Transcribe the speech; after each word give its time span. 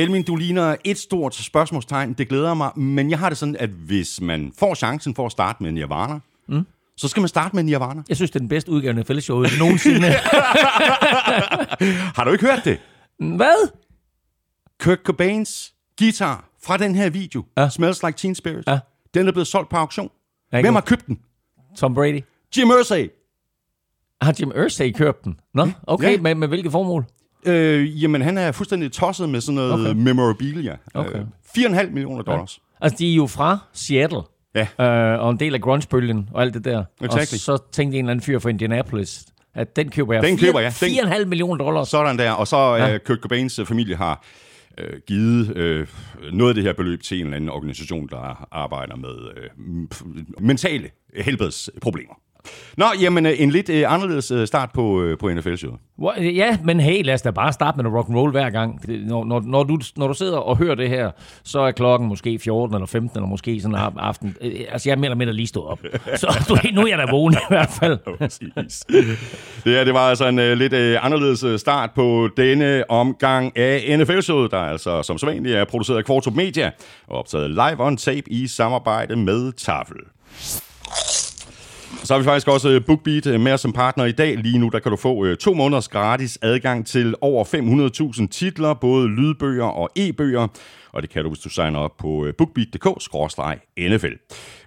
Elmin, 0.00 0.22
du 0.22 0.36
ligner 0.36 0.76
et 0.84 0.98
stort 0.98 1.34
spørgsmålstegn. 1.34 2.12
Det 2.12 2.28
glæder 2.28 2.54
mig. 2.54 2.78
Men 2.78 3.10
jeg 3.10 3.18
har 3.18 3.28
det 3.28 3.38
sådan, 3.38 3.56
at 3.58 3.68
hvis 3.70 4.20
man 4.20 4.52
får 4.58 4.74
chancen 4.74 5.14
for 5.14 5.26
at 5.26 5.32
starte 5.32 5.62
med 5.62 5.72
Nirvana, 5.72 6.18
mm. 6.48 6.66
så 6.96 7.08
skal 7.08 7.20
man 7.20 7.28
starte 7.28 7.56
med 7.56 7.62
Nirvana. 7.62 8.02
Jeg 8.08 8.16
synes, 8.16 8.30
det 8.30 8.36
er 8.36 8.40
den 8.40 8.48
bedste 8.48 8.70
udgave 8.70 8.98
af 8.98 9.06
fællesshowet 9.06 9.50
nogensinde. 9.58 10.08
Har 12.16 12.24
du 12.24 12.30
ikke 12.32 12.46
hørt 12.46 12.64
det? 12.64 12.78
Hvad? 13.36 13.68
Kurt 14.80 14.98
Cobains 15.04 15.74
guitar 15.98 16.48
fra 16.62 16.76
den 16.76 16.94
her 16.94 17.10
video, 17.10 17.44
Ja. 17.56 17.68
Smells 17.68 18.02
Like 18.02 18.16
Teen 18.18 18.34
Spirit, 18.34 18.64
Ja. 18.66 18.78
den 19.14 19.28
er 19.28 19.32
blevet 19.32 19.46
solgt 19.46 19.68
på 19.70 19.76
auktion. 19.76 20.10
Hvem 20.50 20.74
har 20.74 20.80
købt 20.80 21.06
den? 21.06 21.18
Tom 21.76 21.94
Brady. 21.94 22.20
Jim 22.56 22.68
Irsay. 22.68 23.08
Har 24.22 24.34
Jim 24.40 24.52
Irsay 24.56 24.92
købt 24.92 25.24
den? 25.24 25.40
Nå, 25.54 25.68
okay, 25.86 26.12
Ja. 26.12 26.20
med, 26.20 26.34
med 26.34 26.48
hvilket 26.48 26.72
formål? 26.72 27.04
Øh, 27.46 28.02
jamen, 28.02 28.22
han 28.22 28.38
er 28.38 28.52
fuldstændig 28.52 28.92
tosset 28.92 29.28
med 29.28 29.40
sådan 29.40 29.54
noget 29.54 29.72
Okay. 29.90 29.92
memorabilia. 30.00 30.76
Okay. 30.94 31.18
Øh, 31.18 31.24
4,5 31.58 31.90
millioner 31.90 32.22
dollars. 32.22 32.58
Altså, 32.80 32.96
de 32.98 33.10
er 33.12 33.14
jo 33.16 33.26
fra 33.26 33.58
Seattle. 33.72 34.20
Ja. 34.54 34.66
Øh, 35.14 35.20
og 35.20 35.30
en 35.30 35.40
del 35.40 35.54
af 35.54 35.60
grunge-bølgen 35.60 36.28
og 36.32 36.42
alt 36.42 36.54
det 36.54 36.64
der. 36.64 36.84
Exactly. 37.04 37.36
Og 37.36 37.40
så 37.40 37.58
tænkte 37.72 37.98
en 37.98 38.04
eller 38.04 38.10
anden 38.10 38.24
fyr 38.24 38.38
fra 38.38 38.48
Indianapolis, 38.48 39.24
at 39.54 39.76
den 39.76 39.90
køber 39.90 40.14
jeg. 40.14 40.22
Den 40.22 40.38
køber 40.38 40.60
jeg. 40.60 40.72
Den- 40.80 40.88
4,5 40.88 41.24
millioner 41.24 41.64
dollars. 41.64 41.88
Sådan 41.88 42.18
der. 42.18 42.30
Og 42.32 42.46
så 42.46 42.56
øh, 42.56 42.80
Ja. 42.80 42.86
ja. 42.88 42.98
Kurt 42.98 43.18
Cobains 43.18 43.58
øh, 43.58 43.66
familie 43.66 43.96
har 43.96 44.24
øh, 44.78 45.00
givet 45.06 45.56
øh, 45.56 45.86
noget 46.32 46.50
af 46.50 46.54
det 46.54 46.64
her 46.64 46.72
beløb 46.72 47.02
til 47.02 47.18
en 47.20 47.24
eller 47.24 47.36
anden 47.36 47.50
organisation, 47.50 48.08
der 48.08 48.48
arbejder 48.52 48.96
med 48.96 49.14
øh, 49.36 49.66
mentale 50.40 50.90
helbredsproblemer. 51.16 52.14
Nå, 52.76 52.84
jamen 53.00 53.26
øh, 53.26 53.32
en 53.38 53.50
lidt 53.50 53.68
øh, 53.68 53.92
anderledes 53.92 54.30
øh, 54.30 54.46
start 54.46 54.70
på, 54.74 55.02
øh, 55.02 55.18
på 55.18 55.28
NFL-showet. 55.34 55.78
Hvor- 55.98 56.20
Ja, 56.22 56.58
men 56.64 56.80
hey, 56.80 57.02
lad 57.04 57.14
os 57.14 57.22
da 57.22 57.30
bare 57.30 57.52
starte 57.52 57.76
med 57.76 57.84
noget 57.84 57.96
rock 57.98 58.08
and 58.08 58.16
roll 58.16 58.30
hver 58.30 58.50
gang. 58.50 58.80
Når, 58.88 59.24
når, 59.24 59.40
når, 59.40 59.62
du, 59.62 59.78
når 59.96 60.08
du 60.08 60.14
sidder 60.14 60.38
og 60.38 60.56
hører 60.56 60.74
det 60.74 60.88
her, 60.88 61.10
så 61.44 61.60
er 61.60 61.70
klokken 61.70 62.08
måske 62.08 62.38
14 62.38 62.74
eller 62.74 62.86
15, 62.86 63.18
eller 63.18 63.28
måske 63.28 63.60
sådan 63.60 63.74
en 63.74 63.80
aften. 63.98 64.36
Øh, 64.40 64.52
Altså, 64.72 64.88
jeg 64.88 64.94
er 64.94 64.98
mere 64.98 65.06
eller 65.06 65.16
mindre 65.16 65.34
lige 65.34 65.46
stået 65.46 65.66
op. 65.66 65.78
Så 66.16 66.44
du, 66.48 66.56
nu 66.74 66.80
er 66.82 66.86
jeg 66.86 66.98
da 66.98 67.04
vågen 67.10 67.34
i 67.34 67.36
hvert 67.48 67.70
fald. 67.80 67.98
Præcis. 68.18 68.84
Det 69.64 69.72
her, 69.72 69.84
det 69.84 69.94
var 69.94 70.00
altså 70.08 70.28
en 70.28 70.38
uh, 70.38 70.44
lidt 70.44 70.72
uh, 70.72 71.04
anderledes 71.04 71.42
øh, 71.44 71.58
start 71.58 71.90
på 71.94 72.28
denne 72.36 72.90
omgang 72.90 73.56
af 73.58 73.98
NFL-showet, 73.98 74.50
der 74.50 74.58
altså 74.58 75.02
som 75.02 75.18
sædvanligt 75.18 75.56
er 75.56 75.64
produceret 75.64 75.98
af 75.98 76.04
Kvartrup 76.04 76.34
Media 76.34 76.70
og 77.08 77.18
optaget 77.18 77.50
live 77.50 77.76
on 77.86 77.96
tape 77.96 78.32
i 78.32 78.46
samarbejde 78.46 79.16
med 79.16 79.52
Tafel. 79.52 79.96
Så 82.04 82.14
har 82.14 82.18
vi 82.18 82.24
faktisk 82.24 82.48
også 82.48 82.68
øh, 82.68 82.84
BookBeat 82.84 83.26
øh, 83.26 83.40
med 83.40 83.52
os 83.52 83.60
som 83.60 83.72
partner 83.72 84.04
i 84.04 84.12
dag. 84.12 84.36
Lige 84.36 84.58
nu 84.58 84.68
der 84.68 84.78
kan 84.78 84.90
du 84.90 84.96
få 84.96 85.24
øh, 85.24 85.36
to 85.36 85.54
måneders 85.54 85.88
gratis 85.88 86.38
adgang 86.42 86.86
til 86.86 87.14
over 87.20 87.44
500.000 88.20 88.28
titler, 88.28 88.74
både 88.74 89.08
lydbøger 89.08 89.64
og 89.64 89.90
e-bøger. 89.96 90.48
Og 90.92 91.02
det 91.02 91.10
kan 91.10 91.22
du, 91.24 91.30
hvis 91.30 91.40
du 91.40 91.48
signer 91.48 91.78
op 91.78 91.96
på 91.96 92.26
øh, 92.26 92.34
bookbeat.dk-nfl. 92.34 94.14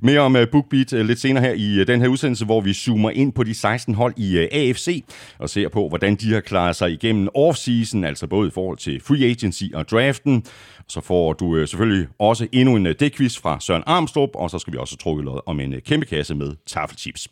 Mere 0.01 0.19
om 0.19 0.35
øh, 0.35 0.47
BookBeat 0.51 0.93
øh, 0.93 1.05
lidt 1.05 1.19
senere 1.19 1.43
her 1.43 1.53
i 1.53 1.83
den 1.85 2.01
her 2.01 2.07
udsendelse, 2.07 2.45
hvor 2.45 2.61
vi 2.61 2.73
zoomer 2.73 3.09
ind 3.09 3.33
på 3.33 3.43
de 3.43 3.53
16 3.53 3.95
hold 3.95 4.13
i 4.17 4.37
AFC 4.37 5.03
og 5.39 5.49
ser 5.49 5.69
på, 5.69 5.89
hvordan 5.89 6.15
de 6.15 6.33
har 6.33 6.41
klaret 6.41 6.75
sig 6.75 6.91
igennem 6.91 7.27
offseason, 7.35 8.03
altså 8.03 8.27
både 8.27 8.47
i 8.47 8.51
forhold 8.51 8.77
til 8.77 9.01
free 9.01 9.25
agency 9.25 9.63
og 9.73 9.89
draften. 9.89 10.45
Så 10.87 11.01
får 11.01 11.33
du 11.33 11.65
selvfølgelig 11.67 12.07
også 12.19 12.47
endnu 12.51 12.75
en 12.75 12.85
dækvis 12.99 13.39
fra 13.39 13.59
Søren 13.59 13.83
Armstrong, 13.85 14.35
og 14.35 14.49
så 14.49 14.59
skal 14.59 14.73
vi 14.73 14.77
også 14.77 14.97
trukke 14.97 15.23
lod 15.23 15.39
om 15.45 15.59
en 15.59 15.81
kæmpe 15.85 16.05
kasse 16.05 16.35
med 16.35 16.51
taffelchips. 16.67 17.27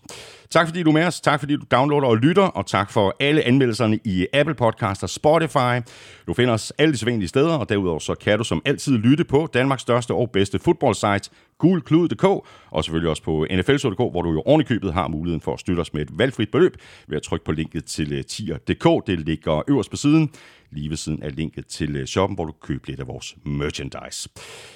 Tak 0.51 0.67
fordi 0.67 0.84
du 0.84 0.89
er 0.89 0.94
med 0.94 1.03
os, 1.03 1.22
tak 1.22 1.39
fordi 1.39 1.56
du 1.56 1.66
downloader 1.72 2.07
og 2.07 2.17
lytter, 2.17 2.44
og 2.44 2.66
tak 2.66 2.91
for 2.91 3.16
alle 3.19 3.44
anmeldelserne 3.44 4.00
i 4.06 4.28
Apple 4.34 4.56
Podcast 4.56 5.03
og 5.03 5.09
Spotify. 5.09 5.89
Du 6.28 6.34
finder 6.34 6.53
os 6.53 6.73
alle 6.78 6.94
de 6.94 6.97
sædvanlige 6.97 7.28
steder, 7.28 7.53
og 7.53 7.69
derudover 7.69 8.00
så 8.00 8.16
kan 8.16 8.38
du 8.38 8.44
som 8.44 8.61
altid 8.66 8.97
lytte 8.97 9.23
på 9.23 9.47
Danmarks 9.53 9.81
største 9.81 10.13
og 10.13 10.31
bedste 10.31 10.59
fodboldsite, 10.59 11.29
gulklud.dk, 11.57 12.23
og 12.72 12.84
selvfølgelig 12.84 13.09
også 13.09 13.23
på 13.23 13.47
nfl.dk, 13.51 13.97
hvor 13.97 14.22
du 14.22 14.31
jo 14.31 14.41
ovenikøbet 14.41 14.94
har 14.94 15.07
muligheden 15.07 15.41
for 15.41 15.53
at 15.53 15.59
støtte 15.59 15.79
os 15.79 15.94
med 15.94 16.01
et 16.01 16.09
valgfrit 16.17 16.51
beløb 16.51 16.78
ved 17.07 17.17
at 17.17 17.23
trykke 17.23 17.45
på 17.45 17.51
linket 17.51 17.85
til 17.85 18.13
øh, 18.13 18.23
tier.dk. 18.23 19.07
Det 19.07 19.19
ligger 19.19 19.61
øverst 19.67 19.90
på 19.91 19.97
siden, 19.97 20.29
lige 20.72 20.90
ved 20.90 20.97
siden 20.97 21.23
af 21.23 21.35
linket 21.35 21.67
til 21.67 21.95
øh, 21.95 22.06
shoppen, 22.06 22.35
hvor 22.35 22.45
du 22.45 22.53
køber 22.61 22.84
lidt 22.88 23.00
af 23.00 23.07
vores 23.07 23.35
merchandise. 23.45 24.29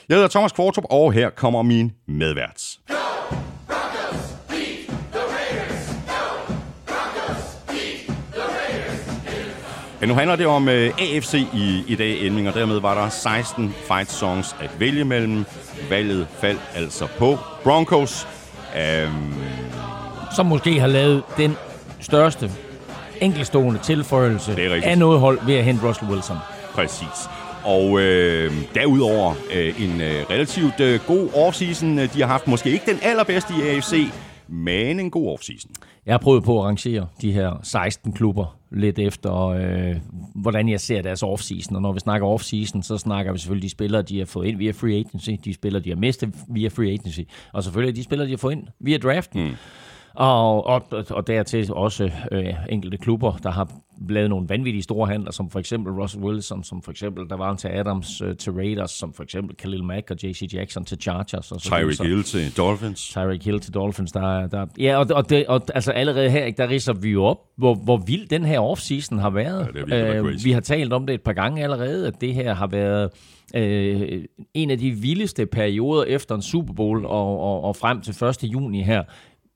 Jeg 0.09 0.15
hedder 0.15 0.29
Thomas 0.29 0.51
Kvartrup, 0.51 0.85
og 0.89 1.13
her 1.13 1.29
kommer 1.29 1.61
min 1.61 1.91
medvært. 2.07 2.77
Ja, 10.05 10.09
nu 10.09 10.15
handler 10.15 10.35
det 10.35 10.45
om 10.45 10.69
øh, 10.69 10.91
AFC 10.99 11.33
i, 11.53 11.83
i 11.87 11.95
dag, 11.95 12.19
Elming, 12.19 12.47
og 12.47 12.53
dermed 12.53 12.79
var 12.79 13.01
der 13.03 13.09
16 13.09 13.75
fight 13.87 14.11
songs 14.11 14.55
at 14.61 14.69
vælge 14.79 15.03
mellem. 15.03 15.45
Valget 15.89 16.27
faldt 16.41 16.61
altså 16.75 17.07
på 17.17 17.37
Broncos. 17.63 18.27
Øhm, 18.77 19.33
Som 20.35 20.45
måske 20.45 20.79
har 20.79 20.87
lavet 20.87 21.23
den 21.37 21.55
største 21.99 22.51
enkelstående 23.21 23.79
tilføjelse 23.79 24.55
af 24.83 24.97
noget 24.97 25.19
hold 25.19 25.39
ved 25.45 25.55
at 25.55 25.63
hente 25.63 25.87
Russell 25.87 26.11
Wilson. 26.11 26.37
præcis. 26.73 27.29
Og 27.63 27.99
øh, 27.99 28.53
derudover 28.75 29.33
øh, 29.53 29.81
en 29.81 30.01
øh, 30.01 30.25
relativt 30.29 30.79
øh, 30.79 30.99
god 31.07 31.29
offseason. 31.33 31.97
De 31.97 32.21
har 32.21 32.27
haft 32.27 32.47
måske 32.47 32.69
ikke 32.69 32.91
den 32.91 32.99
allerbedste 33.01 33.53
i 33.59 33.69
AFC, 33.69 34.07
men 34.47 34.99
en 34.99 35.11
god 35.11 35.33
offseason. 35.33 35.71
Jeg 36.05 36.13
har 36.13 36.17
prøvet 36.17 36.43
på 36.43 36.59
at 36.59 36.63
arrangere 36.63 37.07
de 37.21 37.31
her 37.31 37.59
16 37.63 38.13
klubber 38.13 38.57
lidt 38.71 38.99
efter, 38.99 39.47
øh, 39.47 39.95
hvordan 40.35 40.69
jeg 40.69 40.79
ser 40.79 41.01
deres 41.01 41.23
offseason. 41.23 41.75
Og 41.75 41.81
når 41.81 41.93
vi 41.93 41.99
snakker 41.99 42.27
offseason, 42.27 42.83
så 42.83 42.97
snakker 42.97 43.31
vi 43.31 43.37
selvfølgelig 43.37 43.63
de 43.63 43.69
spillere, 43.69 44.01
de 44.01 44.17
har 44.17 44.25
fået 44.25 44.47
ind 44.47 44.57
via 44.57 44.71
free 44.71 44.95
agency, 44.95 45.29
de 45.45 45.53
spillere, 45.53 45.83
de 45.83 45.89
har 45.89 45.95
mistet 45.95 46.35
via 46.49 46.67
free 46.67 46.91
agency, 46.91 47.19
og 47.53 47.63
selvfølgelig 47.63 47.95
de 47.95 48.03
spillere, 48.03 48.27
de 48.27 48.31
har 48.31 48.37
fået 48.37 48.51
ind 48.51 48.67
via 48.79 48.97
draften. 48.97 49.43
Mm. 49.43 49.55
Og, 50.15 50.65
og, 50.67 50.83
og 51.09 51.27
dertil 51.27 51.73
også 51.73 52.11
øh, 52.31 52.53
enkelte 52.69 52.97
klubber, 52.97 53.31
der 53.43 53.51
har 53.51 53.69
lavet 54.09 54.29
nogle 54.29 54.49
vanvittige 54.49 54.83
store 54.83 55.07
handler, 55.07 55.31
som 55.31 55.49
for 55.49 55.59
eksempel 55.59 55.93
Russell 55.93 56.23
Wilson, 56.23 56.63
som 56.63 56.81
for 56.81 56.91
eksempel 56.91 57.29
der 57.29 57.35
var 57.37 57.55
til 57.55 57.67
Adams 57.67 58.21
øh, 58.21 58.37
til 58.37 58.51
Raiders, 58.53 58.91
som 58.91 59.13
for 59.13 59.23
eksempel 59.23 59.55
Khalil 59.55 59.83
Mack 59.83 60.11
og 60.11 60.17
J.C. 60.23 60.53
Jackson 60.53 60.85
til 60.85 60.97
Chargers. 61.01 61.51
Og 61.51 61.61
så. 61.61 61.69
Tyreek 61.69 62.01
Hill 62.01 62.23
til 62.23 62.57
Dolphins. 62.57 63.07
Tyreek 63.09 63.45
Hill 63.45 63.59
til 63.59 63.73
Dolphins, 63.73 64.11
der, 64.11 64.37
er- 64.39 64.47
der 64.47 64.65
ja, 64.79 64.97
og, 64.97 65.07
og, 65.13 65.29
det, 65.29 65.47
og 65.47 65.61
altså 65.75 65.91
allerede 65.91 66.29
her, 66.29 66.51
der 66.51 66.69
riser 66.69 66.93
vi 66.93 67.09
jo 67.09 67.23
op, 67.23 67.37
hvor, 67.57 67.73
hvor 67.75 67.97
vild 67.97 68.27
den 68.27 68.45
her 68.45 68.59
offseason 68.59 69.19
har 69.19 69.29
været. 69.29 69.67
Ja, 69.75 69.79
virkelig 69.79 70.31
crazy. 70.33 70.45
vi 70.45 70.51
har 70.51 70.61
talt 70.61 70.93
om 70.93 71.05
det 71.05 71.13
et 71.13 71.21
par 71.21 71.33
gange 71.33 71.63
allerede, 71.63 72.07
at 72.07 72.21
det 72.21 72.33
her 72.33 72.53
har 72.53 72.67
været 72.67 73.09
øh, 73.55 74.23
en 74.53 74.69
af 74.71 74.77
de 74.77 74.91
vildeste 74.91 75.45
perioder 75.45 76.03
efter 76.03 76.35
en 76.35 76.41
Super 76.41 76.73
Bowl 76.73 77.05
og, 77.05 77.39
og, 77.39 77.63
og 77.63 77.75
frem 77.75 78.01
til 78.01 78.23
1. 78.25 78.43
juni 78.43 78.81
her, 78.83 79.03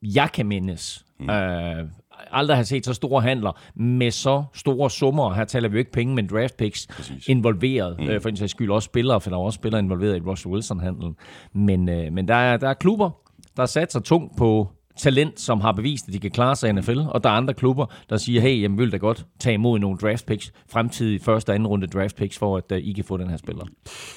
jeg 0.02 0.28
kan 0.34 0.46
mindes. 0.46 1.04
Mm. 1.20 1.30
Øh, 1.30 1.88
aldrig 2.30 2.56
har 2.56 2.64
set 2.64 2.84
så 2.84 2.94
store 2.94 3.22
handler 3.22 3.52
med 3.74 4.10
så 4.10 4.44
store 4.54 4.90
summer. 4.90 5.34
Her 5.34 5.44
taler 5.44 5.68
vi 5.68 5.74
jo 5.74 5.78
ikke 5.78 5.92
penge, 5.92 6.14
men 6.14 6.26
draft 6.26 6.56
picks 6.56 6.86
Præcis. 6.86 7.28
involveret. 7.28 8.00
Mm. 8.00 8.08
Øh, 8.08 8.20
for 8.20 8.28
en 8.28 8.36
sags 8.36 8.50
skyld 8.50 8.70
også 8.70 8.86
spillere, 8.86 9.20
for 9.20 9.30
der 9.30 9.36
er 9.36 9.40
også 9.40 9.56
spillere 9.56 9.78
involveret 9.78 10.16
i 10.16 10.20
Russell 10.20 10.52
Wilson-handlen. 10.52 11.16
Men, 11.52 11.88
øh, 11.88 12.12
men 12.12 12.28
der, 12.28 12.34
er, 12.34 12.56
der 12.56 12.68
er 12.68 12.74
klubber, 12.74 13.10
der 13.56 13.66
sat 13.66 13.92
sig 13.92 14.04
tungt 14.04 14.36
på 14.36 14.68
talent, 14.98 15.40
som 15.40 15.60
har 15.60 15.72
bevist, 15.72 16.08
at 16.08 16.14
de 16.14 16.18
kan 16.18 16.30
klare 16.30 16.56
sig 16.56 16.68
i 16.68 16.72
NFL, 16.72 16.98
og 17.08 17.24
der 17.24 17.30
er 17.30 17.34
andre 17.34 17.54
klubber, 17.54 17.86
der 18.10 18.16
siger, 18.16 18.40
hey, 18.40 18.62
jamen, 18.62 18.78
vil 18.78 18.92
da 18.92 18.96
godt 18.96 19.24
tage 19.38 19.54
imod 19.54 19.78
nogle 19.78 19.98
draft 19.98 20.26
picks, 20.26 20.52
fremtidige 20.72 21.20
første 21.20 21.50
og 21.50 21.54
anden 21.54 21.66
runde 21.66 21.86
draft 21.86 22.16
picks, 22.16 22.38
for 22.38 22.56
at 22.56 22.72
uh, 22.72 22.78
I 22.78 22.92
kan 22.92 23.04
få 23.04 23.16
den 23.16 23.30
her 23.30 23.36
spiller. 23.36 23.64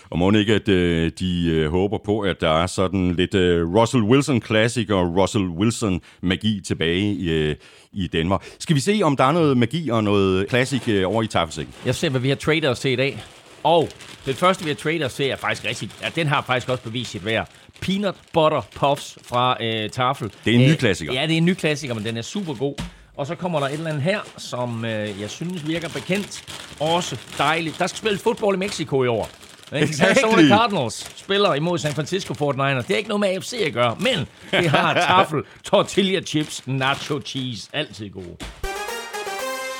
Og 0.10 0.20
må 0.20 0.32
ikke, 0.32 0.54
at 0.54 0.70
øh, 0.70 1.12
de 1.20 1.50
øh, 1.52 1.72
håber 1.72 1.98
på, 2.06 2.20
at 2.20 2.42
der 2.42 2.50
er 2.50 2.68
sådan 2.68 3.16
lidt 3.16 3.36
øh, 3.36 3.76
Russell 3.76 4.04
Wilson 4.04 4.42
Classic 4.42 4.90
og 4.90 5.18
Russell 5.18 5.46
Wilson 5.46 6.02
magi 6.22 6.62
tilbage 6.66 7.14
i, 7.14 7.32
øh, 7.32 7.56
i 7.94 8.08
Danmark. 8.08 8.44
Skal 8.60 8.76
vi 8.76 8.80
se, 8.80 9.02
om 9.04 9.18
der 9.18 9.24
er 9.24 9.32
noget 9.32 9.58
magi 9.58 9.90
og 9.90 10.04
noget 10.04 10.50
classic 10.50 10.88
øh, 10.88 11.10
over 11.10 11.24
i 11.24 11.28
Tafelsikken? 11.28 11.74
Jeg 11.86 11.96
ser, 11.96 12.10
hvad 12.10 12.22
vi 12.22 12.30
har 12.30 12.36
trader 12.36 12.72
at 12.72 12.78
se 12.78 12.94
i 12.94 12.96
dag. 12.96 13.24
Og 13.64 13.90
den 14.26 14.36
første, 14.36 14.64
vi 14.64 14.70
har 14.70 14.76
trader 14.76 15.06
at 15.06 15.12
se, 15.12 15.30
er 15.30 15.36
faktisk 15.36 15.66
rigtig... 15.68 15.90
Ja, 16.02 16.10
den 16.16 16.28
har 16.28 16.42
faktisk 16.42 16.70
også 16.70 16.84
bevist 16.84 17.12
sit 17.12 17.26
værd. 17.26 17.50
Peanut 17.82 18.16
Butter 18.34 18.62
Puffs 18.76 19.18
fra 19.26 19.58
øh, 19.64 19.90
Tafel. 19.90 20.32
Det 20.46 20.52
er 20.56 20.60
en 20.60 20.66
ny 20.66 20.72
Øh, 20.72 20.78
klassiker. 20.78 21.14
Ja, 21.14 21.22
det 21.22 21.34
er 21.34 21.38
en 21.38 21.46
ny 21.46 21.54
klassiker, 21.54 21.94
men 21.94 22.06
den 22.06 22.18
er 22.18 22.22
super 22.22 22.54
god. 22.54 22.76
Og 23.18 23.28
så 23.28 23.36
kommer 23.36 23.60
der 23.60 23.68
et 23.68 23.74
eller 23.74 23.90
andet 23.90 24.04
her, 24.04 24.20
som 24.38 24.86
øh, 24.86 25.22
jeg 25.22 25.30
synes 25.30 25.68
virker 25.68 25.90
bekendt. 25.90 26.44
Også 26.80 27.18
dejligt. 27.38 27.80
Der 27.80 27.88
skal 27.88 27.98
spille 27.98 28.18
fodbold 28.20 28.56
i 28.56 28.60
Mexico 28.60 29.04
i 29.04 29.08
år. 29.08 29.30
Exactly. 29.72 30.24
Arizona 30.24 30.48
Cardinals 30.58 31.20
spiller 31.20 31.54
imod 31.54 31.78
San 31.78 31.94
Francisco 31.94 32.34
49ers. 32.34 32.82
Det 32.82 32.92
er 32.92 32.96
ikke 32.98 33.10
noget 33.10 33.20
med 33.20 33.30
AFC 33.30 33.54
at 33.66 33.74
gøre, 33.74 33.96
men 34.00 34.28
det 34.52 34.70
har 34.70 34.94
Tafel, 35.08 35.44
tortilla 35.64 36.22
chips, 36.22 36.64
nacho 36.66 37.22
cheese. 37.26 37.70
Altid 37.74 38.10
gode. 38.10 38.38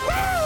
Good 0.02 0.43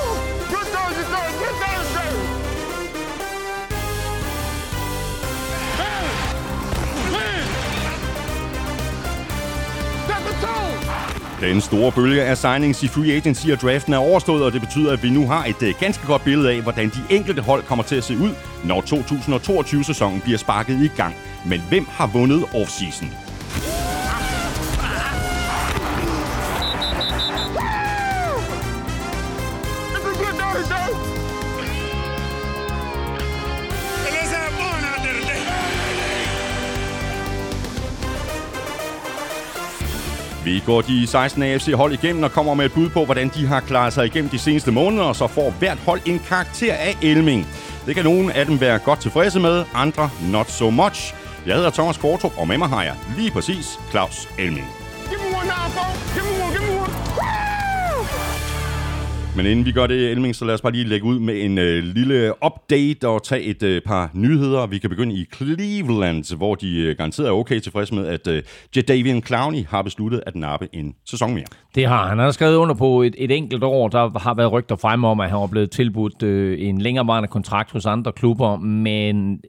Den 11.41 11.61
store 11.61 11.91
bølge 11.91 12.23
af 12.23 12.37
signings 12.37 12.83
i 12.83 12.87
free 12.87 13.11
agency 13.11 13.47
og 13.47 13.61
draften 13.61 13.93
er 13.93 13.97
overstået, 13.97 14.43
og 14.43 14.53
det 14.53 14.61
betyder, 14.61 14.93
at 14.93 15.03
vi 15.03 15.09
nu 15.09 15.27
har 15.27 15.45
et 15.45 15.63
øh, 15.63 15.73
ganske 15.79 16.07
godt 16.07 16.23
billede 16.23 16.51
af, 16.51 16.61
hvordan 16.61 16.89
de 16.89 17.15
enkelte 17.15 17.41
hold 17.41 17.63
kommer 17.63 17.83
til 17.83 17.95
at 17.95 18.03
se 18.03 18.17
ud, 18.17 18.31
når 18.63 18.81
2022-sæsonen 18.81 20.21
bliver 20.21 20.37
sparket 20.37 20.83
i 20.83 20.87
gang. 20.87 21.15
Men 21.45 21.61
hvem 21.69 21.85
har 21.89 22.07
vundet 22.07 22.43
offseason? 22.53 23.26
Vi 40.47 40.63
går 40.65 40.81
de 40.81 41.07
16 41.07 41.43
AFC-hold 41.43 41.93
igennem 41.93 42.23
og 42.23 42.31
kommer 42.31 42.53
med 42.53 42.65
et 42.65 42.73
bud 42.73 42.89
på, 42.89 43.05
hvordan 43.05 43.31
de 43.35 43.47
har 43.47 43.59
klaret 43.59 43.93
sig 43.93 44.05
igennem 44.05 44.29
de 44.29 44.39
seneste 44.39 44.71
måneder, 44.71 45.03
og 45.03 45.15
så 45.15 45.27
får 45.27 45.53
hvert 45.59 45.77
hold 45.77 46.01
en 46.05 46.19
karakter 46.19 46.73
af 46.73 46.97
Elming. 47.01 47.47
Det 47.85 47.95
kan 47.95 48.03
nogle 48.03 48.33
af 48.33 48.45
dem 48.45 48.61
være 48.61 48.79
godt 48.79 48.99
tilfredse 48.99 49.39
med, 49.39 49.65
andre 49.73 50.09
not 50.21 50.51
so 50.51 50.69
much. 50.69 51.13
Jeg 51.45 51.55
hedder 51.55 51.69
Thomas 51.69 51.97
Kortrup, 51.97 52.37
og 52.37 52.47
med 52.47 52.57
mig 52.57 52.69
har 52.69 52.83
jeg 52.83 52.95
lige 53.17 53.31
præcis 53.31 53.79
Claus 53.89 54.29
Elming. 54.37 54.67
Give 55.09 55.19
me 55.19 55.37
one 55.37 55.47
now. 55.47 55.83
Give 56.13 56.25
me 56.25 56.43
one, 56.43 56.51
give 56.57 56.73
me 56.73 56.79
one. 56.79 57.46
Men 59.37 59.45
inden 59.45 59.65
vi 59.65 59.71
gør 59.71 59.87
det, 59.87 60.11
Elming, 60.11 60.35
så 60.35 60.45
lad 60.45 60.53
os 60.53 60.61
bare 60.61 60.71
lige 60.71 60.83
lægge 60.83 61.05
ud 61.05 61.19
med 61.19 61.41
en 61.41 61.57
øh, 61.57 61.83
lille 61.83 62.33
update 62.45 63.07
og 63.07 63.23
tage 63.23 63.41
et 63.41 63.63
øh, 63.63 63.81
par 63.81 64.09
nyheder. 64.13 64.67
Vi 64.67 64.77
kan 64.77 64.89
begynde 64.89 65.15
i 65.15 65.25
Cleveland, 65.35 66.35
hvor 66.37 66.55
de 66.55 66.77
øh, 66.77 66.97
garanteret 66.97 67.27
er 67.27 67.31
okay 67.31 67.59
tilfredse 67.59 67.95
med, 67.95 68.07
at 68.07 68.27
øh, 68.27 68.43
Jadavian 68.75 69.23
Clowney 69.23 69.65
har 69.65 69.81
besluttet 69.81 70.23
at 70.25 70.35
nappe 70.35 70.67
en 70.73 70.95
sæson 71.05 71.33
mere. 71.33 71.45
Det 71.75 71.85
har 71.85 72.07
han. 72.07 72.09
Han 72.09 72.25
har 72.25 72.31
skrevet 72.31 72.55
under 72.55 72.75
på 72.75 73.01
et, 73.01 73.15
et 73.17 73.31
enkelt 73.31 73.63
år. 73.63 73.87
Der 73.87 74.19
har 74.19 74.33
været 74.33 74.51
rygter 74.51 74.75
frem 74.75 75.03
om, 75.03 75.19
at 75.19 75.29
han 75.29 75.39
var 75.39 75.47
blevet 75.47 75.71
tilbudt 75.71 76.23
øh, 76.23 76.67
en 76.67 76.81
længerevarende 76.81 77.27
kontrakt 77.27 77.71
hos 77.71 77.85
andre 77.85 78.11
klubber, 78.11 78.57
men 78.57 79.39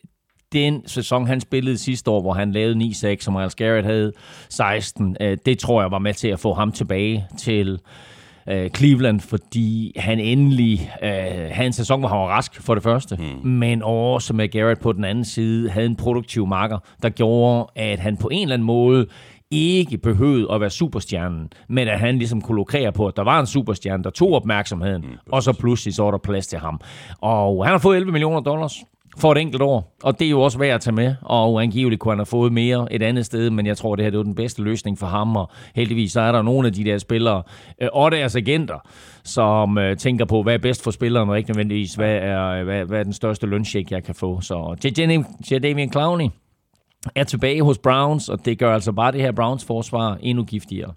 den 0.53 0.89
sæson, 0.89 1.27
han 1.27 1.41
spillede 1.41 1.79
sidste 1.79 2.11
år, 2.11 2.21
hvor 2.21 2.33
han 2.33 2.53
lavede 2.53 2.85
9-6, 2.85 3.21
som 3.21 3.35
Miles 3.35 3.55
Garrett 3.55 3.87
havde 3.87 4.13
16, 4.49 5.17
øh, 5.21 5.39
det 5.47 5.59
tror 5.59 5.81
jeg 5.81 5.91
var 5.91 5.99
med 5.99 6.15
til 6.15 6.29
at 6.29 6.41
få 6.41 6.55
ham 6.55 6.73
tilbage 6.73 7.27
til 7.39 7.79
øh, 8.49 8.71
Cleveland, 8.71 9.21
fordi 9.21 9.93
han 9.97 10.21
endelig 10.21 10.93
øh, 11.03 11.11
havde 11.51 11.67
en 11.67 11.73
sæson, 11.73 12.01
hvor 12.01 12.09
han 12.09 12.19
var 12.19 12.27
rask 12.27 12.63
for 12.63 12.75
det 12.75 12.83
første, 12.83 13.17
mm. 13.17 13.49
men 13.51 13.83
også 13.83 14.35
med 14.35 14.49
Garrett 14.49 14.81
på 14.81 14.93
den 14.93 15.05
anden 15.05 15.25
side 15.25 15.71
havde 15.71 15.87
en 15.87 15.97
produktiv 15.97 16.47
makker, 16.47 16.79
der 17.03 17.09
gjorde, 17.09 17.67
at 17.77 17.99
han 17.99 18.17
på 18.17 18.29
en 18.29 18.43
eller 18.43 18.55
anden 18.55 18.67
måde 18.67 19.07
ikke 19.51 19.99
behøvede 19.99 20.53
at 20.53 20.61
være 20.61 20.71
superstjernen, 20.71 21.49
men 21.69 21.89
at 21.89 21.99
han 21.99 22.19
ligesom 22.19 22.41
kunne 22.41 22.57
lukrere 22.57 22.93
på, 22.93 23.07
at 23.07 23.17
der 23.17 23.23
var 23.23 23.41
en 23.41 23.47
superstjerne, 23.47 24.05
der 24.05 24.11
tog 24.11 24.33
opmærksomheden, 24.33 25.03
mm, 25.03 25.17
og 25.33 25.43
så 25.43 25.53
pludselig 25.53 25.95
så 25.95 26.03
var 26.03 26.11
der 26.11 26.19
plads 26.19 26.47
til 26.47 26.59
ham. 26.59 26.81
Og 27.21 27.65
han 27.65 27.73
har 27.73 27.79
fået 27.79 27.97
11 27.97 28.13
millioner 28.13 28.41
dollars 28.41 28.85
for 29.19 29.33
et 29.33 29.39
enkelt 29.39 29.63
år, 29.63 29.97
og 30.03 30.19
det 30.19 30.27
er 30.27 30.31
jo 30.31 30.41
også 30.41 30.59
værd 30.59 30.75
at 30.75 30.81
tage 30.81 30.95
med, 30.95 31.15
og 31.23 31.63
angiveligt 31.63 32.01
kunne 32.01 32.13
han 32.13 32.19
have 32.19 32.27
fået 32.27 32.53
mere 32.53 32.89
et 32.91 33.03
andet 33.03 33.27
sted, 33.27 33.51
men 33.51 33.67
jeg 33.67 33.77
tror, 33.77 33.97
det 33.97 34.05
her 34.05 34.11
det 34.11 34.19
var 34.19 34.25
den 34.25 34.35
bedste 34.35 34.63
løsning 34.63 34.99
for 34.99 35.07
ham, 35.07 35.37
og 35.37 35.51
heldigvis 35.75 36.13
så 36.13 36.21
er 36.21 36.33
der 36.33 36.43
nogle 36.43 36.69
af 36.69 36.75
de 36.75 36.85
der 36.85 36.99
spillere, 36.99 37.43
øh, 37.83 37.89
og 37.93 38.11
deres 38.11 38.37
agenter, 38.37 38.89
som 39.25 39.79
øh, 39.79 39.97
tænker 39.97 40.25
på, 40.25 40.43
hvad 40.43 40.55
er 40.55 40.59
bedst 40.59 40.85
for 40.85 40.91
spilleren, 40.91 41.31
og 41.31 41.39
ikke 41.39 41.51
nødvendigvis, 41.51 41.95
hvad 41.95 42.17
er, 42.17 42.45
øh, 42.49 42.65
hvad, 42.65 42.85
hvad 42.85 42.99
er 42.99 43.05
den 43.05 43.13
største 43.13 43.47
lønsjek, 43.47 43.91
jeg 43.91 44.05
kan 44.05 44.15
få. 44.15 44.41
Så 44.41 44.77
Jadavian 45.51 45.93
Clowney, 45.93 46.29
er 47.15 47.25
tilbage 47.25 47.63
hos 47.63 47.79
Browns, 47.79 48.29
og 48.29 48.45
det 48.45 48.59
gør 48.59 48.75
altså 48.75 48.93
bare 48.93 49.13
det 49.13 49.21
her 49.21 49.33
Browns 49.33 49.65
forsvar 49.65 50.19
endnu 50.21 50.45
giftigere. 50.45 50.93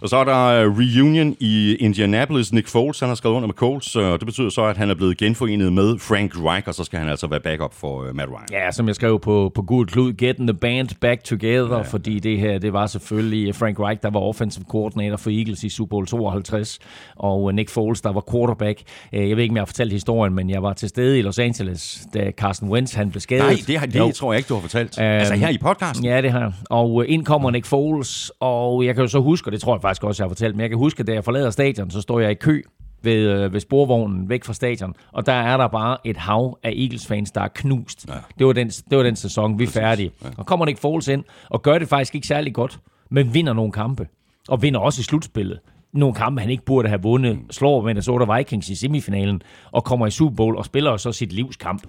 Og 0.00 0.08
så 0.08 0.16
er 0.16 0.24
der 0.24 0.46
øh, 0.46 0.78
reunion 0.78 1.36
i 1.40 1.74
Indianapolis. 1.74 2.52
Nick 2.52 2.68
Foles, 2.68 3.00
han 3.00 3.08
har 3.08 3.14
skrevet 3.14 3.36
under 3.36 3.46
med 3.46 3.54
Colts, 3.54 3.96
og 3.96 4.20
det 4.20 4.26
betyder 4.26 4.48
så, 4.48 4.64
at 4.64 4.76
han 4.76 4.90
er 4.90 4.94
blevet 4.94 5.18
genforenet 5.18 5.72
med 5.72 5.98
Frank 5.98 6.32
Reich, 6.36 6.68
og 6.68 6.74
så 6.74 6.84
skal 6.84 6.98
han 6.98 7.08
altså 7.08 7.26
være 7.26 7.40
backup 7.40 7.74
for 7.74 8.08
uh, 8.08 8.16
Matt 8.16 8.30
Ryan. 8.30 8.46
Ja, 8.52 8.70
som 8.70 8.86
jeg 8.86 8.94
skrev 8.94 9.20
på, 9.20 9.52
på 9.54 9.62
Gud 9.62 9.86
Klud, 9.86 10.12
getting 10.12 10.48
the 10.48 10.58
band 10.58 10.88
back 11.00 11.24
together, 11.24 11.76
ja, 11.76 11.82
fordi 11.82 12.18
det 12.18 12.38
her, 12.38 12.58
det 12.58 12.72
var 12.72 12.86
selvfølgelig 12.86 13.54
Frank 13.54 13.80
Reich, 13.80 14.02
der 14.02 14.10
var 14.10 14.20
offensive 14.20 14.64
coordinator 14.68 15.16
for 15.16 15.30
Eagles 15.30 15.64
i 15.64 15.68
Super 15.68 15.90
Bowl 15.90 16.06
52, 16.06 16.78
og 17.16 17.54
Nick 17.54 17.70
Foles, 17.70 18.00
der 18.00 18.12
var 18.12 18.24
quarterback. 18.32 18.82
Jeg 19.12 19.36
ved 19.36 19.42
ikke, 19.42 19.52
om 19.52 19.56
jeg 19.56 19.60
har 19.60 19.66
fortalt 19.66 19.92
historien, 19.92 20.34
men 20.34 20.50
jeg 20.50 20.62
var 20.62 20.72
til 20.72 20.88
stede 20.88 21.18
i 21.18 21.22
Los 21.22 21.38
Angeles, 21.38 22.06
da 22.14 22.30
Carson 22.30 22.68
Wentz 22.68 22.94
han 22.94 23.10
blev 23.10 23.20
skadet. 23.20 23.44
Nej, 23.44 23.56
det, 23.66 23.78
har, 23.78 23.86
det 23.86 24.14
tror 24.14 24.32
jeg 24.32 24.38
ikke, 24.38 24.48
du 24.48 24.54
har 24.54 24.60
fortalt. 24.60 24.98
Um, 24.98 25.04
altså 25.04 25.34
her 25.34 25.48
i 25.48 25.58
podcasten? 25.58 26.04
Ja, 26.04 26.22
det 26.22 26.32
har 26.32 26.40
jeg. 26.40 26.52
Og 26.70 27.06
ind 27.06 27.24
kommer 27.24 27.50
Nick 27.50 27.66
Foles, 27.66 28.32
og 28.40 28.84
jeg 28.84 28.94
kan 28.94 29.04
jo 29.04 29.08
så 29.08 29.20
huske, 29.20 29.48
og 29.48 29.52
det 29.52 29.60
tror 29.60 29.76
jeg 29.76 29.82
faktisk 29.86 30.04
også, 30.04 30.22
jeg 30.22 30.24
har 30.24 30.28
fortalt, 30.28 30.54
men 30.54 30.60
jeg 30.60 30.70
kan 30.70 30.78
huske, 30.78 31.00
at 31.00 31.06
da 31.06 31.12
jeg 31.12 31.24
forlader 31.24 31.50
stadion, 31.50 31.90
så 31.90 32.00
står 32.00 32.20
jeg 32.20 32.30
i 32.30 32.34
kø 32.34 32.62
ved, 33.02 33.30
øh, 33.30 33.52
ved 33.52 33.60
sporvognen 33.60 34.28
væk 34.28 34.44
fra 34.44 34.52
stadion, 34.52 34.94
og 35.12 35.26
der 35.26 35.32
er 35.32 35.56
der 35.56 35.68
bare 35.68 35.96
et 36.04 36.16
hav 36.16 36.58
af 36.62 36.70
Eagles-fans, 36.70 37.30
der 37.30 37.40
er 37.40 37.48
knust. 37.48 38.06
Ja. 38.08 38.14
Det, 38.38 38.46
var 38.46 38.52
den, 38.52 38.68
det 38.68 38.98
var 38.98 39.02
den 39.02 39.16
sæson, 39.16 39.58
vi 39.58 39.64
er 39.64 39.68
færdige. 39.68 40.10
Ja. 40.24 40.28
Og 40.36 40.46
kommer 40.46 40.66
Nick 40.66 40.78
Foles 40.78 41.08
ind, 41.08 41.24
og 41.50 41.62
gør 41.62 41.78
det 41.78 41.88
faktisk 41.88 42.14
ikke 42.14 42.26
særlig 42.26 42.54
godt, 42.54 42.78
men 43.10 43.34
vinder 43.34 43.52
nogle 43.52 43.72
kampe, 43.72 44.08
og 44.48 44.62
vinder 44.62 44.80
også 44.80 45.00
i 45.00 45.02
slutspillet. 45.02 45.58
Nogle 45.92 46.14
kampe, 46.14 46.40
han 46.40 46.50
ikke 46.50 46.64
burde 46.64 46.88
have 46.88 47.02
vundet, 47.02 47.38
slår 47.50 47.82
Minnesota 47.82 48.36
Vikings 48.36 48.68
i 48.68 48.74
semifinalen, 48.74 49.42
og 49.72 49.84
kommer 49.84 50.06
i 50.06 50.10
Super 50.10 50.36
Bowl 50.36 50.56
og 50.56 50.64
spiller 50.64 50.96
så 50.96 51.12
sit 51.12 51.32
livs 51.32 51.56
kamp 51.56 51.82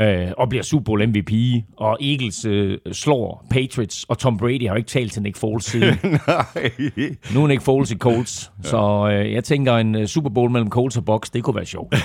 øh, 0.00 0.28
og 0.38 0.48
bliver 0.48 0.62
Super 0.62 0.84
Bowl 0.84 1.08
MVP, 1.08 1.32
og 1.76 1.98
Eagles 2.00 2.44
øh, 2.44 2.78
slår 2.92 3.46
Patriots, 3.50 4.04
og 4.08 4.18
Tom 4.18 4.38
Brady 4.38 4.62
har 4.62 4.68
jo 4.68 4.76
ikke 4.76 4.88
talt 4.88 5.12
til 5.12 5.22
Nick 5.22 5.36
Foles 5.36 5.64
siden. 5.64 5.98
Nej. 6.26 6.70
Nu 7.34 7.42
er 7.42 7.46
Nick 7.46 7.62
Foles 7.62 7.90
i 7.90 7.96
Colts, 7.96 8.50
så 8.62 9.08
øh, 9.12 9.32
jeg 9.32 9.44
tænker, 9.44 9.76
en 9.76 9.94
uh, 9.94 10.04
Super 10.04 10.30
Bowl 10.30 10.50
mellem 10.50 10.70
Colts 10.70 10.96
og 10.96 11.04
Bucks, 11.04 11.30
det 11.30 11.42
kunne 11.42 11.56
være 11.56 11.66
sjovt. 11.66 11.94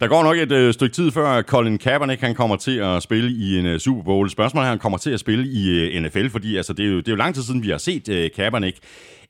Der 0.00 0.06
går 0.08 0.22
nok 0.22 0.36
et 0.36 0.52
øh, 0.52 0.72
stykke 0.74 0.94
tid 0.94 1.10
før 1.10 1.42
Colin 1.42 1.78
Kaepernick 1.78 2.20
han 2.20 2.34
kommer 2.34 2.56
til 2.56 2.78
at 2.78 3.02
spille 3.02 3.30
i 3.30 3.58
en 3.58 3.66
øh, 3.66 3.78
Super 3.78 4.02
Bowl. 4.02 4.30
Spørgsmålet 4.30 4.66
er, 4.66 4.70
han 4.70 4.78
kommer 4.78 4.98
til 4.98 5.10
at 5.10 5.20
spille 5.20 5.48
i 5.48 5.68
øh, 5.68 6.02
NFL, 6.02 6.28
fordi 6.28 6.56
altså, 6.56 6.72
det, 6.72 6.84
er 6.84 6.90
jo, 6.90 6.96
det 6.96 7.08
er 7.08 7.12
jo 7.12 7.16
lang 7.16 7.34
tid 7.34 7.42
siden, 7.42 7.62
vi 7.62 7.70
har 7.70 7.78
set 7.78 8.08
øh, 8.08 8.30
Kaepernick. 8.36 8.78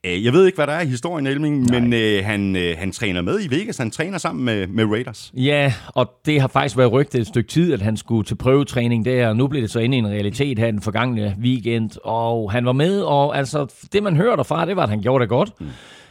Øh, 0.06 0.24
Jeg 0.24 0.32
ved 0.32 0.46
ikke, 0.46 0.56
hvad 0.56 0.66
der 0.66 0.72
er 0.72 0.80
i 0.80 0.86
historien, 0.86 1.26
Elming, 1.26 1.70
men 1.70 1.92
øh, 1.92 2.24
han, 2.24 2.56
øh, 2.56 2.74
han 2.78 2.92
træner 2.92 3.22
med 3.22 3.40
i 3.44 3.50
Vegas. 3.50 3.78
Han 3.78 3.90
træner 3.90 4.18
sammen 4.18 4.44
med, 4.44 4.66
med 4.66 4.84
Raiders. 4.84 5.32
Ja, 5.36 5.72
og 5.94 6.10
det 6.26 6.40
har 6.40 6.48
faktisk 6.48 6.76
været 6.76 6.92
rygtet 6.92 7.20
et 7.20 7.26
stykke 7.26 7.48
tid, 7.50 7.72
at 7.72 7.82
han 7.82 7.96
skulle 7.96 8.24
til 8.24 8.34
prøvetræning 8.34 9.04
der, 9.04 9.28
og 9.28 9.36
nu 9.36 9.46
blev 9.46 9.62
det 9.62 9.70
så 9.70 9.78
inde 9.80 9.96
i 9.96 9.98
en 9.98 10.06
realitet 10.08 10.58
her 10.58 10.70
den 10.70 10.80
forgangne 10.82 11.36
weekend, 11.42 11.90
og 12.04 12.52
han 12.52 12.66
var 12.66 12.72
med, 12.72 13.00
og 13.00 13.38
altså, 13.38 13.66
det 13.92 14.02
man 14.02 14.16
hører 14.16 14.36
derfra, 14.36 14.66
det 14.66 14.76
var, 14.76 14.82
at 14.82 14.88
han 14.88 15.00
gjorde 15.02 15.22
det 15.22 15.28
godt. 15.28 15.50
Mm. 15.60 15.66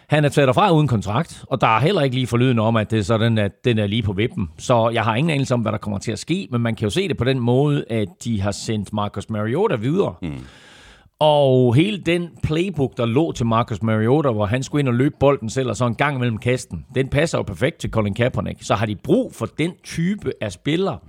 Han 0.07 0.25
er 0.25 0.29
taget 0.29 0.47
derfra 0.47 0.71
uden 0.73 0.87
kontrakt, 0.87 1.43
og 1.47 1.61
der 1.61 1.67
er 1.67 1.79
heller 1.79 2.01
ikke 2.01 2.15
lige 2.15 2.27
forlyden 2.27 2.59
om, 2.59 2.75
at 2.75 2.91
det 2.91 2.99
er 2.99 3.03
sådan, 3.03 3.37
at 3.37 3.51
den 3.65 3.79
er 3.79 3.87
lige 3.87 4.03
på 4.03 4.13
vippen. 4.13 4.49
Så 4.57 4.89
jeg 4.93 5.03
har 5.03 5.15
ingen 5.15 5.31
anelse 5.31 5.53
om, 5.53 5.61
hvad 5.61 5.71
der 5.71 5.77
kommer 5.77 5.99
til 5.99 6.11
at 6.11 6.19
ske, 6.19 6.47
men 6.51 6.61
man 6.61 6.75
kan 6.75 6.85
jo 6.85 6.89
se 6.89 7.07
det 7.07 7.17
på 7.17 7.23
den 7.23 7.39
måde, 7.39 7.85
at 7.89 8.07
de 8.23 8.41
har 8.41 8.51
sendt 8.51 8.93
Marcus 8.93 9.29
Mariota 9.29 9.75
videre. 9.75 10.13
Mm. 10.21 10.31
Og 11.19 11.75
hele 11.75 11.97
den 11.97 12.29
playbook, 12.43 12.97
der 12.97 13.05
lå 13.05 13.31
til 13.31 13.45
Marcus 13.45 13.81
Mariota, 13.83 14.31
hvor 14.31 14.45
han 14.45 14.63
skulle 14.63 14.79
ind 14.79 14.87
og 14.87 14.93
løbe 14.93 15.15
bolden 15.19 15.49
selv, 15.49 15.69
og 15.69 15.75
så 15.77 15.85
en 15.85 15.95
gang 15.95 16.19
mellem 16.19 16.37
kasten, 16.37 16.85
den 16.95 17.07
passer 17.07 17.37
jo 17.37 17.43
perfekt 17.43 17.77
til 17.77 17.89
Colin 17.89 18.13
Kaepernick. 18.13 18.63
Så 18.63 18.75
har 18.75 18.85
de 18.85 18.95
brug 18.95 19.33
for 19.33 19.45
den 19.45 19.71
type 19.83 20.31
af 20.41 20.51
spillere 20.51 20.99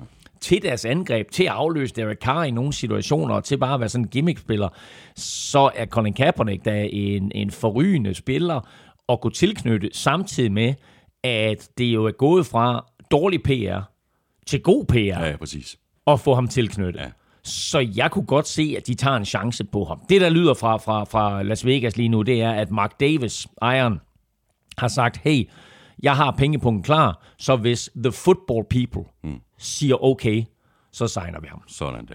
til 0.40 0.62
deres 0.62 0.84
angreb, 0.84 1.30
til 1.30 1.42
at 1.44 1.48
afløse 1.50 1.94
Derek 1.94 2.18
Carr 2.18 2.44
i 2.44 2.50
nogle 2.50 2.72
situationer, 2.72 3.34
og 3.34 3.44
til 3.44 3.58
bare 3.58 3.74
at 3.74 3.80
være 3.80 3.88
sådan 3.88 4.04
en 4.04 4.08
gimmick-spiller, 4.08 4.68
så 5.16 5.70
er 5.74 5.86
Colin 5.86 6.12
Kaepernick 6.14 6.64
da 6.64 6.88
en, 6.92 7.32
en 7.34 7.50
forrygende 7.50 8.14
spiller 8.14 8.60
at 9.08 9.20
gå 9.20 9.30
tilknyttet, 9.30 9.96
samtidig 9.96 10.52
med, 10.52 10.74
at 11.24 11.68
det 11.78 11.84
jo 11.84 12.04
er 12.04 12.10
gået 12.10 12.46
fra 12.46 12.84
dårlig 13.10 13.42
PR 13.42 13.80
til 14.46 14.62
god 14.62 14.84
PR, 14.84 14.96
Ja, 14.96 15.24
ja 15.30 15.36
præcis. 15.36 15.76
at 16.06 16.20
få 16.20 16.34
ham 16.34 16.48
tilknyttet. 16.48 17.00
Ja. 17.00 17.06
Så 17.48 17.88
jeg 17.96 18.10
kunne 18.10 18.26
godt 18.26 18.48
se, 18.48 18.74
at 18.76 18.86
de 18.86 18.94
tager 18.94 19.16
en 19.16 19.24
chance 19.24 19.64
på 19.64 19.84
ham. 19.84 20.00
Det, 20.08 20.20
der 20.20 20.28
lyder 20.28 20.54
fra, 20.54 20.76
fra, 20.76 21.04
fra 21.04 21.42
Las 21.42 21.66
Vegas 21.66 21.96
lige 21.96 22.08
nu, 22.08 22.22
det 22.22 22.42
er, 22.42 22.52
at 22.52 22.70
Mark 22.70 23.00
Davis, 23.00 23.46
ejeren, 23.62 24.00
har 24.78 24.88
sagt, 24.88 25.16
hey, 25.16 25.50
jeg 26.02 26.16
har 26.16 26.30
pengepunkten 26.30 26.82
klar, 26.82 27.24
så 27.38 27.56
hvis 27.56 27.90
the 28.04 28.12
football 28.12 28.64
people 28.70 29.10
mm. 29.24 29.40
siger 29.58 30.04
okay, 30.04 30.44
så 30.92 31.08
signer 31.08 31.40
vi 31.40 31.46
ham. 31.50 31.62
Sådan 31.66 32.06
der. 32.06 32.14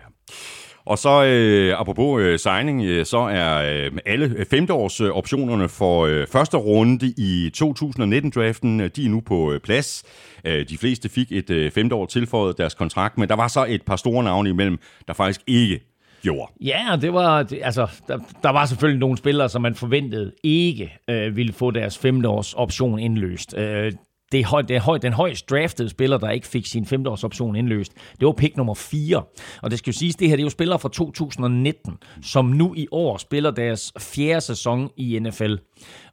Og 0.86 0.98
så, 0.98 1.24
øh, 1.24 1.80
apropos 1.80 2.22
øh, 2.22 2.40
signing, 2.40 2.84
øh, 2.84 3.06
så 3.06 3.18
er 3.18 3.86
øh, 3.86 3.92
alle 4.06 4.46
femteårs 4.50 5.02
øh, 5.02 5.10
optionerne 5.10 5.70
for 5.70 6.06
øh, 6.06 6.28
første 6.28 6.58
runde 6.58 7.14
i 7.18 7.52
2019-draften, 7.58 8.82
øh, 8.82 8.90
de 8.96 9.06
er 9.06 9.10
nu 9.10 9.22
på 9.22 9.52
øh, 9.52 9.60
plads. 9.60 10.04
Øh, 10.46 10.70
de 10.70 10.78
fleste 10.78 11.10
fik 11.10 11.32
et 11.32 11.50
øh, 11.50 11.72
femteår 11.72 12.06
tilføjet 12.06 12.58
deres 12.58 12.74
kontrakt, 12.74 13.18
men 13.18 13.30
der 13.30 13.36
var 13.36 13.48
så 13.48 13.66
et 13.70 13.82
par 13.82 13.96
store 13.96 14.24
navne 14.24 14.50
imellem, 14.50 14.80
der 15.08 15.14
faktisk 15.14 15.42
ikke 15.48 15.80
gjorde. 16.22 16.52
Ja, 16.62 16.98
det 17.02 17.14
var, 17.14 17.44
det, 17.44 17.60
altså, 17.64 17.88
der, 18.08 18.18
der 18.44 18.50
var 18.50 18.66
selvfølgelig 18.66 19.00
nogle 19.00 19.18
spillere, 19.18 19.50
som 19.50 19.62
man 19.62 19.76
forventede 19.76 20.32
ikke 20.44 20.94
øh, 21.10 21.36
ville 21.36 21.54
få 21.54 21.72
deres 21.72 21.98
femte 21.98 22.30
års 22.30 22.54
option 22.54 23.00
indløst. 23.00 23.58
Øh, 23.58 23.92
det, 24.34 24.46
høj, 24.46 24.62
det 24.62 24.82
høj, 24.82 24.98
den 24.98 25.14
højst 25.14 25.50
draftede 25.50 25.90
spiller, 25.90 26.18
der 26.18 26.30
ikke 26.30 26.48
fik 26.48 26.66
sin 26.66 26.86
femteårsoption 26.86 27.56
indløst, 27.56 27.94
det 28.20 28.26
var 28.26 28.32
pick 28.32 28.58
nummer 28.58 28.74
4. 28.74 29.24
Og 29.62 29.72
det 29.72 29.80
skal 29.80 29.92
jo 29.92 29.98
siges, 29.98 30.16
det 30.16 30.30
her 30.30 30.36
det 30.36 30.42
er 30.42 30.46
jo 30.46 30.50
spillere 30.50 30.80
fra 30.80 30.90
2019, 30.90 31.98
som 32.24 32.46
nu 32.46 32.74
i 32.78 32.88
år 32.92 33.18
spiller 33.18 33.52
deres 33.52 33.94
fjerde 34.00 34.42
sæson 34.42 34.90
i 34.98 35.20
NFL. 35.20 35.56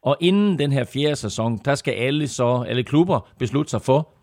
Og 0.03 0.17
inden 0.21 0.59
den 0.59 0.73
her 0.73 0.85
fjerde 0.85 1.17
sæson, 1.17 1.61
der 1.65 1.75
skal 1.75 1.93
alle 1.95 2.29
så 2.29 2.65
alle 2.69 2.83
klubber 2.83 3.29
beslutte 3.39 3.71
sig 3.71 3.83
for, 3.83 4.20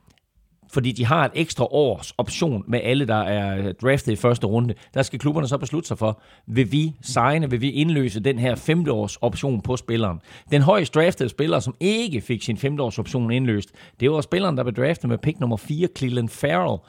fordi 0.74 0.92
de 0.92 1.06
har 1.06 1.26
et 1.26 1.32
ekstra 1.36 1.66
års 1.72 2.14
option 2.18 2.64
med 2.68 2.80
alle, 2.84 3.08
der 3.08 3.16
er 3.16 3.72
draftet 3.72 4.12
i 4.12 4.16
første 4.16 4.48
runde. 4.48 4.74
Der 4.94 5.02
skal 5.02 5.20
klubberne 5.20 5.48
så 5.48 5.58
beslutte 5.58 5.88
sig 5.88 5.98
for, 5.98 6.22
vil 6.48 6.72
vi 6.72 6.94
signe, 7.02 7.50
vil 7.50 7.62
vi 7.62 7.72
indløse 7.72 8.20
den 8.20 8.40
her 8.40 8.56
femte 8.56 8.92
års 8.92 9.16
option 9.16 9.62
på 9.62 9.78
spilleren. 9.78 10.20
Den 10.52 10.62
højst 10.62 10.96
draftede 10.96 11.30
spiller, 11.30 11.60
som 11.60 11.76
ikke 11.80 12.22
fik 12.22 12.44
sin 12.44 12.58
femte 12.58 12.84
års 12.84 13.00
option 13.00 13.32
indløst, 13.32 13.70
det 14.00 14.12
var 14.12 14.22
spilleren, 14.22 14.58
der 14.58 14.64
blev 14.64 14.76
draftet 14.86 15.10
med 15.10 15.18
pick 15.18 15.40
nummer 15.40 15.58
4, 15.58 15.88
Cleveland 15.98 16.30
Farrell. 16.30 16.80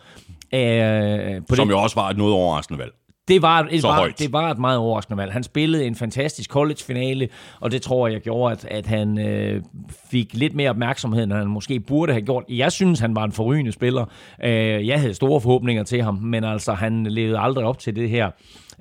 Øh, 0.54 1.42
på 1.48 1.54
Som 1.54 1.68
det, 1.68 1.74
jo 1.74 1.80
også 1.80 2.00
var 2.00 2.10
et 2.10 2.16
noget 2.16 2.34
overraskende 2.34 2.78
valg. 2.78 2.92
Det 3.28 3.42
var, 3.42 3.68
et, 3.70 3.82
var, 3.82 4.12
det 4.18 4.32
var 4.32 4.50
et 4.50 4.58
meget 4.58 4.78
overraskende 4.78 5.16
valg. 5.16 5.32
Han 5.32 5.42
spillede 5.42 5.86
en 5.86 5.94
fantastisk 5.94 6.50
college-finale, 6.50 7.28
og 7.60 7.70
det 7.70 7.82
tror 7.82 8.08
jeg 8.08 8.20
gjorde, 8.20 8.52
at, 8.52 8.64
at 8.64 8.86
han 8.86 9.18
øh, 9.18 9.62
fik 10.10 10.34
lidt 10.34 10.54
mere 10.54 10.70
opmærksomhed, 10.70 11.24
end 11.24 11.32
han 11.32 11.46
måske 11.46 11.80
burde 11.80 12.12
have 12.12 12.22
gjort. 12.22 12.44
Jeg 12.48 12.72
synes, 12.72 13.00
han 13.00 13.16
var 13.16 13.24
en 13.24 13.32
forrygende 13.32 13.72
spiller. 13.72 14.04
Øh, 14.44 14.86
jeg 14.86 15.00
havde 15.00 15.14
store 15.14 15.40
forhåbninger 15.40 15.82
til 15.82 16.02
ham, 16.02 16.14
men 16.14 16.44
altså, 16.44 16.72
han 16.72 17.04
levede 17.04 17.38
aldrig 17.38 17.64
op 17.64 17.78
til 17.78 17.96
det 17.96 18.10
her 18.10 18.30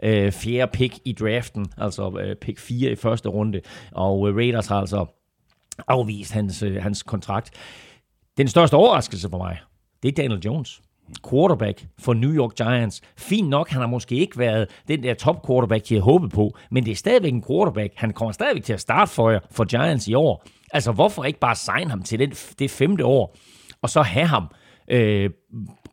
øh, 0.03 0.31
fjerde 0.31 0.71
pick 0.73 0.99
i 1.05 1.13
draften, 1.13 1.65
altså 1.77 2.19
øh, 2.19 2.35
pick 2.35 2.59
4 2.59 2.91
i 2.91 2.95
første 2.95 3.29
runde, 3.29 3.61
og 3.91 4.29
øh, 4.29 4.35
Raiders 4.35 4.67
har 4.67 4.79
altså 4.79 5.05
afvist 5.87 6.31
hans, 6.31 6.63
øh, 6.63 6.83
hans 6.83 7.03
kontrakt. 7.03 7.51
Den 8.37 8.47
største 8.47 8.75
overraskelse 8.75 9.29
for 9.29 9.37
mig, 9.37 9.57
det 10.03 10.09
er 10.09 10.13
Daniel 10.13 10.39
Jones 10.45 10.81
quarterback 11.29 11.85
for 11.99 12.13
New 12.13 12.33
York 12.33 12.55
Giants. 12.55 13.01
Fint 13.17 13.49
nok, 13.49 13.69
han 13.69 13.81
har 13.81 13.87
måske 13.87 14.15
ikke 14.15 14.37
været 14.37 14.67
den 14.87 15.03
der 15.03 15.13
top 15.13 15.47
quarterback, 15.47 15.89
de 15.89 15.93
havde 15.93 16.03
håbet 16.03 16.31
på, 16.31 16.57
men 16.71 16.85
det 16.85 16.91
er 16.91 16.95
stadigvæk 16.95 17.33
en 17.33 17.43
quarterback. 17.47 17.93
Han 17.95 18.13
kommer 18.13 18.31
stadigvæk 18.31 18.63
til 18.63 18.73
at 18.73 18.81
starte 18.81 19.11
for 19.11 19.29
jer, 19.29 19.39
for 19.51 19.63
Giants 19.63 20.07
i 20.07 20.13
år. 20.13 20.45
Altså, 20.71 20.91
hvorfor 20.91 21.23
ikke 21.23 21.39
bare 21.39 21.55
signe 21.55 21.89
ham 21.89 22.03
til 22.03 22.19
den, 22.19 22.31
det 22.59 22.71
femte 22.71 23.05
år, 23.05 23.35
og 23.81 23.89
så 23.89 24.01
have 24.01 24.25
ham 24.25 24.47
øh, 24.91 25.29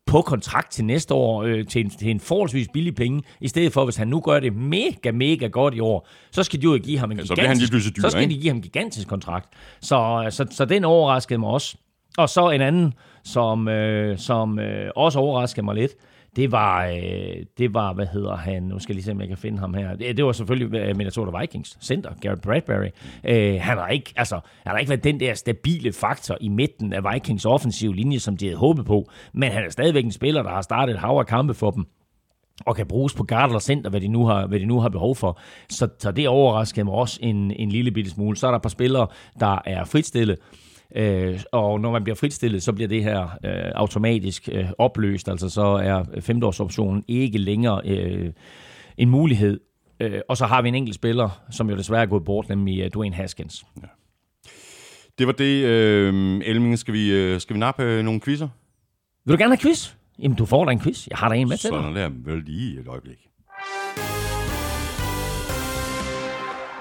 på 0.07 0.23
kontrakt 0.23 0.73
til 0.73 0.85
næste 0.85 1.15
år 1.15 1.43
øh, 1.43 1.67
til, 1.67 1.85
en, 1.85 1.91
til 1.91 2.11
en 2.11 2.21
forholdsvis 2.21 2.69
billig 2.73 2.95
penge, 2.95 3.23
i 3.41 3.49
stedet 3.49 3.73
for, 3.73 3.85
hvis 3.85 3.97
han 3.97 4.09
nu 4.09 4.21
gør 4.21 4.41
det 4.41 4.57
mega, 4.57 5.11
mega 5.13 5.47
godt 5.47 5.75
i 5.75 5.81
år, 5.81 6.09
så 6.33 6.43
skal 6.43 6.61
de 6.61 6.65
jo 6.65 6.79
give 6.83 6.99
ham 6.99 7.11
en 7.11 7.17
ja, 7.17 7.23
gigantisk, 7.23 7.73
så, 7.73 7.91
dyr, 7.97 8.01
så 8.01 8.11
skal 8.11 8.31
de 8.31 8.35
give 8.35 8.49
ham 8.49 8.57
en 8.57 8.63
gigantisk 8.63 9.09
kontrakt. 9.09 9.49
Så, 9.81 10.27
så, 10.31 10.47
så 10.51 10.65
den 10.65 10.85
overraskede 10.85 11.39
mig 11.39 11.49
også. 11.49 11.77
Og 12.19 12.29
så 12.29 12.51
en 12.51 12.61
anden, 12.61 12.95
som, 13.25 13.69
øh, 13.69 14.19
som 14.19 14.59
øh, 14.59 14.91
også 14.97 15.19
overraskede 15.19 15.65
mig 15.65 15.75
lidt, 15.75 15.93
det 16.37 16.53
var, 16.53 16.87
øh, 16.87 17.47
det 17.59 17.75
var, 17.75 17.93
hvad 17.93 18.07
hedder 18.07 18.37
han, 18.37 18.63
nu 18.63 18.79
skal 18.79 18.93
jeg 18.93 18.95
lige 18.95 19.05
se, 19.05 19.11
om 19.11 19.21
jeg 19.21 19.29
kan 19.29 19.37
finde 19.37 19.59
ham 19.59 19.75
her. 19.75 19.97
Det, 19.97 20.17
det 20.17 20.25
var 20.25 20.33
selvfølgelig 20.33 20.79
øh, 20.79 20.97
Minnesota 20.97 21.39
Vikings 21.41 21.79
center, 21.81 22.11
Garrett 22.21 22.43
Bradbury. 22.43 22.89
Øh, 23.25 23.61
han, 23.61 23.79
har 23.79 23.89
ikke, 23.89 24.13
altså, 24.17 24.35
han 24.35 24.73
har 24.73 24.79
ikke 24.79 24.91
været 24.91 25.05
den 25.05 25.21
der 25.21 25.35
stabile 25.35 25.93
faktor 25.93 26.37
i 26.41 26.49
midten 26.49 26.93
af 26.93 27.15
Vikings 27.15 27.45
offensive 27.45 27.95
linje, 27.95 28.19
som 28.19 28.37
de 28.37 28.47
havde 28.47 28.59
håbet 28.59 28.87
på, 28.87 29.11
men 29.33 29.53
han 29.53 29.65
er 29.65 29.71
stadigvæk 29.71 30.05
en 30.05 30.13
spiller, 30.13 30.43
der 30.43 30.51
har 30.51 30.63
startet 30.63 30.95
et 30.95 31.01
hav 31.01 31.19
af 31.19 31.27
kampe 31.27 31.55
for 31.55 31.71
dem 31.71 31.85
og 32.67 32.77
kan 32.77 32.87
bruges 32.87 33.15
på 33.15 33.25
guard 33.25 33.49
eller 33.49 33.59
center, 33.59 33.91
hvad 33.91 34.01
de 34.01 34.09
nu 34.09 34.27
har, 34.27 34.47
hvad 34.47 34.61
de 34.61 34.67
nu 34.67 34.81
har 34.81 34.89
behov 34.89 35.17
for. 35.17 35.41
Så, 35.69 35.89
så 35.99 36.11
det 36.11 36.29
overraskede 36.29 36.85
mig 36.85 36.95
også 36.95 37.19
en, 37.23 37.51
en 37.51 37.69
lille 37.69 37.91
bitte 37.91 38.11
smule. 38.11 38.37
Så 38.37 38.47
er 38.47 38.51
der 38.51 38.57
et 38.57 38.63
par 38.63 38.69
spillere, 38.69 39.07
der 39.41 39.59
er 39.67 39.85
fritstillet, 39.85 40.39
Øh, 40.97 41.41
og 41.53 41.81
når 41.81 41.93
man 41.93 42.05
bliver 42.05 42.17
fritstillet, 42.17 42.63
så 42.63 42.73
bliver 42.73 42.89
det 42.89 43.03
her 43.03 43.23
øh, 43.23 43.73
automatisk 43.75 44.49
øh, 44.53 44.67
opløst, 44.79 45.29
altså 45.29 45.49
så 45.49 45.63
er 45.63 46.05
femteårsoptionen 46.21 47.05
ikke 47.09 47.39
længere 47.39 47.81
øh, 47.85 48.33
en 48.97 49.11
mulighed. 49.11 49.61
Øh, 50.01 50.21
og 50.29 50.37
så 50.37 50.47
har 50.47 50.63
vi 50.63 50.69
en 50.69 50.75
enkelt 50.75 50.95
spiller, 50.95 51.41
som 51.51 51.71
jo 51.71 51.77
desværre 51.77 52.03
er 52.03 52.07
gået 52.07 52.25
bort, 52.25 52.49
nemlig 52.49 52.85
uh, 52.85 52.91
Dwayne 52.91 53.15
Haskins. 53.15 53.65
Ja. 53.83 53.87
Det 55.19 55.27
var 55.27 55.33
det. 55.33 55.65
Øh, 55.65 56.41
Elming, 56.45 56.79
skal 56.79 56.95
vi, 56.95 57.13
øh, 57.13 57.41
skal 57.41 57.55
vi 57.55 57.59
nappe 57.61 57.83
øh, 57.83 58.05
nogle 58.05 58.21
quizzer? 58.21 58.49
Vil 59.25 59.33
du 59.33 59.39
gerne 59.39 59.57
have 59.57 59.61
quiz? 59.61 59.95
Jamen, 60.19 60.37
du 60.37 60.45
får 60.45 60.65
da 60.65 60.73
en 60.73 60.81
quiz. 60.81 61.09
Jeg 61.09 61.19
har 61.19 61.29
da 61.29 61.35
en 61.35 61.49
med 61.49 61.57
til 61.57 61.71
dig. 61.71 61.79
Sådan 61.79 61.97
der 61.97 62.11
vel 62.31 62.43
lige 62.47 62.81
et 62.81 62.89
øjeblik. 62.89 63.19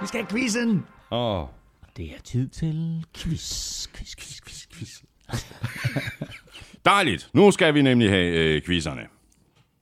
Vi 0.02 0.08
skal 0.08 0.20
have 0.20 0.28
quizzen. 0.30 0.86
Åh. 1.12 1.42
Oh. 1.42 1.48
Det 1.98 2.06
er 2.06 2.22
tid 2.24 2.50
til 2.50 3.06
quiz, 3.16 3.88
quiz, 3.88 4.16
quiz, 4.16 4.42
quiz, 4.42 4.68
quiz. 4.74 5.04
Dejligt. 6.86 7.30
Nu 7.34 7.52
skal 7.52 7.74
vi 7.74 7.82
nemlig 7.82 8.10
have 8.10 8.38
øh, 8.38 8.62
quizzerne. 8.62 9.02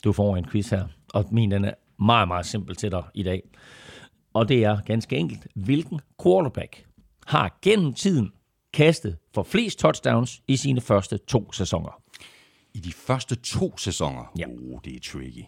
Du 0.03 0.13
får 0.13 0.38
en 0.38 0.46
quiz 0.46 0.70
her, 0.70 0.88
og 1.13 1.25
min 1.32 1.51
den 1.51 1.65
er 1.65 1.74
meget, 2.00 2.27
meget 2.27 2.46
simpel 2.46 2.75
til 2.75 2.91
dig 2.91 3.03
i 3.13 3.24
dag. 3.24 3.41
Og 4.34 4.50
det 4.50 4.63
er 4.63 4.82
ganske 4.82 5.15
enkelt, 5.15 5.48
hvilken 5.56 6.00
quarterback 6.24 6.86
har 7.27 7.60
gennem 7.62 7.94
tiden 7.94 8.32
kastet 8.74 9.18
for 9.34 9.44
flest 9.44 9.80
touchdowns 9.80 10.41
i 10.48 10.56
sine 10.58 10.82
første 10.82 11.18
to 11.18 11.51
sæsoner? 11.51 12.01
I 12.74 12.80
de 12.80 12.91
første 12.91 13.36
to 13.36 13.77
sæsoner? 13.77 14.32
Ja. 14.39 14.46
Oh, 14.48 14.80
det 14.86 14.96
er 14.96 15.00
tricky. 15.00 15.44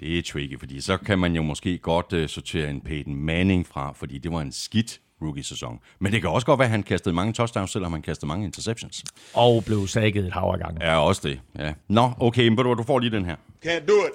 Det 0.00 0.18
er 0.18 0.22
tricky, 0.22 0.58
fordi 0.58 0.80
så 0.80 0.96
kan 0.96 1.18
man 1.18 1.36
jo 1.36 1.42
måske 1.42 1.78
godt 1.78 2.12
uh, 2.12 2.26
sortere 2.26 2.70
en 2.70 2.80
Peyton 2.80 3.14
Manning 3.14 3.66
fra, 3.66 3.92
fordi 3.92 4.18
det 4.18 4.32
var 4.32 4.40
en 4.40 4.52
skidt 4.52 5.00
rookie-sæson. 5.22 5.78
Men 5.98 6.12
det 6.12 6.20
kan 6.20 6.30
også 6.30 6.46
godt 6.46 6.58
være, 6.58 6.66
at 6.66 6.70
han 6.70 6.82
kastede 6.82 7.14
mange 7.14 7.32
touchdowns, 7.32 7.70
selvom 7.70 7.92
han 7.92 8.02
kastede 8.02 8.26
mange 8.26 8.44
interceptions. 8.46 9.04
Og 9.34 9.64
blev 9.64 9.86
sækket 9.86 10.26
et 10.26 10.32
hav 10.32 10.50
af 10.52 10.58
gange. 10.58 10.86
Ja, 10.86 10.98
også 10.98 11.20
det. 11.28 11.40
Ja. 11.58 11.72
Nå, 11.88 12.10
okay, 12.20 12.48
men 12.48 12.56
du 12.56 12.82
får 12.86 12.98
lige 12.98 13.10
den 13.10 13.24
her. 13.24 13.36
Can't 13.66 13.86
do 13.86 13.92
it. 13.92 14.12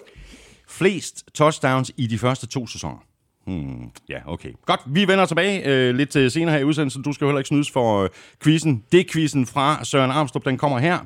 Flest 0.69 1.23
touchdowns 1.33 1.91
i 1.97 2.07
de 2.07 2.17
første 2.17 2.47
to 2.47 2.67
sæsoner. 2.67 2.99
Hmm, 3.47 3.91
ja, 4.09 4.19
okay. 4.25 4.53
Godt, 4.65 4.81
vi 4.85 5.07
vender 5.07 5.25
tilbage 5.25 5.65
øh, 5.65 5.95
lidt 5.95 6.09
til 6.09 6.31
senere 6.31 6.51
her 6.51 6.59
i 6.59 6.63
udsendelsen. 6.63 7.03
Du 7.03 7.13
skal 7.13 7.25
jo 7.25 7.29
heller 7.29 7.39
ikke 7.39 7.47
snydes 7.47 7.71
for 7.71 8.03
øh, 8.03 8.09
quizzen. 8.43 8.83
Det 8.91 8.99
er 8.99 9.03
quizzen 9.11 9.45
fra 9.45 9.83
Søren 9.83 10.11
Armstrong, 10.11 10.45
den 10.45 10.57
kommer 10.57 10.79
her. 10.79 10.99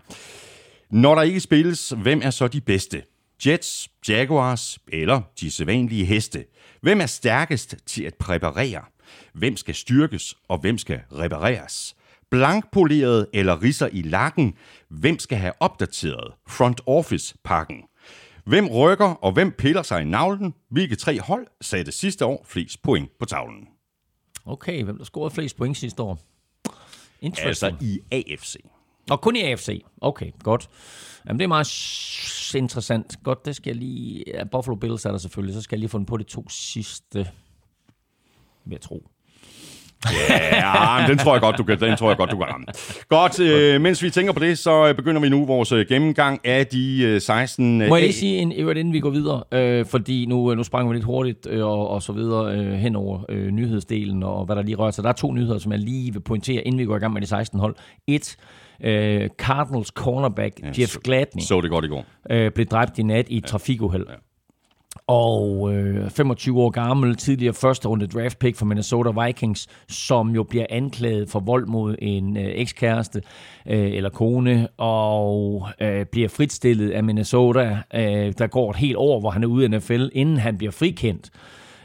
Når 0.89 1.15
der 1.15 1.21
ikke 1.21 1.39
spilles, 1.39 1.93
hvem 1.97 2.21
er 2.23 2.29
så 2.29 2.47
de 2.47 2.61
bedste? 2.61 3.03
Jets, 3.45 3.89
Jaguars 4.09 4.79
eller 4.87 5.21
de 5.39 5.51
sædvanlige 5.51 6.05
heste? 6.05 6.45
Hvem 6.81 7.01
er 7.01 7.05
stærkest 7.05 7.75
til 7.85 8.03
at 8.03 8.13
præparere? 8.19 8.81
Hvem 9.33 9.57
skal 9.57 9.75
styrkes, 9.75 10.35
og 10.47 10.57
hvem 10.57 10.77
skal 10.77 11.01
repareres? 11.11 11.95
Blankpoleret 12.31 13.27
eller 13.33 13.63
risser 13.63 13.89
i 13.91 14.01
lakken? 14.01 14.53
Hvem 14.89 15.19
skal 15.19 15.37
have 15.37 15.53
opdateret 15.59 16.33
front 16.47 16.81
office-pakken? 16.85 17.77
Hvem 18.45 18.67
rykker, 18.67 19.05
og 19.05 19.31
hvem 19.31 19.51
piller 19.51 19.81
sig 19.81 20.01
i 20.01 20.05
navlen? 20.05 20.53
Hvilke 20.69 20.95
tre 20.95 21.19
hold 21.19 21.47
satte 21.61 21.91
sidste 21.91 22.25
år 22.25 22.45
flest 22.47 22.81
point 22.81 23.09
på 23.19 23.25
tavlen? 23.25 23.67
Okay, 24.45 24.83
hvem 24.83 24.97
der 24.97 25.05
scorede 25.05 25.33
flest 25.33 25.57
point 25.57 25.77
sidste 25.77 26.03
år? 26.03 26.19
Altså 27.21 27.75
i 27.81 27.99
AFC. 28.11 28.55
Og 29.09 29.21
kun 29.21 29.35
i 29.35 29.41
AFC. 29.41 29.83
Okay, 30.01 30.31
godt. 30.43 30.69
Jamen, 31.27 31.39
det 31.39 31.43
er 31.43 31.47
meget 31.47 32.55
interessant. 32.55 33.15
Godt, 33.23 33.45
det 33.45 33.55
skal 33.55 33.69
jeg 33.69 33.75
lige... 33.75 34.23
Ja, 34.27 34.43
Buffalo 34.43 34.75
Bills 34.75 35.05
er 35.05 35.11
der 35.11 35.17
selvfølgelig. 35.17 35.55
Så 35.55 35.61
skal 35.61 35.75
jeg 35.75 35.79
lige 35.79 35.89
få 35.89 35.97
den 35.97 36.05
på 36.05 36.17
de 36.17 36.23
to 36.23 36.49
sidste 36.49 37.29
vil 38.65 38.71
jeg 38.71 38.81
tro. 38.81 39.09
Ja, 40.05 41.05
den 41.07 41.17
tror 41.17 41.33
jeg 41.33 41.41
godt, 41.41 41.57
du 41.57 41.63
kan, 41.63 41.79
den 41.79 41.97
tror 41.97 42.09
jeg 42.09 42.17
godt, 42.17 42.31
du 42.31 42.37
kan 42.37 42.47
ramme. 42.47 42.65
Godt, 43.09 43.39
øh, 43.39 43.81
mens 43.81 44.03
vi 44.03 44.09
tænker 44.09 44.33
på 44.33 44.39
det, 44.39 44.57
så 44.57 44.93
begynder 44.93 45.21
vi 45.21 45.29
nu 45.29 45.45
vores 45.45 45.71
øh, 45.71 45.85
gennemgang 45.89 46.39
af 46.43 46.67
de 46.67 47.01
øh, 47.03 47.21
16... 47.21 47.81
Øh, 47.81 47.87
Må 47.87 47.95
jeg 47.95 48.03
lige 48.03 48.13
sige, 48.13 48.37
en, 48.37 48.51
inden 48.51 48.93
vi 48.93 48.99
går 48.99 49.09
videre, 49.09 49.43
øh, 49.51 49.85
fordi 49.85 50.25
nu, 50.25 50.55
nu 50.55 50.63
sprang 50.63 50.89
vi 50.89 50.95
lidt 50.95 51.05
hurtigt 51.05 51.47
øh, 51.49 51.65
og, 51.65 51.89
og 51.89 52.03
så 52.03 52.13
videre 52.13 52.55
øh, 52.55 52.73
hen 52.73 52.95
over 52.95 53.19
øh, 53.29 53.47
nyhedsdelen 53.47 54.23
og 54.23 54.45
hvad 54.45 54.55
der 54.55 54.61
lige 54.61 54.75
rører 54.75 54.91
sig. 54.91 55.03
Der 55.03 55.09
er 55.09 55.13
to 55.13 55.33
nyheder, 55.33 55.59
som 55.59 55.71
jeg 55.71 55.79
lige 55.79 56.13
vil 56.13 56.19
pointere, 56.19 56.61
inden 56.61 56.79
vi 56.79 56.85
går 56.85 56.95
i 56.95 56.99
gang 56.99 57.13
med 57.13 57.21
de 57.21 57.27
16 57.27 57.59
hold. 57.59 57.75
Et, 58.07 58.37
øh, 58.83 59.29
Cardinals 59.37 59.87
cornerback 59.87 60.59
ja, 60.63 60.71
Jeff 60.81 60.97
Gladney. 61.03 61.41
Så 61.41 61.61
det 61.61 61.69
godt 61.69 61.85
i 61.85 61.87
går. 61.87 62.05
Øh, 62.31 62.51
blev 62.51 62.65
dræbt 62.65 62.99
i 62.99 63.03
nat 63.03 63.29
i 63.29 63.37
et 63.37 63.41
ja. 63.41 63.47
trafikuheld. 63.47 64.05
Ja 64.09 64.15
og 65.07 65.73
øh, 65.73 66.09
25 66.09 66.61
år 66.61 66.69
gammel, 66.69 67.15
tidligere 67.15 67.53
første 67.53 67.87
runde 67.87 68.07
draft 68.07 68.39
pick 68.39 68.57
for 68.57 68.65
Minnesota 68.65 69.25
Vikings, 69.25 69.67
som 69.87 70.29
jo 70.29 70.43
bliver 70.43 70.65
anklaget 70.69 71.29
for 71.29 71.39
vold 71.39 71.67
mod 71.67 71.95
en 71.99 72.37
øh, 72.37 72.43
ekskæreste 72.45 73.21
øh, 73.67 73.91
eller 73.93 74.09
kone, 74.09 74.67
og 74.77 75.67
øh, 75.81 76.05
bliver 76.05 76.29
fritstillet 76.29 76.91
af 76.91 77.03
Minnesota. 77.03 77.77
Øh, 77.93 78.33
der 78.37 78.47
går 78.47 78.69
et 78.69 78.75
helt 78.75 78.97
år, 78.97 79.19
hvor 79.19 79.29
han 79.29 79.43
er 79.43 79.47
ude 79.47 79.65
af 79.65 79.71
NFL, 79.71 80.07
inden 80.13 80.37
han 80.37 80.57
bliver 80.57 80.71
frikendt 80.71 81.29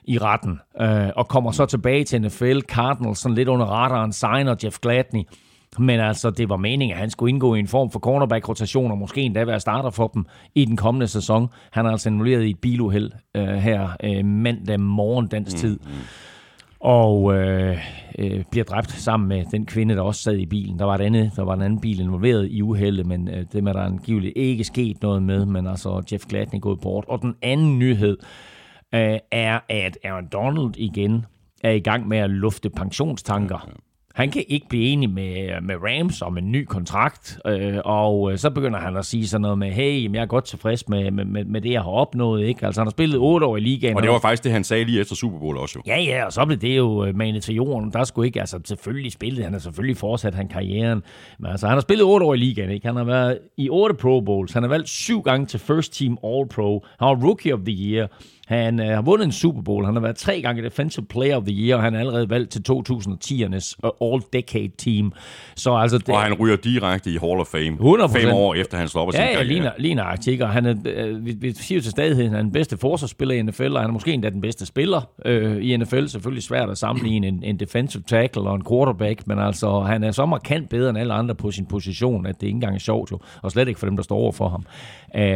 i 0.04 0.18
retten, 0.18 0.60
øh, 0.80 1.08
og 1.16 1.28
kommer 1.28 1.52
så 1.52 1.66
tilbage 1.66 2.04
til 2.04 2.22
NFL. 2.22 2.60
Cardinals, 2.60 3.18
sådan 3.18 3.34
lidt 3.34 3.48
under 3.48 3.66
radaren, 3.66 4.12
signer 4.12 4.54
Jeff 4.64 4.78
Gladney, 4.78 5.22
men 5.78 6.00
altså, 6.00 6.30
det 6.30 6.48
var 6.48 6.56
meningen, 6.56 6.94
at 6.94 7.00
han 7.00 7.10
skulle 7.10 7.30
indgå 7.30 7.54
i 7.54 7.58
en 7.58 7.68
form 7.68 7.90
for 7.90 7.98
cornerback-rotation, 7.98 8.90
og 8.90 8.98
måske 8.98 9.20
endda 9.20 9.44
være 9.44 9.60
starter 9.60 9.90
for 9.90 10.08
dem 10.08 10.26
i 10.54 10.64
den 10.64 10.76
kommende 10.76 11.08
sæson. 11.08 11.48
Han 11.70 11.86
er 11.86 11.90
altså 11.90 12.08
involveret 12.08 12.44
i 12.44 12.50
et 12.50 12.58
biluheld 12.58 13.10
øh, 13.34 13.48
her 13.48 13.88
øh, 14.04 14.24
mandag 14.24 14.80
morgen 14.80 15.26
dansk 15.26 15.56
tid. 15.56 15.78
Mm, 15.84 15.90
mm. 15.90 15.98
og 16.80 17.34
øh, 17.34 17.78
øh, 18.18 18.44
bliver 18.50 18.64
dræbt 18.64 18.90
sammen 18.90 19.28
med 19.28 19.44
den 19.50 19.66
kvinde, 19.66 19.94
der 19.94 20.02
også 20.02 20.22
sad 20.22 20.36
i 20.36 20.46
bilen. 20.46 20.78
Der 20.78 20.84
var, 20.84 20.94
et 20.94 21.00
andet, 21.00 21.32
der 21.36 21.44
var 21.44 21.54
en 21.54 21.62
anden 21.62 21.80
bil 21.80 22.00
involveret 22.00 22.48
i 22.50 22.62
uheldet, 22.62 23.06
men 23.06 23.28
øh, 23.28 23.46
det 23.52 23.68
er 23.68 23.72
der 23.72 23.80
angiveligt 23.80 24.32
ikke 24.36 24.64
sket 24.64 25.02
noget 25.02 25.22
med, 25.22 25.46
men 25.46 25.66
altså 25.66 26.02
Jeff 26.12 26.26
Gladney 26.26 26.60
gået 26.60 26.80
bort. 26.80 27.04
Og 27.08 27.22
den 27.22 27.34
anden 27.42 27.78
nyhed 27.78 28.16
øh, 28.94 29.18
er, 29.30 29.60
at 29.68 29.98
Aaron 30.04 30.28
Donald 30.32 30.76
igen 30.76 31.26
er 31.64 31.70
i 31.70 31.80
gang 31.80 32.08
med 32.08 32.18
at 32.18 32.30
lufte 32.30 32.70
pensionstanker. 32.70 33.68
Han 34.14 34.30
kan 34.30 34.44
ikke 34.48 34.68
blive 34.68 34.84
enig 34.84 35.10
med, 35.10 35.60
med 35.62 35.74
Rams 35.74 36.22
om 36.22 36.38
en 36.38 36.52
ny 36.52 36.64
kontrakt, 36.64 37.38
øh, 37.46 37.78
og 37.84 38.32
øh, 38.32 38.38
så 38.38 38.50
begynder 38.50 38.78
han 38.78 38.96
at 38.96 39.04
sige 39.04 39.28
sådan 39.28 39.42
noget 39.42 39.58
med, 39.58 39.70
hey, 39.70 40.14
jeg 40.14 40.22
er 40.22 40.26
godt 40.26 40.44
tilfreds 40.44 40.88
med, 40.88 41.10
med, 41.10 41.44
med 41.44 41.60
det, 41.60 41.72
jeg 41.72 41.82
har 41.82 41.90
opnået. 41.90 42.44
Ikke? 42.44 42.66
Altså, 42.66 42.80
han 42.80 42.86
har 42.86 42.90
spillet 42.90 43.18
otte 43.18 43.46
år 43.46 43.56
i 43.56 43.60
ligaen. 43.60 43.96
Og 43.96 44.02
det 44.02 44.10
var 44.10 44.18
faktisk 44.18 44.44
det, 44.44 44.52
han 44.52 44.64
sagde 44.64 44.84
lige 44.84 45.00
efter 45.00 45.14
Super 45.14 45.38
Bowl 45.38 45.56
også 45.56 45.78
jo. 45.78 45.82
Ja, 45.86 46.00
ja, 46.00 46.24
og 46.24 46.32
så 46.32 46.46
blev 46.46 46.58
det 46.58 46.76
jo 46.76 47.04
øh, 47.04 47.16
manet 47.16 47.42
til 47.42 47.54
jorden. 47.54 47.92
Der 47.92 48.04
skulle 48.04 48.26
ikke, 48.26 48.40
altså 48.40 48.60
selvfølgelig 48.64 49.12
spillet, 49.12 49.44
han 49.44 49.52
har 49.52 49.60
selvfølgelig 49.60 49.96
fortsat 49.96 50.34
han 50.34 50.48
karrieren, 50.48 51.02
men 51.38 51.50
altså, 51.50 51.66
han 51.66 51.76
har 51.76 51.80
spillet 51.80 52.06
otte 52.06 52.26
år 52.26 52.34
i 52.34 52.36
ligaen, 52.36 52.70
ikke? 52.70 52.86
Han 52.86 52.96
har 52.96 53.04
været 53.04 53.38
i 53.56 53.68
otte 53.70 53.94
Pro 53.94 54.20
Bowls, 54.20 54.52
han 54.52 54.62
har 54.62 54.68
valgt 54.68 54.88
syv 54.88 55.22
gange 55.22 55.46
til 55.46 55.60
First 55.60 55.98
Team 55.98 56.18
All 56.24 56.48
Pro, 56.48 56.84
han 56.98 57.08
var 57.08 57.26
Rookie 57.26 57.54
of 57.54 57.60
the 57.66 57.74
Year, 57.74 58.08
han 58.46 58.80
øh, 58.80 58.86
har 58.86 59.02
vundet 59.02 59.24
en 59.24 59.32
Super 59.32 59.62
Bowl. 59.62 59.84
Han 59.84 59.94
har 59.94 60.00
været 60.00 60.16
tre 60.16 60.42
gange 60.42 60.62
Defensive 60.62 61.06
Player 61.06 61.36
of 61.36 61.42
the 61.42 61.54
Year, 61.54 61.76
og 61.76 61.82
han 61.82 61.94
er 61.94 61.98
allerede 61.98 62.30
valgt 62.30 62.50
til 62.50 62.62
2010'ernes 62.72 63.74
uh, 63.84 64.14
All-Decade 64.14 64.76
Team. 64.78 65.12
Så 65.56 65.74
altså, 65.74 65.98
det, 65.98 66.08
Og 66.08 66.22
han 66.22 66.34
ryger 66.34 66.56
direkte 66.56 67.10
i 67.10 67.16
Hall 67.16 67.40
of 67.40 67.46
Fame. 67.46 67.70
100%. 67.70 68.18
Fem 68.18 68.32
år 68.32 68.54
efter 68.54 68.78
han 68.78 68.88
stopper 68.88 69.12
sin 69.12 69.20
Ja, 69.20 69.26
ja, 69.26 69.32
karriere. 69.32 69.48
ligner, 69.48 69.70
ligner 69.78 70.44
og 70.46 70.52
han 70.52 70.66
er, 70.66 70.74
øh, 70.86 71.26
vi, 71.26 71.32
vi 71.40 71.52
siger 71.52 71.78
jo 71.78 71.82
til 71.82 71.90
stadighed, 71.90 72.24
han 72.24 72.34
er 72.34 72.42
den 72.42 72.52
bedste 72.52 72.76
forsvarsspiller 72.76 73.34
i 73.34 73.42
NFL, 73.42 73.72
og 73.72 73.80
han 73.80 73.90
er 73.90 73.92
måske 73.92 74.12
endda 74.12 74.30
den 74.30 74.40
bedste 74.40 74.66
spiller 74.66 75.08
øh, 75.24 75.64
i 75.64 75.76
NFL. 75.76 76.06
Selvfølgelig 76.06 76.42
svært 76.42 76.70
at 76.70 76.78
sammenligne 76.78 77.26
en, 77.26 77.42
en 77.42 77.60
defensive 77.60 78.02
tackle 78.06 78.42
og 78.42 78.54
en 78.54 78.64
quarterback, 78.68 79.26
men 79.26 79.38
altså, 79.38 79.80
han 79.80 80.04
er 80.04 80.10
så 80.10 80.26
markant 80.26 80.68
bedre 80.68 80.90
end 80.90 80.98
alle 80.98 81.14
andre 81.14 81.34
på 81.34 81.50
sin 81.50 81.66
position, 81.66 82.26
at 82.26 82.40
det 82.40 82.46
ikke 82.46 82.56
engang 82.56 82.74
er 82.74 82.78
sjovt 82.80 83.10
jo, 83.10 83.18
og 83.42 83.50
slet 83.50 83.68
ikke 83.68 83.80
for 83.80 83.86
dem, 83.86 83.96
der 83.96 84.02
står 84.02 84.16
over 84.16 84.32
for 84.32 84.48
ham. 84.48 84.64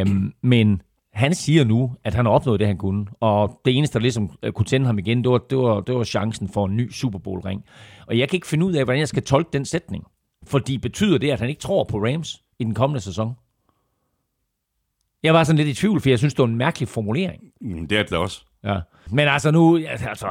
Um, 0.07 0.33
men 0.41 0.81
han 1.13 1.35
siger 1.35 1.63
nu, 1.63 1.95
at 2.03 2.13
han 2.13 2.25
har 2.25 2.31
opnået 2.33 2.59
det, 2.59 2.67
han 2.67 2.77
kunne. 2.77 3.05
Og 3.19 3.61
det 3.65 3.77
eneste, 3.77 3.93
der 3.93 3.99
ligesom 4.01 4.31
øh, 4.43 4.51
kunne 4.51 4.65
tænde 4.65 4.85
ham 4.85 4.99
igen, 4.99 5.23
det 5.23 5.31
var, 5.31 5.37
det 5.37 5.57
var, 5.57 5.81
det 5.81 5.95
var 5.95 6.03
chancen 6.03 6.49
for 6.49 6.65
en 6.65 6.77
ny 6.77 6.91
Super 6.91 7.19
Bowl-ring. 7.19 7.63
Og 8.07 8.17
jeg 8.17 8.29
kan 8.29 8.37
ikke 8.37 8.47
finde 8.47 8.65
ud 8.65 8.73
af, 8.73 8.83
hvordan 8.83 8.99
jeg 8.99 9.07
skal 9.07 9.23
tolke 9.23 9.49
den 9.53 9.65
sætning. 9.65 10.03
Fordi 10.47 10.77
betyder 10.77 11.17
det, 11.17 11.31
at 11.31 11.39
han 11.39 11.49
ikke 11.49 11.61
tror 11.61 11.83
på 11.83 11.97
Rams 11.97 12.43
i 12.59 12.63
den 12.63 12.73
kommende 12.73 13.01
sæson? 13.01 13.33
Jeg 15.23 15.33
var 15.33 15.43
sådan 15.43 15.57
lidt 15.57 15.67
i 15.67 15.73
tvivl, 15.73 16.01
for 16.01 16.09
jeg 16.09 16.17
synes, 16.17 16.33
det 16.33 16.39
var 16.41 16.47
en 16.47 16.55
mærkelig 16.55 16.87
formulering. 16.89 17.43
Mm, 17.61 17.87
Det 17.87 17.97
er 17.99 18.03
det 18.03 18.13
også. 18.13 18.45
Ja. 18.63 18.79
Men 19.11 19.27
altså 19.27 19.51
nu, 19.51 19.77
altså, 19.87 20.27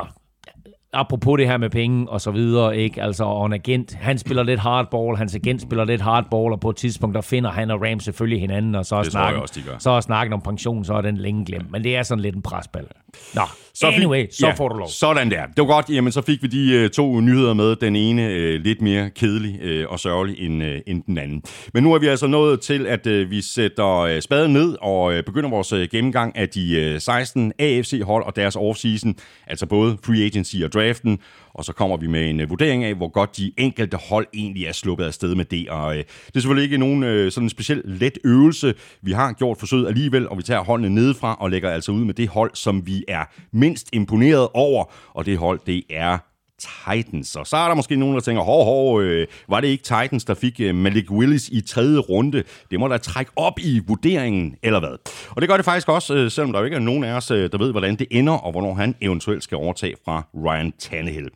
apropos 0.92 1.38
det 1.38 1.46
her 1.46 1.56
med 1.56 1.70
penge 1.70 2.08
og 2.08 2.20
så 2.20 2.30
videre, 2.30 2.76
ikke? 2.76 3.02
Altså, 3.02 3.24
og 3.24 3.46
en 3.46 3.52
agent, 3.52 3.94
han 3.94 4.18
spiller 4.18 4.42
lidt 4.42 4.60
hardball, 4.60 5.16
hans 5.16 5.34
agent 5.34 5.62
spiller 5.62 5.84
lidt 5.84 6.00
hardball, 6.00 6.52
og 6.52 6.60
på 6.60 6.70
et 6.70 6.76
tidspunkt, 6.76 7.14
der 7.14 7.20
finder 7.20 7.50
han 7.50 7.70
og 7.70 7.82
Rams 7.82 8.04
selvfølgelig 8.04 8.40
hinanden, 8.40 8.74
og 8.74 8.86
så 8.86 8.96
er, 8.96 9.02
snakken, 9.02 9.42
også, 9.42 9.60
så 9.78 9.90
er 9.90 10.00
snakken 10.00 10.32
om 10.32 10.40
pension, 10.40 10.84
så 10.84 10.94
er 10.94 11.00
den 11.00 11.16
længe 11.16 11.44
glemt. 11.44 11.70
Men 11.70 11.84
det 11.84 11.96
er 11.96 12.02
sådan 12.02 12.22
lidt 12.22 12.36
en 12.36 12.42
presbal. 12.42 12.86
Nå, 13.34 13.42
Så 13.80 13.86
fik- 13.90 13.96
anyway, 13.96 14.26
så 14.30 14.52
får 14.56 14.68
du 14.68 14.76
lov. 14.76 14.88
Sådan 14.88 15.30
der. 15.30 15.46
Det 15.46 15.58
var 15.58 15.64
godt. 15.66 15.90
Jamen, 15.90 16.12
så 16.12 16.22
fik 16.22 16.42
vi 16.42 16.48
de 16.48 16.72
øh, 16.74 16.90
to 16.90 17.20
nyheder 17.20 17.54
med. 17.54 17.76
Den 17.76 17.96
ene 17.96 18.26
øh, 18.28 18.60
lidt 18.60 18.82
mere 18.82 19.10
kedelig 19.10 19.58
øh, 19.62 19.86
og 19.88 20.00
sørgelig 20.00 20.38
end, 20.46 20.62
øh, 20.62 20.80
end 20.86 21.02
den 21.06 21.18
anden. 21.18 21.42
Men 21.74 21.82
nu 21.82 21.94
er 21.94 21.98
vi 21.98 22.06
altså 22.06 22.26
nået 22.26 22.60
til, 22.60 22.86
at 22.86 23.06
øh, 23.06 23.30
vi 23.30 23.40
sætter 23.42 23.96
øh, 23.98 24.22
spaden 24.22 24.52
ned 24.52 24.76
og 24.80 25.12
øh, 25.14 25.24
begynder 25.24 25.50
vores 25.50 25.72
øh, 25.72 25.88
gennemgang 25.92 26.36
af 26.36 26.48
de 26.48 26.80
øh, 26.80 27.00
16 27.00 27.52
AFC-hold 27.58 28.24
og 28.24 28.36
deres 28.36 28.56
offseason. 28.56 29.14
Altså 29.46 29.66
både 29.66 29.96
free 30.04 30.24
agency 30.24 30.56
og 30.64 30.72
draften. 30.72 31.18
Og 31.58 31.64
så 31.64 31.72
kommer 31.72 31.96
vi 31.96 32.06
med 32.06 32.30
en 32.30 32.40
øh, 32.40 32.50
vurdering 32.50 32.84
af, 32.84 32.94
hvor 32.94 33.08
godt 33.08 33.36
de 33.36 33.52
enkelte 33.56 33.96
hold 33.96 34.26
egentlig 34.34 34.66
er 34.66 34.72
sluppet 34.72 35.04
af 35.04 35.14
sted 35.14 35.34
med 35.34 35.44
det. 35.44 35.68
Og 35.68 35.92
øh, 35.92 36.04
det 36.26 36.36
er 36.36 36.40
selvfølgelig 36.40 36.64
ikke 36.64 36.78
nogen 36.78 37.02
øh, 37.02 37.32
sådan 37.32 37.48
speciel 37.48 37.82
let 37.84 38.18
øvelse. 38.24 38.74
Vi 39.02 39.12
har 39.12 39.32
gjort 39.32 39.58
forsøget 39.58 39.88
alligevel, 39.88 40.28
og 40.28 40.38
vi 40.38 40.42
tager 40.42 40.64
holdene 40.64 40.94
nedefra 40.94 41.36
og 41.40 41.50
lægger 41.50 41.70
altså 41.70 41.92
ud 41.92 42.04
med 42.04 42.14
det 42.14 42.28
hold, 42.28 42.50
som 42.54 42.86
vi 42.86 43.04
er 43.08 43.24
mindst 43.52 43.88
imponeret 43.92 44.48
over. 44.54 44.84
Og 45.14 45.26
det 45.26 45.38
hold, 45.38 45.60
det 45.66 45.82
er 45.90 46.18
Titans. 46.58 47.36
Og 47.36 47.46
så 47.46 47.56
er 47.56 47.68
der 47.68 47.74
måske 47.74 47.96
nogen, 47.96 48.14
der 48.14 48.20
tænker, 48.20 48.42
hov, 48.42 48.64
hov, 48.64 49.02
øh, 49.02 49.26
var 49.48 49.60
det 49.60 49.68
ikke 49.68 49.84
Titans, 49.84 50.24
der 50.24 50.34
fik 50.34 50.60
øh, 50.60 50.74
Malik 50.74 51.10
Willis 51.10 51.48
i 51.48 51.60
tredje 51.60 51.98
runde? 51.98 52.42
Det 52.70 52.80
må 52.80 52.88
da 52.88 52.96
trække 52.96 53.32
op 53.36 53.58
i 53.58 53.80
vurderingen, 53.86 54.56
eller 54.62 54.80
hvad? 54.80 55.10
Og 55.30 55.40
det 55.40 55.48
gør 55.48 55.56
det 55.56 55.64
faktisk 55.64 55.88
også, 55.88 56.14
øh, 56.14 56.30
selvom 56.30 56.52
der 56.52 56.58
jo 56.58 56.64
ikke 56.64 56.74
er 56.74 56.80
nogen 56.80 57.04
af 57.04 57.12
os, 57.12 57.30
øh, 57.30 57.52
der 57.52 57.58
ved, 57.58 57.70
hvordan 57.70 57.96
det 57.96 58.06
ender, 58.10 58.32
og 58.32 58.52
hvornår 58.52 58.74
han 58.74 58.94
eventuelt 59.00 59.42
skal 59.42 59.56
overtage 59.56 59.94
fra 60.04 60.26
Ryan 60.34 60.72
Tannehill. 60.78 61.28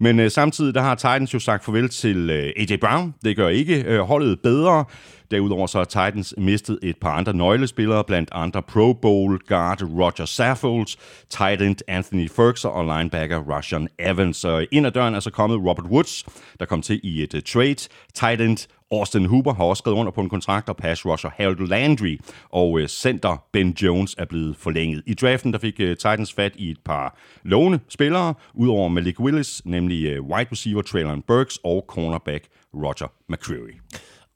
Men 0.00 0.20
øh, 0.20 0.30
samtidig, 0.30 0.74
der 0.74 0.80
har 0.80 0.94
Titans 0.94 1.34
jo 1.34 1.38
sagt 1.38 1.64
farvel 1.64 1.88
til 1.88 2.30
øh, 2.30 2.52
AJ 2.56 2.76
Brown. 2.80 3.14
Det 3.24 3.36
gør 3.36 3.48
ikke 3.48 3.84
øh, 3.86 4.00
holdet 4.00 4.40
bedre. 4.40 4.84
Derudover 5.30 5.66
så 5.66 5.78
har 5.78 5.84
Titans 5.84 6.34
mistet 6.38 6.78
et 6.82 6.96
par 6.96 7.10
andre 7.10 7.32
nøglespillere, 7.32 8.04
blandt 8.04 8.28
andre 8.32 8.62
Pro 8.62 8.92
Bowl 8.92 9.38
guard 9.48 9.82
Roger 9.82 10.24
Saffolds, 10.24 10.96
tight 11.30 11.62
end 11.62 11.76
Anthony 11.88 12.30
Ferguson 12.30 12.72
og 12.72 12.98
linebacker 12.98 13.38
Rashan 13.38 13.88
Evans. 13.98 14.36
Så 14.36 14.66
ind 14.72 14.86
ad 14.86 14.92
døren 14.92 15.14
er 15.14 15.20
så 15.20 15.30
kommet 15.30 15.58
Robert 15.58 15.86
Woods, 15.86 16.24
der 16.60 16.66
kom 16.66 16.82
til 16.82 17.00
i 17.02 17.22
et 17.22 17.34
uh, 17.34 17.40
trade. 17.40 17.88
Tight 18.14 18.40
end 18.40 18.68
Austin 18.90 19.26
Hooper 19.26 19.54
har 19.54 19.64
også 19.64 19.80
skrevet 19.80 19.98
under 19.98 20.12
på 20.12 20.20
en 20.20 20.28
kontrakt, 20.28 20.68
og 20.68 20.76
pass 20.76 21.06
rusher 21.06 21.30
Harold 21.36 21.68
Landry 21.68 22.18
og 22.50 22.80
øh, 22.80 22.88
center 22.88 23.44
Ben 23.52 23.70
Jones 23.82 24.14
er 24.18 24.24
blevet 24.24 24.56
forlænget. 24.56 25.02
I 25.06 25.14
draften 25.14 25.52
der 25.52 25.58
fik 25.58 25.80
øh, 25.80 25.96
Titans 25.96 26.32
fat 26.32 26.52
i 26.56 26.70
et 26.70 26.78
par 26.84 27.18
lovende 27.42 27.78
spillere, 27.88 28.34
udover 28.54 28.88
Malik 28.88 29.20
Willis, 29.20 29.62
nemlig 29.64 30.20
wide 30.20 30.48
receiver 30.52 30.82
Traylon 30.82 31.22
Burks 31.22 31.58
og 31.64 31.84
cornerback 31.88 32.44
Roger 32.74 33.12
McCreary. 33.28 33.80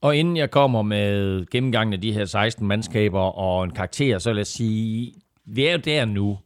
Og 0.02 0.16
inden 0.16 0.36
jeg 0.36 0.50
kommer 0.50 0.82
med 0.82 1.46
gennemgangen 1.50 1.92
af 1.92 2.00
de 2.00 2.12
her 2.12 2.24
16 2.24 2.66
mandskaber 2.66 3.20
og 3.20 3.64
en 3.64 3.70
karakter, 3.70 4.18
så 4.18 4.30
vil 4.30 4.36
jeg 4.36 4.46
sige, 4.46 5.14
vi 5.44 5.66
er 5.66 5.72
jo 5.72 5.78
der 5.78 6.04
nu, 6.04 6.38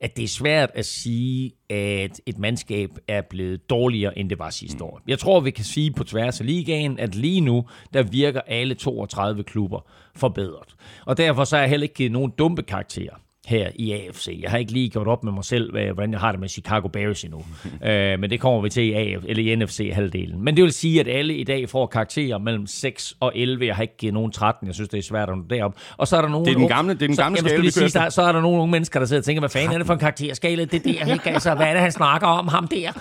at 0.00 0.16
det 0.16 0.24
er 0.24 0.28
svært 0.28 0.70
at 0.74 0.86
sige, 0.86 1.52
at 1.70 2.20
et 2.26 2.38
mandskab 2.38 2.90
er 3.08 3.22
blevet 3.30 3.70
dårligere, 3.70 4.18
end 4.18 4.30
det 4.30 4.38
var 4.38 4.50
sidste 4.50 4.84
år. 4.84 5.00
Jeg 5.08 5.18
tror, 5.18 5.40
vi 5.40 5.50
kan 5.50 5.64
sige 5.64 5.92
på 5.92 6.04
tværs 6.04 6.40
af 6.40 6.46
ligaen, 6.46 6.98
at 6.98 7.14
lige 7.14 7.40
nu, 7.40 7.64
der 7.92 8.02
virker 8.02 8.40
alle 8.40 8.74
32 8.74 9.42
klubber 9.44 9.80
forbedret. 10.16 10.74
Og 11.06 11.16
derfor 11.16 11.44
så 11.44 11.56
har 11.56 11.62
jeg 11.62 11.70
heller 11.70 11.82
ikke 11.82 11.94
givet 11.94 12.12
nogen 12.12 12.32
dumpe 12.38 12.62
karakterer 12.62 13.14
her 13.46 13.70
i 13.74 13.92
AFC. 13.92 14.38
Jeg 14.42 14.50
har 14.50 14.58
ikke 14.58 14.72
lige 14.72 14.88
gjort 14.90 15.06
op 15.06 15.24
med 15.24 15.32
mig 15.32 15.44
selv, 15.44 15.70
hvordan 15.94 16.12
jeg 16.12 16.20
har 16.20 16.30
det 16.32 16.40
med 16.40 16.48
Chicago 16.48 16.88
Bears 16.88 17.24
endnu. 17.24 17.44
øh, 17.88 18.18
men 18.20 18.30
det 18.30 18.40
kommer 18.40 18.60
vi 18.60 18.68
til 18.68 18.82
i, 18.82 18.92
AF, 18.92 19.22
eller 19.28 19.52
i 19.52 19.56
NFC-halvdelen. 19.56 20.44
Men 20.44 20.56
det 20.56 20.64
vil 20.64 20.72
sige, 20.72 21.00
at 21.00 21.08
alle 21.08 21.34
i 21.36 21.44
dag 21.44 21.68
får 21.68 21.86
karakterer 21.86 22.38
mellem 22.38 22.66
6 22.66 23.14
og 23.20 23.32
11. 23.34 23.66
Jeg 23.66 23.74
har 23.76 23.82
ikke 23.82 23.96
givet 23.96 24.14
nogen 24.14 24.32
13. 24.32 24.66
Jeg 24.66 24.74
synes, 24.74 24.88
det 24.88 24.98
er 24.98 25.02
svært 25.02 25.30
at 25.30 25.36
nå 25.38 25.44
derop. 25.50 25.74
Og 25.96 26.08
så 26.08 26.16
er 26.16 26.22
der 26.22 26.28
nogle... 26.28 26.46
Det 26.46 26.52
er 26.54 26.58
den 26.58 26.72
gamle- 26.72 26.92
det 26.94 27.02
er 27.02 27.06
den 27.06 27.16
så, 27.16 27.22
gamle 27.22 27.38
vil 27.42 27.72
skala, 27.72 27.88
sige, 27.88 28.00
der, 28.00 28.10
så 28.10 28.22
er 28.22 28.32
der 28.32 28.40
nogle 28.40 28.60
unge 28.60 28.70
mennesker, 28.72 28.98
der 29.00 29.06
sidder 29.06 29.20
og 29.20 29.24
tænker, 29.24 29.40
hvad 29.40 29.50
fanden 29.50 29.72
er 29.72 29.78
det 29.78 29.86
for 29.86 29.94
en 29.94 30.00
karakterskala? 30.00 30.64
Det 30.64 30.74
er 30.86 31.04
der, 31.04 31.12
ikke? 31.12 31.30
Altså, 31.30 31.54
hvad 31.54 31.66
er 31.66 31.72
det, 31.72 31.80
han 31.82 31.92
snakker 31.92 32.26
om? 32.26 32.48
Ham 32.48 32.68
der? 32.68 32.92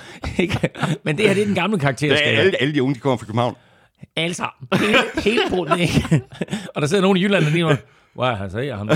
Men 1.06 1.18
det 1.18 1.28
her, 1.28 1.34
det 1.34 1.42
er 1.42 1.46
den 1.46 1.56
gamle 1.56 1.76
Det 1.76 1.82
er 1.82 1.86
karakterskala. 1.86 2.38
alle, 2.40 2.62
alle 2.62 2.74
de 2.74 2.84
unge, 2.84 2.96
de 2.96 3.00
kommer 3.00 3.18
fra 3.18 3.26
København. 3.26 3.56
Alle 4.16 4.34
sammen. 4.34 4.68
Helt, 4.80 5.24
helt 5.24 5.42
brudt, 5.50 5.80
ikke? 5.80 6.22
og 6.76 6.82
der 6.82 6.88
sidder 6.88 7.02
nogen 7.02 7.18
i 7.18 7.24
Jylland, 7.24 7.46
der 7.46 7.52
lige 7.52 7.64
nu, 7.64 7.70
hvad 8.14 8.36
han 8.36 8.50
siger 8.50 8.78
ham 8.78 8.88
der? 8.88 8.96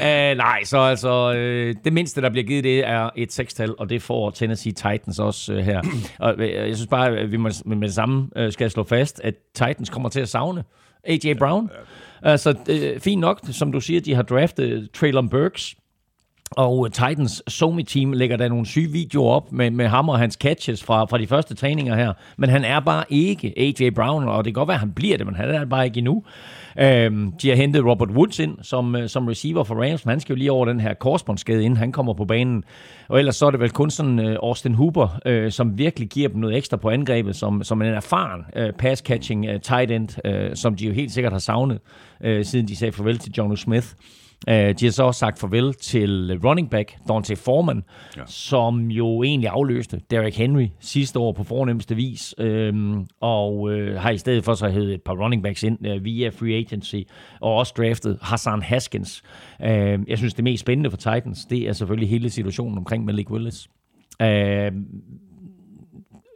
uh, 0.32 0.36
nej, 0.36 0.64
så 0.64 0.78
altså, 0.78 1.34
øh, 1.34 1.74
det 1.84 1.92
mindste, 1.92 2.20
der 2.22 2.30
bliver 2.30 2.44
givet, 2.44 2.64
det 2.64 2.88
er 2.88 3.10
et 3.16 3.32
sekstal, 3.32 3.74
og 3.78 3.90
det 3.90 4.02
får 4.02 4.30
Tennessee 4.30 4.72
Titans 4.72 5.18
også 5.18 5.52
øh, 5.52 5.58
her. 5.58 5.82
Og 6.18 6.34
øh, 6.38 6.68
jeg 6.68 6.76
synes 6.76 6.88
bare, 6.90 7.18
at 7.18 7.32
vi 7.32 7.36
må, 7.36 7.50
med 7.64 7.88
det 7.88 7.94
samme 7.94 8.28
øh, 8.36 8.52
skal 8.52 8.70
slå 8.70 8.84
fast, 8.84 9.20
at 9.24 9.34
Titans 9.54 9.90
kommer 9.90 10.08
til 10.08 10.20
at 10.20 10.28
savne 10.28 10.64
A.J. 11.04 11.34
Brown. 11.38 11.70
Altså, 12.22 12.54
øh, 12.68 13.00
fint 13.00 13.20
nok, 13.20 13.40
som 13.50 13.72
du 13.72 13.80
siger, 13.80 14.00
de 14.00 14.14
har 14.14 14.22
draftet 14.22 14.88
Traylon 14.94 15.28
Burks, 15.28 15.74
og 16.50 16.92
Titans 16.92 17.42
Somi-team 17.48 18.12
lægger 18.12 18.36
der 18.36 18.48
nogle 18.48 18.66
syge 18.66 18.92
videoer 18.92 19.34
op 19.34 19.52
med, 19.52 19.70
med 19.70 19.88
ham 19.88 20.08
og 20.08 20.18
hans 20.18 20.34
catches 20.34 20.84
fra, 20.84 21.04
fra 21.04 21.18
de 21.18 21.26
første 21.26 21.54
træninger 21.54 21.96
her. 21.96 22.12
Men 22.36 22.50
han 22.50 22.64
er 22.64 22.80
bare 22.80 23.04
ikke 23.08 23.54
A.J. 23.56 23.90
Brown, 23.94 24.28
og 24.28 24.44
det 24.44 24.54
kan 24.54 24.60
godt 24.60 24.68
være, 24.68 24.74
at 24.74 24.80
han 24.80 24.92
bliver 24.92 25.16
det, 25.16 25.26
men 25.26 25.34
han 25.34 25.50
er 25.50 25.58
det 25.58 25.68
bare 25.68 25.84
ikke 25.84 25.98
endnu. 25.98 26.24
Øhm, 26.80 27.32
de 27.42 27.48
har 27.48 27.56
hentet 27.56 27.84
Robert 27.84 28.10
Woods 28.10 28.38
ind 28.38 28.58
som, 28.62 28.96
øh, 28.96 29.08
som 29.08 29.28
receiver 29.28 29.64
for 29.64 29.74
Rams, 29.74 30.04
men 30.04 30.10
han 30.10 30.20
skal 30.20 30.32
jo 30.32 30.38
lige 30.38 30.52
over 30.52 30.66
den 30.66 30.80
her 30.80 30.94
korsbåndsskade, 30.94 31.64
inden 31.64 31.76
han 31.76 31.92
kommer 31.92 32.14
på 32.14 32.24
banen. 32.24 32.64
Og 33.08 33.18
ellers 33.18 33.36
så 33.36 33.46
er 33.46 33.50
det 33.50 33.60
vel 33.60 33.70
kun 33.70 33.90
sådan 33.90 34.18
øh, 34.18 34.36
Austin 34.42 34.74
Hooper, 34.74 35.20
øh, 35.26 35.52
som 35.52 35.78
virkelig 35.78 36.08
giver 36.08 36.28
dem 36.28 36.40
noget 36.40 36.56
ekstra 36.56 36.76
på 36.76 36.90
angrebet, 36.90 37.36
som, 37.36 37.62
som 37.64 37.82
en 37.82 37.88
erfaren 37.88 38.42
øh, 38.56 38.72
pass-catching 38.82 39.46
øh, 39.48 39.60
tight 39.60 39.90
end, 39.90 40.08
øh, 40.24 40.56
som 40.56 40.74
de 40.74 40.86
jo 40.86 40.92
helt 40.92 41.12
sikkert 41.12 41.32
har 41.32 41.40
savnet, 41.40 41.78
øh, 42.20 42.44
siden 42.44 42.68
de 42.68 42.76
sagde 42.76 42.92
farvel 42.92 43.18
til 43.18 43.32
John 43.38 43.56
Smith. 43.56 43.86
Uh, 44.48 44.54
de 44.54 44.84
har 44.84 44.90
så 44.90 45.02
også 45.02 45.18
sagt 45.18 45.38
farvel 45.38 45.74
til 45.74 46.40
running 46.44 46.70
back 46.70 46.96
Dante 47.08 47.36
Foreman, 47.36 47.82
ja. 48.16 48.22
som 48.26 48.90
jo 48.90 49.22
egentlig 49.22 49.50
afløste 49.50 50.00
Derrick 50.10 50.36
Henry 50.36 50.66
sidste 50.80 51.18
år 51.18 51.32
på 51.32 51.44
fornemmeste 51.44 51.94
vis, 51.94 52.34
øhm, 52.38 53.06
og 53.20 53.72
øh, 53.72 54.00
har 54.00 54.10
i 54.10 54.18
stedet 54.18 54.44
for 54.44 54.54
så 54.54 54.68
hævet 54.68 54.94
et 54.94 55.02
par 55.02 55.14
running 55.14 55.42
backs 55.42 55.62
ind 55.62 55.86
øh, 55.86 56.04
via 56.04 56.28
free 56.28 56.54
agency, 56.54 56.96
og 57.40 57.54
også 57.54 57.74
draftet 57.76 58.18
Hassan 58.22 58.62
Haskins. 58.62 59.22
Uh, 59.60 59.68
jeg 60.08 60.18
synes, 60.18 60.34
det 60.34 60.44
mest 60.44 60.60
spændende 60.60 60.90
for 60.90 60.96
Titans, 60.96 61.44
det 61.44 61.68
er 61.68 61.72
selvfølgelig 61.72 62.10
hele 62.10 62.30
situationen 62.30 62.78
omkring 62.78 63.04
Malik 63.04 63.30
Willis. 63.30 63.68
Øh, 64.22 64.72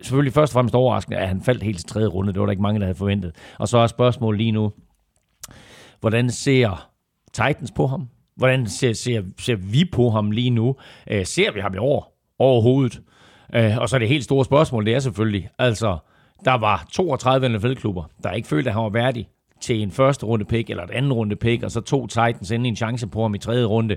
selvfølgelig 0.03 0.33
først 0.33 0.53
og 0.53 0.55
fremmest 0.55 0.75
overraskende, 0.75 1.19
at 1.19 1.29
han 1.29 1.41
faldt 1.41 1.63
helt 1.63 1.79
til 1.79 1.87
tredje 1.87 2.09
runde. 2.09 2.33
Det 2.33 2.41
var 2.41 2.47
der 2.47 2.51
ikke 2.51 2.63
mange, 2.63 2.81
der 2.81 2.87
havde 2.87 2.99
forventet. 2.99 3.33
Og 3.59 3.69
så 3.69 3.79
er 3.79 3.87
spørgsmålet 3.87 4.39
lige 4.39 4.53
nu, 4.53 4.73
hvordan 6.01 6.31
ser 6.31 6.90
Titans 7.33 7.71
på 7.77 7.87
ham? 7.87 8.09
Hvordan 8.37 8.67
ser, 8.67 8.93
ser, 8.93 9.23
ser 9.39 9.57
vi 9.57 9.85
på 9.93 10.11
ham 10.11 10.31
lige 10.31 10.51
nu? 10.51 10.77
Øh, 11.11 11.27
ser 11.27 11.53
vi 11.53 11.61
ham 11.61 11.75
i 11.75 11.79
år 11.79 12.17
overhovedet? 12.39 13.01
Øh, 13.55 13.79
og 13.79 13.89
så 13.89 13.97
er 13.97 13.99
det 13.99 14.09
helt 14.09 14.25
store 14.25 14.45
spørgsmål, 14.45 14.87
det 14.87 14.95
er 14.95 14.99
selvfølgelig, 14.99 15.49
altså, 15.59 15.99
der 16.45 16.55
var 16.55 16.87
32 16.93 17.49
NFL-klubber, 17.49 18.05
der 18.23 18.33
ikke 18.33 18.49
følte, 18.49 18.71
at 18.71 18.75
han 18.75 18.83
var 18.83 18.89
værdig 18.89 19.29
til 19.61 19.83
en 19.83 19.91
første 19.91 20.27
runde 20.27 20.45
pick 20.45 20.71
eller 20.71 20.85
et 20.85 20.91
anden 20.91 21.13
runde 21.13 21.37
pick, 21.37 21.63
og 21.63 21.71
så 21.71 21.81
to 21.81 22.07
Titans 22.07 22.51
endelig 22.51 22.69
en 22.69 22.77
chance 22.77 23.07
på 23.07 23.23
ham 23.23 23.35
i 23.35 23.39
tredje 23.39 23.65
runde. 23.65 23.97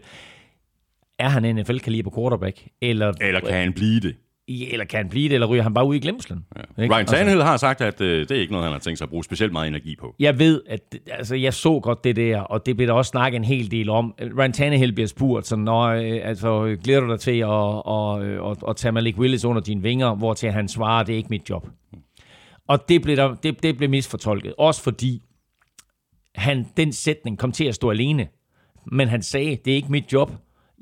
Er 1.19 1.29
han 1.29 1.45
en 1.45 1.55
NFL-kaliber 1.55 2.11
quarterback? 2.15 2.67
Eller, 2.81 3.13
Eller 3.21 3.39
kan 3.39 3.53
han 3.53 3.73
blive 3.73 3.99
det? 3.99 4.15
Eller 4.47 4.85
kan 4.85 4.97
han 4.97 5.09
blive 5.09 5.29
det, 5.29 5.33
eller 5.33 5.47
ryger 5.47 5.63
han 5.63 5.73
bare 5.73 5.85
ud 5.85 5.95
i 5.95 5.99
glemslen? 5.99 6.45
Ja. 6.77 6.87
Ryan 6.95 7.05
Tannehill 7.05 7.43
har 7.43 7.57
sagt, 7.57 7.81
at 7.81 8.01
øh, 8.01 8.19
det 8.19 8.31
er 8.31 8.41
ikke 8.41 8.51
noget, 8.51 8.65
han 8.65 8.71
har 8.71 8.79
tænkt 8.79 8.97
sig 8.97 9.05
at 9.05 9.09
bruge 9.09 9.23
specielt 9.23 9.51
meget 9.53 9.67
energi 9.67 9.95
på. 9.99 10.15
Jeg 10.19 10.39
ved, 10.39 10.61
at 10.69 10.95
altså, 11.11 11.35
jeg 11.35 11.53
så 11.53 11.79
godt 11.79 12.03
det 12.03 12.15
der, 12.15 12.39
og 12.39 12.65
det 12.65 12.75
bliver 12.77 12.87
der 12.87 12.93
også 12.93 13.09
snakket 13.09 13.37
en 13.37 13.43
hel 13.43 13.71
del 13.71 13.89
om. 13.89 14.13
Ryan 14.37 14.53
Tannehill 14.53 14.93
bliver 14.93 15.07
spurgt, 15.07 15.47
så 15.47 15.55
når, 15.55 15.81
øh, 15.81 16.19
altså, 16.23 16.77
glæder 16.83 16.99
du 16.99 17.11
dig 17.11 17.19
til 17.19 17.39
at, 17.39 17.81
at, 17.87 18.51
at, 18.51 18.69
at 18.69 18.75
tage 18.75 18.91
Malik 18.91 19.17
Willis 19.17 19.45
under 19.45 19.61
dine 19.61 19.81
vinger, 19.81 20.15
hvor 20.15 20.33
til 20.33 20.51
han 20.51 20.67
svarer, 20.67 21.03
det 21.03 21.13
er 21.13 21.17
ikke 21.17 21.29
mit 21.29 21.49
job. 21.49 21.67
Og 22.67 22.89
det 22.89 23.01
blev, 23.01 23.15
der, 23.15 23.35
det, 23.35 23.63
det 23.63 23.77
blev 23.77 23.89
misfortolket. 23.89 24.53
Også 24.57 24.83
fordi 24.83 25.21
han, 26.35 26.65
den 26.77 26.93
sætning 26.93 27.37
kom 27.37 27.51
til 27.51 27.65
at 27.65 27.75
stå 27.75 27.89
alene. 27.89 28.27
Men 28.91 29.07
han 29.07 29.21
sagde, 29.21 29.57
det 29.65 29.71
er 29.71 29.75
ikke 29.75 29.91
mit 29.91 30.13
job. 30.13 30.31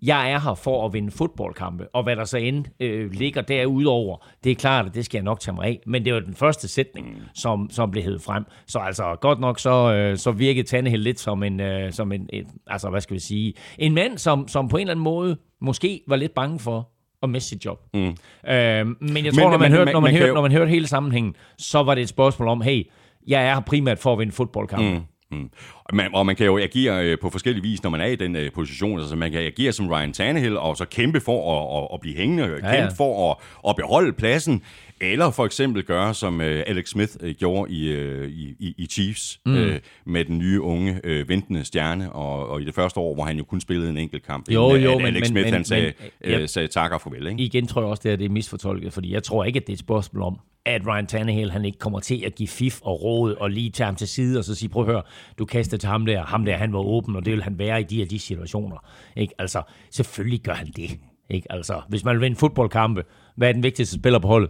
Jeg 0.01 0.31
er 0.31 0.39
her 0.39 0.53
for 0.55 0.85
at 0.85 0.93
vinde 0.93 1.11
fodboldkampe, 1.11 1.87
og 1.95 2.03
hvad 2.03 2.15
der 2.15 2.23
så 2.25 2.37
end 2.37 2.65
øh, 2.79 3.11
ligger 3.11 3.41
derudover, 3.41 4.17
det 4.43 4.51
er 4.51 4.55
klart, 4.55 4.85
at 4.85 4.95
det 4.95 5.05
skal 5.05 5.17
jeg 5.17 5.23
nok 5.23 5.39
tage 5.39 5.55
mig 5.55 5.65
af. 5.65 5.79
Men 5.87 6.05
det 6.05 6.13
var 6.13 6.19
den 6.19 6.35
første 6.35 6.67
sætning, 6.67 7.07
som, 7.35 7.69
som 7.71 7.91
blev 7.91 8.03
hævet 8.03 8.21
frem. 8.21 8.43
Så 8.67 8.79
altså 8.79 9.15
godt 9.21 9.39
nok 9.39 9.59
så, 9.59 9.93
øh, 9.93 10.17
så 10.17 10.31
virkede 10.31 10.67
Tannehill 10.67 11.03
lidt 11.03 11.19
som 11.19 11.43
en, 11.43 11.59
øh, 11.59 11.91
som 11.93 12.11
en, 12.11 12.29
et, 12.33 12.47
altså 12.67 12.89
hvad 12.89 13.01
skal 13.01 13.13
vi 13.13 13.19
sige, 13.19 13.53
en 13.77 13.93
mand, 13.93 14.17
som, 14.17 14.47
som 14.47 14.67
på 14.67 14.77
en 14.77 14.81
eller 14.81 14.91
anden 14.93 15.03
måde 15.03 15.37
måske 15.61 16.01
var 16.07 16.15
lidt 16.15 16.33
bange 16.33 16.59
for 16.59 16.89
at 17.23 17.29
miste 17.29 17.49
sit 17.49 17.65
job. 17.65 17.79
Mm. 17.93 17.99
Øh, 17.99 18.05
men 18.05 18.15
jeg 18.49 19.33
tror, 19.33 19.43
men, 19.43 19.51
når, 19.51 19.57
man 19.57 19.59
men- 19.59 19.71
hørte, 19.71 19.91
når, 19.91 19.99
man 19.99 20.11
man 20.13 20.17
hørte, 20.19 20.27
jo- 20.27 20.33
når 20.33 20.41
man 20.41 20.51
hørte 20.51 20.69
hele 20.69 20.87
sammenhængen, 20.87 21.35
så 21.57 21.83
var 21.83 21.95
det 21.95 22.01
et 22.01 22.09
spørgsmål 22.09 22.47
om, 22.47 22.61
hey, 22.61 22.87
jeg 23.27 23.45
er 23.47 23.53
her 23.53 23.61
primært 23.61 23.99
for 23.99 24.13
at 24.13 24.19
vinde 24.19 24.31
fodboldkampe. 24.31 24.89
Mm. 24.93 25.01
Mm. 25.31 25.49
Man, 25.93 26.15
og 26.15 26.25
man 26.25 26.35
kan 26.35 26.45
jo 26.45 26.57
agere 26.57 27.05
øh, 27.05 27.17
på 27.19 27.29
forskellige 27.29 27.63
vis, 27.63 27.83
når 27.83 27.89
man 27.89 28.01
er 28.01 28.05
i 28.05 28.15
den 28.15 28.35
øh, 28.35 28.51
position. 28.51 28.99
Altså 28.99 29.15
man 29.15 29.31
kan 29.31 29.41
agere 29.41 29.71
som 29.71 29.89
Ryan 29.89 30.13
Tannehill, 30.13 30.57
og 30.57 30.77
så 30.77 30.85
kæmpe 30.85 31.19
for 31.19 31.39
at, 31.77 31.83
at, 31.83 31.87
at 31.93 31.99
blive 32.01 32.15
hængende, 32.15 32.43
ja, 32.43 32.69
ja. 32.75 32.81
kæmpe 32.81 32.95
for 32.97 33.31
at, 33.31 33.37
at 33.69 33.75
beholde 33.75 34.13
pladsen, 34.13 34.61
eller 35.01 35.31
for 35.31 35.45
eksempel 35.45 35.83
gøre, 35.83 36.13
som 36.13 36.41
øh, 36.41 36.63
Alex 36.67 36.89
Smith 36.89 37.11
øh, 37.21 37.35
gjorde 37.35 37.71
i, 37.73 37.87
øh, 37.91 38.29
i, 38.29 38.73
i, 38.77 38.87
Chiefs, 38.91 39.39
mm. 39.45 39.55
øh, 39.55 39.79
med 40.05 40.25
den 40.25 40.37
nye 40.37 40.61
unge 40.61 40.99
øh, 41.03 41.29
ventende 41.29 41.65
stjerne, 41.65 42.11
og, 42.13 42.49
og 42.49 42.61
i 42.61 42.65
det 42.65 42.75
første 42.75 42.99
år, 42.99 43.13
hvor 43.13 43.23
han 43.23 43.37
jo 43.37 43.43
kun 43.43 43.61
spillede 43.61 43.89
en 43.89 43.97
enkelt 43.97 44.25
kamp, 44.25 44.51
Jo, 44.51 44.67
inden, 44.69 44.83
jo, 44.83 44.91
at 44.91 44.97
men- 44.97 45.05
Alex 45.05 45.27
Smith 45.27 45.45
men- 45.45 45.53
han 45.53 45.65
sagde, 45.65 45.93
men- 46.25 46.41
øh, 46.41 46.49
sagde 46.49 46.67
tak 46.67 46.91
og 46.91 47.01
farvel. 47.01 47.27
Ikke? 47.27 47.43
Igen 47.43 47.67
tror 47.67 47.81
jeg 47.81 47.89
også, 47.89 48.01
det 48.03 48.11
er, 48.11 48.15
det 48.15 48.25
er 48.25 48.29
misfortolket, 48.29 48.93
fordi 48.93 49.13
jeg 49.13 49.23
tror 49.23 49.43
ikke, 49.43 49.57
at 49.57 49.67
det 49.67 49.73
er 49.73 49.75
et 49.75 49.79
spørgsmål 49.79 50.23
om, 50.23 50.39
at 50.65 50.87
Ryan 50.87 51.07
Tannehill 51.07 51.51
han 51.51 51.65
ikke 51.65 51.79
kommer 51.79 51.99
til 51.99 52.23
at 52.25 52.35
give 52.35 52.47
fif 52.47 52.81
og 52.81 53.03
råd 53.03 53.35
og 53.35 53.49
lige 53.49 53.69
tage 53.69 53.85
ham 53.85 53.95
til 53.95 54.07
side 54.07 54.39
og 54.39 54.43
så 54.45 54.55
sige, 54.55 54.69
prøv 54.69 54.83
at 54.83 54.89
høre, 54.89 55.01
du 55.39 55.45
kaster 55.45 55.77
til 55.77 55.89
ham 55.89 56.05
der, 56.05 56.25
ham 56.25 56.45
der, 56.45 56.57
han 56.57 56.73
var 56.73 56.79
åben, 56.79 57.15
og 57.15 57.25
det 57.25 57.33
vil 57.33 57.43
han 57.43 57.59
være 57.59 57.81
i 57.81 57.83
de 57.83 57.97
her 57.97 58.05
de 58.05 58.19
situationer. 58.19 58.77
Ikke? 59.15 59.33
Altså, 59.39 59.61
selvfølgelig 59.91 60.41
gør 60.41 60.53
han 60.53 60.67
det. 60.75 60.99
Ikke? 61.29 61.51
Altså, 61.51 61.81
hvis 61.89 62.03
man 62.03 62.15
vil 62.15 62.21
vinde 62.21 62.35
fodboldkampe, 62.35 63.03
hvad 63.35 63.49
er 63.49 63.53
den 63.53 63.63
vigtigste 63.63 63.95
spiller 63.95 64.19
på 64.19 64.27
holdet? 64.27 64.49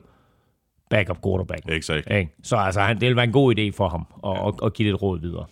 Backup 0.89 1.17
quarterback. 1.23 1.69
Exakt. 1.69 2.11
Ikke? 2.11 2.31
Så 2.43 2.55
altså, 2.55 2.81
han, 2.81 3.01
det 3.01 3.07
vil 3.07 3.15
være 3.15 3.25
en 3.25 3.31
god 3.31 3.55
idé 3.55 3.77
for 3.77 3.89
ham 3.89 4.05
at, 4.25 4.47
at, 4.47 4.53
at 4.65 4.73
give 4.73 4.87
det 4.87 4.95
et 4.95 5.01
råd 5.01 5.19
videre. 5.19 5.45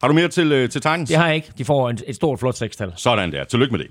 Har 0.00 0.08
du 0.08 0.14
mere 0.14 0.28
til, 0.28 0.52
øh, 0.52 0.70
til 0.70 0.80
Titans? 0.80 1.08
Det 1.08 1.16
har 1.16 1.26
jeg 1.26 1.36
ikke. 1.36 1.52
De 1.58 1.64
får 1.64 1.90
en, 1.90 1.98
et 2.06 2.14
stort, 2.14 2.38
flot 2.38 2.54
sekstal. 2.54 2.92
Sådan 2.96 3.32
der. 3.32 3.44
Tillykke 3.44 3.72
med 3.72 3.84
det. 3.84 3.90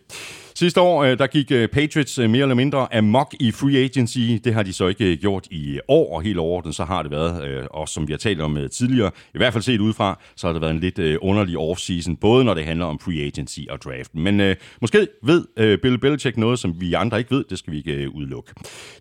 Sidste 0.60 0.82
år, 0.82 1.04
øh, 1.04 1.18
der 1.18 1.28
gik 1.28 1.52
øh, 1.52 1.68
Patriots 1.68 2.20
øh, 2.20 2.30
mere 2.30 2.42
eller 2.42 2.56
mindre 2.56 2.96
amok 2.96 3.36
i 3.40 3.52
free 3.52 3.78
agency. 3.78 4.20
Det 4.20 4.54
har 4.54 4.64
de 4.64 4.74
så 4.74 4.88
ikke 4.88 5.18
gjort 5.18 5.48
i 5.52 5.80
år, 5.88 6.16
og 6.16 6.22
helt 6.22 6.38
overordnet, 6.38 6.76
så 6.76 6.86
har 6.86 7.02
det 7.02 7.12
været, 7.12 7.68
og 7.68 7.90
som 7.90 8.08
vi 8.08 8.14
har 8.14 8.18
talt 8.18 8.42
om 8.42 8.58
tidligere, 8.72 9.12
i 9.36 9.38
hvert 9.38 9.54
fald 9.54 9.64
set 9.64 9.80
udefra, 9.80 10.20
så 10.36 10.48
har 10.48 10.54
det 10.54 10.62
været 10.62 10.72
en 10.72 10.80
lidt 10.80 11.00
underlig 11.22 11.58
offseason, 11.58 12.16
både 12.16 12.46
når 12.46 12.54
det 12.54 12.66
handler 12.66 12.86
om 12.86 13.00
free 13.00 13.26
agency 13.26 13.60
og 13.70 13.82
draft. 13.82 14.16
Men 14.16 14.40
øh, 14.40 14.56
måske 14.82 15.08
ved 15.24 15.46
øh, 15.58 15.78
Bill 15.78 16.00
Belichick 16.00 16.38
noget, 16.38 16.60
som 16.60 16.82
vi 16.82 16.94
andre 16.94 17.18
ikke 17.18 17.32
ved, 17.32 17.44
det 17.50 17.60
skal 17.60 17.74
vi 17.74 17.78
ikke 17.78 17.94
øh, 17.94 18.10
udelukke. 18.10 18.54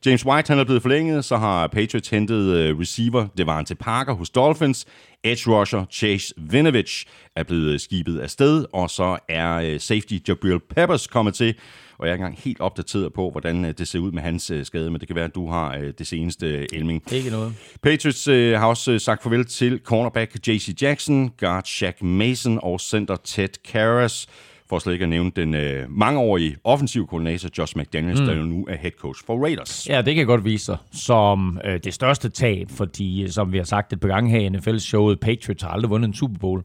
James 0.07 0.27
White, 0.27 0.51
han 0.51 0.59
er 0.59 0.65
blevet 0.65 0.83
forlænget, 0.83 1.25
så 1.25 1.37
har 1.37 1.67
Patriots 1.67 2.09
hentet 2.09 2.55
øh, 2.55 2.81
receiver 2.81 3.27
Devante 3.39 3.75
Parker 3.75 4.15
hos 4.15 4.31
Dolphins, 4.31 4.87
Edge 5.25 5.51
rusher 5.51 5.85
Chase 5.91 6.35
Vinovich 6.37 7.05
er 7.37 7.43
blevet 7.43 7.81
skibet 7.81 8.21
afsted, 8.21 8.65
og 8.73 8.91
så 8.91 9.19
er 9.29 9.55
øh, 9.55 9.81
safety 9.81 10.19
Jabril 10.29 10.61
Peppers 10.61 11.07
kommet 11.07 11.35
til. 11.35 11.46
Og 11.99 12.07
jeg 12.07 12.11
er 12.11 12.15
ikke 12.15 12.23
engang 12.23 12.39
helt 12.45 12.61
opdateret 12.61 13.13
på, 13.13 13.31
hvordan 13.31 13.65
øh, 13.65 13.75
det 13.79 13.89
ser 13.89 13.99
ud 13.99 14.13
med 14.13 14.23
hans 14.23 14.51
øh, 14.51 14.65
skade, 14.65 14.91
men 14.91 15.01
det 15.01 15.09
kan 15.09 15.17
være, 15.17 15.25
at 15.25 15.35
du 15.35 15.51
har 15.51 15.77
øh, 15.77 15.93
det 15.99 16.07
seneste 16.07 16.75
Elming. 16.75 17.03
Ikke 17.13 17.31
noget. 17.31 17.55
Patriots 17.83 18.25
har 18.59 18.67
også 18.67 18.99
sagt 18.99 19.23
farvel 19.23 19.45
til 19.45 19.81
cornerback 19.85 20.49
J.C. 20.49 20.83
Jackson, 20.83 21.31
guard 21.41 21.65
Shaq 21.65 22.03
Mason 22.03 22.59
og 22.63 22.81
center 22.81 23.17
Ted 23.17 23.49
Karras. 23.65 24.29
For 24.69 24.79
slet 24.79 24.93
ikke 24.93 25.03
at 25.03 25.09
nævne 25.09 25.31
den 25.37 25.55
øh, 25.55 25.85
mangeårige 25.91 26.57
offensiv 26.65 27.07
koordinator 27.07 27.49
Josh 27.59 27.77
McDaniels, 27.79 28.21
mm. 28.21 28.27
der 28.27 28.35
jo 28.37 28.43
nu 28.43 28.67
er 28.71 28.77
head 28.77 28.91
coach 29.01 29.23
for 29.27 29.43
Raiders. 29.45 29.87
Ja, 29.89 30.03
det 30.03 30.15
kan 30.15 30.27
godt 30.27 30.45
vise 30.45 30.65
sig 30.65 30.77
som 30.93 31.61
øh, 31.65 31.81
det 31.85 31.95
største 31.95 32.29
tab, 32.29 32.71
fordi 32.71 33.23
øh, 33.23 33.29
som 33.29 33.53
vi 33.53 33.57
har 33.57 33.65
sagt 33.65 33.93
et 33.93 34.01
par 34.01 34.09
gange 34.09 34.31
her 34.31 34.39
i 34.41 34.49
NFL-showet, 34.49 35.21
Patriots 35.21 35.63
har 35.63 35.71
aldrig 35.71 35.91
vundet 35.91 36.09
en 36.09 36.15
Super 36.15 36.39
Bowl 36.39 36.63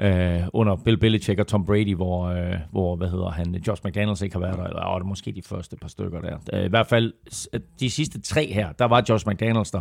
øh, 0.00 0.40
under 0.52 0.76
Bill 0.76 0.96
Belichick 0.98 1.40
og 1.40 1.46
Tom 1.46 1.66
Brady, 1.66 1.94
hvor, 1.94 2.24
øh, 2.26 2.54
hvor 2.70 2.96
hvad 2.96 3.08
hedder 3.08 3.30
han, 3.30 3.54
Josh 3.66 3.82
McDaniels 3.84 4.22
ikke 4.22 4.34
har 4.34 4.40
været 4.40 4.56
der, 4.58 4.64
eller 4.64 4.88
åh, 4.88 4.94
det 5.00 5.04
er 5.04 5.08
måske 5.08 5.32
de 5.32 5.42
første 5.42 5.76
par 5.76 5.88
stykker 5.88 6.20
der. 6.20 6.36
Øh, 6.52 6.64
I 6.64 6.68
hvert 6.68 6.86
fald 6.86 7.12
s- 7.32 7.48
de 7.80 7.90
sidste 7.90 8.20
tre 8.20 8.52
her, 8.52 8.72
der 8.72 8.84
var 8.84 9.04
Josh 9.08 9.28
McDaniels 9.28 9.70
der, 9.70 9.80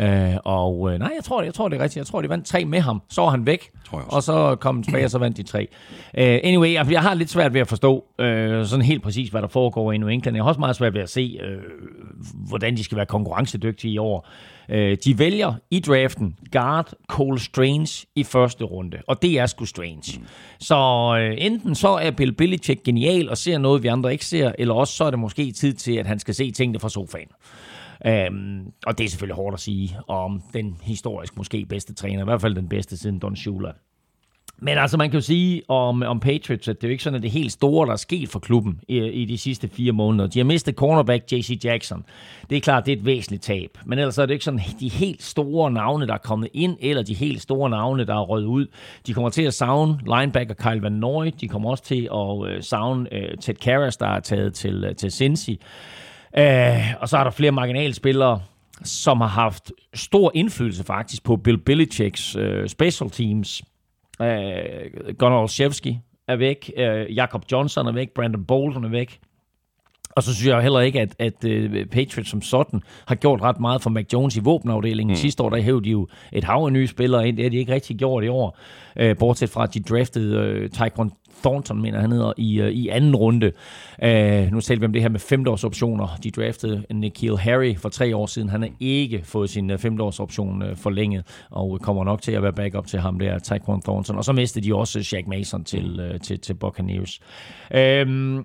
øh, 0.00 0.36
og 0.44 0.92
øh, 0.92 0.98
nej, 0.98 1.10
jeg 1.16 1.24
tror, 1.24 1.42
jeg 1.42 1.54
tror 1.54 1.68
det 1.68 1.78
er 1.78 1.82
rigtigt, 1.82 1.96
jeg 1.96 2.06
tror, 2.06 2.22
de 2.22 2.28
vandt 2.28 2.46
tre 2.46 2.64
med 2.64 2.80
ham, 2.80 3.02
så 3.10 3.20
var 3.22 3.28
han 3.30 3.46
væk, 3.46 3.70
Tror 3.86 3.98
jeg 3.98 4.06
også. 4.12 4.16
og 4.16 4.22
så 4.50 4.56
kom 4.56 4.76
han 4.76 4.82
tilbage, 4.82 5.04
og 5.04 5.10
så 5.10 5.18
vandt 5.18 5.36
de 5.36 5.42
tre. 5.42 5.66
Uh, 6.18 6.20
anyway, 6.22 6.72
jeg, 6.72 6.90
jeg 6.92 7.02
har 7.02 7.11
lidt 7.14 7.30
svært 7.30 7.54
ved 7.54 7.60
at 7.60 7.68
forstå 7.68 8.04
uh, 8.18 8.24
sådan 8.66 8.84
helt 8.84 9.02
præcis, 9.02 9.28
hvad 9.28 9.42
der 9.42 9.48
foregår 9.48 9.92
i 9.92 9.98
New 9.98 10.08
England. 10.08 10.36
Jeg 10.36 10.44
har 10.44 10.48
også 10.48 10.60
meget 10.60 10.76
svært 10.76 10.94
ved 10.94 11.00
at 11.00 11.10
se, 11.10 11.38
uh, 11.42 12.48
hvordan 12.48 12.76
de 12.76 12.84
skal 12.84 12.96
være 12.96 13.06
konkurrencedygtige 13.06 13.92
i 13.92 13.98
år. 13.98 14.28
Uh, 14.68 14.74
de 14.74 15.18
vælger 15.18 15.54
i 15.70 15.80
draften 15.80 16.36
guard 16.52 16.92
Cole 17.08 17.40
Strange 17.40 18.06
i 18.16 18.24
første 18.24 18.64
runde, 18.64 18.98
og 19.06 19.22
det 19.22 19.38
er 19.38 19.46
sgu 19.46 19.64
Strange. 19.64 20.20
Mm. 20.20 20.26
Så 20.58 20.76
uh, 21.18 21.44
enten 21.44 21.74
så 21.74 21.88
er 21.88 22.10
Bill 22.10 22.32
Belichick 22.32 22.82
genial 22.82 23.30
og 23.30 23.38
ser 23.38 23.58
noget, 23.58 23.82
vi 23.82 23.88
andre 23.88 24.12
ikke 24.12 24.26
ser, 24.26 24.52
eller 24.58 24.74
også 24.74 24.96
så 24.96 25.04
er 25.04 25.10
det 25.10 25.18
måske 25.18 25.52
tid 25.52 25.74
til, 25.74 25.96
at 25.96 26.06
han 26.06 26.18
skal 26.18 26.34
se 26.34 26.50
tingene 26.50 26.78
fra 26.78 26.88
sofaen. 26.88 27.28
Øhm, 28.06 28.72
og 28.86 28.98
det 28.98 29.04
er 29.04 29.08
selvfølgelig 29.08 29.36
hårdt 29.36 29.54
at 29.54 29.60
sige 29.60 29.96
om 30.08 30.42
den 30.54 30.76
historisk 30.82 31.36
måske 31.36 31.66
bedste 31.66 31.94
træner, 31.94 32.20
i 32.20 32.24
hvert 32.24 32.40
fald 32.40 32.54
den 32.54 32.68
bedste 32.68 32.96
siden 32.96 33.18
Don 33.18 33.36
Shula. 33.36 33.72
Men 34.64 34.78
altså, 34.78 34.96
man 34.96 35.10
kan 35.10 35.20
jo 35.20 35.24
sige 35.24 35.62
om, 35.70 36.02
om 36.02 36.20
Patriots, 36.20 36.68
at 36.68 36.76
det 36.76 36.84
er 36.84 36.88
jo 36.88 36.92
ikke 36.92 37.04
sådan, 37.04 37.16
at 37.16 37.22
det 37.22 37.28
er 37.28 37.32
helt 37.32 37.52
store, 37.52 37.86
der 37.86 37.92
er 37.92 37.96
sket 37.96 38.28
for 38.28 38.38
klubben 38.38 38.80
i, 38.88 38.98
i 38.98 39.24
de 39.24 39.38
sidste 39.38 39.68
fire 39.68 39.92
måneder. 39.92 40.26
De 40.28 40.38
har 40.38 40.44
mistet 40.44 40.74
cornerback 40.74 41.32
J.C. 41.32 41.60
Jackson. 41.64 42.04
Det 42.50 42.56
er 42.56 42.60
klart, 42.60 42.86
det 42.86 42.92
er 42.92 42.96
et 42.96 43.06
væsentligt 43.06 43.42
tab. 43.42 43.78
Men 43.86 43.98
ellers 43.98 44.18
er 44.18 44.26
det 44.26 44.32
ikke 44.32 44.44
sådan 44.44 44.60
de 44.80 44.88
helt 44.88 45.22
store 45.22 45.70
navne, 45.70 46.06
der 46.06 46.14
er 46.14 46.18
kommet 46.18 46.48
ind, 46.54 46.76
eller 46.80 47.02
de 47.02 47.14
helt 47.14 47.42
store 47.42 47.70
navne, 47.70 48.04
der 48.06 48.14
er 48.14 48.20
røget 48.20 48.46
ud. 48.46 48.66
De 49.06 49.14
kommer 49.14 49.30
til 49.30 49.42
at 49.42 49.54
savne 49.54 49.98
linebacker 50.06 50.54
Kyle 50.54 50.82
Van 50.82 50.92
Noy. 50.92 51.30
De 51.40 51.48
kommer 51.48 51.70
også 51.70 51.84
til 51.84 52.08
at 52.14 52.50
øh, 52.50 52.62
savne 52.62 53.08
uh, 53.12 53.38
Ted 53.40 53.54
Karras, 53.54 53.96
der 53.96 54.08
er 54.08 54.20
taget 54.20 54.54
til, 54.54 54.84
uh, 54.84 54.96
til 54.96 55.12
Cincy. 55.12 55.50
Uh, 56.38 57.00
og 57.00 57.08
så 57.08 57.16
er 57.18 57.24
der 57.24 57.30
flere 57.30 57.52
marginalspillere, 57.52 58.40
som 58.84 59.20
har 59.20 59.28
haft 59.28 59.72
stor 59.94 60.30
indflydelse 60.34 60.84
faktisk 60.84 61.24
på 61.24 61.36
Bill 61.36 61.58
Belichicks 61.58 62.36
øh, 62.36 62.68
special 62.68 63.10
teams. 63.10 63.62
Øh, 64.20 65.14
Gunnar 65.18 65.40
Olszewski 65.40 65.98
er 66.28 66.36
væk, 66.36 66.72
øh, 66.76 67.16
Jakob 67.16 67.44
Johnson 67.52 67.86
er 67.86 67.92
væk, 67.92 68.10
Brandon 68.10 68.44
Bolton 68.44 68.84
er 68.84 68.88
væk. 68.88 69.20
Og 70.10 70.22
så 70.22 70.34
synes 70.34 70.48
jeg 70.48 70.62
heller 70.62 70.80
ikke, 70.80 71.00
at, 71.00 71.14
at 71.18 71.44
uh, 71.44 71.86
Patriots 71.90 72.30
som 72.30 72.42
sådan 72.42 72.82
har 73.06 73.14
gjort 73.14 73.42
ret 73.42 73.60
meget 73.60 73.82
for 73.82 73.90
Mac 73.90 74.06
Jones 74.12 74.36
i 74.36 74.40
våbenafdelingen. 74.40 75.12
Mm. 75.12 75.16
Sidste 75.16 75.42
år, 75.42 75.50
der 75.50 75.60
hævde 75.60 75.84
de 75.84 75.90
jo 75.90 76.08
et 76.32 76.44
hav 76.44 76.64
af 76.66 76.72
nye 76.72 76.86
spillere 76.86 77.28
ind. 77.28 77.36
Det 77.36 77.44
har 77.44 77.50
de 77.50 77.56
ikke 77.56 77.74
rigtig 77.74 77.96
gjort 77.96 78.24
i 78.24 78.28
år. 78.28 78.58
Uh, 79.02 79.16
bortset 79.18 79.50
fra, 79.50 79.62
at 79.62 79.74
de 79.74 79.80
draftede 79.80 80.62
uh, 80.62 80.68
Tyquan 80.68 81.10
Thornton, 81.42 81.82
mener 81.82 82.00
han 82.00 82.12
hedder, 82.12 82.32
i, 82.36 82.62
uh, 82.62 82.68
i 82.68 82.88
anden 82.88 83.16
runde. 83.16 83.52
Uh, 84.02 84.52
nu 84.52 84.60
talte 84.60 84.80
vi 84.80 84.86
om 84.86 84.92
det 84.92 85.02
her 85.02 85.08
med 85.08 85.20
femteårsoptioner. 85.20 86.18
De 86.24 86.30
draftede 86.30 86.84
Nikhil 86.90 87.38
Harry 87.38 87.76
for 87.76 87.88
tre 87.88 88.16
år 88.16 88.26
siden. 88.26 88.48
Han 88.48 88.62
har 88.62 88.70
ikke 88.80 89.20
fået 89.24 89.50
sin 89.50 89.70
uh, 89.70 89.78
femteårsoption 89.78 90.62
uh, 90.62 90.76
forlænget, 90.76 91.24
og 91.50 91.80
kommer 91.82 92.04
nok 92.04 92.22
til 92.22 92.32
at 92.32 92.42
være 92.42 92.52
backup 92.52 92.86
til 92.86 93.00
ham 93.00 93.18
der, 93.18 93.38
Tyquan 93.38 93.82
Thornton. 93.82 94.16
Og 94.16 94.24
så 94.24 94.32
mistede 94.32 94.64
de 94.64 94.74
også 94.74 95.02
Shaq 95.02 95.26
Mason 95.26 95.64
til, 95.64 96.10
uh, 96.12 96.20
til, 96.20 96.38
til 96.38 96.54
Buccaneers. 96.54 97.20
Uh, 97.70 98.44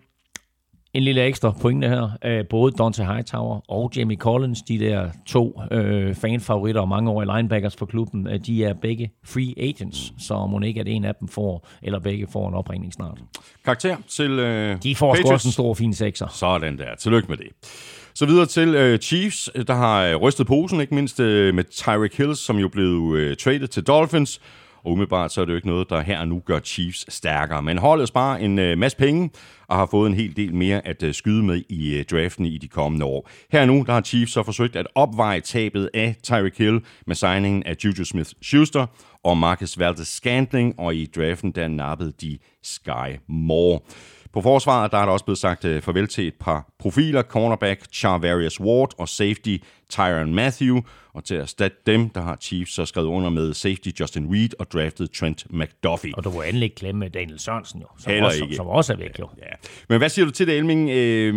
en 0.98 1.04
lille 1.04 1.22
ekstra 1.26 1.52
pointe 1.62 1.88
her. 1.90 2.10
Øh, 2.26 2.46
både 2.50 2.72
Dante 2.72 3.04
Hightower 3.06 3.72
og 3.72 3.92
Jamie 3.96 4.18
Collins, 4.18 4.62
de 4.62 4.80
der 4.80 5.10
to 5.26 5.62
øh, 5.72 6.16
fanfavoritter 6.16 6.82
og 6.82 6.88
mange 6.88 7.12
år 7.12 7.22
i 7.22 7.26
linebackers 7.38 7.76
for 7.76 7.86
klubben, 7.86 8.28
øh, 8.28 8.40
de 8.46 8.64
er 8.64 8.74
begge 8.74 9.12
free 9.26 9.54
agents, 9.58 10.14
så 10.28 10.46
må 10.46 10.60
ikke, 10.60 10.80
at 10.80 10.88
en 10.88 11.06
af 11.06 11.16
dem 11.20 11.28
får, 11.28 11.68
eller 11.82 12.00
begge 12.00 12.28
får 12.32 12.48
en 12.50 12.54
opringning 12.54 12.94
snart. 12.94 13.18
Karakter 13.66 13.98
til 14.08 14.32
øh, 14.32 14.78
De 14.84 14.96
får 14.96 15.14
Patriots. 15.14 15.32
også 15.32 15.48
en 15.48 15.52
stor, 15.52 15.74
fin 15.74 15.94
sekser. 15.94 16.28
Sådan 16.28 16.78
der. 16.78 16.96
Tillykke 17.00 17.28
med 17.30 17.38
det. 17.38 17.48
Så 18.14 18.26
videre 18.26 18.46
til 18.46 18.76
øh, 18.76 19.00
Chiefs, 19.00 19.50
der 19.68 19.74
har 19.74 20.06
øh, 20.06 20.16
rystet 20.16 20.48
posen, 20.48 20.82
ikke 20.82 20.96
mindst 20.96 21.20
øh, 21.20 21.56
med 21.56 21.64
Tyreek 21.64 22.18
Hill, 22.18 22.36
som 22.36 22.58
jo 22.58 22.68
blev 22.68 23.14
øh, 23.18 23.36
traded 23.38 23.68
til 23.68 23.84
Dolphins. 23.84 24.42
Og 24.88 24.94
umiddelbart 24.94 25.32
så 25.32 25.42
er 25.42 25.46
det 25.46 25.52
jo 25.52 25.56
ikke 25.56 25.68
noget, 25.68 25.90
der 25.90 26.02
her 26.02 26.20
og 26.20 26.28
nu 26.28 26.42
gør 26.46 26.60
Chiefs 26.60 27.14
stærkere. 27.14 27.62
Men 27.62 27.78
holdet 27.78 28.08
sparer 28.08 28.38
en 28.38 28.60
øh, 28.60 28.78
masse 28.78 28.98
penge 28.98 29.30
og 29.68 29.76
har 29.76 29.86
fået 29.86 30.08
en 30.08 30.14
hel 30.14 30.36
del 30.36 30.56
mere 30.56 30.88
at 30.88 31.04
øh, 31.04 31.14
skyde 31.14 31.44
med 31.44 31.62
i 31.70 31.98
øh, 31.98 32.06
draften 32.06 32.46
i 32.46 32.58
de 32.58 32.68
kommende 32.68 33.06
år. 33.06 33.30
Her 33.52 33.62
og 33.62 33.68
nu 33.68 33.84
der 33.88 33.94
har 33.94 34.02
Chiefs 34.02 34.34
så 34.34 34.44
forsøgt 34.44 34.76
at 34.76 34.88
opveje 34.96 35.40
tabet 35.40 35.90
af 35.94 36.16
Tyreek 36.24 36.58
Hill 36.58 36.82
med 37.08 37.16
signingen 37.16 37.64
af 37.64 37.76
Juju 37.84 38.04
Smith-Schuster 38.04 38.86
og 39.24 39.38
Marcus 39.38 39.78
Valdes-Scantling, 39.78 40.74
og 40.78 40.96
i 40.96 41.06
draften 41.06 41.52
der 41.52 41.68
nappede 41.68 42.14
de 42.22 42.38
Sky 42.64 43.20
Moore. 43.28 43.80
På 44.34 44.42
forsvaret 44.42 44.92
der 44.92 44.98
er 44.98 45.06
der 45.06 45.12
også 45.12 45.26
blevet 45.26 45.40
sagt 45.40 45.66
øh, 45.66 45.82
farvel 45.82 46.08
til 46.08 46.28
et 46.28 46.36
par 46.40 46.70
profiler, 46.80 47.22
cornerback 47.22 47.94
Charvarius 47.94 48.60
Ward 48.60 48.94
og 48.98 49.10
safety 49.10 49.58
Tyron 49.90 50.34
Matthew, 50.36 50.82
og 51.14 51.24
til 51.24 51.36
at 51.36 51.42
erstatte 51.42 51.78
dem, 51.86 52.10
der 52.10 52.22
har 52.22 52.38
Chiefs 52.42 52.74
så 52.74 52.86
skrevet 52.86 53.08
under 53.08 53.30
med 53.30 53.54
safety 53.54 53.90
Justin 54.00 54.34
Reed 54.34 54.50
og 54.60 54.72
draftet 54.72 55.12
Trent 55.12 55.46
McDuffie. 55.50 56.12
Og 56.18 56.24
du 56.24 56.32
må 56.32 56.42
endelig 56.42 56.64
ikke 56.64 56.76
glemme 56.76 57.08
Daniel 57.08 57.40
Sørensen, 57.40 57.82
jo, 57.82 57.88
som, 58.00 58.12
Heller 58.12 58.26
også, 58.26 58.44
ikke. 58.44 58.56
som 58.56 58.68
også 58.68 58.94
er 58.94 58.98
væk. 58.98 59.20
Jo. 59.20 59.30
Ja. 59.38 59.56
Men 59.90 59.98
hvad 59.98 60.10
siger 60.10 60.26
du 60.26 60.32
til 60.32 60.48
det, 60.48 60.58
Elming? 60.58 60.90
Øh, 60.90 61.34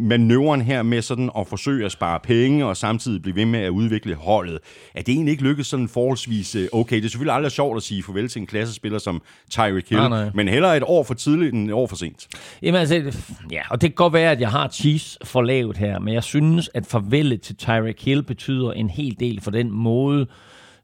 manøvren 0.00 0.60
her 0.62 0.82
med 0.82 1.02
sådan 1.02 1.30
at 1.38 1.46
forsøge 1.46 1.84
at 1.84 1.92
spare 1.92 2.20
penge 2.20 2.66
og 2.66 2.76
samtidig 2.76 3.22
blive 3.22 3.36
ved 3.36 3.44
med 3.44 3.60
at 3.60 3.68
udvikle 3.70 4.14
holdet. 4.14 4.58
Er 4.94 5.02
det 5.02 5.12
egentlig 5.12 5.32
ikke 5.32 5.42
lykkedes 5.42 5.66
sådan 5.66 5.88
forholdsvis 5.88 6.54
øh, 6.54 6.68
okay? 6.72 6.96
Det 6.96 7.04
er 7.04 7.08
selvfølgelig 7.08 7.34
aldrig 7.34 7.52
sjovt 7.52 7.76
at 7.76 7.82
sige 7.82 8.02
farvel 8.02 8.28
til 8.28 8.40
en 8.40 8.46
klassespiller 8.46 8.98
som 8.98 9.22
Tyreek 9.50 9.88
Hill, 9.88 10.00
Nej, 10.00 10.08
nej. 10.08 10.30
men 10.34 10.48
hellere 10.48 10.76
et 10.76 10.82
år 10.86 11.04
for 11.04 11.14
tidligt 11.14 11.54
end 11.54 11.68
et 11.68 11.74
år 11.74 11.86
for 11.86 11.96
sent. 11.96 12.28
Jamen 12.62 12.80
altså, 12.80 13.12
ja, 13.50 13.62
og 13.70 13.80
det 13.80 13.90
kan 13.90 13.94
godt 13.94 14.12
være, 14.12 14.30
at 14.30 14.40
jeg 14.40 14.50
har 14.50 14.68
Chiefs 14.68 15.18
for 15.24 15.42
lavt 15.42 15.76
her, 15.76 15.98
men 15.98 16.14
jeg 16.14 16.24
synes, 16.24 16.70
at 16.74 16.86
farvelet 16.86 17.40
til 17.40 17.56
Tyreek 17.56 17.83
Hill 18.00 18.22
betyder 18.22 18.72
en 18.72 18.90
hel 18.90 19.16
del 19.20 19.40
for 19.40 19.50
den 19.50 19.70
måde, 19.70 20.26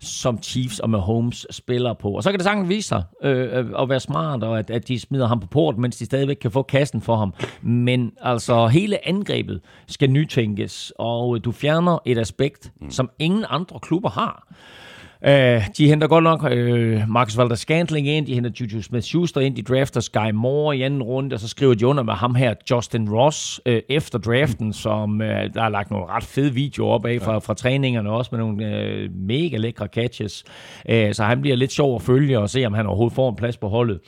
som 0.00 0.42
Chiefs 0.42 0.78
og 0.78 0.90
Mahomes 0.90 1.46
spiller 1.50 1.92
på. 1.92 2.10
Og 2.10 2.22
så 2.22 2.30
kan 2.30 2.38
det 2.38 2.44
sagtens 2.44 2.68
vise 2.68 2.88
sig 2.88 3.02
øh, 3.22 3.66
at 3.78 3.88
være 3.88 4.00
smart, 4.00 4.42
og 4.42 4.58
at, 4.58 4.70
at 4.70 4.88
de 4.88 4.98
smider 4.98 5.26
ham 5.26 5.40
på 5.40 5.46
port, 5.46 5.78
mens 5.78 5.96
de 5.96 6.04
stadigvæk 6.04 6.36
kan 6.36 6.50
få 6.50 6.62
kassen 6.62 7.00
for 7.00 7.16
ham. 7.16 7.34
Men 7.62 8.12
altså, 8.22 8.66
hele 8.66 9.08
angrebet 9.08 9.60
skal 9.86 10.10
nytænkes, 10.10 10.92
og 10.98 11.44
du 11.44 11.52
fjerner 11.52 11.98
et 12.04 12.18
aspekt, 12.18 12.72
mm. 12.80 12.90
som 12.90 13.10
ingen 13.18 13.44
andre 13.48 13.78
klubber 13.80 14.10
har. 14.10 14.54
Uh, 15.26 15.30
de 15.76 15.88
henter 15.88 16.06
godt 16.06 16.24
nok 16.24 16.42
uh, 16.42 17.08
Marcus 17.08 17.38
Valder 17.38 17.54
Scantling 17.54 18.08
ind, 18.08 18.26
de 18.26 18.34
henter 18.34 18.50
Juju 18.60 18.82
Smith-Schuster 18.82 19.40
ind, 19.40 19.56
de 19.56 19.62
drafter 19.62 20.00
Sky 20.00 20.30
Moore 20.34 20.76
i 20.76 20.82
anden 20.82 21.02
runde, 21.02 21.34
og 21.34 21.40
så 21.40 21.48
skriver 21.48 21.74
de 21.74 21.86
under 21.86 22.02
med 22.02 22.14
ham 22.14 22.34
her, 22.34 22.54
Justin 22.70 23.10
Ross, 23.10 23.60
uh, 23.66 23.74
efter 23.88 24.18
draften, 24.18 24.72
som 24.72 25.12
uh, 25.12 25.26
der 25.26 25.62
er 25.62 25.68
lagt 25.68 25.90
nogle 25.90 26.06
ret 26.06 26.24
fede 26.24 26.54
videoer 26.54 26.92
op 26.92 27.06
af 27.06 27.20
fra, 27.22 27.38
fra 27.38 27.54
træningerne, 27.54 28.10
også 28.10 28.28
med 28.32 28.38
nogle 28.38 28.66
uh, 28.66 29.12
mega 29.16 29.56
lækre 29.56 29.86
catches. 29.86 30.44
Uh, 30.88 31.12
så 31.12 31.24
han 31.24 31.40
bliver 31.40 31.56
lidt 31.56 31.72
sjov 31.72 31.94
at 31.94 32.02
følge 32.02 32.38
og 32.38 32.50
se, 32.50 32.66
om 32.66 32.74
han 32.74 32.86
overhovedet 32.86 33.14
får 33.14 33.30
en 33.30 33.36
plads 33.36 33.56
på 33.56 33.68
holdet. 33.68 34.00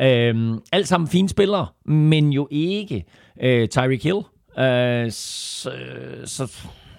Uh, 0.00 0.58
alt 0.72 0.88
sammen 0.88 1.08
fine 1.08 1.28
spillere, 1.28 1.66
men 1.84 2.32
jo 2.32 2.48
ikke 2.50 3.04
uh, 3.44 3.66
Tyreek 3.70 4.02
Hill. 4.02 4.16
Uh, 4.16 5.10
så, 5.10 5.70
så, 6.24 6.52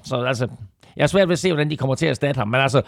så 0.03 0.23
altså, 0.27 0.47
jeg 0.95 1.03
er 1.03 1.08
svært 1.08 1.27
ved 1.27 1.34
at 1.34 1.39
se, 1.39 1.49
hvordan 1.49 1.69
de 1.69 1.77
kommer 1.77 1.95
til 1.95 2.06
at 2.06 2.10
erstatte 2.10 2.38
ham, 2.38 2.47
men 2.47 2.62
altså, 2.62 2.82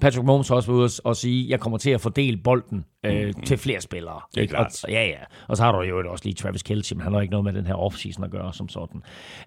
Patrick 0.00 0.24
Mahomes 0.24 0.48
har 0.48 0.54
også 0.54 0.72
ude 0.72 0.90
og 1.04 1.16
sige, 1.16 1.44
at 1.44 1.50
jeg 1.50 1.60
kommer 1.60 1.78
til 1.78 1.90
at 1.90 2.00
fordele 2.00 2.36
bolden 2.36 2.84
øh, 3.04 3.26
mm-hmm. 3.26 3.42
til 3.42 3.58
flere 3.58 3.80
spillere. 3.80 4.20
Det 4.34 4.42
er 4.42 4.46
klart. 4.46 4.84
Og, 4.84 4.90
ja, 4.90 5.04
ja. 5.04 5.18
Og 5.48 5.56
så 5.56 5.62
har 5.62 5.72
du 5.72 5.82
jo 5.82 6.12
også 6.12 6.24
lige 6.24 6.34
Travis 6.34 6.62
Kelce, 6.62 6.94
men 6.94 7.02
han 7.02 7.12
har 7.12 7.20
ikke 7.20 7.30
noget 7.30 7.44
med 7.44 7.52
den 7.52 7.66
her 7.66 7.74
offseason 7.74 8.24
at 8.24 8.30
gøre 8.30 8.52
som 8.52 8.68
sådan. 8.68 9.02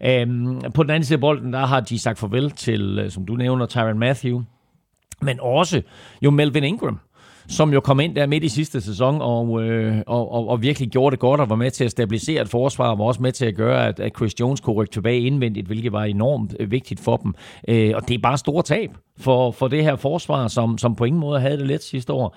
Øhm, 0.06 0.62
på 0.74 0.84
den 0.84 0.90
anden 0.90 1.04
side 1.04 1.18
af 1.18 1.22
bolden, 1.22 1.54
der 1.54 1.66
har 1.66 1.80
de 1.80 2.00
sagt 2.00 2.20
farvel 2.20 2.52
til, 2.52 3.00
øh, 3.00 3.12
som 3.12 3.26
du 3.26 3.36
nævner, 3.36 3.66
Tyron 3.66 4.00
Matthew, 4.00 4.42
men 5.22 5.40
også 5.40 5.82
jo 6.22 6.32
Melvin 6.32 6.64
Ingram 6.64 7.00
som 7.50 7.74
jo 7.74 7.80
kom 7.80 8.00
ind 8.00 8.16
der 8.16 8.26
midt 8.26 8.44
i 8.44 8.50
sidste 8.50 8.82
sæson 8.82 9.22
og, 9.22 9.64
øh, 9.64 9.98
og, 10.08 10.32
og, 10.32 10.48
og 10.48 10.62
virkelig 10.62 10.90
gjorde 10.90 11.14
det 11.14 11.20
godt 11.20 11.42
og 11.42 11.50
var 11.50 11.56
med 11.56 11.72
til 11.72 11.84
at 11.84 11.92
stabilisere 11.92 12.42
et 12.42 12.50
forsvar, 12.50 12.90
og 12.92 13.00
var 13.00 13.06
også 13.06 13.22
med 13.22 13.32
til 13.32 13.46
at 13.46 13.56
gøre, 13.56 13.88
at, 13.88 14.00
at 14.00 14.12
Chris 14.18 14.40
Jones 14.40 14.60
kunne 14.60 14.76
rykke 14.76 14.92
tilbage 14.92 15.20
indvendigt, 15.20 15.68
hvilket 15.68 15.92
var 15.92 16.04
enormt 16.04 16.56
øh, 16.60 16.72
vigtigt 16.72 17.00
for 17.00 17.18
dem. 17.18 17.36
Øh, 17.68 17.92
og 17.96 18.08
det 18.08 18.14
er 18.14 18.20
bare 18.20 18.38
store 18.38 18.64
tab 18.64 18.92
for, 19.18 19.52
for 19.52 19.68
det 19.68 19.84
her 19.84 19.96
forsvar, 19.96 20.48
som, 20.48 20.78
som 20.78 20.96
på 20.96 21.06
ingen 21.06 21.20
måde 21.20 21.40
havde 21.40 21.58
det 21.58 21.68
let 21.68 21.84
sidste 21.84 22.14
år. 22.14 22.36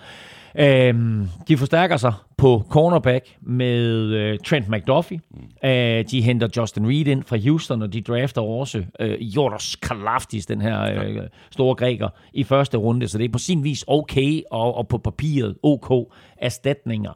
Øhm, 0.59 1.29
de 1.49 1.57
forstærker 1.57 1.97
sig 1.97 2.13
på 2.43 2.65
cornerback 2.71 3.37
med 3.43 3.89
øh, 4.15 4.39
Trent 4.47 4.69
McDuffie. 4.69 5.21
Øh, 5.65 6.05
de 6.11 6.23
henter 6.23 6.49
Justin 6.57 6.89
Reed 6.89 7.07
ind 7.07 7.23
fra 7.23 7.37
Houston, 7.37 7.83
og 7.83 7.93
de 7.93 8.01
drafter 8.01 8.43
også 8.43 8.85
øh, 9.01 9.23
Jordos 9.37 9.77
Kalafdis, 9.77 10.47
den 10.47 10.61
her 10.61 10.83
øh, 11.05 11.17
store 11.51 11.75
græker, 11.75 12.09
i 12.33 12.45
første 12.45 12.77
runde. 12.77 13.09
Så 13.09 13.19
det 13.19 13.25
er 13.25 13.29
på 13.29 13.39
sin 13.39 13.65
vis 13.65 13.85
okay, 13.87 14.41
og, 14.51 14.75
og 14.77 14.89
på 14.89 14.99
papiret 14.99 15.55
ok 15.63 16.13
erstatninger. 16.39 17.11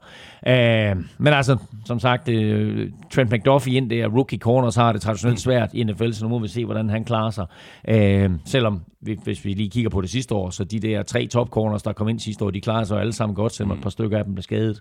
Øh, 0.48 0.96
men 1.18 1.32
altså, 1.32 1.56
som 1.84 2.00
sagt, 2.00 2.28
øh, 2.28 2.90
Trent 3.12 3.32
McDuffie 3.32 3.76
ind 3.76 3.90
der, 3.90 4.06
rookie 4.08 4.38
corners 4.38 4.76
har 4.76 4.92
det 4.92 5.00
traditionelt 5.02 5.40
svært 5.40 5.70
i 5.74 5.84
NFL, 5.84 6.10
så 6.12 6.24
nu 6.24 6.28
må 6.28 6.38
vi 6.38 6.48
se, 6.48 6.64
hvordan 6.64 6.88
han 6.90 7.04
klarer 7.04 7.30
sig. 7.30 7.46
Øh, 7.88 8.30
selvom, 8.44 8.82
vi- 9.00 9.18
hvis 9.24 9.44
vi 9.44 9.52
lige 9.54 9.70
kigger 9.70 9.90
på 9.90 10.00
det 10.00 10.10
sidste 10.10 10.34
år, 10.34 10.50
så 10.50 10.64
de 10.64 10.78
der 10.80 11.02
tre 11.02 11.26
top 11.26 11.48
corners, 11.48 11.82
der 11.82 11.92
kom 11.92 12.08
ind 12.08 12.18
sidste 12.20 12.44
år, 12.44 12.50
de 12.50 12.60
klarer 12.60 12.84
sig 12.84 13.00
alle 13.00 13.12
sammen 13.12 13.34
godt, 13.34 13.52
selvom 13.54 13.76
et 13.76 13.82
par 13.82 13.90
stykker 13.90 14.18
af 14.18 14.24
dem 14.24 14.34
blev 14.34 14.42
skadet. 14.42 14.80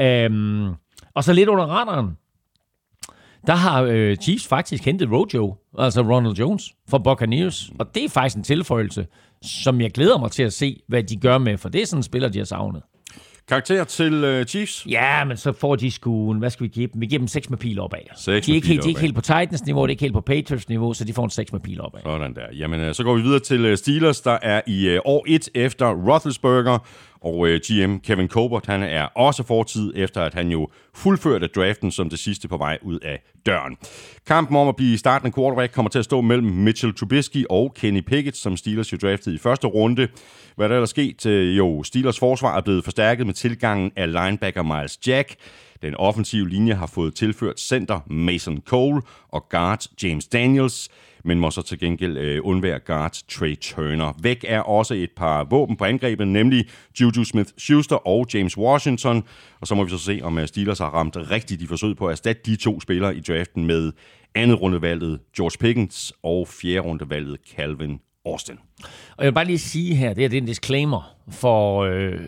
Øh, 0.00 0.30
og 1.14 1.24
så 1.24 1.32
lidt 1.32 1.48
under 1.48 1.64
radaren, 1.64 2.16
der 3.46 3.54
har 3.54 3.82
øh, 3.82 4.16
Chiefs 4.16 4.46
faktisk 4.46 4.84
hentet 4.84 5.08
Rojo, 5.12 5.56
altså 5.78 6.02
Ronald 6.02 6.34
Jones, 6.34 6.72
fra 6.90 6.98
Buccaneers. 6.98 7.70
Og 7.78 7.94
det 7.94 8.04
er 8.04 8.08
faktisk 8.08 8.36
en 8.36 8.42
tilføjelse, 8.42 9.06
som 9.42 9.80
jeg 9.80 9.90
glæder 9.90 10.18
mig 10.18 10.30
til 10.30 10.42
at 10.42 10.52
se, 10.52 10.80
hvad 10.88 11.02
de 11.02 11.16
gør 11.16 11.38
med, 11.38 11.58
for 11.58 11.68
det 11.68 11.82
er 11.82 11.86
sådan 11.86 11.98
en 11.98 12.02
spiller, 12.02 12.28
de 12.28 12.38
har 12.38 12.44
savnet. 12.44 12.82
Karakter 13.48 13.84
til 13.84 14.12
øh, 14.12 14.44
Chiefs? 14.46 14.86
Ja, 14.90 15.24
men 15.24 15.36
så 15.36 15.52
får 15.52 15.76
de 15.76 15.90
sgu, 15.90 16.30
en- 16.32 16.38
hvad 16.38 16.50
skal 16.50 16.64
vi 16.64 16.68
give 16.68 16.86
dem? 16.92 17.00
Vi 17.00 17.06
giver 17.06 17.18
dem 17.18 17.28
6 17.28 17.50
med 17.50 17.58
pil 17.58 17.80
opad. 17.80 17.98
Seks 18.16 18.46
de 18.46 18.52
er 18.52 18.56
ikke, 18.56 18.68
helt, 18.68 18.82
de 18.82 18.86
er 18.86 18.88
ikke 18.88 19.00
helt 19.00 19.14
på 19.14 19.20
Titans 19.20 19.64
niveau, 19.66 19.82
det 19.82 19.88
er 19.88 19.90
ikke 19.90 20.00
helt 20.02 20.14
på 20.14 20.20
Patriots 20.20 20.68
niveau, 20.68 20.92
så 20.94 21.04
de 21.04 21.12
får 21.12 21.24
en 21.24 21.30
6 21.30 21.52
med 21.52 21.60
pil 21.60 21.80
opad. 21.80 22.00
Sådan 22.02 22.34
der. 22.34 22.42
Jamen, 22.58 22.80
øh, 22.80 22.94
så 22.94 23.04
går 23.04 23.14
vi 23.14 23.22
videre 23.22 23.40
til 23.40 23.64
øh, 23.64 23.76
Steelers, 23.76 24.20
der 24.20 24.38
er 24.42 24.60
i 24.66 24.86
øh, 24.88 25.00
år 25.04 25.24
1 25.28 25.48
efter 25.54 25.86
Roethlisberger, 25.90 26.78
og 27.24 27.48
øh, 27.48 27.60
GM 27.60 27.96
Kevin 27.96 28.28
Colbert, 28.28 28.66
han 28.66 28.82
er 28.82 29.04
også 29.04 29.42
fortid, 29.42 29.92
efter 29.96 30.22
at 30.22 30.34
han 30.34 30.48
jo 30.48 30.68
fuldførte 30.94 31.46
draften 31.46 31.90
som 31.90 32.10
det 32.10 32.18
sidste 32.18 32.48
på 32.48 32.56
vej 32.56 32.78
ud 32.82 32.98
af 32.98 33.22
døren. 33.46 33.76
Kampen 34.26 34.56
om 34.56 34.68
at 34.68 34.76
blive 34.76 34.98
startende 34.98 35.34
quarterback 35.34 35.72
kommer 35.72 35.90
til 35.90 35.98
at 35.98 36.04
stå 36.04 36.20
mellem 36.20 36.48
Mitchell 36.48 36.94
Trubisky 36.94 37.44
og 37.50 37.74
Kenny 37.74 38.00
Pickett, 38.00 38.36
som 38.36 38.56
Steelers 38.56 38.92
jo 38.92 38.98
draftede 39.02 39.34
i 39.34 39.38
første 39.38 39.66
runde. 39.66 40.08
Hvad 40.56 40.68
der 40.68 40.74
er 40.74 40.78
der 40.78 40.86
sket? 40.86 41.26
Øh, 41.26 41.58
jo, 41.58 41.82
Steelers 41.82 42.18
forsvar 42.18 42.56
er 42.56 42.60
blevet 42.60 42.84
forstærket 42.84 43.26
med 43.26 43.34
tilgangen 43.34 43.92
af 43.96 44.12
linebacker 44.12 44.62
Miles 44.62 44.98
Jack. 45.06 45.34
Den 45.82 45.94
offensive 45.94 46.48
linje 46.48 46.74
har 46.74 46.86
fået 46.86 47.14
tilført 47.14 47.60
center 47.60 48.00
Mason 48.06 48.62
Cole 48.66 49.02
og 49.28 49.48
guard 49.48 49.86
James 50.02 50.26
Daniels, 50.26 50.88
men 51.24 51.40
må 51.40 51.50
så 51.50 51.62
til 51.62 51.78
gengæld 51.78 52.18
øh, 52.18 52.40
undvære 52.44 52.78
guard 52.78 53.18
Trey 53.28 53.56
Turner. 53.56 54.12
Væk 54.22 54.44
er 54.48 54.60
også 54.60 54.94
et 54.94 55.10
par 55.16 55.44
våben 55.44 55.76
på 55.76 55.84
angrebet, 55.84 56.28
nemlig 56.28 56.68
Juju 57.00 57.24
Smith-Schuster 57.24 58.06
og 58.06 58.26
James 58.34 58.58
Washington. 58.58 59.22
Og 59.60 59.66
så 59.66 59.74
må 59.74 59.84
vi 59.84 59.90
så 59.90 59.98
se, 59.98 60.20
om 60.22 60.38
øh, 60.38 60.46
Steelers 60.46 60.78
har 60.78 60.90
ramt 60.90 61.16
rigtigt 61.16 61.62
i 61.62 61.66
forsøget 61.66 61.96
på 61.96 62.06
at 62.06 62.12
erstatte 62.12 62.42
de 62.46 62.56
to 62.56 62.80
spillere 62.80 63.16
i 63.16 63.20
draften 63.20 63.66
med 63.66 63.92
andet 64.34 64.60
rundevalget 64.60 65.20
George 65.36 65.58
Pickens 65.60 66.12
og 66.22 66.48
fjerde 66.48 66.80
rundevalget 66.80 67.38
Calvin 67.56 68.00
Austin. 68.26 68.58
Og 69.16 69.24
jeg 69.24 69.26
vil 69.26 69.32
bare 69.32 69.44
lige 69.44 69.58
sige 69.58 69.94
her, 69.94 70.08
det 70.08 70.22
her 70.22 70.28
det 70.28 70.36
er 70.36 70.40
en 70.40 70.46
disclaimer 70.46 71.16
for 71.28 71.82
øh, 71.82 72.20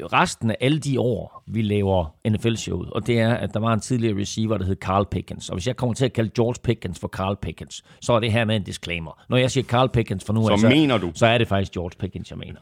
resten 0.00 0.50
af 0.50 0.56
alle 0.60 0.78
de 0.78 1.00
år, 1.00 1.42
vi 1.46 1.62
laver 1.62 2.14
NFL-showet. 2.28 2.90
Og 2.90 3.06
det 3.06 3.20
er, 3.20 3.34
at 3.34 3.54
der 3.54 3.60
var 3.60 3.72
en 3.72 3.80
tidligere 3.80 4.20
receiver, 4.20 4.58
der 4.58 4.64
hed 4.64 4.76
Carl 4.76 5.06
Pickens. 5.10 5.48
Og 5.48 5.56
hvis 5.56 5.66
jeg 5.66 5.76
kommer 5.76 5.94
til 5.94 6.04
at 6.04 6.12
kalde 6.12 6.30
George 6.36 6.54
Pickens 6.64 6.98
for 7.00 7.08
Carl 7.08 7.36
Pickens, 7.42 7.84
så 8.00 8.12
er 8.12 8.20
det 8.20 8.32
her 8.32 8.44
med 8.44 8.56
en 8.56 8.62
disclaimer. 8.62 9.24
Når 9.28 9.36
jeg 9.36 9.50
siger 9.50 9.64
Carl 9.64 9.88
Pickens 9.88 10.24
for 10.24 10.32
nu 10.32 10.58
Så 10.58 10.68
mener 10.68 10.98
du? 10.98 11.12
Så 11.14 11.26
er 11.26 11.38
det 11.38 11.48
faktisk 11.48 11.72
George 11.72 11.96
Pickens, 11.98 12.30
jeg 12.30 12.38
mener. 12.38 12.60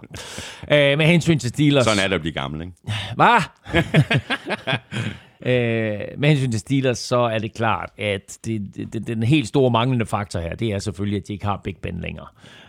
øh, 0.92 0.98
med 0.98 1.06
hensyn 1.06 1.38
til 1.38 1.48
Steelers. 1.48 1.84
Sådan 1.84 2.04
er 2.04 2.08
det 2.08 2.14
at 2.14 2.20
blive 2.20 2.34
gammel, 2.34 2.60
ikke? 2.60 2.72
Hvad? 3.14 3.42
Øh, 5.46 6.00
med 6.18 6.28
hensyn 6.28 6.50
til 6.50 6.60
Steelers, 6.60 6.98
så 6.98 7.18
er 7.18 7.38
det 7.38 7.54
klart, 7.54 7.90
at 7.98 8.38
det, 8.44 8.76
det, 8.76 8.92
det, 8.92 9.06
den 9.06 9.22
helt 9.22 9.48
store 9.48 9.70
manglende 9.70 10.06
faktor 10.06 10.40
her, 10.40 10.54
det 10.54 10.68
er 10.68 10.78
selvfølgelig, 10.78 11.16
at 11.20 11.28
de 11.28 11.32
ikke 11.32 11.44
har 11.44 11.60
Big 11.64 11.76
Ben 11.82 12.00
længere. 12.00 12.26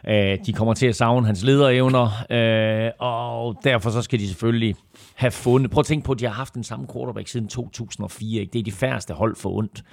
Øh, 0.08 0.38
de 0.46 0.54
kommer 0.54 0.74
til 0.74 0.88
at 0.88 0.96
savne 0.96 1.26
hans 1.26 1.44
lederevner, 1.44 2.10
øh, 2.30 2.92
og 3.00 3.56
derfor 3.64 3.90
så 3.90 4.02
skal 4.02 4.20
de 4.20 4.28
selvfølgelig 4.28 4.76
have 5.16 5.32
fundet... 5.32 5.72
Prøv 5.72 5.80
at 5.80 5.86
tænke 5.86 6.06
på, 6.06 6.12
at 6.12 6.20
de 6.20 6.26
har 6.26 6.34
haft 6.34 6.54
den 6.54 6.64
samme 6.64 6.88
quarterback 6.94 7.28
siden 7.28 7.48
2004. 7.48 8.42
Ikke? 8.42 8.54
Det 8.54 8.60
er 8.60 8.64
de 8.64 8.72
færreste 8.72 9.14
hold 9.14 9.36
for 9.36 9.50
ondt. 9.50 9.84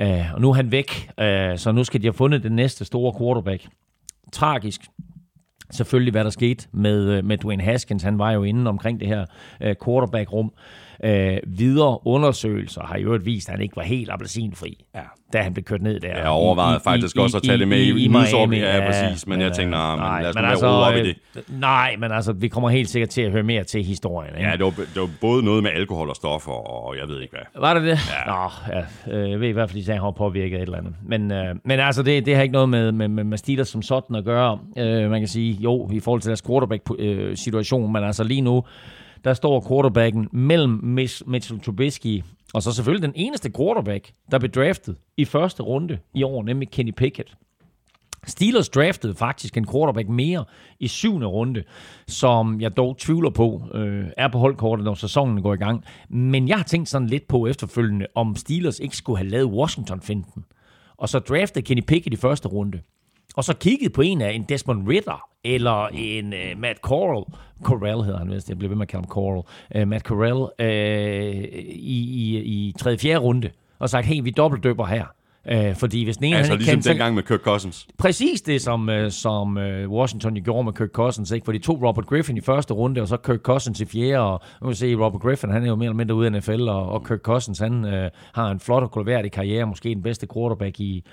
Øh, 0.00 0.34
og 0.34 0.40
nu 0.40 0.50
er 0.50 0.54
han 0.54 0.72
væk, 0.72 1.10
øh, 1.20 1.58
så 1.58 1.72
nu 1.72 1.84
skal 1.84 2.02
de 2.02 2.06
have 2.06 2.14
fundet 2.14 2.42
den 2.42 2.52
næste 2.52 2.84
store 2.84 3.14
quarterback. 3.18 3.66
Tragisk, 4.32 4.80
selvfølgelig, 5.70 6.12
hvad 6.12 6.24
der 6.24 6.30
skete 6.30 6.68
med, 6.72 7.10
øh, 7.10 7.24
med 7.24 7.38
Dwayne 7.38 7.62
Haskins. 7.62 8.02
Han 8.02 8.18
var 8.18 8.30
jo 8.30 8.42
inde 8.42 8.68
omkring 8.68 9.00
det 9.00 9.08
her 9.08 9.24
øh, 9.60 9.74
quarterback-rum. 9.84 10.52
Uh, 11.04 11.58
videre 11.58 12.06
undersøgelser 12.06 12.82
har 12.82 12.98
jo 12.98 13.18
vist, 13.24 13.48
at 13.48 13.54
han 13.54 13.62
ikke 13.62 13.76
var 13.76 13.82
helt 13.82 14.10
appelsinfri, 14.10 14.84
ja. 14.94 15.00
da 15.32 15.42
han 15.42 15.54
blev 15.54 15.64
kørt 15.64 15.82
ned 15.82 16.00
der. 16.00 16.16
Jeg 16.16 16.28
overvejede 16.28 16.76
i, 16.76 16.84
faktisk 16.84 17.16
i, 17.16 17.18
også 17.18 17.36
at 17.36 17.42
tage 17.42 17.58
det 17.58 17.68
med 17.68 17.78
i, 17.78 17.90
i, 17.90 18.04
i 18.04 18.08
Miami. 18.08 18.58
Ja, 18.58 18.76
ja, 18.76 18.86
præcis. 18.86 19.26
Men 19.26 19.38
ja, 19.40 19.46
jeg 19.46 19.54
tænkte, 19.54 19.70
nej, 19.70 19.96
nej, 19.96 20.22
lad 20.22 20.28
os 20.28 20.34
men 20.34 20.44
altså, 20.44 20.66
op 20.66 20.94
i 20.94 21.02
det. 21.02 21.16
Nej, 21.48 21.96
men 21.98 22.12
altså, 22.12 22.32
vi 22.32 22.48
kommer 22.48 22.68
helt 22.68 22.88
sikkert 22.88 23.08
til 23.08 23.22
at 23.22 23.32
høre 23.32 23.42
mere 23.42 23.64
til 23.64 23.84
historien. 23.84 24.34
Ikke? 24.36 24.48
Ja, 24.48 24.56
det 24.56 24.64
var, 24.64 24.70
det 24.70 25.00
var 25.00 25.10
både 25.20 25.44
noget 25.44 25.62
med 25.62 25.70
alkohol 25.74 26.08
og 26.08 26.16
stoffer, 26.16 26.52
og 26.52 26.96
jeg 26.96 27.08
ved 27.08 27.20
ikke 27.20 27.34
hvad. 27.34 27.62
Var 27.62 27.74
det 27.74 27.82
det? 27.82 27.88
Ja. 27.88 28.32
Nå, 28.32 28.50
ja. 28.76 29.28
Jeg 29.28 29.40
ved 29.40 29.48
i 29.48 29.52
hvert 29.52 29.70
fald, 29.70 29.82
at 29.82 29.94
han 29.94 30.02
har 30.02 30.10
påvirket 30.10 30.56
et 30.56 30.62
eller 30.62 30.78
andet. 30.78 30.94
Men, 31.02 31.30
uh, 31.30 31.56
men 31.64 31.80
altså, 31.80 32.02
det, 32.02 32.26
det 32.26 32.34
har 32.36 32.42
ikke 32.42 32.52
noget 32.52 32.68
med, 32.68 32.92
med, 32.92 33.08
med, 33.08 33.24
med 33.24 33.38
Steelers 33.38 33.68
som 33.68 33.82
sådan 33.82 34.16
at 34.16 34.24
gøre. 34.24 34.58
Uh, 34.76 35.10
man 35.10 35.20
kan 35.20 35.28
sige, 35.28 35.52
jo, 35.52 35.90
i 35.92 36.00
forhold 36.00 36.20
til 36.20 36.28
deres 36.28 36.42
quarterback-situation, 36.42 37.92
men 37.92 38.04
altså 38.04 38.24
lige 38.24 38.40
nu, 38.40 38.64
der 39.24 39.34
står 39.34 39.66
quarterbacken 39.68 40.28
mellem 40.32 40.80
Mitchell 41.26 41.60
Trubisky 41.60 42.22
og 42.54 42.62
så 42.62 42.72
selvfølgelig 42.72 43.06
den 43.06 43.16
eneste 43.16 43.52
quarterback, 43.52 44.12
der 44.30 44.38
blev 44.38 44.50
draftet 44.50 44.96
i 45.16 45.24
første 45.24 45.62
runde 45.62 45.98
i 46.14 46.22
år, 46.22 46.42
nemlig 46.42 46.70
Kenny 46.70 46.92
Pickett. 46.96 47.36
Steelers 48.26 48.68
draftede 48.68 49.14
faktisk 49.14 49.56
en 49.56 49.66
quarterback 49.72 50.08
mere 50.08 50.44
i 50.80 50.88
syvende 50.88 51.26
runde, 51.26 51.64
som 52.06 52.60
jeg 52.60 52.76
dog 52.76 52.98
tvivler 52.98 53.30
på 53.30 53.62
øh, 53.74 54.06
er 54.16 54.28
på 54.28 54.38
holdkortet, 54.38 54.84
når 54.84 54.94
sæsonen 54.94 55.42
går 55.42 55.54
i 55.54 55.56
gang. 55.56 55.84
Men 56.08 56.48
jeg 56.48 56.56
har 56.56 56.64
tænkt 56.64 56.88
sådan 56.88 57.08
lidt 57.08 57.28
på 57.28 57.46
efterfølgende, 57.46 58.06
om 58.14 58.36
Steelers 58.36 58.78
ikke 58.78 58.96
skulle 58.96 59.18
have 59.18 59.28
lavet 59.28 59.52
Washington-finden, 59.52 60.44
og 60.96 61.08
så 61.08 61.18
draftede 61.18 61.64
Kenny 61.64 61.82
Pickett 61.86 62.14
i 62.14 62.16
første 62.16 62.48
runde 62.48 62.80
og 63.36 63.44
så 63.44 63.56
kiggede 63.56 63.90
på 63.90 64.02
en 64.02 64.20
af 64.20 64.32
en 64.32 64.42
Desmond 64.42 64.88
Ritter, 64.88 65.28
eller 65.44 65.86
en 65.86 66.32
uh, 66.32 66.60
Matt 66.60 66.78
Corral, 66.78 67.24
Corral 67.62 68.02
hedder 68.02 68.18
han 68.18 68.30
vist, 68.30 68.48
jeg 68.48 68.58
bliver 68.58 68.68
ved 68.68 68.76
med 68.76 68.84
at 68.84 68.88
kalde 68.88 69.02
ham 69.02 69.10
Corral, 69.10 69.42
uh, 69.76 69.88
Matt 69.88 70.04
Corral, 70.04 70.50
uh, 70.60 70.66
i, 70.66 71.98
i, 72.14 72.38
i 72.38 72.74
3. 72.78 72.98
4. 72.98 73.16
runde, 73.16 73.50
og 73.78 73.90
sagt, 73.90 74.06
hey, 74.06 74.22
vi 74.22 74.30
dobbeltdøber 74.30 74.86
her. 74.86 75.04
Uh, 75.54 75.76
fordi 75.76 76.04
hvis 76.04 76.16
den 76.16 76.24
ene 76.24 76.36
altså 76.36 76.52
han 76.52 76.58
ligesom 76.58 76.82
så, 76.82 76.88
dengang 76.88 77.14
med 77.14 77.22
Kirk 77.22 77.40
Cousins. 77.40 77.86
Præcis 77.98 78.42
det, 78.42 78.62
som, 78.62 78.88
uh, 78.88 79.08
som 79.08 79.56
uh, 79.56 79.90
Washington 79.92 80.34
gjorde 80.34 80.64
med 80.64 80.72
Kirk 80.72 80.90
Cousins. 80.90 81.30
Ikke? 81.30 81.44
For 81.44 81.52
de 81.52 81.58
tog 81.58 81.82
Robert 81.82 82.06
Griffin 82.06 82.36
i 82.36 82.40
første 82.40 82.74
runde, 82.74 83.00
og 83.00 83.08
så 83.08 83.16
Kirk 83.16 83.40
Cousins 83.40 83.80
i 83.80 83.84
fjerde. 83.84 84.18
Og 84.20 84.40
nu 84.60 84.66
kan 84.66 84.76
se, 84.76 84.94
Robert 84.94 85.22
Griffin 85.22 85.50
han 85.50 85.62
er 85.62 85.66
jo 85.66 85.76
mere 85.76 85.86
eller 85.86 85.96
mindre 85.96 86.14
ude 86.14 86.26
af 86.26 86.32
NFL, 86.32 86.68
og, 86.68 86.88
og 86.88 87.06
Kirk 87.06 87.20
Cousins 87.20 87.58
han 87.58 87.84
uh, 87.84 87.90
har 88.32 88.50
en 88.50 88.60
flot 88.60 88.82
og 88.82 88.90
kulværdig 88.90 89.32
karriere. 89.32 89.66
Måske 89.66 89.88
den 89.88 90.02
bedste 90.02 90.26
quarterback 90.34 90.80
i, 90.80 91.04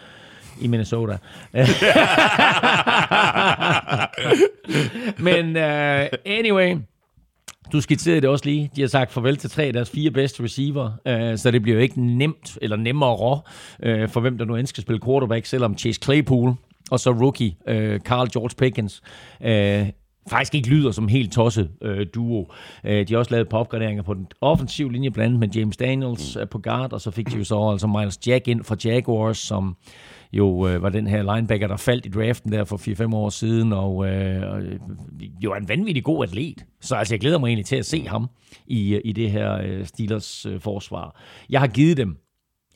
i 0.63 0.67
Minnesota. 0.67 1.17
Men 5.27 5.45
uh, 5.55 6.07
anyway, 6.25 6.77
du 7.71 7.81
skitserede 7.81 8.21
det 8.21 8.29
også 8.29 8.45
lige. 8.45 8.71
De 8.75 8.81
har 8.81 8.87
sagt 8.87 9.11
farvel 9.11 9.37
til 9.37 9.49
tre 9.49 9.63
af 9.63 9.73
deres 9.73 9.89
fire 9.89 10.11
bedste 10.11 10.43
receiver, 10.43 10.85
uh, 10.85 11.37
så 11.37 11.51
det 11.51 11.61
bliver 11.61 11.75
jo 11.75 11.81
ikke 11.81 12.01
nemt 12.01 12.57
eller 12.61 12.77
nemmere 12.77 13.41
uh, 13.85 14.09
for 14.09 14.19
hvem 14.19 14.37
der 14.37 14.45
nu 14.45 14.55
end 14.55 14.67
skal 14.67 14.83
spille 14.83 15.01
quarterback, 15.05 15.45
selvom 15.45 15.77
Chase 15.77 15.99
Claypool 16.03 16.53
og 16.91 16.99
så 16.99 17.11
rookie 17.11 17.55
uh, 17.67 17.99
Carl 17.99 18.29
George 18.33 18.55
Pickens 18.57 19.01
uh, 19.45 19.87
faktisk 20.29 20.55
ikke 20.55 20.69
lyder 20.69 20.91
som 20.91 21.07
helt 21.07 21.33
tosset 21.33 21.69
øh, 21.81 22.07
duo. 22.13 22.51
Øh, 22.83 23.07
de 23.07 23.13
har 23.13 23.19
også 23.19 23.31
lavet 23.31 23.49
på 23.49 23.57
opgraderinger 23.57 24.03
på 24.03 24.13
den 24.13 24.27
offensive 24.41 24.91
linje, 24.91 25.11
blandt 25.11 25.25
andet 25.25 25.39
med 25.39 25.61
James 25.61 25.77
Daniels 25.77 26.35
øh, 26.35 26.47
på 26.47 26.59
guard, 26.59 26.93
og 26.93 27.01
så 27.01 27.11
fik 27.11 27.31
de 27.31 27.37
jo 27.37 27.43
så 27.43 27.69
altså 27.71 27.87
Miles 27.87 28.27
Jack 28.27 28.47
ind 28.47 28.63
fra 28.63 28.75
Jaguars, 28.85 29.37
som 29.37 29.75
jo 30.33 30.67
øh, 30.67 30.81
var 30.81 30.89
den 30.89 31.07
her 31.07 31.35
linebacker, 31.35 31.67
der 31.67 31.77
faldt 31.77 32.05
i 32.05 32.09
draften 32.09 32.51
der 32.51 32.63
for 32.63 32.77
4-5 33.11 33.15
år 33.15 33.29
siden, 33.29 33.73
og 33.73 34.07
øh, 34.07 34.41
jo 35.43 35.51
er 35.51 35.55
en 35.55 35.69
vanvittig 35.69 36.03
god 36.03 36.23
atlet. 36.23 36.65
Så 36.81 36.95
altså, 36.95 37.13
jeg 37.13 37.19
glæder 37.19 37.39
mig 37.39 37.47
egentlig 37.47 37.65
til 37.65 37.75
at 37.75 37.85
se 37.85 38.07
ham 38.07 38.29
i, 38.67 38.99
i 39.05 39.11
det 39.11 39.31
her 39.31 39.61
øh, 39.63 39.85
Steelers 39.85 40.45
øh, 40.45 40.59
forsvar. 40.59 41.21
Jeg 41.49 41.59
har 41.59 41.67
givet 41.67 41.97
dem 41.97 42.17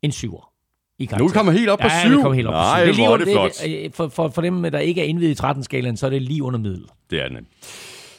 en 0.02 0.12
syver. 0.12 0.52
I 1.00 1.10
nu 1.20 1.28
kommer 1.28 1.52
helt 1.52 1.70
op 1.70 1.80
på 1.80 1.88
syv. 2.04 2.10
Ja, 2.12 2.22
kommer 2.22 2.34
helt 2.34 2.48
op 2.48 2.54
på 2.54 2.60
syv. 2.78 2.86
det 2.86 2.89
er, 2.89 3.17
lige, 3.17 3.17
det, 3.17 3.28
det 3.28 3.34
flot. 3.34 3.96
For, 3.96 4.08
for, 4.08 4.28
for 4.30 4.41
dem, 4.41 4.63
der 4.63 4.80
ikke 4.80 5.02
er 5.02 5.06
indvidet 5.06 5.39
i 5.39 5.43
13-skalaen, 5.43 5.96
så 5.96 6.06
er 6.06 6.10
det 6.10 6.22
lige 6.22 6.43
under 6.43 6.60
middel. 6.60 6.86
Det 7.10 7.24
er 7.24 7.28
det. 7.30 7.38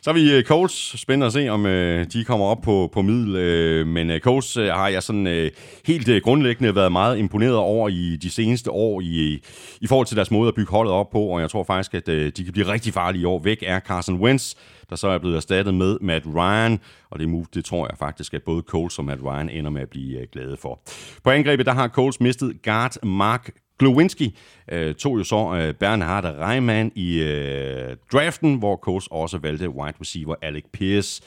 Så 0.08 0.12
er 0.12 0.14
vi 0.14 0.32
øh, 0.32 0.44
Coles. 0.44 0.94
Spændende 0.96 1.26
at 1.26 1.32
se, 1.32 1.48
om 1.48 1.66
øh, 1.66 2.06
de 2.12 2.24
kommer 2.24 2.46
op 2.46 2.60
på, 2.60 2.90
på 2.92 3.02
middel. 3.02 3.36
Øh, 3.36 3.86
men 3.86 4.10
øh, 4.10 4.20
Coles 4.20 4.56
øh, 4.56 4.66
har 4.66 4.88
jeg 4.88 5.02
sådan 5.02 5.26
øh, 5.26 5.50
helt 5.86 6.08
øh, 6.08 6.22
grundlæggende 6.22 6.74
været 6.74 6.92
meget 6.92 7.18
imponeret 7.18 7.54
over 7.54 7.88
i 7.88 8.16
de 8.22 8.30
seneste 8.30 8.70
år 8.70 9.00
i, 9.00 9.42
i 9.80 9.86
forhold 9.86 10.06
til 10.06 10.16
deres 10.16 10.30
måde 10.30 10.48
at 10.48 10.54
bygge 10.54 10.70
holdet 10.70 10.92
op 10.92 11.10
på. 11.10 11.20
Og 11.20 11.40
jeg 11.40 11.50
tror 11.50 11.64
faktisk, 11.64 11.94
at 11.94 12.08
øh, 12.08 12.32
de 12.36 12.44
kan 12.44 12.52
blive 12.52 12.72
rigtig 12.72 12.92
farlige 12.92 13.22
i 13.22 13.24
år. 13.24 13.38
Væk 13.38 13.64
er 13.66 13.80
Carson 13.80 14.20
Wentz, 14.20 14.54
der 14.90 14.96
så 14.96 15.08
er 15.08 15.18
blevet 15.18 15.36
erstattet 15.36 15.74
med 15.74 15.98
Matt 16.00 16.26
Ryan. 16.26 16.80
Og 17.10 17.18
det 17.18 17.28
move, 17.28 17.46
det 17.54 17.64
tror 17.64 17.86
jeg 17.90 17.98
faktisk, 17.98 18.34
at 18.34 18.42
både 18.42 18.62
Coles 18.68 18.98
og 18.98 19.04
Matt 19.04 19.22
Ryan 19.24 19.48
ender 19.48 19.70
med 19.70 19.82
at 19.82 19.88
blive 19.88 20.20
øh, 20.20 20.26
glade 20.32 20.56
for. 20.56 20.80
På 21.24 21.30
angrebet, 21.30 21.66
der 21.66 21.72
har 21.72 21.88
Coles 21.88 22.20
mistet 22.20 22.62
guard 22.62 23.04
Mark 23.04 23.50
Glowinski 23.78 24.38
øh, 24.72 24.94
tog 24.94 25.18
jo 25.18 25.24
så 25.24 25.54
øh, 25.54 25.74
Bernhard 25.74 26.24
Reimann 26.24 26.92
i 26.94 27.22
øh, 27.22 27.96
draften, 28.12 28.54
hvor 28.54 28.76
Coles 28.76 29.08
også 29.10 29.38
valgte 29.38 29.68
wide 29.68 29.94
receiver 30.00 30.34
Alec 30.42 30.64
Pierce. 30.72 31.22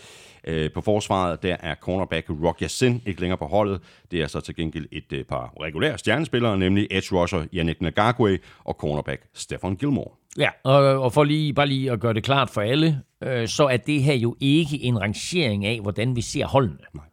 Øh, 0.48 0.72
på 0.72 0.82
forsvaret, 0.82 1.44
der 1.44 1.58
er 1.60 1.76
cornerback 1.76 2.30
Rock 2.44 2.62
Yassin 2.62 3.02
ikke 3.06 3.22
længere 3.22 3.38
på 3.38 3.46
holdet. 3.46 3.82
Det 4.12 4.22
er 4.22 4.28
så 4.28 4.40
til 4.40 4.56
gengæld 4.56 4.86
et 4.92 5.14
øh, 5.14 5.24
par 5.24 5.54
regulære 5.62 5.98
stjernespillere, 5.98 6.58
nemlig 6.58 6.88
edge 6.92 7.16
rusher 7.16 7.46
Yannick 7.54 7.82
Ngakwe 7.82 8.40
og 8.64 8.76
cornerback 8.80 9.22
Stefan 9.34 9.76
Gilmore. 9.76 10.12
Ja, 10.38 10.50
og, 10.64 10.76
og 11.02 11.14
for 11.14 11.24
lige, 11.24 11.54
bare 11.54 11.68
lige 11.68 11.92
at 11.92 12.00
gøre 12.00 12.14
det 12.14 12.24
klart 12.24 12.50
for 12.50 12.62
alle, 12.62 13.02
øh, 13.24 13.48
så 13.48 13.64
er 13.64 13.78
det 13.78 14.04
her 14.04 14.14
jo 14.14 14.36
ikke 14.40 14.84
en 14.84 15.02
rangering 15.02 15.66
af, 15.66 15.80
hvordan 15.82 16.16
vi 16.16 16.22
ser 16.22 16.46
holdene. 16.46 16.78
Nej. 16.94 17.06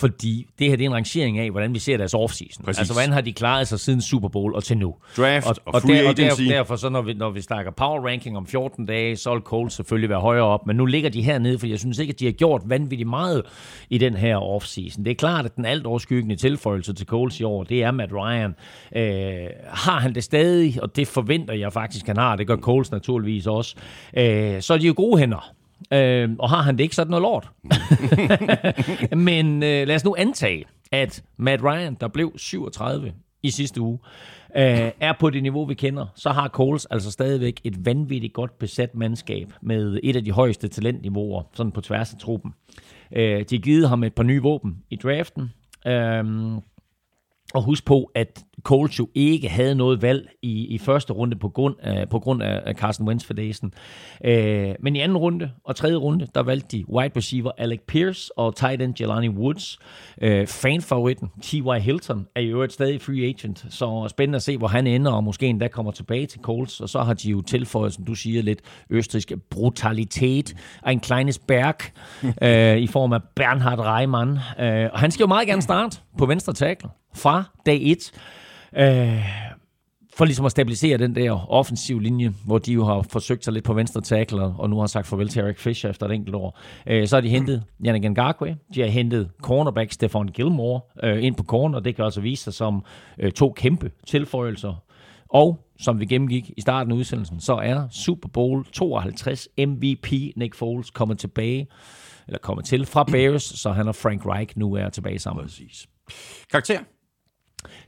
Fordi 0.00 0.46
det 0.58 0.68
her 0.68 0.76
det 0.76 0.84
er 0.84 0.88
en 0.88 0.94
rangering 0.94 1.38
af, 1.38 1.50
hvordan 1.50 1.74
vi 1.74 1.78
ser 1.78 1.96
deres 1.96 2.14
offseason. 2.14 2.64
Præcis. 2.64 2.78
Altså, 2.78 2.94
hvordan 2.94 3.12
har 3.12 3.20
de 3.20 3.32
klaret 3.32 3.68
sig 3.68 3.80
siden 3.80 4.00
Super 4.00 4.28
Bowl 4.28 4.54
og 4.54 4.64
til 4.64 4.78
nu? 4.78 4.94
Draft 5.16 5.46
og, 5.46 5.56
og, 5.66 5.74
og 5.74 5.82
free 5.82 6.02
der, 6.02 6.08
og 6.08 6.16
der, 6.16 6.34
derfor, 6.48 6.76
så 6.76 6.88
når 6.88 7.02
vi, 7.02 7.14
når 7.14 7.30
vi 7.30 7.40
snakker 7.40 7.72
power 7.72 8.06
ranking 8.06 8.36
om 8.36 8.46
14 8.46 8.86
dage, 8.86 9.16
så 9.16 9.32
vil 9.32 9.42
Colts 9.42 9.74
selvfølgelig 9.74 10.10
være 10.10 10.20
højere 10.20 10.44
op. 10.44 10.66
Men 10.66 10.76
nu 10.76 10.86
ligger 10.86 11.10
de 11.10 11.22
hernede, 11.22 11.58
for 11.58 11.66
jeg 11.66 11.78
synes 11.78 11.98
ikke, 11.98 12.10
at 12.10 12.20
de 12.20 12.24
har 12.24 12.32
gjort 12.32 12.62
vanvittigt 12.64 13.08
meget 13.08 13.42
i 13.90 13.98
den 13.98 14.14
her 14.14 14.36
offseason. 14.36 15.04
Det 15.04 15.10
er 15.10 15.14
klart, 15.14 15.44
at 15.44 15.56
den 15.56 15.64
alt 15.64 15.86
overskyggende 15.86 16.36
tilføjelse 16.36 16.92
til 16.92 17.06
Colts 17.06 17.40
i 17.40 17.42
år, 17.42 17.64
det 17.64 17.82
er 17.82 17.90
Matt 17.90 18.12
Ryan. 18.12 18.54
Øh, 18.96 19.46
har 19.68 20.00
han 20.00 20.14
det 20.14 20.24
stadig, 20.24 20.82
og 20.82 20.96
det 20.96 21.08
forventer 21.08 21.54
jeg 21.54 21.72
faktisk, 21.72 22.06
han 22.06 22.16
har. 22.16 22.36
Det 22.36 22.46
gør 22.46 22.56
Colts 22.56 22.90
naturligvis 22.90 23.46
også. 23.46 23.76
Øh, 24.16 24.62
så 24.62 24.74
er 24.74 24.78
de 24.78 24.86
jo 24.86 24.94
gode 24.96 25.18
hænder. 25.18 25.52
Øh, 25.92 26.30
og 26.38 26.50
har 26.50 26.62
han 26.62 26.76
det 26.76 26.82
ikke, 26.84 26.94
så 26.94 27.02
er 27.02 27.04
det 27.04 27.10
noget 27.10 27.22
lort. 27.22 27.50
Men 29.28 29.62
øh, 29.62 29.86
lad 29.86 29.94
os 29.94 30.04
nu 30.04 30.14
antage, 30.18 30.64
at 30.92 31.22
Matt 31.36 31.62
Ryan, 31.62 31.96
der 32.00 32.08
blev 32.08 32.32
37 32.36 33.12
i 33.42 33.50
sidste 33.50 33.80
uge, 33.80 33.98
øh, 34.56 34.90
er 35.00 35.12
på 35.20 35.30
det 35.30 35.42
niveau, 35.42 35.64
vi 35.64 35.74
kender, 35.74 36.06
så 36.14 36.30
har 36.30 36.48
Coles 36.48 36.86
altså 36.86 37.10
stadigvæk 37.10 37.60
et 37.64 37.86
vanvittigt 37.86 38.32
godt 38.32 38.58
besat 38.58 38.94
mandskab 38.94 39.52
med 39.62 39.98
et 40.02 40.16
af 40.16 40.24
de 40.24 40.32
højeste 40.32 40.68
talentniveauer, 40.68 41.42
sådan 41.54 41.72
på 41.72 41.80
tværs 41.80 42.12
af 42.12 42.18
truppen. 42.18 42.54
Øh, 43.12 43.44
de 43.50 43.56
har 43.56 43.62
givet 43.62 43.88
ham 43.88 44.04
et 44.04 44.14
par 44.14 44.22
nye 44.22 44.42
våben 44.42 44.78
i 44.90 44.96
draften. 44.96 45.50
Øh, 45.86 46.24
og 47.54 47.62
husk 47.62 47.84
på, 47.84 48.10
at 48.14 48.44
Colts 48.62 48.98
jo 48.98 49.08
ikke 49.14 49.48
havde 49.48 49.74
noget 49.74 50.02
valg 50.02 50.28
i, 50.42 50.66
i 50.66 50.78
første 50.78 51.12
runde 51.12 51.36
på 51.36 51.48
grund 51.48 51.74
af, 51.80 52.08
på 52.08 52.18
grund 52.18 52.42
af 52.42 52.74
Carson 52.74 53.08
Wentz 53.08 53.24
fordæsen. 53.24 53.74
Øh, 54.24 54.74
men 54.80 54.96
i 54.96 55.00
anden 55.00 55.16
runde 55.16 55.50
og 55.64 55.76
tredje 55.76 55.96
runde, 55.96 56.26
der 56.34 56.42
valgte 56.42 56.76
de 56.76 56.84
wide 56.88 57.12
receiver 57.16 57.50
Alec 57.58 57.80
Pierce 57.88 58.38
og 58.38 58.56
tight 58.56 58.82
end 58.82 59.00
Jelani 59.00 59.28
Woods. 59.28 59.78
Øh, 60.22 60.46
fanfavoritten 60.46 61.30
T.Y. 61.42 61.80
Hilton 61.80 62.26
er 62.36 62.40
jo 62.40 62.62
et 62.62 62.72
stadig 62.72 63.00
free 63.00 63.28
agent, 63.28 63.66
så 63.70 64.06
spændende 64.08 64.36
at 64.36 64.42
se, 64.42 64.58
hvor 64.58 64.68
han 64.68 64.86
ender, 64.86 65.12
og 65.12 65.24
måske 65.24 65.46
endda 65.46 65.68
kommer 65.68 65.92
tilbage 65.92 66.26
til 66.26 66.40
Colts. 66.40 66.80
Og 66.80 66.88
så 66.88 67.02
har 67.02 67.14
de 67.14 67.30
jo 67.30 67.40
tilføjet, 67.40 67.94
som 67.94 68.04
du 68.04 68.14
siger, 68.14 68.42
lidt 68.42 68.60
østrisk 68.90 69.32
brutalitet. 69.50 70.54
En 70.88 71.00
kleines 71.00 71.38
berg 71.38 71.76
øh, 72.48 72.78
i 72.78 72.86
form 72.86 73.12
af 73.12 73.20
Bernhard 73.36 73.78
Reimann. 73.78 74.38
Øh, 74.60 74.90
og 74.92 74.98
han 74.98 75.10
skal 75.10 75.22
jo 75.22 75.28
meget 75.28 75.48
gerne 75.48 75.62
starte 75.62 75.98
på 76.18 76.26
venstre 76.26 76.52
tackle 76.52 76.88
fra 77.14 77.44
dag 77.66 77.80
1. 77.82 78.12
Øh, 78.76 79.52
for 80.14 80.24
ligesom 80.24 80.46
at 80.46 80.50
stabilisere 80.50 80.98
den 80.98 81.14
der 81.14 81.50
offensiv 81.50 82.00
linje, 82.00 82.32
hvor 82.46 82.58
de 82.58 82.72
jo 82.72 82.84
har 82.84 83.02
forsøgt 83.02 83.44
sig 83.44 83.52
lidt 83.52 83.64
på 83.64 83.74
venstre 83.74 84.00
tackle, 84.00 84.42
og 84.42 84.70
nu 84.70 84.78
har 84.78 84.86
sagt 84.86 85.06
farvel 85.06 85.28
til 85.28 85.42
Eric 85.42 85.58
Fisher 85.58 85.90
efter 85.90 86.06
et 86.06 86.12
enkelt 86.12 86.34
år. 86.34 86.58
Øh, 86.86 87.08
så 87.08 87.16
har 87.16 87.20
de 87.20 87.28
hentet 87.28 87.64
Yannick 87.86 88.10
Ngakwe, 88.10 88.56
de 88.74 88.80
har 88.80 88.88
hentet 88.88 89.30
cornerback 89.42 89.92
Stefan 89.92 90.28
Gilmore 90.28 90.80
øh, 91.02 91.24
ind 91.24 91.34
på 91.34 91.44
corner, 91.44 91.78
og 91.78 91.84
det 91.84 91.96
kan 91.96 92.04
altså 92.04 92.20
vise 92.20 92.44
sig 92.44 92.54
som 92.54 92.84
øh, 93.18 93.32
to 93.32 93.52
kæmpe 93.52 93.90
tilføjelser. 94.06 94.82
Og 95.28 95.58
som 95.80 96.00
vi 96.00 96.06
gennemgik 96.06 96.50
i 96.56 96.60
starten 96.60 96.92
af 96.92 96.96
udsendelsen, 96.96 97.40
så 97.40 97.54
er 97.54 97.88
Super 97.90 98.28
Bowl 98.28 98.64
52 98.72 99.48
MVP 99.58 100.12
Nick 100.36 100.54
Foles 100.54 100.90
kommet 100.90 101.18
tilbage, 101.18 101.66
eller 102.26 102.38
kommet 102.38 102.64
til 102.64 102.86
fra 102.86 103.04
Bears, 103.04 103.42
så 103.42 103.72
han 103.72 103.88
og 103.88 103.94
Frank 103.94 104.26
Reich 104.26 104.58
nu 104.58 104.74
er 104.74 104.88
tilbage 104.88 105.18
sammen. 105.18 105.44
Præcis. 105.44 105.86
Karakter? 106.50 106.78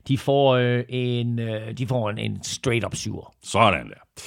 De 0.07 0.17
får 0.17 0.55
øh, 0.55 0.83
en, 0.89 1.39
øh, 1.39 1.73
de 1.77 1.87
får 1.87 2.09
en, 2.09 2.17
en 2.17 2.43
straight-up 2.43 2.95
syver. 2.95 3.33
Sådan 3.43 3.89
der. 3.89 4.21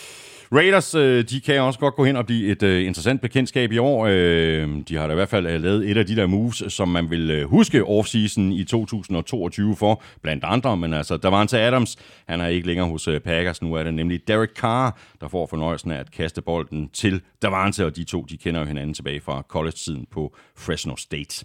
Raiders, 0.53 0.94
øh, 0.94 1.24
de 1.24 1.40
kan 1.40 1.61
også 1.61 1.78
godt 1.78 1.94
gå 1.94 2.05
hen 2.05 2.16
og 2.16 2.26
blive 2.26 2.53
et 2.53 2.62
øh, 2.62 2.86
interessant 2.86 3.20
bekendtskab 3.20 3.72
i 3.72 3.78
år. 3.78 4.07
Øh, 4.11 4.68
de 4.88 4.96
har 4.96 5.07
da 5.07 5.12
i 5.12 5.14
hvert 5.14 5.28
fald 5.28 5.46
øh, 5.46 5.62
lavet 5.62 5.90
et 5.90 5.96
af 5.96 6.07
de 6.07 6.16
der 6.16 6.26
moves, 6.26 6.62
som 6.68 6.88
man 6.88 7.11
vil 7.11 7.30
øh, 7.30 7.51
huske 7.51 7.84
offseason 7.84 8.53
i 8.53 8.64
2022 8.64 9.76
for, 9.76 10.03
blandt 10.22 10.44
andre. 10.44 10.76
Men 10.76 10.94
altså, 10.94 11.16
der 11.16 11.28
var 11.28 11.42
en 11.42 11.49
til 11.49 11.57
Adams. 11.57 11.96
Han 12.28 12.40
er 12.40 12.46
ikke 12.46 12.66
længere 12.66 12.88
hos 12.88 13.09
øh, 13.09 13.20
Packers. 13.20 13.62
Nu 13.62 13.74
er 13.74 13.82
det 13.82 13.94
nemlig 13.94 14.28
Derek 14.28 14.51
Carr, 14.57 14.99
der 15.20 15.28
får 15.28 15.46
fornøjelsen 15.46 15.90
af 15.90 15.99
at 15.99 16.11
kaste 16.11 16.42
bolden 16.42 16.88
til 16.88 17.20
Davante, 17.42 17.86
og 17.86 17.96
de 17.96 18.05
to, 18.05 18.22
de 18.22 18.36
kender 18.36 18.61
jo 18.61 18.66
hinanden 18.66 18.94
tilbage 18.94 19.20
fra 19.20 19.42
college-tiden 19.49 20.07
på 20.12 20.36
Fresno 20.57 20.96
State. 20.96 21.44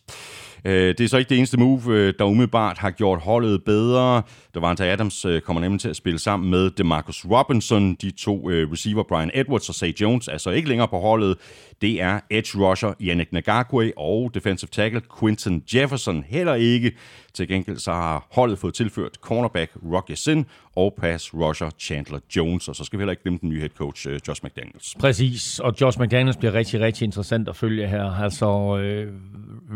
Øh, 0.65 0.87
det 0.97 1.01
er 1.01 1.07
så 1.07 1.17
ikke 1.17 1.29
det 1.29 1.37
eneste 1.37 1.59
move, 1.59 1.81
øh, 1.87 2.13
der 2.19 2.25
umiddelbart 2.25 2.77
har 2.77 2.91
gjort 2.91 3.21
holdet 3.21 3.63
bedre. 3.63 4.23
Davante 4.55 4.85
Adams 4.85 5.25
øh, 5.25 5.41
kommer 5.41 5.61
nemlig 5.61 5.81
til 5.81 5.89
at 5.89 5.95
spille 5.95 6.19
sammen 6.19 6.49
med 6.49 6.69
DeMarcus 6.69 7.25
Robinson. 7.25 7.95
De 7.95 8.11
to 8.11 8.49
øh, 8.49 8.71
receiver, 8.71 8.92
Brian 9.01 9.31
Edwards 9.33 9.69
og 9.69 9.75
Say 9.75 9.93
Jones, 10.01 10.27
er 10.27 10.37
så 10.37 10.49
ikke 10.49 10.69
længere 10.69 10.87
på 10.87 10.99
holdet. 10.99 11.37
Det 11.81 12.01
er 12.01 12.19
edge 12.29 12.59
rusher 12.59 12.93
Yannick 13.01 13.31
Nagakwe 13.31 13.93
og 13.97 14.31
defensive 14.33 14.69
tackle 14.71 15.01
Quinton 15.19 15.63
Jefferson 15.75 16.23
heller 16.27 16.53
ikke. 16.53 16.91
Til 17.33 17.47
gengæld 17.47 17.77
så 17.77 17.91
har 17.91 18.27
holdet 18.31 18.59
fået 18.59 18.73
tilført 18.73 19.15
cornerback 19.21 19.71
Rocky 19.93 20.11
Sin 20.15 20.45
og 20.75 20.93
pass 20.97 21.33
rusher 21.33 21.69
Chandler 21.79 22.19
Jones. 22.35 22.67
Og 22.67 22.75
så 22.75 22.83
skal 22.83 22.99
vi 22.99 23.01
heller 23.01 23.11
ikke 23.11 23.23
glemme 23.23 23.39
den 23.41 23.49
nye 23.49 23.59
head 23.59 23.69
coach 23.69 24.07
øh, 24.09 24.19
Josh 24.27 24.45
McDaniels. 24.45 24.95
Præcis, 24.99 25.59
og 25.59 25.73
Josh 25.81 26.01
McDaniels 26.01 26.37
bliver 26.37 26.53
rigtig, 26.53 26.81
rigtig 26.81 27.05
interessant 27.05 27.49
at 27.49 27.55
følge 27.55 27.87
her. 27.87 28.03
Altså, 28.03 28.77
øh, 28.77 29.13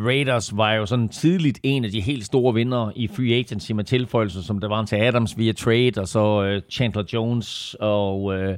Raiders 0.05 0.57
var 0.57 0.73
jo 0.73 0.85
sådan 0.85 1.09
tidligt 1.09 1.59
en 1.63 1.85
af 1.85 1.91
de 1.91 2.01
helt 2.01 2.25
store 2.25 2.53
vinder 2.53 2.91
i 2.95 3.07
free 3.07 3.33
agency 3.33 3.71
med 3.71 3.83
tilføjelser, 3.83 4.41
som 4.41 4.59
der 4.59 4.67
var 4.67 4.85
til 4.85 4.95
Adams 4.95 5.37
via 5.37 5.53
trade, 5.53 5.91
og 5.97 6.07
så 6.07 6.43
øh, 6.43 6.61
Chandler 6.71 7.03
Jones 7.13 7.75
og... 7.79 8.33
Øh, 8.33 8.57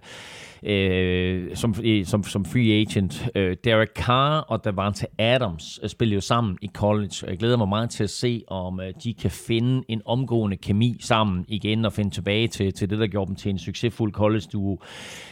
øh, 0.64 1.55
som, 1.55 1.76
som, 2.03 2.24
som 2.24 2.45
free 2.45 2.82
agent. 2.82 3.28
Øh, 3.36 3.57
Derek 3.64 3.89
Carr 3.95 4.39
og 4.39 4.66
Davante 4.66 5.07
Adams 5.20 5.80
øh, 5.84 5.89
spiller 5.89 6.16
jo 6.16 6.22
sammen 6.22 6.57
i 6.62 6.70
college, 6.74 7.28
jeg 7.28 7.38
glæder 7.38 7.57
mig 7.57 7.68
meget 7.68 7.89
til 7.89 8.03
at 8.03 8.10
se, 8.10 8.43
om 8.47 8.80
øh, 8.80 8.93
de 9.03 9.14
kan 9.14 9.32
finde 9.32 9.84
en 9.88 10.01
omgående 10.05 10.57
kemi 10.57 10.97
sammen 10.99 11.45
igen 11.47 11.86
og 11.86 11.93
finde 11.93 12.12
tilbage 12.12 12.47
til, 12.47 12.74
til 12.74 12.89
det, 12.89 12.99
der 12.99 13.07
gjorde 13.07 13.28
dem 13.28 13.36
til 13.36 13.49
en 13.49 13.60
succesfuld 13.60 14.14
college-duo. 14.14 14.82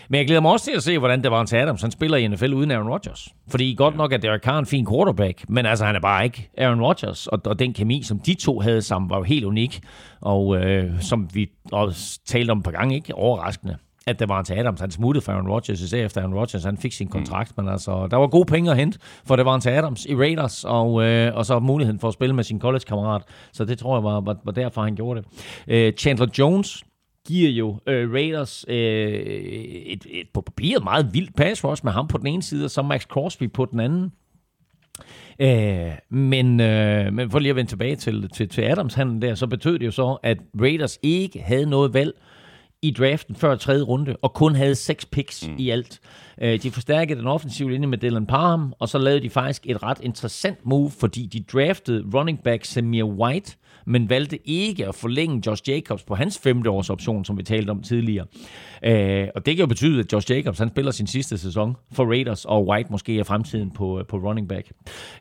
Men 0.10 0.18
jeg 0.18 0.28
glæder 0.28 0.42
mig 0.42 0.52
også 0.52 0.66
til 0.66 0.76
at 0.76 0.84
se, 0.84 1.00
hvordan 1.00 1.22
Davante 1.22 1.58
Adams 1.58 1.82
han 1.82 1.92
spiller 1.92 2.18
i 2.18 2.28
NFL 2.28 2.54
uden 2.54 2.72
Aaron 2.72 2.90
Rodgers. 2.90 3.28
Fordi 3.48 3.76
godt 3.78 3.98
nok 3.98 4.14
er 4.14 4.18
Derek 4.18 4.42
Carr 4.42 4.60
en 4.60 4.66
fin 4.66 4.86
quarterback, 4.86 5.50
men 5.50 5.66
altså 5.66 5.86
han 5.86 5.96
er 5.96 6.00
bare 6.00 6.24
ikke 6.24 6.50
Aaron 6.58 6.82
Rodgers, 6.82 7.28
og, 7.28 7.42
og 7.46 7.60
den 7.60 7.74
kemi, 7.74 8.04
som 8.04 8.20
de 8.20 8.34
to 8.34 8.60
havde 8.60 8.82
sammen, 8.82 9.10
var 9.10 9.18
jo 9.18 9.24
helt 9.24 9.46
unik, 9.46 9.80
og 10.22 10.58
øh, 10.58 11.02
som 11.02 11.30
vi 11.34 11.50
også 11.72 12.20
talte 12.26 12.52
om 12.52 12.58
et 12.58 12.64
par 12.64 12.72
gange, 12.72 12.96
ikke 12.96 13.16
overraskende 13.16 13.78
at 14.08 14.20
det 14.20 14.30
var 14.30 14.42
til 14.42 14.54
Adams. 14.54 14.80
Han 14.80 14.92
smuttede 14.92 15.26
for 15.26 15.32
Aaron 15.32 15.48
Rodgers, 15.48 15.82
især 15.82 16.06
efter 16.06 16.22
Aaron 16.22 16.34
Rodgers 16.34 16.64
han 16.64 16.78
fik 16.78 16.94
sin 16.94 17.08
kontrakt. 17.08 17.58
Mm. 17.58 17.64
Men 17.64 17.72
altså, 17.72 18.08
der 18.12 18.18
var 18.18 18.28
gode 18.28 18.46
penge 18.46 18.72
at 18.72 18.78
hente, 18.78 19.00
for 19.26 19.36
det 19.36 19.46
var 19.46 19.60
til 19.60 19.70
Adams 19.70 20.06
i 20.06 20.16
Raiders, 20.16 20.64
og, 20.64 21.04
øh, 21.04 21.36
og 21.36 21.46
så 21.46 21.60
muligheden 21.60 22.00
for 22.00 22.08
at 22.08 22.14
spille 22.14 22.36
med 22.36 22.44
sin 22.44 22.60
college-kammerat. 22.60 23.22
Så 23.54 23.66
det 23.66 23.78
tror 23.78 23.98
jeg 23.98 24.04
var, 24.04 24.22
var, 24.22 24.38
var 24.44 24.52
derfor, 24.52 24.82
han 24.82 24.96
gjorde 24.96 25.22
det. 25.22 25.28
Øh, 25.68 25.94
Chandler 25.94 26.28
Jones, 26.40 26.84
giver 27.28 27.50
jo 27.50 27.80
øh, 27.88 28.14
Raiders 28.14 28.66
øh, 28.68 28.76
et, 28.76 30.06
et 30.10 30.28
på 30.34 30.42
papiret 30.42 30.84
meget 30.84 31.14
vildt 31.14 31.36
pass 31.36 31.64
rush 31.64 31.86
med 31.86 31.92
ham 31.92 32.08
på 32.08 32.18
den 32.18 32.28
ene 32.28 32.44
side, 32.44 32.66
og 32.66 32.72
så 32.72 32.82
Max 32.82 33.02
Crosby 33.02 33.52
på 33.52 33.66
den 33.66 33.80
anden. 33.80 34.12
Øh, 35.40 35.92
men, 36.10 36.60
øh, 36.60 37.14
men 37.14 37.32
for 37.32 37.40
lige 37.40 37.50
at 37.50 37.56
vende 37.56 37.72
tilbage 37.72 37.96
til, 37.96 38.30
til, 38.30 38.50
til 38.50 38.62
Adams-handlen 38.62 39.22
der, 39.22 39.36
så 39.36 39.48
betød 39.48 39.80
det 39.80 39.86
jo 39.86 39.92
så, 39.92 40.18
at 40.24 40.38
Raiders 40.62 41.00
ikke 41.04 41.42
havde 41.42 41.70
noget 41.70 41.94
valg 41.94 42.14
i 42.82 42.92
draften 42.92 43.36
før 43.36 43.56
tredje 43.56 43.84
runde, 43.84 44.16
og 44.22 44.34
kun 44.34 44.56
havde 44.56 44.76
seks 44.76 45.06
picks 45.06 45.48
mm. 45.48 45.56
i 45.58 45.70
alt. 45.70 46.00
Øh, 46.42 46.64
de 46.64 46.72
forstærkede 46.72 47.20
den 47.20 47.28
offensive 47.28 47.72
linje 47.72 47.88
med 47.88 47.98
Dylan 47.98 48.26
Parham, 48.26 48.74
og 48.80 48.90
så 48.90 48.98
lavede 48.98 49.22
de 49.22 49.30
faktisk 49.30 49.66
et 49.66 49.84
ret 49.84 49.98
interessant 50.02 50.66
move, 50.66 50.92
fordi 50.92 51.26
de 51.26 51.44
draftede 51.44 52.06
running 52.14 52.44
back 52.44 52.66
Samir 52.66 53.04
White, 53.04 53.58
men 53.86 54.10
valgte 54.10 54.50
ikke 54.50 54.88
at 54.88 54.96
forlænge 54.96 55.42
Josh 55.48 55.70
Jacobs 55.70 56.04
på 56.04 56.16
hans 56.16 56.40
femte 56.44 56.70
års 56.70 56.90
option, 56.90 57.26
som 57.26 57.38
vi 57.38 57.44
talte 57.44 57.70
om 57.70 57.82
tidligere. 57.82 58.26
Øh, 58.84 59.28
og 59.36 59.46
det 59.46 59.56
kan 59.56 59.64
jo 59.64 59.68
betyde, 59.68 60.00
at 60.00 60.14
Josh 60.14 60.32
Jacobs 60.32 60.60
han 60.60 60.70
spiller 60.70 60.92
sin 60.92 61.08
sidste 61.08 61.38
sæson 61.38 61.76
for 61.92 62.06
Raiders, 62.06 62.46
og 62.46 62.68
White 62.68 62.92
måske 62.92 63.20
er 63.20 63.24
fremtiden 63.24 63.72
på, 63.72 64.00
øh, 64.00 64.06
på 64.06 64.18
running 64.18 64.50
back. 64.50 64.72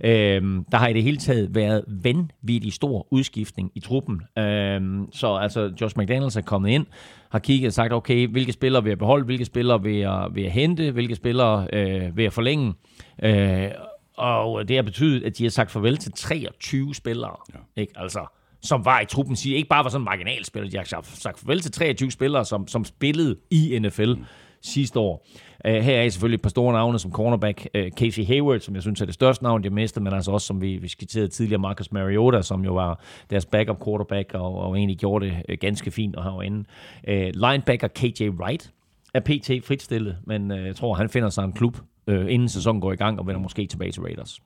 Øh, 0.05 0.42
der 0.72 0.76
har 0.76 0.88
i 0.88 0.92
det 0.92 1.03
hele 1.03 1.16
taget 1.16 1.55
været 1.55 1.84
vanvittig 1.88 2.72
stor 2.72 3.07
udskiftning 3.11 3.70
i 3.74 3.80
truppen. 3.80 4.22
Øh, 4.38 4.80
så 5.12 5.34
altså 5.34 5.72
Josh 5.80 5.99
McDaniels 5.99 6.36
er 6.36 6.40
kommet 6.40 6.70
ind, 6.70 6.86
har 7.30 7.38
kigget 7.38 7.66
og 7.66 7.72
sagt, 7.72 7.92
okay, 7.92 8.28
hvilke 8.28 8.53
spillere 8.53 8.82
vil 8.82 8.90
jeg 8.90 8.99
beholde, 8.99 9.24
hvilke 9.24 9.44
spillere 9.44 9.82
vil 9.82 9.94
jeg, 9.94 10.28
vil 10.32 10.42
jeg 10.42 10.53
hente, 10.53 10.90
hvilke 10.90 11.14
spillere 11.14 11.66
øh, 11.72 12.16
vil 12.16 12.22
jeg 12.22 12.32
forlænge. 12.32 12.74
Øh, 13.22 13.70
og 14.16 14.68
det 14.68 14.76
har 14.76 14.82
betydet, 14.82 15.24
at 15.24 15.38
de 15.38 15.42
har 15.42 15.50
sagt 15.50 15.70
farvel 15.70 15.96
til 15.96 16.12
23 16.12 16.94
spillere. 16.94 17.36
Ja. 17.54 17.80
Ikke? 17.80 17.92
Altså, 17.96 18.26
som 18.62 18.84
var 18.84 19.00
i 19.00 19.04
truppen, 19.04 19.36
siger 19.36 19.56
ikke 19.56 19.68
bare 19.68 19.84
var 19.84 19.90
sådan 19.90 20.00
en 20.00 20.04
marginalspiller, 20.04 20.70
de 20.70 20.76
har 20.76 21.02
sagt 21.02 21.38
farvel 21.38 21.60
til 21.60 21.72
23 21.72 22.10
spillere, 22.10 22.44
som, 22.44 22.68
som 22.68 22.84
spillede 22.84 23.36
i 23.50 23.78
NFL 23.78 24.14
mm. 24.14 24.24
sidste 24.62 24.98
år. 24.98 25.26
Uh, 25.68 25.74
her 25.74 26.00
er 26.00 26.08
selvfølgelig 26.08 26.36
et 26.36 26.42
par 26.42 26.50
store 26.50 26.72
navne 26.72 26.98
som 26.98 27.12
cornerback 27.12 27.68
uh, 27.74 27.88
Casey 27.98 28.24
Hayward, 28.24 28.60
som 28.60 28.74
jeg 28.74 28.82
synes 28.82 29.00
er 29.00 29.04
det 29.04 29.14
største 29.14 29.44
navn, 29.44 29.62
de 29.62 29.68
har 29.68 29.74
mistet, 29.74 30.02
men 30.02 30.12
altså 30.12 30.30
også, 30.30 30.46
som 30.46 30.60
vi, 30.60 30.76
vi 30.76 30.88
skitserede 30.88 31.28
tidligere, 31.28 31.60
Marcus 31.60 31.92
Mariota, 31.92 32.42
som 32.42 32.64
jo 32.64 32.74
var 32.74 33.00
deres 33.30 33.46
backup 33.46 33.84
quarterback, 33.84 34.34
og, 34.34 34.58
og 34.58 34.76
egentlig 34.76 34.98
gjorde 34.98 35.26
det 35.26 35.34
uh, 35.48 35.54
ganske 35.60 35.90
fint 35.90 36.16
og 36.16 36.24
herinde. 36.24 36.64
Uh, 37.08 37.14
linebacker 37.14 37.88
KJ 37.88 38.28
Wright 38.28 38.72
er 39.14 39.20
pt. 39.20 39.66
fritstillet, 39.66 40.16
men 40.26 40.50
uh, 40.50 40.66
jeg 40.66 40.76
tror, 40.76 40.94
han 40.94 41.08
finder 41.08 41.28
sig 41.28 41.44
en 41.44 41.52
klub, 41.52 41.78
uh, 42.07 42.32
inden 42.32 42.48
sæsonen 42.48 42.80
går 42.80 42.92
i 42.92 42.96
gang, 42.96 43.18
og 43.18 43.26
vender 43.26 43.40
måske 43.40 43.66
tilbage 43.66 43.92
til 43.92 44.02
Raiders. 44.02 44.40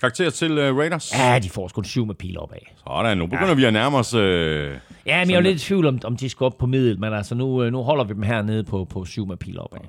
Karakter 0.00 0.30
til 0.30 0.52
uh, 0.52 0.78
Raiders? 0.78 1.12
Ja, 1.18 1.38
de 1.42 1.50
får 1.50 1.68
sgu 1.68 1.80
en 1.80 1.84
syv 1.84 2.06
med 2.06 2.14
pil 2.14 2.38
opad. 2.38 2.58
Sådan, 2.86 3.18
nu 3.18 3.26
begynder 3.26 3.48
ja. 3.48 3.54
vi 3.54 3.64
at 3.64 3.72
nærme 3.72 3.96
os... 3.96 4.14
Uh, 4.14 4.20
ja, 4.20 4.26
men 4.26 4.78
jeg 5.06 5.30
er 5.30 5.34
jo 5.34 5.40
lidt 5.40 5.62
i 5.62 5.66
tvivl 5.66 5.86
om, 5.86 5.98
om 6.04 6.16
de 6.16 6.28
skal 6.28 6.44
op 6.44 6.58
på 6.58 6.66
middel, 6.66 7.00
men 7.00 7.12
altså 7.12 7.34
nu, 7.34 7.64
uh, 7.64 7.72
nu 7.72 7.82
holder 7.82 8.04
vi 8.04 8.14
dem 8.14 8.22
hernede 8.22 8.64
på, 8.64 8.84
på 8.84 9.04
syv 9.04 9.26
med 9.26 9.36
pil 9.36 9.60
opad. 9.60 9.78
Ja. 9.84 9.88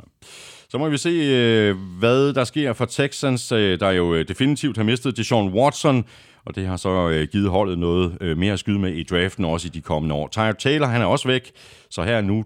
Så 0.69 0.77
må 0.77 0.89
vi 0.89 0.97
se, 0.97 1.09
uh, 1.09 1.77
hvad 1.99 2.33
der 2.33 2.43
sker 2.43 2.73
for 2.73 2.85
Texans, 2.85 3.51
uh, 3.51 3.59
der 3.59 3.89
jo 3.89 4.23
definitivt 4.23 4.77
har 4.77 4.83
mistet 4.83 5.17
Deshaun 5.17 5.53
Watson, 5.53 6.05
og 6.45 6.55
det 6.55 6.67
har 6.67 6.77
så 6.77 7.27
givet 7.31 7.49
holdet 7.49 7.79
noget 7.79 8.37
mere 8.37 8.53
at 8.53 8.59
skyde 8.59 8.79
med 8.79 8.93
i 8.93 9.03
draften, 9.03 9.45
også 9.45 9.67
i 9.67 9.69
de 9.69 9.81
kommende 9.81 10.15
år. 10.15 10.27
Tyre 10.27 10.53
Taylor, 10.53 10.87
han 10.87 11.01
er 11.01 11.05
også 11.05 11.27
væk, 11.27 11.51
så 11.89 12.03
her 12.03 12.21
nu 12.21 12.45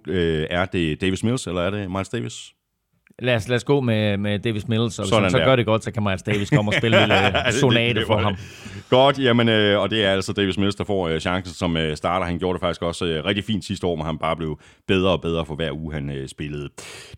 er 0.50 0.66
det 0.66 1.02
Davis 1.02 1.24
Mills, 1.24 1.48
eller 1.48 1.62
er 1.62 1.70
det 1.70 1.92
Miles 1.92 2.10
Davis? 2.10 2.54
Lad 3.22 3.36
os, 3.36 3.48
lad 3.48 3.56
os 3.56 3.64
gå 3.64 3.82
med, 3.82 4.18
med 4.18 4.40
Davis 4.40 4.68
Mills, 4.68 5.00
og 5.00 5.06
hvis 5.06 5.18
han 5.18 5.32
så 5.32 5.38
gør 5.38 5.56
det 5.56 5.66
godt, 5.66 5.84
så 5.84 5.92
kan 5.92 6.04
Miles 6.04 6.24
Davis 6.24 6.50
komme 6.50 6.72
og 6.72 6.76
spille 6.78 6.98
en 7.04 7.10
lille 7.10 7.60
sonate 7.60 8.00
det, 8.00 8.08
for 8.08 8.18
ham. 8.18 8.36
Godt, 8.90 9.20
jamen, 9.20 9.50
øh, 9.50 9.80
og 9.80 9.90
det 9.90 10.06
er 10.06 10.12
altså 10.12 10.34
Davis 10.34 10.58
Mills, 10.58 10.76
der 10.76 10.84
får 10.84 11.08
øh, 11.08 11.20
chancen 11.20 11.56
som 11.56 11.78
øh, 11.78 11.98
starter. 11.98 12.26
Han 12.26 12.40
gjorde 12.40 12.54
det 12.54 12.62
faktisk 12.62 12.82
også 12.82 13.06
øh, 13.06 13.26
rigtig 13.26 13.44
fint 13.44 13.66
sidste 13.66 13.88
år, 13.88 13.96
men 13.96 14.06
han 14.06 14.18
bare 14.18 14.36
blev 14.36 14.60
bedre 14.88 15.12
og 15.12 15.22
bedre 15.22 15.46
for 15.46 15.56
hver 15.56 15.72
uge, 15.72 15.94
han 15.94 16.10
øh, 16.10 16.28
spillede. 16.28 16.70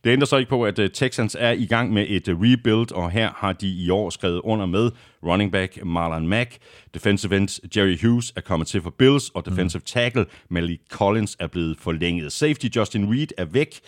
Det 0.03 0.11
ændrer 0.11 0.25
så 0.25 0.37
ikke 0.37 0.49
på, 0.49 0.63
at 0.63 0.79
øh, 0.79 0.89
Texans 0.89 1.37
er 1.39 1.51
i 1.51 1.65
gang 1.65 1.93
med 1.93 2.05
et 2.09 2.27
øh, 2.27 2.35
rebuild, 2.39 2.91
og 2.91 3.11
her 3.11 3.29
har 3.35 3.53
de 3.53 3.67
i 3.67 3.89
år 3.89 4.09
skrevet 4.09 4.41
under 4.43 4.65
med 4.65 4.91
running 5.25 5.51
back 5.51 5.85
Marlon 5.85 6.27
Mack, 6.27 6.57
defensive 6.93 7.37
end 7.37 7.77
Jerry 7.77 7.97
Hughes 8.01 8.33
er 8.35 8.41
kommet 8.41 8.67
til 8.67 8.81
for 8.81 8.89
Bills, 8.89 9.29
og 9.29 9.45
defensive 9.45 9.79
mm. 9.79 9.85
tackle 9.85 10.25
Malik 10.49 10.79
Collins 10.91 11.37
er 11.39 11.47
blevet 11.47 11.77
forlænget. 11.79 12.31
Safety 12.31 12.65
Justin 12.75 13.11
Reed 13.11 13.27
er 13.37 13.45
væk. 13.45 13.79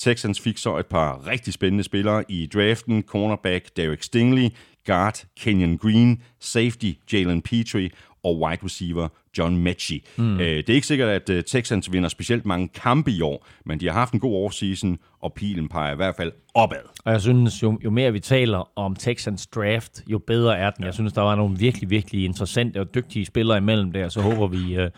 Texans 0.00 0.40
fik 0.40 0.58
så 0.58 0.76
et 0.76 0.86
par 0.86 1.26
rigtig 1.26 1.52
spændende 1.52 1.84
spillere 1.84 2.24
i 2.28 2.46
draften. 2.46 3.02
Cornerback 3.02 3.76
Derek 3.76 4.02
Stingley, 4.02 4.48
guard 4.86 5.24
Kenyon 5.36 5.78
Green, 5.78 6.22
safety 6.38 6.92
Jalen 7.12 7.42
Petrie 7.42 7.90
og 8.22 8.40
wide 8.40 8.64
receiver 8.64 9.08
John 9.38 9.56
Mechie. 9.56 10.00
Mm. 10.16 10.40
Øh, 10.40 10.46
det 10.46 10.70
er 10.70 10.74
ikke 10.74 10.86
sikkert, 10.86 11.08
at 11.08 11.30
uh, 11.30 11.40
Texans 11.46 11.92
vinder 11.92 12.08
specielt 12.08 12.46
mange 12.46 12.68
kampe 12.68 13.10
i 13.10 13.20
år, 13.20 13.46
men 13.66 13.80
de 13.80 13.86
har 13.86 13.92
haft 13.92 14.12
en 14.12 14.20
god 14.20 14.44
offseason, 14.44 14.98
og 15.22 15.32
pilen 15.32 15.68
peger 15.68 15.92
i 15.92 15.96
hvert 15.96 16.14
fald 16.16 16.32
opad. 16.54 16.78
Og 17.04 17.12
jeg 17.12 17.20
synes, 17.20 17.62
jo, 17.62 17.78
jo 17.84 17.90
mere 17.90 18.12
vi 18.12 18.20
taler 18.20 18.78
om 18.78 18.96
Texans 18.96 19.46
draft, 19.46 20.02
jo 20.06 20.18
bedre 20.18 20.58
er 20.58 20.70
den. 20.70 20.82
Ja. 20.82 20.86
Jeg 20.86 20.94
synes, 20.94 21.12
der 21.12 21.22
var 21.22 21.34
nogle 21.34 21.58
virkelig, 21.58 21.90
virkelig 21.90 22.24
interessante 22.24 22.80
og 22.80 22.94
dygtige 22.94 23.26
spillere 23.26 23.58
imellem 23.58 23.92
der, 23.92 24.08
så 24.08 24.20
håber 24.20 24.46
vi, 24.46 24.78
uh, 24.78 24.88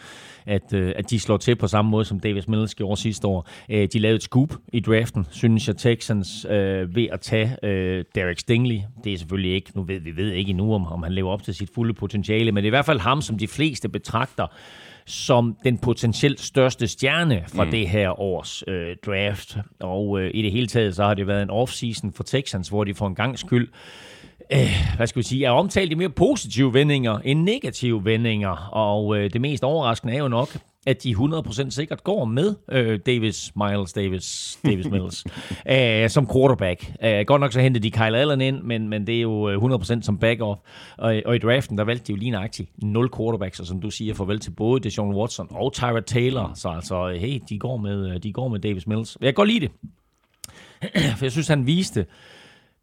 at, 0.47 0.73
uh, 0.75 0.91
at 0.97 1.11
de 1.11 1.21
slår 1.21 1.37
til 1.37 1.57
på 1.57 1.67
samme 1.67 1.91
måde, 1.91 2.05
som 2.05 2.21
Davis 2.21 2.49
Mills 2.49 2.75
gjorde 2.75 3.01
sidste 3.01 3.27
år. 3.27 3.49
Uh, 3.69 3.77
de 3.93 3.99
lavede 3.99 4.17
et 4.17 4.23
scoop 4.23 4.55
i 4.73 4.81
draften, 4.81 5.27
synes 5.31 5.69
jeg, 5.69 5.77
Texans 5.77 6.45
uh, 6.45 6.53
ved 6.97 7.07
at 7.13 7.21
tage 7.21 7.57
uh, 7.63 8.05
Derek 8.15 8.39
Stingley. 8.39 8.81
Det 9.05 9.13
er 9.13 9.19
selvfølgelig 9.19 9.55
ikke, 9.55 9.71
nu 9.75 9.83
ved 9.83 10.01
vi 10.01 10.17
ved 10.17 10.33
ikke 10.33 10.51
endnu, 10.51 10.75
om, 10.75 10.87
om 10.87 11.03
han 11.03 11.13
lever 11.13 11.31
op 11.31 11.43
til 11.43 11.55
sit 11.55 11.71
fulde 11.75 11.95
potentiale, 11.95 12.53
men 12.53 12.57
det 12.57 12.69
er 12.69 12.71
i 12.71 12.77
hvert 12.77 12.87
fald 12.87 13.01
ham, 13.01 13.23
som 13.23 13.39
de 13.39 13.49
fleste 13.49 13.89
betragter 13.89 14.22
som 15.07 15.57
den 15.65 15.79
potentielt 15.79 16.41
største 16.41 16.89
stjerne 16.89 17.45
fra 17.49 17.65
mm. 17.65 17.71
det 17.71 17.89
her 17.89 18.21
års 18.21 18.65
øh, 18.69 18.97
draft. 19.07 19.57
Og 19.81 20.21
øh, 20.21 20.31
i 20.35 20.43
det 20.43 20.53
hele 20.53 20.67
taget, 20.67 20.97
så 20.97 21.05
har 21.05 21.15
det 21.15 21.27
været 21.27 21.43
en 21.43 21.51
off-season 21.51 22.13
for 22.15 22.23
Texans, 22.23 22.69
hvor 22.69 22.85
de 22.85 22.95
for 22.95 23.07
en 23.07 23.15
gang 23.15 23.39
skyld 23.39 23.69
øh, 24.53 24.97
hvad 24.97 25.07
skal 25.07 25.19
vi 25.19 25.27
sige, 25.27 25.45
er 25.45 25.51
omtalt 25.51 25.93
i 25.93 25.95
mere 25.95 26.11
positive 26.11 26.75
vendinger 26.75 27.19
end 27.25 27.43
negative 27.43 28.05
vendinger. 28.05 28.69
Og 28.73 29.17
øh, 29.17 29.33
det 29.33 29.41
mest 29.41 29.65
overraskende 29.65 30.15
er 30.15 30.19
jo 30.19 30.29
nok, 30.29 30.49
at 30.87 31.03
de 31.03 31.15
100% 31.15 31.71
sikkert 31.71 32.05
går 32.05 32.25
med 32.25 32.55
øh, 32.73 33.01
Davis, 33.07 33.53
Miles 33.57 33.93
Davis, 33.93 34.59
Davis 34.65 34.87
Mills 34.95 35.25
øh, 35.71 36.11
som 36.11 36.29
quarterback. 36.33 36.93
Øh, 37.05 37.25
godt 37.27 37.41
nok 37.41 37.53
så 37.53 37.61
hentede 37.61 37.83
de 37.83 37.91
Kyle 37.91 38.19
Allen 38.19 38.41
ind, 38.41 38.63
men, 38.63 38.89
men 38.89 39.07
det 39.07 39.17
er 39.17 39.21
jo 39.21 39.77
100% 39.77 39.97
øh, 39.97 40.03
som 40.03 40.19
backup. 40.19 40.59
Og, 40.99 41.23
og 41.27 41.37
i 41.37 41.39
draften, 41.39 41.79
der 41.79 41.85
valgte 41.85 42.07
de 42.07 42.13
jo 42.13 42.17
lige 42.17 42.31
nøjagtigt 42.31 42.71
0 42.83 43.11
quarterbacks, 43.17 43.61
og 43.61 43.67
som 43.67 43.81
du 43.81 43.91
siger, 43.91 44.15
farvel 44.15 44.41
til 44.41 44.51
både 44.51 44.81
Deshaun 44.81 45.15
Watson 45.15 45.49
og 45.51 45.73
Tyra 45.73 46.01
Taylor. 46.01 46.53
Så 46.55 46.69
altså, 46.69 47.09
hey, 47.09 47.41
de 47.49 47.59
går 47.59 47.77
med, 47.77 48.21
de 48.21 48.33
går 48.33 48.49
med 48.49 48.61
Davis 48.61 48.87
Mills. 48.87 49.19
Jeg 49.21 49.27
kan 49.27 49.35
godt 49.35 49.49
lide 49.49 49.61
det. 49.61 49.71
For 51.19 51.25
jeg 51.25 51.33
synes, 51.33 51.49
han 51.49 51.67
viste 51.67 52.07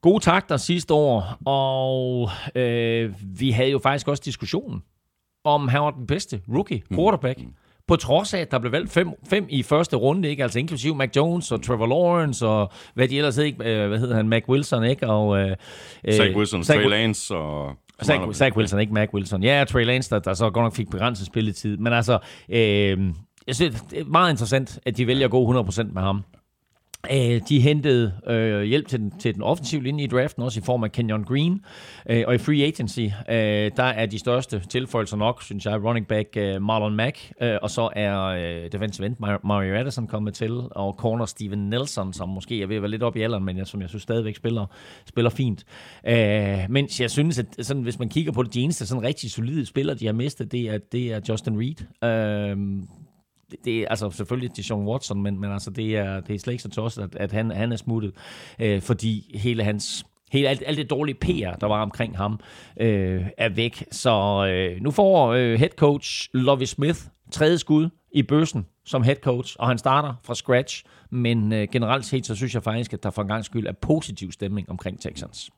gode 0.01 0.23
takter 0.23 0.57
sidste 0.57 0.93
år, 0.93 1.37
og 1.45 2.29
øh, 2.55 3.13
vi 3.39 3.51
havde 3.51 3.71
jo 3.71 3.79
faktisk 3.79 4.07
også 4.07 4.23
diskussionen 4.25 4.83
om 5.43 5.67
han 5.67 5.81
var 5.81 5.91
den 5.91 6.07
bedste 6.07 6.41
rookie 6.47 6.81
quarterback. 6.95 7.39
Mm 7.39 7.53
på 7.89 7.95
trods 7.95 8.33
af, 8.33 8.39
at 8.39 8.51
der 8.51 8.59
blev 8.59 8.71
valgt 8.71 8.91
fem, 8.91 9.09
fem 9.29 9.45
i 9.49 9.63
første 9.63 9.95
runde, 9.95 10.29
ikke? 10.29 10.43
altså 10.43 10.59
inklusiv 10.59 10.95
Mac 10.95 11.09
Jones 11.15 11.51
og 11.51 11.63
Trevor 11.63 11.87
Lawrence 11.87 12.47
og 12.47 12.71
hvad 12.93 13.07
de 13.07 13.17
ellers 13.17 13.37
ikke, 13.37 13.63
øh, 13.63 13.87
hvad 13.87 13.99
hedder 13.99 14.15
han, 14.15 14.29
Mac 14.29 14.43
Wilson, 14.49 14.83
ikke? 14.83 15.07
Og, 15.07 15.39
øh, 15.39 15.55
Zach 16.11 16.35
Wilson, 16.35 16.63
Zach, 16.63 16.79
Trey 16.79 16.89
Lance 16.89 17.35
og... 17.35 17.73
Zach, 18.03 18.33
Zach 18.33 18.57
Wilson, 18.57 18.79
ikke 18.79 18.93
Mac 18.93 19.09
Wilson. 19.13 19.43
Ja, 19.43 19.63
Trey 19.69 19.85
Lance, 19.85 20.09
der, 20.09 20.19
der 20.19 20.33
så 20.33 20.49
godt 20.49 20.63
nok 20.63 20.75
fik 20.75 20.89
begrænset 20.89 21.27
spilletid. 21.27 21.77
Men 21.77 21.93
altså, 21.93 22.19
øh, 22.49 22.97
jeg 23.47 23.55
synes, 23.55 23.81
det 23.89 23.99
er 23.99 24.05
meget 24.05 24.31
interessant, 24.31 24.79
at 24.85 24.97
de 24.97 25.07
vælger 25.07 25.25
at 25.25 25.31
gå 25.31 25.61
100% 25.61 25.93
med 25.93 26.01
ham. 26.01 26.23
Øh, 27.11 27.41
de 27.49 27.59
hentede 27.59 28.13
øh, 28.27 28.61
hjælp 28.61 28.87
til 28.87 28.99
den, 28.99 29.11
til 29.19 29.35
den 29.35 29.43
offensive 29.43 29.83
linje 29.83 30.03
i 30.03 30.07
draften, 30.07 30.43
også 30.43 30.59
i 30.59 30.63
form 30.63 30.83
af 30.83 30.91
Kenyon 30.91 31.23
Green. 31.23 31.61
Øh, 32.09 32.23
og 32.27 32.35
i 32.35 32.37
free 32.37 32.63
agency, 32.63 32.99
øh, 33.29 33.71
der 33.77 33.83
er 33.83 34.05
de 34.05 34.19
største 34.19 34.61
tilføjelser 34.69 35.17
nok, 35.17 35.43
synes 35.43 35.65
jeg, 35.65 35.83
running 35.83 36.07
back 36.07 36.27
øh, 36.37 36.61
Marlon 36.61 36.95
Mack, 36.95 37.31
øh, 37.41 37.57
og 37.61 37.69
så 37.69 37.89
er 37.95 38.23
øh, 38.23 38.71
defensive 38.71 39.05
end 39.05 39.15
Mario 39.43 39.75
Addison 39.75 40.07
kommet 40.07 40.33
til, 40.33 40.61
og 40.71 40.93
corner 40.93 41.25
Steven 41.25 41.69
Nelson, 41.69 42.13
som 42.13 42.29
måske 42.29 42.61
er 42.61 42.67
ved 42.67 42.75
at 42.75 42.81
være 42.81 42.91
lidt 42.91 43.03
op 43.03 43.15
i 43.15 43.21
alderen, 43.21 43.45
men 43.45 43.57
jeg, 43.57 43.67
som 43.67 43.81
jeg 43.81 43.89
synes 43.89 44.03
stadigvæk 44.03 44.35
spiller, 44.35 44.65
spiller 45.05 45.29
fint. 45.29 45.65
Øh, 46.07 46.59
mens 46.69 47.01
jeg 47.01 47.11
synes, 47.11 47.39
at 47.39 47.45
sådan, 47.61 47.83
hvis 47.83 47.99
man 47.99 48.09
kigger 48.09 48.31
på 48.31 48.43
det, 48.43 48.53
de 48.53 48.61
eneste 48.61 48.85
sådan 48.85 49.03
rigtig 49.03 49.31
solide 49.31 49.65
spillere, 49.65 49.97
de 49.97 50.05
har 50.05 50.13
mistet, 50.13 50.51
det 50.51 50.61
er, 50.61 50.77
det 50.91 51.13
er 51.13 51.19
Justin 51.29 51.59
Reed. 51.59 52.03
Øh, 52.03 52.57
det 53.65 53.79
er 53.79 53.87
altså 53.89 54.11
selvfølgelig 54.11 54.53
til 54.53 54.63
Sean 54.63 54.87
Watson, 54.87 55.21
men, 55.21 55.39
men 55.39 55.51
altså 55.51 55.71
det 55.71 55.97
er, 55.97 56.19
det 56.19 56.35
er 56.35 56.39
slet 56.39 56.53
ikke 56.53 56.63
så 56.63 56.69
tosset, 56.69 57.03
at, 57.03 57.15
at 57.15 57.31
han, 57.31 57.51
han 57.51 57.71
er 57.71 57.75
smuttet, 57.75 58.11
øh, 58.59 58.81
fordi 58.81 59.31
hele 59.35 59.63
hans 59.63 60.05
Hele 60.31 60.49
alt, 60.49 60.63
alt 60.65 60.77
det 60.77 60.89
dårlige 60.89 61.15
PR, 61.15 61.55
der 61.61 61.65
var 61.67 61.81
omkring 61.81 62.17
ham, 62.17 62.39
øh, 62.79 63.25
er 63.37 63.49
væk. 63.49 63.85
Så 63.91 64.45
øh, 64.45 64.81
nu 64.81 64.91
får 64.91 65.27
øh, 65.27 65.59
head 65.59 65.69
coach 65.69 66.29
Lovie 66.33 66.67
Smith 66.67 66.99
tredje 67.31 67.57
skud 67.57 67.89
i 68.11 68.23
bøssen 68.23 68.65
som 68.85 69.03
head 69.03 69.15
coach, 69.15 69.55
og 69.59 69.67
han 69.67 69.77
starter 69.77 70.13
fra 70.23 70.35
scratch. 70.35 70.83
Men 71.09 71.53
øh, 71.53 71.67
generelt 71.71 72.05
set, 72.05 72.25
så 72.25 72.35
synes 72.35 72.53
jeg 72.53 72.63
faktisk, 72.63 72.93
at 72.93 73.03
der 73.03 73.09
for 73.09 73.21
en 73.21 73.27
gang 73.27 73.45
skyld 73.45 73.67
er 73.67 73.71
positiv 73.71 74.31
stemning 74.31 74.69
omkring 74.69 75.01
Texans. 75.01 75.49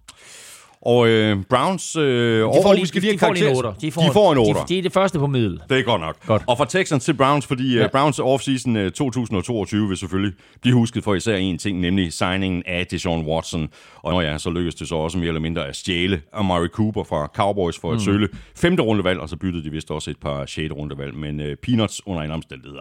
Og 0.81 1.07
øh, 1.07 1.43
Browns... 1.49 1.95
Øh, 1.95 2.43
de 2.81 2.87
skal 2.87 3.01
lige 3.01 3.11
de, 3.11 3.17
de 3.17 3.19
får 3.19 3.33
lige 3.33 3.49
en 3.49 3.55
8. 3.55 3.69
De 3.81 3.91
får, 3.91 4.01
de 4.01 4.09
får 4.13 4.31
en 4.31 4.37
8. 4.37 4.53
De, 4.53 4.65
de 4.67 4.77
er 4.77 4.81
det 4.81 4.93
første 4.93 5.19
på 5.19 5.27
middel. 5.27 5.61
Det 5.69 5.79
er 5.79 5.83
godt 5.83 6.01
nok. 6.01 6.25
Godt. 6.25 6.43
Og 6.47 6.57
fra 6.57 6.65
Texans 6.65 7.05
til 7.05 7.13
Browns, 7.13 7.45
fordi 7.45 7.77
ja. 7.77 7.85
uh, 7.85 7.91
Browns 7.91 8.19
offseason 8.19 8.75
uh, 8.75 8.91
2022 8.91 9.87
vil 9.87 9.97
selvfølgelig 9.97 10.33
blive 10.61 10.75
husket 10.75 11.03
for 11.03 11.15
især 11.15 11.35
en 11.35 11.57
ting, 11.57 11.79
nemlig 11.79 12.13
signingen 12.13 12.63
af 12.65 12.87
Deshaun 12.87 13.25
Watson. 13.25 13.69
Og 13.95 14.11
når 14.11 14.21
ja, 14.21 14.37
så 14.37 14.49
lykkedes 14.49 14.75
det 14.75 14.87
så 14.87 14.95
også 14.95 15.17
mere 15.17 15.27
eller 15.27 15.41
mindre 15.41 15.67
at 15.67 15.75
stjæle 15.75 16.21
Amari 16.33 16.67
Cooper 16.67 17.03
fra 17.03 17.27
Cowboys 17.35 17.79
for 17.79 17.91
et 17.91 17.95
mm. 17.95 17.99
sølle 17.99 18.29
femte 18.55 18.83
rundevalg, 18.83 19.19
og 19.19 19.29
så 19.29 19.35
byttede 19.37 19.63
de 19.63 19.69
vist 19.69 19.91
også 19.91 20.09
et 20.09 20.17
par 20.21 20.45
sjette 20.45 20.75
rundevalg, 20.75 21.15
men 21.15 21.39
uh, 21.39 21.45
peanuts 21.63 22.01
under 22.05 22.23
en 22.23 22.31
omstændighed. 22.31 22.77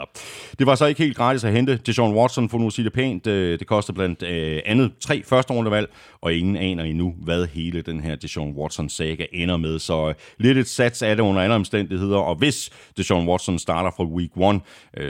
Det 0.59 0.67
var 0.67 0.75
så 0.75 0.87
ikke 0.87 1.03
helt 1.03 1.17
gratis 1.17 1.45
at 1.45 1.53
hente 1.53 1.77
Deshaun 1.87 2.15
Watson, 2.15 2.49
for 2.49 2.59
nu 2.59 2.67
at 2.67 2.73
sige 2.73 2.85
det 2.85 2.93
pænt. 2.93 3.27
Uh, 3.27 3.33
det 3.33 3.67
kostede 3.67 3.95
blandt 3.95 4.23
uh, 4.23 4.73
andet 4.73 4.93
tre 5.01 5.23
første 5.27 5.53
rundevalg, 5.53 5.91
og 6.21 6.35
ingen 6.35 6.57
aner 6.57 6.85
endnu, 6.85 7.15
hvad 7.19 7.47
hele 7.47 7.83
den 7.93 8.01
her 8.01 8.17
Deshaun 8.17 8.55
Watson-saga 8.57 9.27
ender 9.33 9.57
med. 9.57 9.79
Så 9.79 10.09
uh, 10.09 10.15
lidt 10.39 10.59
et 10.59 10.69
sats 10.69 11.03
af 11.03 11.17
det 11.17 11.23
under 11.23 11.43
andre 11.43 11.57
omstændigheder, 11.57 12.17
og 12.17 12.35
hvis 12.35 12.71
Deshaun 12.97 13.29
Watson 13.29 13.59
starter 13.59 13.91
fra 13.97 14.05
week 14.05 14.31
1, 14.37 14.43
uh, 14.43 14.61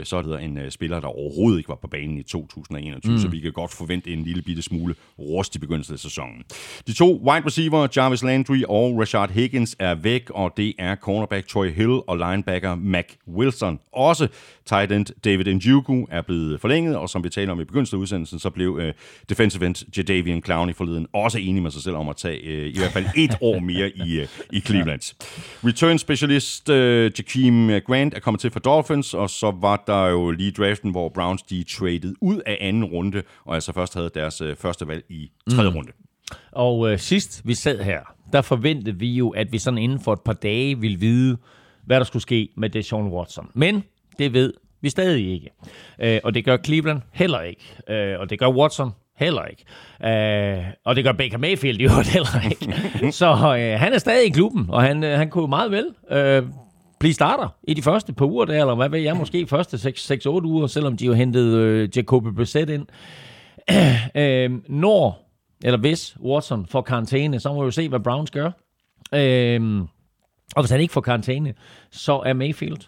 så 0.03 0.17
er 0.17 0.21
det 0.21 0.43
en 0.43 0.57
uh, 0.57 0.63
spiller, 0.69 0.99
der 0.99 1.07
overhovedet 1.07 1.57
ikke 1.57 1.69
var 1.69 1.79
på 1.81 1.87
banen 1.87 2.17
i 2.17 2.23
2021, 2.23 3.11
mm. 3.11 3.19
så 3.19 3.27
vi 3.27 3.39
kan 3.39 3.51
godt 3.51 3.71
forvente 3.71 4.09
en 4.13 4.23
lille 4.23 4.41
bitte 4.41 4.61
smule 4.61 4.95
rust 5.19 5.55
i 5.55 5.59
begyndelsen 5.59 5.93
af 5.93 5.99
sæsonen. 5.99 6.43
De 6.87 6.93
to 6.93 7.21
wide 7.29 7.45
receiver, 7.45 7.87
Jarvis 7.95 8.23
Landry 8.23 8.61
og 8.67 8.99
Rashard 8.99 9.31
Higgins, 9.31 9.75
er 9.79 9.95
væk, 9.95 10.29
og 10.29 10.53
det 10.57 10.73
er 10.79 10.95
cornerback 10.95 11.47
Troy 11.47 11.71
Hill 11.71 11.99
og 12.07 12.17
linebacker 12.17 12.75
Mac 12.75 13.05
Wilson. 13.27 13.79
Også 13.93 14.27
tight 14.65 14.91
end 14.91 15.05
David 15.23 15.53
Njoku 15.53 16.05
er 16.11 16.21
blevet 16.21 16.61
forlænget, 16.61 16.97
og 16.97 17.09
som 17.09 17.23
vi 17.23 17.29
taler 17.29 17.51
om 17.51 17.61
i 17.61 17.63
begyndelsen 17.63 17.97
af 17.97 18.01
udsendelsen, 18.01 18.39
så 18.39 18.49
blev 18.49 18.81
defensive 19.29 19.65
end 19.65 19.97
Jadavian 19.97 20.43
Clowney 20.43 20.73
forleden 20.75 21.07
også 21.13 21.37
enig 21.37 21.63
med 21.63 21.71
sig 21.71 21.81
selv 21.81 21.95
om 21.95 22.09
at 22.09 22.15
tage 22.15 22.70
i 22.75 22.77
hvert 22.77 22.91
fald 22.91 23.05
et 23.17 23.37
år 23.41 23.59
mere 23.59 23.89
i, 23.89 24.21
uh, 24.21 24.27
i 24.51 24.59
Cleveland. 24.59 25.15
Return 25.63 25.97
specialist 25.97 26.69
uh, 26.69 26.75
Jakeem 26.75 27.81
Grant 27.87 28.13
er 28.13 28.19
kommet 28.19 28.41
til 28.41 28.51
for 28.51 28.59
Dolphins, 28.59 29.13
og 29.13 29.29
så 29.29 29.51
var 29.61 29.83
der 29.87 30.07
jo 30.07 30.31
lige 30.31 30.51
draften, 30.51 30.91
hvor 30.91 31.09
Browns 31.09 31.41
de 31.41 31.63
traded 31.63 32.15
ud 32.21 32.41
af 32.45 32.57
anden 32.61 32.85
runde, 32.85 33.23
og 33.45 33.55
altså 33.55 33.73
først 33.73 33.93
havde 33.93 34.09
deres 34.15 34.41
uh, 34.41 34.55
første 34.57 34.87
valg 34.87 35.03
i 35.09 35.31
tredje 35.49 35.69
mm. 35.69 35.75
runde. 35.75 35.91
Og 36.51 36.91
øh, 36.91 36.99
sidst 36.99 37.41
vi 37.45 37.53
sad 37.53 37.83
her, 37.83 37.99
der 38.33 38.41
forventede 38.41 38.99
vi 38.99 39.11
jo, 39.11 39.29
at 39.29 39.51
vi 39.51 39.57
sådan 39.57 39.77
inden 39.77 39.99
for 39.99 40.13
et 40.13 40.21
par 40.21 40.33
dage 40.33 40.79
ville 40.79 40.99
vide, 40.99 41.37
hvad 41.85 41.97
der 41.97 42.03
skulle 42.03 42.23
ske 42.23 42.49
med 42.57 42.69
Deshaun 42.69 43.07
Watson. 43.07 43.49
Men 43.53 43.83
det 44.19 44.33
ved 44.33 44.53
vi 44.81 44.89
stadig 44.89 45.33
ikke. 45.33 45.49
Øh, 45.99 46.19
og 46.23 46.33
det 46.33 46.45
gør 46.45 46.57
Cleveland 46.65 47.01
heller 47.11 47.41
ikke. 47.41 47.61
Øh, 47.89 48.19
og 48.19 48.29
det 48.29 48.39
gør 48.39 48.49
Watson 48.49 48.91
heller 49.21 49.45
ikke. 49.45 49.63
Øh, 50.05 50.63
og 50.85 50.95
det 50.95 51.03
gør 51.03 51.11
Baker 51.11 51.37
Mayfield 51.37 51.79
jo 51.79 51.89
heller 51.89 52.49
ikke. 52.49 53.11
Så 53.19 53.27
øh, 53.29 53.79
han 53.79 53.93
er 53.93 53.97
stadig 53.97 54.27
i 54.27 54.29
klubben, 54.29 54.65
og 54.69 54.81
han, 54.81 55.03
øh, 55.03 55.17
han 55.17 55.29
kunne 55.29 55.47
meget 55.47 55.71
vel 55.71 55.85
øh, 56.11 56.43
blive 56.99 57.13
starter 57.13 57.47
i 57.63 57.73
de 57.73 57.81
første 57.81 58.13
par 58.13 58.25
uger 58.25 58.45
der, 58.45 58.59
eller 58.59 58.75
hvad 58.75 58.89
ved 58.89 58.99
jeg, 58.99 59.17
måske 59.17 59.47
første 59.57 59.77
6-8 59.77 60.29
uger, 60.29 60.67
selvom 60.67 60.97
de 60.97 61.05
jo 61.05 61.13
hentede 61.13 61.57
øh, 61.57 61.89
Jacoby 61.97 62.27
Brissett 62.27 62.69
ind. 62.69 62.85
øh, 64.15 64.51
når 64.69 65.31
eller 65.63 65.79
hvis 65.79 66.17
Watson 66.23 66.65
får 66.65 66.81
karantæne, 66.81 67.39
så 67.39 67.53
må 67.53 67.61
vi 67.61 67.65
jo 67.65 67.71
se, 67.71 67.89
hvad 67.89 67.99
Browns 67.99 68.31
gør. 68.31 68.51
Øhm, 69.13 69.81
og 70.55 70.61
hvis 70.61 70.71
han 70.71 70.81
ikke 70.81 70.93
får 70.93 71.01
karantæne, 71.01 71.53
så 71.91 72.21
er 72.25 72.33
Mayfield 72.33 72.87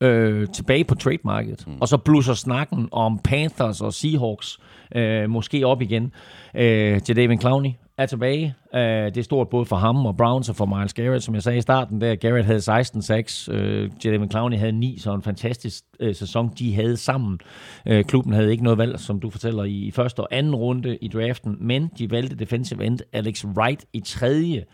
øh, 0.00 0.48
tilbage 0.48 0.84
på 0.84 0.94
trademarket. 0.94 1.66
Mm. 1.66 1.80
Og 1.80 1.88
så 1.88 1.96
blusser 1.96 2.34
snakken 2.34 2.88
om 2.92 3.18
Panthers 3.18 3.80
og 3.80 3.92
Seahawks 3.92 4.58
øh, 4.94 5.30
måske 5.30 5.66
op 5.66 5.82
igen 5.82 6.12
øh, 6.54 7.00
til 7.00 7.16
David 7.16 7.40
Clowney 7.40 7.70
er 7.98 8.06
tilbage. 8.06 8.54
Øh, 8.74 8.80
det 8.80 9.16
er 9.16 9.22
stort 9.22 9.48
både 9.48 9.64
for 9.64 9.76
ham 9.76 10.06
og 10.06 10.16
Browns 10.16 10.48
og 10.48 10.56
for 10.56 10.66
Miles 10.66 10.94
Garrett, 10.94 11.24
som 11.24 11.34
jeg 11.34 11.42
sagde 11.42 11.58
i 11.58 11.60
starten. 11.60 12.00
Der 12.00 12.14
Garrett 12.14 12.46
havde 12.46 12.58
16-6, 12.58 13.52
øh, 13.52 13.90
Jadavion 14.04 14.30
Clowney 14.30 14.58
havde 14.58 14.72
9, 14.72 14.98
så 14.98 15.14
en 15.14 15.22
fantastisk 15.22 15.84
øh, 16.00 16.14
sæson, 16.14 16.50
de 16.58 16.74
havde 16.74 16.96
sammen. 16.96 17.38
Øh, 17.86 18.04
klubben 18.04 18.32
havde 18.32 18.50
ikke 18.50 18.64
noget 18.64 18.78
valg, 18.78 18.98
som 18.98 19.20
du 19.20 19.30
fortæller, 19.30 19.64
i, 19.64 19.86
i 19.86 19.90
første 19.90 20.20
og 20.20 20.28
anden 20.30 20.54
runde 20.54 20.96
i 21.00 21.08
draften, 21.08 21.56
men 21.60 21.90
de 21.98 22.10
valgte 22.10 22.36
defensive 22.36 22.84
end 22.84 22.98
Alex 23.12 23.44
Wright 23.44 23.84
i 23.92 24.00
tredje. 24.00 24.64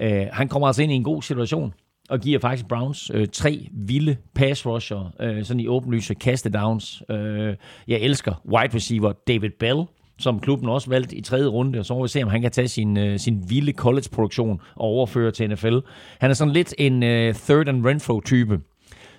Øh, 0.00 0.26
han 0.32 0.48
kommer 0.48 0.66
altså 0.66 0.82
ind 0.82 0.92
i 0.92 0.94
en 0.94 1.04
god 1.04 1.22
situation 1.22 1.72
og 2.08 2.20
giver 2.20 2.38
faktisk 2.38 2.68
Browns 2.68 3.10
øh, 3.14 3.28
tre 3.32 3.68
vilde 3.72 4.16
pass 4.34 4.66
rusher, 4.66 5.12
øh, 5.20 5.44
sådan 5.44 5.60
i 5.60 5.68
åbenlyse 5.68 6.14
downs. 6.54 7.02
Øh, 7.10 7.54
jeg 7.88 8.00
elsker 8.00 8.42
wide 8.46 8.74
receiver 8.74 9.12
David 9.12 9.50
Bell, 9.58 9.84
som 10.18 10.40
klubben 10.40 10.68
også 10.68 10.90
valgte 10.90 11.16
i 11.16 11.20
tredje 11.20 11.46
runde, 11.46 11.78
og 11.78 11.84
så 11.84 11.94
må 11.94 12.02
vi 12.02 12.08
se, 12.08 12.22
om 12.22 12.28
han 12.28 12.42
kan 12.42 12.50
tage 12.50 12.68
sin, 12.68 12.96
øh, 12.96 13.18
sin 13.18 13.44
vilde 13.48 13.72
college-produktion 13.72 14.60
og 14.74 14.84
overføre 14.84 15.30
til 15.30 15.50
NFL. 15.50 15.78
Han 16.20 16.30
er 16.30 16.34
sådan 16.34 16.52
lidt 16.52 16.74
en 16.78 17.02
øh, 17.02 17.34
third 17.34 17.68
and 17.68 17.86
Renfro-type, 17.86 18.60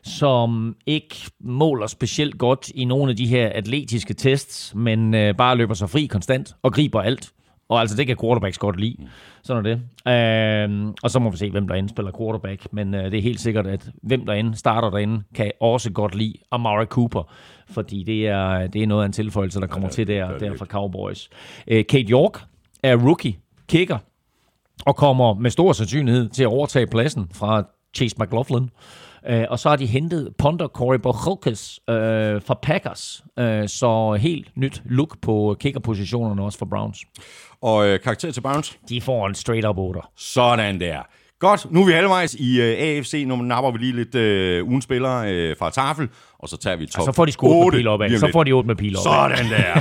som 0.03 0.75
ikke 0.85 1.15
måler 1.39 1.87
specielt 1.87 2.37
godt 2.37 2.69
i 2.69 2.85
nogle 2.85 3.09
af 3.09 3.15
de 3.15 3.27
her 3.27 3.49
atletiske 3.49 4.13
tests, 4.13 4.75
men 4.75 5.13
øh, 5.13 5.35
bare 5.35 5.57
løber 5.57 5.73
sig 5.73 5.89
fri 5.89 6.05
konstant 6.05 6.53
og 6.61 6.73
griber 6.73 7.01
alt. 7.01 7.31
Og 7.69 7.79
altså, 7.79 7.97
det 7.97 8.07
kan 8.07 8.17
quarterbacks 8.21 8.57
godt 8.57 8.79
lide. 8.79 8.95
Sådan 9.43 9.65
er 9.65 9.69
det. 9.69 9.81
Øh, 10.07 10.93
og 11.03 11.11
så 11.11 11.19
må 11.19 11.29
vi 11.29 11.37
se, 11.37 11.51
hvem 11.51 11.67
derinde 11.67 11.89
spiller 11.89 12.11
quarterback. 12.19 12.73
Men 12.73 12.93
øh, 12.93 13.11
det 13.11 13.17
er 13.17 13.21
helt 13.21 13.39
sikkert, 13.39 13.67
at 13.67 13.89
hvem 14.03 14.25
derinde 14.25 14.57
starter 14.57 14.89
derinde, 14.89 15.23
kan 15.35 15.51
også 15.61 15.91
godt 15.91 16.15
lide 16.15 16.33
Amari 16.51 16.85
Cooper. 16.85 17.33
Fordi 17.69 18.03
det 18.03 18.27
er, 18.27 18.67
det 18.67 18.83
er 18.83 18.87
noget 18.87 19.03
af 19.03 19.05
en 19.05 19.13
tilføjelse, 19.13 19.59
der 19.59 19.67
kommer 19.67 19.87
ja, 19.87 19.91
til 19.91 20.07
der, 20.07 20.37
der 20.37 20.57
fra 20.57 20.65
Cowboys. 20.65 21.29
Øh, 21.67 21.85
Kate 21.85 22.11
York 22.11 22.41
er 22.83 22.95
rookie, 22.95 23.35
kicker, 23.67 23.97
og 24.85 24.95
kommer 24.95 25.33
med 25.33 25.51
stor 25.51 25.73
sandsynlighed 25.73 26.29
til 26.29 26.43
at 26.43 26.47
overtage 26.47 26.87
pladsen 26.87 27.27
fra 27.33 27.63
Chase 27.95 28.15
McLaughlin. 28.19 28.69
Uh, 29.29 29.43
og 29.49 29.59
så 29.59 29.69
har 29.69 29.75
de 29.75 29.85
hentet 29.85 30.33
punter 30.37 30.67
Corey 30.67 30.99
Bojokes 30.99 31.79
uh, 31.87 31.93
fra 32.41 32.59
Packers. 32.61 33.23
Uh, 33.41 33.67
så 33.67 34.17
helt 34.21 34.57
nyt 34.57 34.81
look 34.85 35.21
på 35.21 35.55
kickerpositionerne 35.59 36.43
også 36.43 36.57
for 36.57 36.65
Browns. 36.65 37.05
Og 37.61 37.87
øh, 37.87 37.99
karakter 37.99 38.31
til 38.31 38.41
Browns? 38.41 38.77
De 38.89 39.01
får 39.01 39.27
en 39.27 39.35
straight-up 39.35 39.77
8. 39.77 39.99
Sådan 40.17 40.79
der. 40.79 40.99
Godt, 41.39 41.71
nu 41.71 41.81
er 41.81 41.85
vi 41.85 41.91
halvvejs 41.91 42.33
i 42.33 42.59
uh, 42.59 42.65
AFC. 42.65 43.23
Nu 43.27 43.35
napper 43.35 43.71
vi 43.71 43.77
lige 43.77 43.95
lidt 43.95 44.15
uh, 44.63 44.69
ugen 44.69 44.81
spillere 44.81 45.51
uh, 45.51 45.57
fra 45.59 45.69
tafel, 45.69 46.09
og 46.39 46.49
så 46.49 46.57
tager 46.57 46.75
vi 46.75 46.85
top 46.85 46.99
Og 46.99 47.05
så 47.05 47.11
får 47.11 47.25
de 47.25 47.31
sgu 47.31 47.47
8 47.47 47.75
med 47.75 47.79
pil 47.81 47.87
op. 47.87 47.99
Så 48.19 48.29
får 48.31 48.43
de 48.43 48.51
8 48.51 48.67
med 48.67 48.75
pil 48.75 48.97
op 48.97 49.03
Sådan 49.03 49.45
der. 49.45 49.73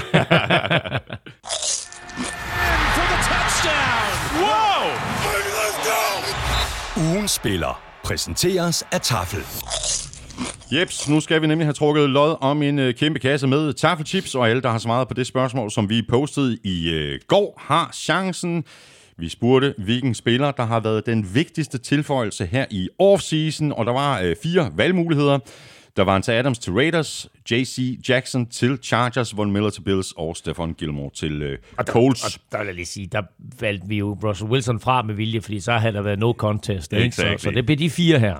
For 2.96 3.04
the 3.10 3.18
touchdown. 3.28 4.10
Whoa. 4.42 4.88
Let's 5.58 5.78
go! 5.88 7.10
Ugen 7.10 7.28
spiller 7.28 7.80
præsenteres 8.04 8.84
af 8.92 9.00
Tafel. 9.00 9.40
Jeps, 10.72 11.08
nu 11.08 11.20
skal 11.20 11.42
vi 11.42 11.46
nemlig 11.46 11.66
have 11.66 11.72
trukket 11.72 12.10
lod 12.10 12.36
om 12.40 12.62
en 12.62 12.78
øh, 12.78 12.94
kæmpe 12.94 13.18
kasse 13.18 13.46
med 13.46 13.72
taffelchips, 13.72 14.34
og 14.34 14.48
alle, 14.48 14.62
der 14.62 14.70
har 14.70 14.78
svaret 14.78 15.08
på 15.08 15.14
det 15.14 15.26
spørgsmål, 15.26 15.70
som 15.70 15.88
vi 15.90 16.02
postede 16.08 16.58
i 16.64 16.90
øh, 16.90 17.20
går, 17.28 17.62
har 17.66 17.90
chancen. 17.94 18.64
Vi 19.16 19.28
spurgte, 19.28 19.74
hvilken 19.78 20.14
spiller, 20.14 20.50
der 20.50 20.66
har 20.66 20.80
været 20.80 21.06
den 21.06 21.34
vigtigste 21.34 21.78
tilføjelse 21.78 22.46
her 22.46 22.66
i 22.70 22.88
offseason, 22.98 23.72
og 23.72 23.86
der 23.86 23.92
var 23.92 24.20
øh, 24.20 24.36
fire 24.42 24.70
valgmuligheder. 24.76 25.38
Der 25.96 26.04
var 26.04 26.14
Ante 26.14 26.32
Adams 26.32 26.58
til 26.58 26.72
Raiders, 26.72 27.28
J.C. 27.50 27.98
Jackson 28.08 28.46
til 28.46 28.78
Chargers, 28.82 29.36
Von 29.36 29.52
Miller 29.52 29.70
til 29.70 29.80
Bills 29.80 30.12
og 30.16 30.36
Stefan 30.36 30.72
Gilmore 30.72 31.10
til 31.14 31.42
øh, 31.42 31.58
Colts. 31.86 32.24
Og 32.24 32.40
der 32.52 32.58
vil 32.58 32.66
jeg 32.66 32.74
lige 32.74 32.86
sige, 32.86 33.08
der 33.12 33.22
valgte 33.60 33.88
vi 33.88 33.96
jo 33.96 34.18
Russell 34.24 34.50
Wilson 34.50 34.80
fra 34.80 35.02
med 35.02 35.14
vilje, 35.14 35.40
fordi 35.40 35.60
så 35.60 35.72
havde 35.72 35.94
der 35.94 36.02
været 36.02 36.18
no 36.18 36.32
contest. 36.32 36.92
Ikke? 36.92 37.16
Så, 37.16 37.22
Exactly. 37.22 37.44
så 37.44 37.50
det 37.50 37.66
blev 37.66 37.78
de 37.78 37.90
fire 37.90 38.18
her. 38.18 38.36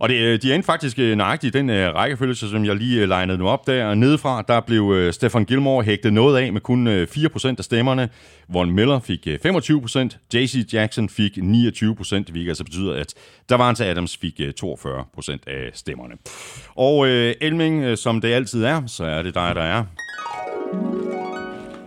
Og 0.00 0.08
det, 0.08 0.14
øh, 0.14 0.42
de 0.42 0.54
endte 0.54 0.66
faktisk 0.66 0.98
øh, 0.98 1.16
nøjagtigt 1.16 1.54
i 1.54 1.58
den 1.58 1.70
øh, 1.70 1.94
rækkefølge, 1.94 2.34
som 2.34 2.64
jeg 2.64 2.76
lige 2.76 3.02
øh, 3.02 3.08
legnede 3.08 3.38
dem 3.38 3.46
op 3.46 3.66
der. 3.66 3.86
Og 3.86 3.98
nedefra, 3.98 4.42
der 4.48 4.60
blev 4.60 4.92
øh, 4.96 5.12
Stefan 5.12 5.44
Gilmore 5.44 5.84
hægtet 5.84 6.12
noget 6.12 6.38
af 6.38 6.52
med 6.52 6.60
kun 6.60 6.86
øh, 6.86 7.08
4% 7.10 7.54
af 7.58 7.64
stemmerne. 7.64 8.08
Von 8.48 8.70
Miller 8.70 9.00
fik 9.00 9.26
øh, 9.26 9.38
25%, 9.46 10.34
J.C. 10.34 10.72
Jackson 10.72 11.08
fik 11.08 11.38
29%, 11.38 11.42
hvilket 12.30 12.48
altså 12.48 12.64
betyder, 12.64 12.94
at 12.94 13.14
Davante 13.50 13.86
Adams 13.86 14.16
fik 14.16 14.40
øh, 14.40 14.52
42% 14.64 15.36
af 15.46 15.70
stemmerne. 15.74 16.14
Og 16.74 17.06
øh, 17.06 17.34
Elming, 17.40 17.82
øh, 17.82 17.96
som 17.96 18.20
det 18.20 18.32
altid 18.32 18.64
er, 18.64 18.86
så 18.86 19.04
er 19.04 19.22
det 19.22 19.34
dig, 19.34 19.54
der 19.54 19.62
er. 19.62 19.84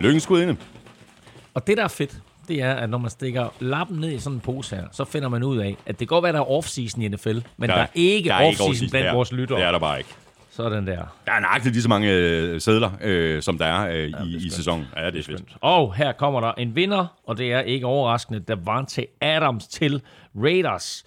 Lykkens 0.00 0.22
skud 0.22 0.42
inde. 0.42 0.56
Og 1.54 1.66
det, 1.66 1.76
der 1.76 1.84
er 1.84 1.88
fedt, 1.88 2.18
det 2.48 2.62
er, 2.62 2.74
at 2.74 2.90
når 2.90 2.98
man 2.98 3.10
stikker 3.10 3.48
lappen 3.60 4.00
ned 4.00 4.12
i 4.12 4.18
sådan 4.18 4.36
en 4.36 4.40
pose 4.40 4.76
her, 4.76 4.84
så 4.92 5.04
finder 5.04 5.28
man 5.28 5.42
ud 5.42 5.58
af, 5.58 5.76
at 5.86 6.00
det 6.00 6.08
kan 6.08 6.14
godt 6.14 6.22
være, 6.22 6.32
der 6.32 6.40
er 6.40 6.58
off-season 6.58 7.02
i 7.02 7.08
NFL, 7.08 7.38
men 7.56 7.68
der, 7.68 7.74
der 7.74 7.82
er 7.82 7.86
ikke 7.94 8.28
der 8.28 8.34
er 8.34 8.50
off-season 8.50 8.90
blandt 8.90 9.06
her. 9.06 9.14
vores 9.14 9.32
lyttere. 9.32 9.58
Det 9.58 9.66
er 9.66 9.72
der 9.72 9.78
bare 9.78 9.98
ikke. 9.98 10.10
Sådan 10.50 10.86
der. 10.86 10.96
Der 11.26 11.32
er 11.32 11.40
nøjagtigt 11.40 11.72
lige 11.74 11.82
så 11.82 11.88
mange 11.88 12.12
øh, 12.12 12.60
sædler, 12.60 12.90
øh, 13.00 13.42
som 13.42 13.58
der 13.58 13.66
er 13.66 13.88
øh, 13.88 14.26
i, 14.26 14.36
i 14.46 14.50
sæsonen. 14.50 14.86
Ja, 14.96 15.10
det 15.10 15.18
er 15.18 15.22
fedt. 15.22 15.56
Og 15.60 15.94
her 15.94 16.12
kommer 16.12 16.40
der 16.40 16.52
en 16.52 16.76
vinder, 16.76 17.06
og 17.26 17.38
det 17.38 17.52
er 17.52 17.60
ikke 17.60 17.86
overraskende, 17.86 18.40
Davante 18.40 19.06
Adams 19.20 19.66
til 19.66 20.02
Raiders. 20.36 21.04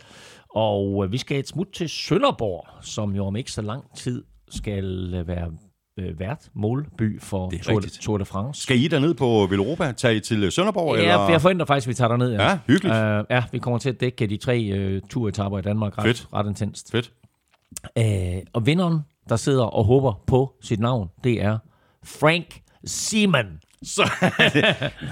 Og 0.56 1.06
øh, 1.06 1.12
vi 1.12 1.18
skal 1.18 1.40
et 1.40 1.48
smut 1.48 1.68
til 1.74 1.90
Sønderborg, 1.90 2.68
som 2.82 3.16
jo 3.16 3.26
om 3.26 3.36
ikke 3.36 3.52
så 3.52 3.62
lang 3.62 3.84
tid 3.96 4.24
skal 4.50 5.14
øh, 5.14 5.28
være 5.28 5.52
øh, 5.98 6.20
vært 6.20 6.50
målby 6.54 7.22
for 7.22 7.50
Tour, 7.50 7.76
rigtigt. 7.76 8.00
Tour 8.02 8.18
de 8.18 8.26
France. 8.26 8.62
Skal 8.62 8.78
I 8.78 8.88
derned 8.88 9.14
på 9.14 9.48
Villeuropa? 9.50 9.92
Tage 9.92 10.16
I 10.16 10.20
til 10.20 10.52
Sønderborg? 10.52 10.96
Ja, 10.96 11.02
eller? 11.02 11.30
jeg 11.30 11.42
forventer 11.42 11.66
faktisk, 11.66 11.88
at 11.88 11.90
vi 11.90 11.94
tager 11.94 12.10
derned. 12.10 12.32
Ja, 12.32 12.60
hyggeligt. 12.68 12.96
Uh, 12.96 13.26
ja, 13.30 13.44
vi 13.52 13.60
kommer 13.60 13.78
til 13.78 13.90
at 13.90 14.00
dække 14.00 14.28
de 14.28 14.38
tre 14.38 14.72
uh, 14.96 15.10
turetapper 15.10 15.60
i 15.60 15.62
Danmark 15.62 15.98
ret, 15.98 16.04
Fedt. 16.04 16.28
ret 16.34 16.48
intenst. 16.48 16.92
Fedt. 16.92 17.12
Uh, 18.00 18.44
og 18.54 18.66
vinderen, 18.66 19.00
der 19.30 19.36
sidder 19.36 19.64
og 19.64 19.86
håber 19.86 20.24
på 20.28 20.54
sit 20.62 20.80
navn, 20.80 21.10
det 21.24 21.42
er 21.42 21.58
Frank 22.04 22.62
Seaman. 22.86 23.60
Så, 23.84 24.10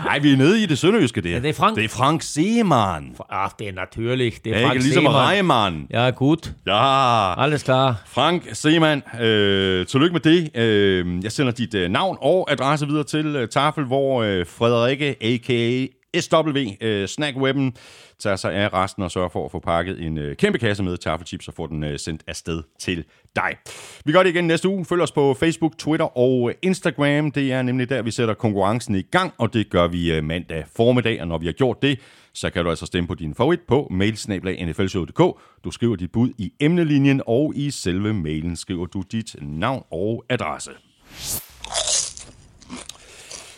nej, 0.06 0.20
vi 0.20 0.34
er 0.34 0.38
nede 0.38 0.64
i 0.64 0.66
det 0.66 0.78
sønderjyske 0.78 1.22
der. 1.22 1.30
Ja, 1.30 1.40
det 1.40 1.50
er 1.50 1.54
Frank. 1.54 1.76
Det 1.78 1.86
er 1.86 1.90
Frank 1.90 2.22
Seemann. 2.22 3.16
Ah, 3.30 3.50
det 3.60 3.68
er 3.68 3.72
naturligt. 3.74 4.46
Det 4.46 4.52
er 4.52 4.56
Ikke 4.58 4.68
Frank 4.68 4.82
ligesom 4.82 5.04
Seaman. 5.04 5.28
Reimann. 5.30 5.88
Ja, 5.92 6.10
gut. 6.10 6.54
Ja, 6.68 7.44
Alles 7.44 7.64
klar. 7.64 8.02
Frank 8.08 8.44
Seemann, 8.54 9.04
øh, 9.22 9.86
tillykke 9.86 10.14
med 10.14 10.20
det. 10.22 10.58
Øh, 10.58 11.24
jeg 11.24 11.32
sender 11.32 11.52
dit 11.52 11.74
øh, 11.74 11.90
navn 11.90 12.18
og 12.22 12.52
adresse 12.52 12.88
videre 12.88 13.04
til 13.04 13.26
øh, 13.26 13.48
Tafel, 13.50 13.84
hvor 13.86 14.24
øh, 14.24 14.46
Frederikke, 14.46 15.16
a.k.a. 15.22 15.86
SW, 16.22 16.58
øh, 16.82 17.08
Snackwebben, 17.08 17.74
tager 18.20 18.36
sig 18.36 18.54
af 18.54 18.74
resten 18.74 19.04
og 19.04 19.12
sørger 19.12 19.30
for 19.30 19.46
at 19.46 19.52
få 19.52 19.60
pakket 19.60 20.02
en 20.02 20.18
øh, 20.18 20.36
kæmpe 20.36 20.60
kasse 20.60 20.84
med 20.84 20.98
taffelchips 20.98 21.48
og 21.48 21.54
få 21.54 21.68
den 21.68 21.84
øh, 21.84 22.00
sendt 22.00 22.24
afsted 22.28 22.64
til 22.80 23.06
dig. 23.36 23.58
Vi 24.06 24.12
gør 24.12 24.24
det 24.24 24.30
igen 24.30 24.48
næste 24.48 24.70
uge. 24.70 24.86
Følg 24.86 25.02
os 25.02 25.12
på 25.12 25.34
Facebook, 25.34 25.78
Twitter 25.78 26.18
og 26.18 26.50
øh, 26.50 26.56
Instagram. 26.62 27.32
Det 27.32 27.52
er 27.52 27.62
nemlig 27.62 27.90
der, 27.90 28.02
vi 28.02 28.12
sætter 28.12 28.34
konkurrencen 28.34 28.96
i 28.96 29.02
gang, 29.02 29.34
og 29.38 29.54
det 29.54 29.70
gør 29.70 29.88
vi 29.88 30.14
øh, 30.14 30.24
mandag 30.24 30.66
formiddag. 30.76 31.22
Og 31.22 31.28
når 31.28 31.38
vi 31.38 31.46
har 31.46 31.54
gjort 31.54 31.82
det, 31.82 32.00
så 32.34 32.50
kan 32.50 32.64
du 32.64 32.70
altså 32.70 32.86
stemme 32.86 33.08
på 33.08 33.16
din 33.16 33.36
favorit 33.36 33.60
på 33.68 33.88
mailsnablag.nflshow.dk. 33.92 35.40
Du 35.64 35.72
skriver 35.72 35.96
dit 35.96 36.12
bud 36.12 36.30
i 36.38 36.54
emnelinjen, 36.60 37.22
og 37.28 37.54
i 37.56 37.72
selve 37.72 38.14
mailen 38.14 38.56
skriver 38.56 38.86
du 38.86 39.04
dit 39.12 39.36
navn 39.42 39.84
og 39.92 40.26
adresse. 40.30 40.72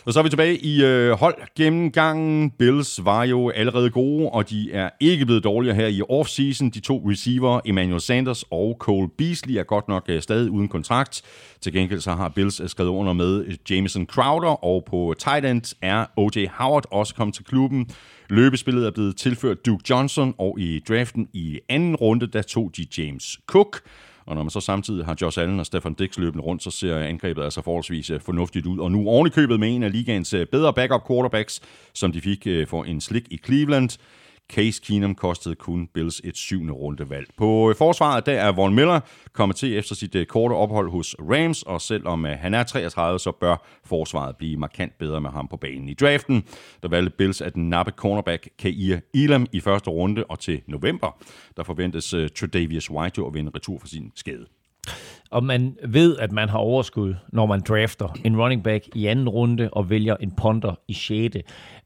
Og 0.08 0.14
så 0.14 0.20
er 0.20 0.22
vi 0.22 0.28
tilbage 0.28 0.58
i 0.58 0.84
øh, 0.84 1.10
holdgennemgangen. 1.10 2.50
Bills 2.50 3.04
var 3.04 3.24
jo 3.24 3.50
allerede 3.50 3.90
gode, 3.90 4.28
og 4.28 4.50
de 4.50 4.72
er 4.72 4.90
ikke 5.00 5.26
blevet 5.26 5.44
dårligere 5.44 5.76
her 5.76 5.86
i 5.86 6.02
offseason. 6.08 6.70
De 6.70 6.80
to 6.80 7.02
receiver, 7.10 7.60
Emmanuel 7.64 8.00
Sanders 8.00 8.44
og 8.50 8.76
Cole 8.80 9.08
Beasley, 9.18 9.54
er 9.54 9.62
godt 9.62 9.88
nok 9.88 10.04
øh, 10.08 10.22
stadig 10.22 10.50
uden 10.50 10.68
kontrakt. 10.68 11.22
Til 11.60 11.72
gengæld 11.72 12.00
så 12.00 12.12
har 12.12 12.28
Bills 12.28 12.60
øh, 12.60 12.68
skrevet 12.68 12.90
under 12.90 13.12
med 13.12 13.44
øh, 13.44 13.54
Jameson 13.70 14.06
Crowder, 14.06 14.64
og 14.64 14.84
på 14.84 15.14
tight 15.18 15.46
end 15.46 15.74
er 15.82 16.06
O.J. 16.16 16.46
Howard 16.52 16.84
også 16.90 17.14
kommet 17.14 17.34
til 17.34 17.44
klubben. 17.44 17.90
Løbespillet 18.28 18.86
er 18.86 18.90
blevet 18.90 19.16
tilført 19.16 19.66
Duke 19.66 19.84
Johnson, 19.90 20.34
og 20.38 20.60
i 20.60 20.80
draften 20.88 21.28
i 21.32 21.58
anden 21.68 21.96
runde, 21.96 22.26
der 22.26 22.42
tog 22.42 22.70
de 22.76 22.86
James 22.98 23.38
Cook. 23.46 23.80
Og 24.28 24.34
når 24.34 24.42
man 24.42 24.50
så 24.50 24.60
samtidig 24.60 25.04
har 25.04 25.16
Josh 25.20 25.40
Allen 25.40 25.60
og 25.60 25.66
Stefan 25.66 25.94
Dix 25.94 26.18
løbende 26.18 26.44
rundt, 26.44 26.62
så 26.62 26.70
ser 26.70 26.98
angrebet 26.98 27.42
altså 27.42 27.62
forholdsvis 27.62 28.10
øh, 28.10 28.20
fornuftigt 28.20 28.66
ud. 28.66 28.78
Og 28.78 28.92
nu 28.92 29.08
ovenikøbet 29.08 29.60
med 29.60 29.74
en 29.74 29.82
af 29.82 29.92
ligaens 29.92 30.34
øh, 30.34 30.46
bedre 30.46 30.72
backup 30.72 31.06
quarterbacks, 31.08 31.60
som 31.94 32.12
de 32.12 32.20
fik 32.20 32.46
øh, 32.46 32.66
for 32.66 32.84
en 32.84 33.00
slik 33.00 33.24
i 33.30 33.40
Cleveland. 33.44 33.90
Case 34.52 34.82
Keenum 34.84 35.14
kostede 35.14 35.54
kun 35.54 35.88
Bills 35.94 36.20
et 36.24 36.36
syvende 36.36 36.72
rundevalg. 36.72 37.28
På 37.36 37.70
øh, 37.70 37.76
forsvaret 37.76 38.26
der 38.26 38.32
er 38.40 38.52
Von 38.52 38.74
Miller 38.74 39.00
kommet 39.32 39.56
til 39.56 39.76
efter 39.76 39.94
sit 39.94 40.14
øh, 40.14 40.26
korte 40.26 40.52
ophold 40.52 40.90
hos 40.90 41.16
Rams, 41.18 41.62
og 41.62 41.80
selvom 41.80 42.26
øh, 42.26 42.32
han 42.38 42.54
er 42.54 42.62
33, 42.62 43.18
så 43.18 43.32
bør 43.32 43.66
forsvaret 43.84 44.36
blive 44.36 44.56
markant 44.56 44.98
bedre 44.98 45.20
med 45.20 45.30
ham 45.30 45.48
på 45.48 45.56
banen. 45.56 45.88
I 45.88 45.94
draften 45.94 46.44
der 46.82 46.88
valgte 46.88 47.16
Bills 47.18 47.40
at 47.40 47.56
nappe 47.56 47.92
cornerback 47.96 48.48
Kair 48.58 49.00
Elam 49.14 49.46
i 49.52 49.60
første 49.60 49.90
runde, 49.90 50.24
og 50.24 50.38
til 50.38 50.60
november 50.66 51.16
der 51.56 51.62
forventes 51.62 52.10
Tredavious 52.10 52.90
White 52.90 53.14
jo 53.18 53.26
at 53.26 53.34
vende 53.34 53.50
retur 53.54 53.78
for 53.78 53.88
sin 53.88 54.12
skade. 54.14 54.46
Og 55.30 55.44
man 55.44 55.76
ved, 55.88 56.16
at 56.16 56.32
man 56.32 56.48
har 56.48 56.58
overskud, 56.58 57.14
når 57.32 57.46
man 57.46 57.60
drafter 57.60 58.08
en 58.24 58.40
running 58.40 58.64
back 58.64 58.84
i 58.94 59.06
anden 59.06 59.28
runde 59.28 59.70
og 59.72 59.90
vælger 59.90 60.16
en 60.16 60.30
punter 60.30 60.74
i 60.88 60.92
6. 60.92 61.36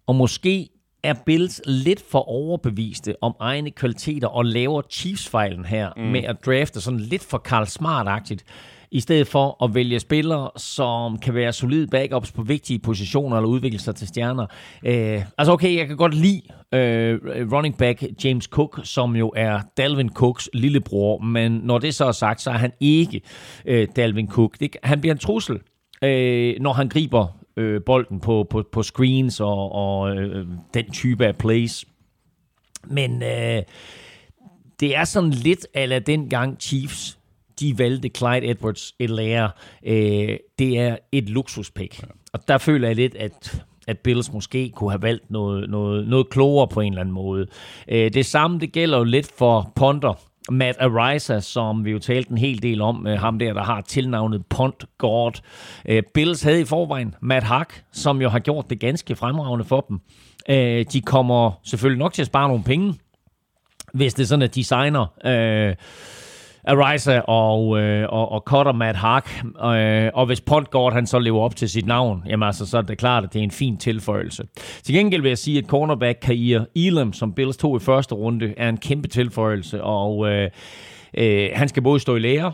Og 0.06 0.14
måske 0.14 0.68
er 1.02 1.14
Bills 1.26 1.60
lidt 1.66 2.02
for 2.10 2.28
overbeviste 2.28 3.14
om 3.20 3.34
egne 3.40 3.70
kvaliteter 3.70 4.28
og 4.28 4.44
laver 4.44 4.82
Chiefs-fejlen 4.90 5.64
her 5.64 5.90
mm. 5.96 6.02
med 6.02 6.24
at 6.24 6.36
drafte 6.46 6.80
sådan 6.80 7.00
lidt 7.00 7.22
for 7.22 7.38
Karl 7.38 7.66
Smart-agtigt, 7.66 8.44
i 8.92 9.00
stedet 9.00 9.26
for 9.26 9.64
at 9.64 9.74
vælge 9.74 10.00
spillere, 10.00 10.50
som 10.56 11.18
kan 11.18 11.34
være 11.34 11.52
solide 11.52 11.86
backups 11.86 12.32
på 12.32 12.42
vigtige 12.42 12.78
positioner 12.78 13.36
eller 13.36 13.48
udvikle 13.48 13.78
sig 13.78 13.94
til 13.94 14.08
stjerner. 14.08 14.46
Øh, 14.86 15.22
altså 15.38 15.52
okay, 15.52 15.76
jeg 15.76 15.86
kan 15.86 15.96
godt 15.96 16.14
lide 16.14 16.42
øh, 16.74 17.18
running 17.52 17.76
back 17.76 18.02
James 18.24 18.44
Cook, 18.44 18.80
som 18.84 19.16
jo 19.16 19.32
er 19.36 19.60
Dalvin 19.76 20.08
Cooks 20.08 20.50
lillebror, 20.54 21.18
men 21.18 21.52
når 21.52 21.78
det 21.78 21.94
så 21.94 22.04
er 22.04 22.12
sagt, 22.12 22.40
så 22.40 22.50
er 22.50 22.54
han 22.54 22.72
ikke 22.80 23.20
øh, 23.66 23.88
Dalvin 23.96 24.28
Cook. 24.28 24.60
Det, 24.60 24.76
han 24.82 25.00
bliver 25.00 25.14
en 25.14 25.18
trussel, 25.18 25.58
øh, 26.04 26.54
når 26.60 26.72
han 26.72 26.88
griber 26.88 27.41
øh, 27.56 27.80
bolden 27.86 28.20
på, 28.20 28.46
på, 28.50 28.64
på 28.72 28.82
screens 28.82 29.40
og, 29.40 29.72
og 29.72 30.16
øh, 30.16 30.46
den 30.74 30.90
type 30.90 31.26
af 31.26 31.36
plays. 31.36 31.84
Men 32.84 33.22
øh, 33.22 33.62
det 34.80 34.96
er 34.96 35.04
sådan 35.04 35.30
lidt 35.30 35.66
ala 35.74 35.98
dengang 35.98 36.56
Chiefs 36.60 37.18
de 37.60 37.78
valgte 37.78 38.08
Clyde 38.08 38.50
edwards 38.50 38.94
lærer. 39.00 39.48
Øh, 39.86 40.38
det 40.58 40.78
er 40.78 40.96
et 41.12 41.28
luksuspæk. 41.28 42.02
Ja. 42.02 42.06
Og 42.32 42.48
der 42.48 42.58
føler 42.58 42.88
jeg 42.88 42.96
lidt, 42.96 43.14
at 43.14 43.64
at 43.86 43.98
Bills 43.98 44.32
måske 44.32 44.70
kunne 44.70 44.90
have 44.90 45.02
valgt 45.02 45.30
noget, 45.30 45.70
noget, 45.70 46.08
noget 46.08 46.30
klogere 46.30 46.68
på 46.68 46.80
en 46.80 46.92
eller 46.92 47.00
anden 47.00 47.14
måde. 47.14 47.46
Øh, 47.88 48.14
det 48.14 48.26
samme 48.26 48.60
det 48.60 48.72
gælder 48.72 48.98
jo 48.98 49.04
lidt 49.04 49.32
for 49.38 49.72
Ponder, 49.76 50.14
Matt 50.50 50.78
Arisa, 50.78 51.40
som 51.40 51.84
vi 51.84 51.90
jo 51.90 51.98
talte 51.98 52.30
en 52.30 52.38
hel 52.38 52.62
del 52.62 52.80
om, 52.80 53.06
øh, 53.06 53.20
ham 53.20 53.38
der, 53.38 53.52
der 53.52 53.62
har 53.62 53.80
tilnavnet 53.80 54.46
Pont 54.46 54.84
God. 54.98 55.32
Øh, 55.88 56.02
Bills 56.14 56.42
havde 56.42 56.60
i 56.60 56.64
forvejen 56.64 57.14
Matt 57.20 57.44
Hack, 57.44 57.84
som 57.92 58.22
jo 58.22 58.28
har 58.28 58.38
gjort 58.38 58.70
det 58.70 58.80
ganske 58.80 59.16
fremragende 59.16 59.64
for 59.64 59.80
dem. 59.80 60.00
Øh, 60.48 60.84
de 60.92 61.00
kommer 61.00 61.60
selvfølgelig 61.64 61.98
nok 61.98 62.12
til 62.12 62.22
at 62.22 62.26
spare 62.26 62.48
nogle 62.48 62.64
penge, 62.64 62.94
hvis 63.94 64.14
det 64.14 64.22
er 64.22 64.26
sådan, 64.26 64.42
at 64.42 64.54
de 64.54 64.64
signer... 64.64 65.06
Øh, 65.24 65.74
Arisa 66.66 67.20
og, 67.20 67.78
øh, 67.78 68.06
og, 68.08 68.32
og 68.32 68.40
Cutter 68.46 68.72
Matt 68.72 68.98
Hark. 68.98 69.44
Øh, 69.64 70.10
og 70.14 70.26
hvis 70.26 70.40
Pontgård 70.40 70.92
han 70.92 71.06
så 71.06 71.18
lever 71.18 71.40
op 71.40 71.56
til 71.56 71.68
sit 71.68 71.86
navn, 71.86 72.22
jamen 72.26 72.46
altså, 72.46 72.66
så 72.66 72.78
er 72.78 72.82
det 72.82 72.98
klart, 72.98 73.24
at 73.24 73.32
det 73.32 73.38
er 73.38 73.42
en 73.44 73.50
fin 73.50 73.76
tilføjelse. 73.76 74.42
Til 74.82 74.94
gengæld 74.94 75.22
vil 75.22 75.28
jeg 75.28 75.38
sige, 75.38 75.58
at 75.58 75.64
cornerback 75.64 76.18
Kair 76.22 76.64
Elam, 76.76 77.12
som 77.12 77.32
Bills 77.32 77.56
tog 77.56 77.76
i 77.76 77.84
første 77.84 78.14
runde, 78.14 78.54
er 78.56 78.68
en 78.68 78.76
kæmpe 78.76 79.08
tilføjelse, 79.08 79.82
og 79.82 80.28
øh, 80.28 80.50
øh, 81.14 81.48
han 81.54 81.68
skal 81.68 81.82
både 81.82 82.00
stå 82.00 82.16
i 82.16 82.18
lære, 82.18 82.52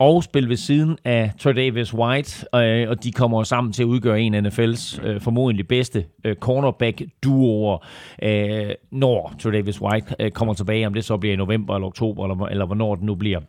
og 0.00 0.22
spille 0.22 0.48
ved 0.48 0.56
siden 0.56 0.98
af 1.04 1.32
Davis 1.44 1.94
White, 1.94 2.46
øh, 2.54 2.88
og 2.88 3.04
de 3.04 3.12
kommer 3.12 3.42
sammen 3.42 3.72
til 3.72 3.82
at 3.82 3.86
udgøre 3.86 4.20
en 4.20 4.34
af 4.34 4.40
NFL's 4.40 5.06
øh, 5.06 5.20
formodentlig 5.20 5.68
bedste 5.68 6.04
øh, 6.24 6.36
cornerback-duoer, 6.36 7.86
øh, 8.22 8.74
når 8.92 9.34
Davis 9.44 9.80
White 9.80 10.16
øh, 10.20 10.30
kommer 10.30 10.54
tilbage, 10.54 10.86
om 10.86 10.94
det 10.94 11.04
så 11.04 11.16
bliver 11.16 11.32
i 11.32 11.36
november 11.36 11.74
eller 11.74 11.86
oktober, 11.86 12.24
eller, 12.24 12.46
eller 12.46 12.66
hvornår 12.66 12.94
det 12.94 13.04
nu 13.04 13.14
bliver. 13.14 13.40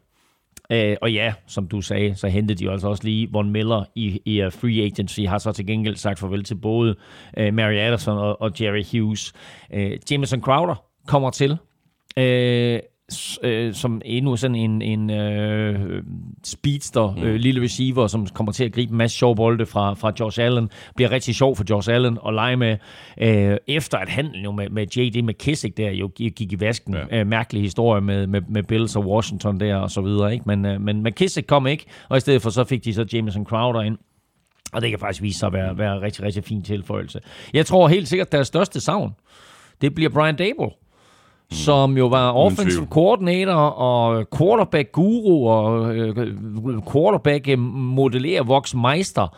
Øh, 0.71 0.95
og 1.01 1.13
ja, 1.13 1.33
som 1.47 1.67
du 1.67 1.81
sagde, 1.81 2.15
så 2.15 2.27
hentede 2.27 2.65
de 2.65 2.71
altså 2.71 2.87
også 2.87 3.03
lige 3.03 3.29
Von 3.31 3.49
Miller 3.49 3.83
i, 3.95 4.21
i 4.25 4.43
uh, 4.45 4.51
free 4.51 4.83
agency, 4.83 5.21
har 5.21 5.37
så 5.37 5.51
til 5.51 5.67
gengæld 5.67 5.95
sagt 5.95 6.19
farvel 6.19 6.43
til 6.43 6.55
både 6.55 6.95
øh, 7.37 7.53
Mary 7.53 7.73
Addison 7.73 8.17
og, 8.17 8.41
og 8.41 8.51
Jerry 8.61 8.83
Hughes. 8.91 9.33
Øh, 9.73 9.97
Jameson 10.11 10.41
Crowder 10.41 10.83
kommer 11.07 11.29
til. 11.29 11.57
Øh, 12.17 12.79
øh, 13.43 13.73
som 13.73 14.01
endnu 14.05 14.35
sådan 14.35 14.55
en, 14.55 14.81
en 14.81 15.09
øh, 15.09 16.03
speedster, 16.43 17.15
mm. 17.15 17.23
øh, 17.23 17.35
lille 17.35 17.63
receiver, 17.63 18.07
som 18.07 18.27
kommer 18.27 18.51
til 18.51 18.63
at 18.63 18.73
gribe 18.73 18.91
en 18.91 18.97
masse 18.97 19.17
sjov 19.17 19.35
bolde 19.35 19.65
fra, 19.65 19.93
fra 19.93 20.11
Josh 20.19 20.41
Allen. 20.41 20.69
Bliver 20.95 21.11
rigtig 21.11 21.35
sjov 21.35 21.55
for 21.55 21.63
Josh 21.69 21.91
Allen 21.91 22.17
at 22.27 22.33
lege 22.33 22.57
med, 22.57 22.77
øh, 23.21 23.57
efter 23.67 23.97
at 23.97 24.09
han 24.09 24.25
jo 24.43 24.51
med, 24.51 24.69
med 24.69 24.87
J.D. 24.87 25.23
McKissick 25.23 25.77
der 25.77 25.91
jo 25.91 26.07
gik 26.15 26.41
i 26.41 26.59
vasken. 26.59 26.93
Ja. 26.93 27.19
Øh, 27.19 27.27
mærkelig 27.27 27.61
historie 27.61 28.01
med, 28.01 28.27
med, 28.27 28.41
med 28.49 28.63
Bills 28.63 28.95
og 28.95 29.07
Washington 29.07 29.59
der 29.59 29.75
og 29.75 29.91
så 29.91 30.01
videre. 30.01 30.33
Ikke? 30.33 30.43
Men, 30.47 30.65
øh, 30.65 30.81
men 30.81 31.03
McKissick 31.03 31.47
kom 31.47 31.67
ikke, 31.67 31.85
og 32.09 32.17
i 32.17 32.19
stedet 32.19 32.41
for 32.41 32.49
så 32.49 32.63
fik 32.63 32.85
de 32.85 32.93
så 32.93 33.05
Jameson 33.13 33.45
Crowder 33.45 33.81
ind. 33.81 33.97
Og 34.73 34.81
det 34.81 34.89
kan 34.89 34.99
faktisk 34.99 35.21
vise 35.21 35.39
sig 35.39 35.47
at 35.47 35.53
være, 35.53 35.77
være 35.77 36.01
rigtig, 36.01 36.23
rigtig 36.23 36.43
fin 36.43 36.63
tilføjelse. 36.63 37.19
Jeg 37.53 37.65
tror 37.65 37.87
helt 37.87 38.07
sikkert, 38.07 38.27
at 38.27 38.31
deres 38.31 38.47
største 38.47 38.79
savn, 38.79 39.13
det 39.81 39.95
bliver 39.95 40.09
Brian 40.09 40.35
Dable 40.35 40.69
som 41.51 41.97
jo 41.97 42.07
var 42.07 42.31
offensive 42.31 42.87
coordinator 42.89 43.53
og 43.53 44.27
quarterback 44.37 44.91
guru 44.91 45.49
og 45.49 45.95
øh, 45.95 46.15
quarterback 46.91 47.47
øh, 47.47 47.59
modellerer 47.59 48.43
voksmeister, 48.43 49.37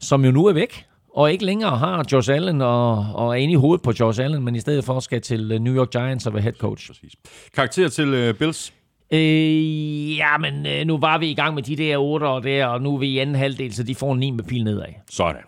som 0.00 0.24
jo 0.24 0.30
nu 0.30 0.46
er 0.46 0.52
væk 0.52 0.84
og 1.18 1.32
ikke 1.32 1.44
længere 1.44 1.78
har 1.78 2.04
Josh 2.12 2.30
Allen 2.32 2.60
og, 2.60 3.06
og 3.14 3.28
er 3.28 3.34
inde 3.34 3.52
i 3.52 3.56
hovedet 3.56 3.82
på 3.82 3.92
Josh 4.00 4.20
Allen, 4.24 4.44
men 4.44 4.54
i 4.54 4.60
stedet 4.60 4.84
for 4.84 5.00
skal 5.00 5.20
til 5.20 5.52
øh, 5.52 5.58
New 5.58 5.74
York 5.74 5.90
Giants 5.90 6.26
og 6.26 6.34
være 6.34 6.42
head 6.42 6.52
coach. 6.52 6.88
Præcis. 6.88 7.12
Karakter 7.54 7.88
til 7.88 8.28
uh, 8.28 8.34
Bills? 8.34 8.72
Øh, 9.12 10.16
ja, 10.16 10.38
men 10.38 10.66
øh, 10.66 10.86
nu 10.86 10.98
var 10.98 11.18
vi 11.18 11.30
i 11.30 11.34
gang 11.34 11.54
med 11.54 11.62
de 11.62 11.76
der 11.76 11.96
otte 11.96 12.24
og 12.24 12.42
der, 12.42 12.66
og 12.66 12.82
nu 12.82 12.94
er 12.94 12.98
vi 12.98 13.08
i 13.08 13.18
anden 13.18 13.36
halvdel, 13.36 13.74
så 13.74 13.82
de 13.82 13.94
får 13.94 14.12
en 14.12 14.18
9 14.18 14.30
med 14.30 14.44
pil 14.44 14.64
nedad. 14.64 14.86
Sådan. 15.10 15.42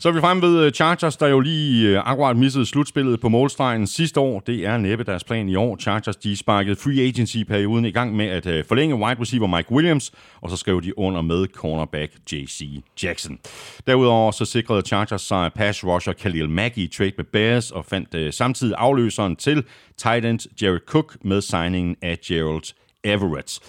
Så 0.00 0.08
er 0.08 0.12
vi 0.12 0.20
fremme 0.20 0.42
ved 0.42 0.64
øh, 0.64 0.72
Chargers, 0.72 1.16
der 1.16 1.26
jo 1.26 1.40
lige 1.40 1.88
øh, 1.88 2.10
akkurat 2.10 2.36
missede 2.36 2.66
slutspillet 2.66 3.20
på 3.20 3.28
målstregen 3.28 3.86
sidste 3.86 4.20
år. 4.20 4.40
Det 4.40 4.66
er 4.66 4.76
næppe 4.76 5.04
deres 5.04 5.24
plan 5.24 5.48
i 5.48 5.56
år. 5.56 5.76
Chargers 5.76 6.16
de 6.16 6.36
sparkede 6.36 6.76
free 6.76 7.00
agency-perioden 7.00 7.84
i 7.84 7.90
gang 7.90 8.16
med 8.16 8.26
at 8.26 8.46
øh, 8.46 8.64
forlænge 8.64 8.94
wide 8.94 9.20
receiver 9.20 9.56
Mike 9.56 9.72
Williams, 9.72 10.12
og 10.40 10.50
så 10.50 10.56
skrev 10.56 10.82
de 10.82 10.98
under 10.98 11.22
med 11.22 11.46
cornerback 11.46 12.12
J.C. 12.32 12.82
Jackson. 13.02 13.38
Derudover 13.86 14.30
så 14.30 14.44
sikrede 14.44 14.82
Chargers 14.82 15.22
sig 15.22 15.50
pass 15.52 15.84
rusher 15.84 16.12
Khalil 16.12 16.48
Mack 16.48 16.78
i 16.78 16.86
trade 16.86 17.12
med 17.16 17.24
Bears, 17.24 17.70
og 17.70 17.84
fandt 17.84 18.34
samtidig 18.34 18.74
afløseren 18.78 19.36
til 19.36 19.64
tight 19.96 20.24
end 20.24 20.62
Jared 20.62 20.80
Cook 20.86 21.16
med 21.24 21.40
signingen 21.40 21.96
af 22.02 22.18
Gerald 22.26 22.74
Everett. 23.04 23.60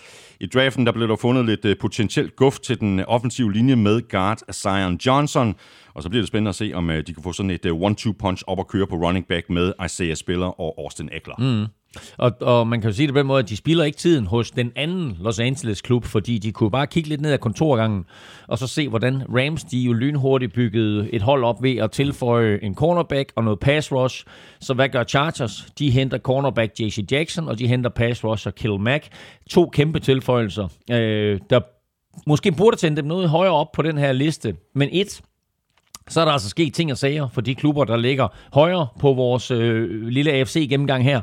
I 0.42 0.46
draften 0.46 0.86
der 0.86 0.92
blev 0.92 1.08
der 1.08 1.16
fundet 1.16 1.46
lidt 1.46 1.66
øh, 1.66 1.76
potentielt 1.82 2.36
guf 2.36 2.60
til 2.60 2.80
den 2.80 3.00
offensive 3.00 3.54
linje 3.54 3.76
med 3.76 4.10
guard 4.10 4.38
Zion 4.54 4.96
Johnson, 5.06 5.56
og 5.94 6.04
så 6.04 6.10
bliver 6.10 6.22
det 6.22 6.28
spændende 6.28 6.50
at 6.50 6.56
se, 6.56 6.72
om 6.74 6.90
øh, 6.90 7.08
de 7.08 7.14
kan 7.14 7.24
få 7.24 7.34
sådan 7.34 7.50
et 7.50 7.66
øh, 7.66 7.74
one-two 7.74 8.14
punch 8.20 8.44
op 8.48 8.60
og 8.60 8.68
køre 8.68 8.88
på 8.88 8.96
running 8.96 9.28
back 9.28 9.50
med 9.50 9.74
Isaiah 9.86 10.16
Spiller 10.16 10.62
og 10.62 10.76
Austin 10.78 11.10
Eckler. 11.12 11.36
Mm. 11.40 11.68
Og, 12.18 12.32
og 12.42 12.68
man 12.68 12.82
kan 12.82 12.90
jo 12.90 12.96
sige 12.96 13.08
det 13.08 13.14
på 13.14 13.20
den 13.20 13.28
måde, 13.28 13.44
at 13.44 13.50
de 13.50 13.58
spiller 13.58 13.84
ikke 13.84 13.98
tiden 13.98 14.26
hos 14.26 14.52
den 14.52 14.72
anden 14.76 15.18
Los 15.20 15.40
Angeles 15.40 15.82
klub, 15.82 16.06
fordi 16.06 16.38
de 16.38 16.52
kunne 16.52 16.72
bare 16.72 16.88
kigge 16.88 17.10
lidt 17.10 17.22
ned 17.22 17.32
ad 17.32 17.38
kontorgangen, 17.38 18.06
og 18.48 18.58
så 18.58 18.68
se, 18.68 18.90
hvordan 18.90 19.24
Rams, 19.30 19.64
de 19.64 19.80
jo 19.80 19.94
lynhurtigt 19.94 20.54
byggede 20.54 21.14
et 21.14 21.22
hold 21.22 21.44
op 21.44 21.64
ved 21.64 21.78
at 21.78 21.92
tilføje 21.92 22.60
en 22.62 22.76
cornerback 22.76 23.32
og 23.36 23.44
noget 23.44 23.60
pass 23.60 23.92
rush. 23.92 24.26
Så 24.60 24.74
hvad 24.74 24.90
gør 24.90 25.04
Chargers? 25.04 25.68
De 25.80 25.92
henter 25.92 26.18
cornerback 26.18 26.80
J.C. 26.80 27.06
Jackson, 27.12 27.48
og 27.48 27.60
de 27.60 27.68
henter 27.68 27.90
pass 27.90 28.24
rusher 28.24 28.52
Kill 28.52 28.80
Mack. 28.80 29.08
To 29.50 29.70
kæmpe 29.70 30.00
tilføjelser, 30.00 30.68
øh, 30.92 31.40
der 31.50 31.60
måske 32.28 32.52
burde 32.52 32.78
tænde 32.78 32.98
dem 32.98 33.06
noget 33.06 33.30
højere 33.30 33.54
op 33.54 33.72
på 33.72 33.82
den 33.82 33.98
her 33.98 34.12
liste. 34.12 34.56
Men 34.76 34.90
et, 34.92 35.22
så 36.10 36.22
er 36.22 36.26
der 36.26 36.32
altså 36.32 36.50
sket 36.50 36.74
ting 36.74 36.92
og 36.92 36.98
sager 36.98 37.28
for 37.28 37.42
de 37.42 37.56
klubber, 37.56 37.86
der 37.86 37.98
ligger 37.98 38.28
højere 38.54 38.88
på 39.00 39.14
vores 39.14 39.52
øh, 39.52 40.08
lille 40.08 40.32
AFC-gennemgang 40.32 41.04
her. 41.04 41.22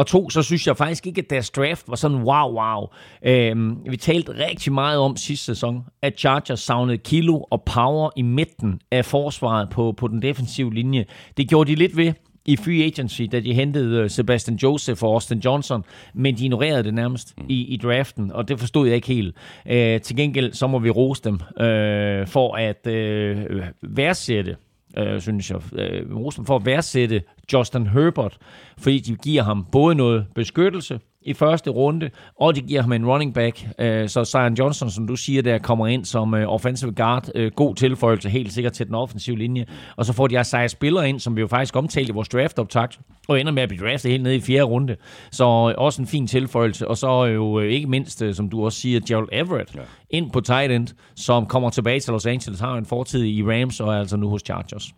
Og 0.00 0.06
to, 0.06 0.30
så 0.30 0.42
synes 0.42 0.66
jeg 0.66 0.76
faktisk 0.76 1.06
ikke, 1.06 1.18
at 1.18 1.30
deres 1.30 1.50
draft 1.50 1.88
var 1.88 1.96
sådan 1.96 2.16
wow, 2.16 2.52
wow. 2.52 2.86
Øhm, 3.22 3.76
vi 3.90 3.96
talte 3.96 4.32
rigtig 4.46 4.72
meget 4.72 4.98
om 4.98 5.16
sidste 5.16 5.44
sæson, 5.44 5.84
at 6.02 6.18
Chargers 6.18 6.60
savnede 6.60 6.98
kilo 6.98 7.40
og 7.50 7.62
power 7.62 8.10
i 8.16 8.22
midten 8.22 8.80
af 8.90 9.04
forsvaret 9.04 9.70
på, 9.70 9.92
på 9.92 10.08
den 10.08 10.22
defensive 10.22 10.74
linje. 10.74 11.04
Det 11.36 11.48
gjorde 11.48 11.70
de 11.70 11.74
lidt 11.74 11.96
ved 11.96 12.12
i 12.44 12.56
free 12.56 12.84
agency, 12.84 13.22
da 13.32 13.40
de 13.40 13.54
hentede 13.54 14.02
øh, 14.02 14.10
Sebastian 14.10 14.56
Joseph 14.56 15.04
og 15.04 15.12
Austin 15.12 15.38
Johnson, 15.38 15.84
men 16.14 16.36
de 16.36 16.44
ignorerede 16.44 16.84
det 16.84 16.94
nærmest 16.94 17.34
mm. 17.38 17.44
i, 17.48 17.64
i 17.64 17.76
draften, 17.76 18.32
og 18.32 18.48
det 18.48 18.60
forstod 18.60 18.86
jeg 18.86 18.96
ikke 18.96 19.08
helt. 19.08 19.36
Øh, 19.66 20.00
til 20.00 20.16
gengæld, 20.16 20.52
så 20.52 20.66
må 20.66 20.78
vi 20.78 20.90
rose 20.90 21.22
dem 21.24 21.34
øh, 21.66 22.26
for 22.26 22.54
at 22.54 22.86
øh, 22.86 23.62
værdsætte 23.82 24.56
øh, 24.98 25.20
synes 25.20 25.50
jeg, 25.50 25.60
øh, 25.72 26.16
rose 26.16 26.36
dem 26.36 26.44
for 26.44 26.56
at 26.56 26.66
værdsætte 26.66 27.22
Justin 27.52 27.86
Herbert, 27.86 28.38
fordi 28.78 28.98
de 28.98 29.16
giver 29.16 29.42
ham 29.42 29.66
både 29.72 29.94
noget 29.94 30.26
beskyttelse, 30.34 31.00
i 31.22 31.34
første 31.34 31.70
runde, 31.70 32.10
og 32.40 32.56
de 32.56 32.60
giver 32.60 32.82
ham 32.82 32.92
en 32.92 33.06
running 33.06 33.34
back. 33.34 33.68
Øh, 33.78 34.08
så 34.08 34.24
Zion 34.24 34.54
Johnson, 34.54 34.90
som 34.90 35.06
du 35.06 35.16
siger, 35.16 35.42
der 35.42 35.58
kommer 35.58 35.86
ind 35.86 36.04
som 36.04 36.34
øh, 36.34 36.48
offensive 36.48 36.92
guard. 36.92 37.28
Øh, 37.34 37.52
god 37.56 37.74
tilføjelse 37.74 38.28
helt 38.28 38.52
sikkert 38.52 38.72
til 38.72 38.86
den 38.86 38.94
offensive 38.94 39.38
linje. 39.38 39.66
Og 39.96 40.04
så 40.04 40.12
får 40.12 40.26
de 40.26 40.38
altså 40.38 40.68
spillere 40.68 41.08
ind, 41.08 41.20
som 41.20 41.36
vi 41.36 41.40
jo 41.40 41.46
faktisk 41.46 41.76
omtalte 41.76 42.10
i 42.10 42.12
vores 42.12 42.28
draft-optakt, 42.28 43.00
og 43.28 43.40
ender 43.40 43.52
med 43.52 43.62
at 43.62 43.68
blive 43.68 43.86
draftet 43.86 44.10
helt 44.10 44.22
ned 44.22 44.32
i 44.32 44.40
fjerde 44.40 44.62
runde. 44.62 44.96
Så 45.32 45.44
også 45.78 46.02
en 46.02 46.08
fin 46.08 46.26
tilføjelse. 46.26 46.88
Og 46.88 46.96
så 46.96 47.24
jo 47.24 47.58
ikke 47.58 47.86
mindst, 47.86 48.22
som 48.32 48.48
du 48.48 48.64
også 48.64 48.80
siger, 48.80 49.00
Gerald 49.08 49.28
Everett 49.32 49.74
ja. 49.74 49.80
ind 50.10 50.30
på 50.30 50.40
tight 50.40 50.72
end, 50.72 50.88
som 51.16 51.46
kommer 51.46 51.70
tilbage 51.70 52.00
til 52.00 52.12
Los 52.12 52.26
Angeles, 52.26 52.60
har 52.60 52.74
en 52.74 52.86
fortid 52.86 53.24
i 53.24 53.42
Rams 53.42 53.80
og 53.80 53.94
er 53.94 53.98
altså 53.98 54.16
nu 54.16 54.28
hos 54.28 54.42
Chargers. 54.44 54.92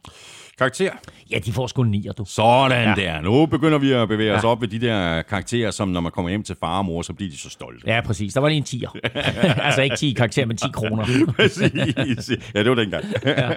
Karakter? 0.59 0.91
Ja, 1.31 1.39
de 1.39 1.53
får 1.53 1.67
sgu 1.67 1.83
nier, 1.83 2.13
du. 2.13 2.25
Sådan 2.25 2.99
ja. 2.99 3.03
der. 3.03 3.21
Nu 3.21 3.47
begynder 3.47 3.79
vi 3.79 3.93
at 3.93 4.09
bevæge 4.09 4.31
ja. 4.31 4.39
os 4.39 4.45
op 4.45 4.61
ved 4.61 4.69
de 4.69 4.81
der 4.81 5.23
karakterer, 5.23 5.71
som 5.71 5.89
når 5.89 6.01
man 6.01 6.13
kommer 6.13 6.29
hjem 6.29 6.43
til 6.43 6.57
far 6.61 6.79
og 6.79 6.85
mor, 6.85 7.03
så 7.03 7.13
bliver 7.13 7.31
de 7.31 7.39
så 7.39 7.51
stolte. 7.51 7.83
Ja, 7.87 8.01
præcis. 8.01 8.35
Der 8.35 8.41
var 8.41 8.49
lige 8.49 8.59
en 8.59 8.65
tier. 8.65 8.97
altså 9.67 9.83
ikke 9.83 9.97
10 9.97 10.13
karakterer, 10.13 10.47
men 10.47 10.57
10 10.57 10.67
kroner. 10.73 11.05
præcis. 11.37 12.31
Ja, 12.55 12.63
det 12.63 12.69
var 12.69 12.75
dengang. 12.75 13.05
ja. 13.27 13.51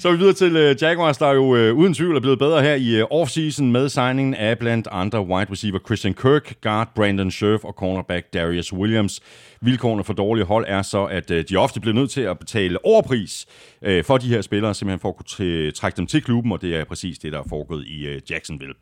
Så 0.00 0.08
er 0.08 0.12
vi 0.12 0.18
videre 0.18 0.34
til 0.34 0.56
uh, 0.56 0.82
Jaguars, 0.82 1.18
der 1.18 1.30
jo 1.32 1.42
uh, 1.42 1.78
uden 1.78 1.94
tvivl 1.94 2.16
er 2.16 2.20
blevet 2.20 2.38
bedre 2.38 2.62
her 2.62 2.74
i 2.74 3.02
uh, 3.02 3.08
offseason 3.10 3.72
med 3.72 3.88
signingen 3.88 4.34
af 4.34 4.58
blandt 4.58 4.88
andre 4.90 5.20
wide 5.26 5.52
receiver 5.52 5.78
Christian 5.78 6.14
Kirk, 6.14 6.54
guard 6.62 6.88
Brandon 6.94 7.30
Scherf 7.30 7.64
og 7.64 7.74
cornerback 7.78 8.34
Darius 8.34 8.72
Williams. 8.72 9.20
Vilkårene 9.60 10.04
for 10.04 10.12
dårlige 10.12 10.44
hold 10.44 10.64
er 10.68 10.82
så, 10.82 11.04
at 11.04 11.30
øh, 11.30 11.44
de 11.48 11.56
ofte 11.56 11.80
bliver 11.80 11.94
nødt 11.94 12.10
til 12.10 12.20
at 12.20 12.38
betale 12.38 12.84
overpris 12.84 13.46
øh, 13.82 14.04
for 14.04 14.18
de 14.18 14.28
her 14.28 14.42
spillere, 14.42 14.74
simpelthen 14.74 15.00
for 15.00 15.08
at 15.08 15.16
kunne 15.16 15.70
trække 15.70 15.96
dem 15.96 16.06
til 16.06 16.22
klubben, 16.22 16.52
og 16.52 16.62
det 16.62 16.76
er 16.76 16.84
præcis 16.84 17.18
det, 17.18 17.32
der 17.32 17.38
er 17.38 17.44
foregået 17.48 17.86
i 17.86 18.06
øh, 18.06 18.20
Jacksonville. 18.30 18.74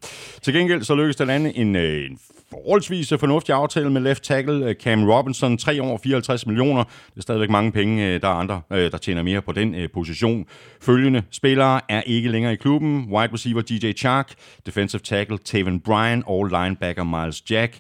Til 0.43 0.55
gengæld 0.55 0.83
så 0.83 0.95
lykkedes 0.95 1.17
der 1.17 1.25
lande 1.25 1.57
en, 1.57 1.77
en 1.77 2.19
forholdsvis 2.51 3.13
fornuftig 3.21 3.55
aftale 3.55 3.91
med 3.91 4.01
left 4.01 4.23
tackle 4.23 4.75
Cam 4.83 5.09
Robinson, 5.09 5.59
3 5.59 5.83
år 5.83 6.01
54 6.03 6.47
millioner. 6.47 6.85
Det 6.85 7.17
er 7.17 7.21
stadigvæk 7.21 7.51
mange 7.51 7.73
penge, 7.73 8.19
der 8.19 8.29
er 8.29 8.33
andre, 8.33 8.61
der 8.71 8.99
tjener 8.99 9.23
mere 9.23 9.43
på 9.43 9.53
den 9.53 9.89
position. 9.95 10.47
Følgende 10.81 11.23
spillere 11.31 11.81
er 11.89 12.03
ikke 12.03 12.29
længere 12.29 12.53
i 12.53 12.57
klubben. 12.57 13.07
Wide 13.11 13.33
receiver 13.33 13.63
DJ 13.63 13.93
Chark, 13.93 14.35
defensive 14.67 15.01
tackle 15.01 15.39
Taven 15.39 15.81
Bryan 15.81 16.23
og 16.27 16.45
linebacker 16.45 17.05
Miles 17.05 17.51
Jack. 17.51 17.79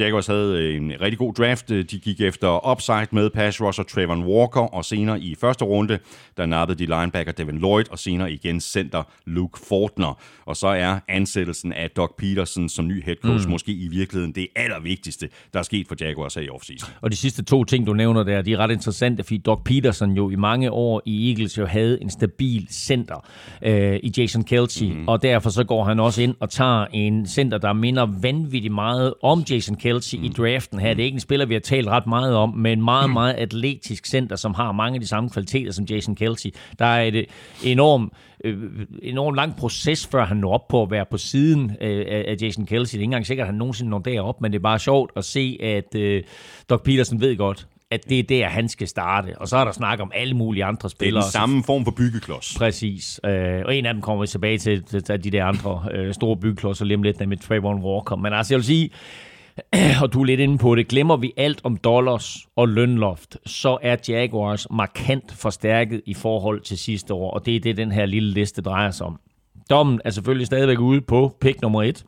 Jaguars 0.00 0.26
havde 0.26 0.62
øh, 0.62 0.76
en 0.76 0.92
rigtig 1.00 1.18
god 1.18 1.34
draft. 1.34 1.68
De 1.68 1.84
gik 1.84 2.20
efter 2.20 2.70
upside 2.72 3.06
med 3.10 3.30
pass 3.30 3.62
rusher 3.62 3.84
Trayvon 3.84 4.24
Walker, 4.24 4.60
og 4.60 4.84
senere 4.84 5.20
i 5.20 5.34
første 5.40 5.64
runde, 5.64 5.98
der 6.36 6.46
nappede 6.46 6.78
de 6.78 6.98
linebacker 6.98 7.32
Devin 7.32 7.58
Lloyd, 7.58 7.84
og 7.90 7.98
senere 7.98 8.32
igen 8.32 8.60
center 8.60 9.02
Luke 9.26 9.60
Fortner. 9.68 10.18
Og 10.46 10.56
så 10.56 10.66
er 10.66 10.98
ansættelsen 11.08 11.72
af 11.72 11.90
Doug 11.90 12.14
Peterson 12.18 12.68
som 12.68 12.86
ny 12.86 13.04
head 13.04 13.16
coach 13.22 13.46
mm. 13.46 13.50
måske 13.50 13.72
i 13.72 13.88
virkeligheden 13.88 14.34
det 14.34 14.48
allervigtigste, 14.56 15.28
der 15.52 15.58
er 15.58 15.62
sket 15.62 15.88
for 15.88 15.96
Jaguars 16.00 16.34
her 16.34 16.42
i 16.42 16.48
offseason. 16.48 16.90
Og 17.00 17.10
de 17.10 17.16
sidste 17.16 17.44
to 17.44 17.64
ting, 17.64 17.86
du 17.86 17.92
nævner 17.92 18.22
der, 18.22 18.42
de 18.42 18.52
er 18.52 18.58
ret 18.58 18.70
interessante, 18.70 19.24
fordi 19.24 19.38
Doug 19.38 19.62
Peterson 19.64 20.12
jo 20.12 20.30
i 20.30 20.36
mange 20.36 20.70
år 20.70 21.02
i 21.04 21.30
Eagles 21.30 21.58
jo 21.58 21.66
havde 21.66 22.02
en 22.02 22.10
stabil 22.10 22.66
center 22.70 23.26
øh, 23.62 24.00
i 24.02 24.12
Jason 24.16 24.44
Kelsey, 24.44 24.86
mm. 24.86 25.08
og 25.08 25.22
derfor 25.22 25.50
så 25.50 25.64
går 25.64 25.84
han 25.84 26.00
også 26.00 26.22
ind 26.22 26.34
og 26.40 26.50
tager 26.50 26.86
en 26.92 27.26
center, 27.26 27.58
der 27.58 27.72
minder 27.72 28.06
vanvittigt 28.22 28.74
meget 28.74 29.14
om 29.22 29.44
Jason 29.50 29.76
Kelsey 29.76 29.85
mm. 29.94 30.24
i 30.24 30.28
draften 30.28 30.78
her. 30.78 30.94
Det 30.94 31.00
er 31.00 31.04
ikke 31.04 31.16
en 31.16 31.20
spiller, 31.20 31.46
vi 31.46 31.54
har 31.54 31.60
talt 31.60 31.88
ret 31.88 32.06
meget 32.06 32.34
om, 32.36 32.54
men 32.54 32.84
meget, 32.84 33.10
meget 33.10 33.34
atletisk 33.34 34.06
center, 34.06 34.36
som 34.36 34.54
har 34.54 34.72
mange 34.72 34.94
af 34.94 35.00
de 35.00 35.06
samme 35.06 35.30
kvaliteter 35.30 35.72
som 35.72 35.84
Jason 35.84 36.14
Kelsey. 36.14 36.50
Der 36.78 36.84
er 36.84 37.02
et 37.02 37.26
enormt 37.64 38.12
øh, 38.44 38.86
enormt 39.02 39.36
lang 39.36 39.56
proces, 39.56 40.06
før 40.06 40.24
han 40.24 40.36
når 40.36 40.52
op 40.52 40.68
på 40.68 40.82
at 40.82 40.90
være 40.90 41.04
på 41.10 41.18
siden 41.18 41.72
øh, 41.80 42.06
af 42.08 42.36
Jason 42.42 42.66
Kelsey. 42.66 42.92
Det 42.92 42.98
er 42.98 43.02
ikke 43.02 43.04
engang 43.04 43.26
sikkert, 43.26 43.44
at 43.44 43.48
han 43.48 43.58
nogensinde 43.58 43.90
når 43.90 43.98
derop, 43.98 44.40
men 44.40 44.52
det 44.52 44.58
er 44.58 44.62
bare 44.62 44.78
sjovt 44.78 45.12
at 45.16 45.24
se, 45.24 45.58
at 45.62 45.94
øh, 45.94 46.22
Doc 46.70 46.82
Peterson 46.82 47.20
ved 47.20 47.36
godt, 47.36 47.66
at 47.90 48.08
det 48.08 48.18
er 48.18 48.22
der, 48.22 48.48
han 48.48 48.68
skal 48.68 48.88
starte. 48.88 49.38
Og 49.38 49.48
så 49.48 49.56
er 49.56 49.64
der 49.64 49.72
snak 49.72 50.00
om 50.00 50.10
alle 50.14 50.34
mulige 50.34 50.64
andre 50.64 50.90
spillere. 50.90 51.20
Det 51.20 51.26
er 51.26 51.30
den 51.30 51.32
samme 51.32 51.64
form 51.64 51.84
for 51.84 51.90
byggeklods. 51.90 52.54
Præcis. 52.58 53.20
Øh, 53.24 53.62
og 53.66 53.76
en 53.76 53.86
af 53.86 53.94
dem 53.94 54.02
kommer 54.02 54.20
vi 54.20 54.26
tilbage 54.26 54.58
til, 54.58 54.82
til 54.82 55.24
de 55.24 55.30
der 55.30 55.44
andre 55.44 55.82
øh, 55.92 56.14
store 56.14 56.36
byggeklodser 56.36 56.84
lige 56.84 56.96
om 56.96 57.02
lidt 57.02 57.28
med 57.28 57.36
Trayvon 57.36 57.82
Walker. 57.82 58.16
Men 58.16 58.32
altså, 58.32 58.54
jeg 58.54 58.58
vil 58.58 58.64
sige, 58.64 58.90
og 60.02 60.12
du 60.12 60.20
er 60.20 60.24
lidt 60.24 60.40
inde 60.40 60.58
på 60.58 60.74
det, 60.74 60.88
glemmer 60.88 61.16
vi 61.16 61.32
alt 61.36 61.60
om 61.64 61.76
dollars 61.76 62.46
og 62.56 62.68
lønloft, 62.68 63.36
så 63.46 63.78
er 63.82 63.96
Jaguars 64.08 64.66
markant 64.70 65.32
forstærket 65.32 66.00
i 66.06 66.14
forhold 66.14 66.60
til 66.60 66.78
sidste 66.78 67.14
år, 67.14 67.30
og 67.30 67.46
det 67.46 67.56
er 67.56 67.60
det, 67.60 67.76
den 67.76 67.92
her 67.92 68.06
lille 68.06 68.30
liste 68.30 68.62
drejer 68.62 68.90
sig 68.90 69.06
om. 69.06 69.20
Dommen 69.70 70.00
er 70.04 70.10
selvfølgelig 70.10 70.46
stadigvæk 70.46 70.78
ude 70.78 71.00
på 71.00 71.36
pick 71.40 71.62
nummer 71.62 71.82
et. 71.82 72.04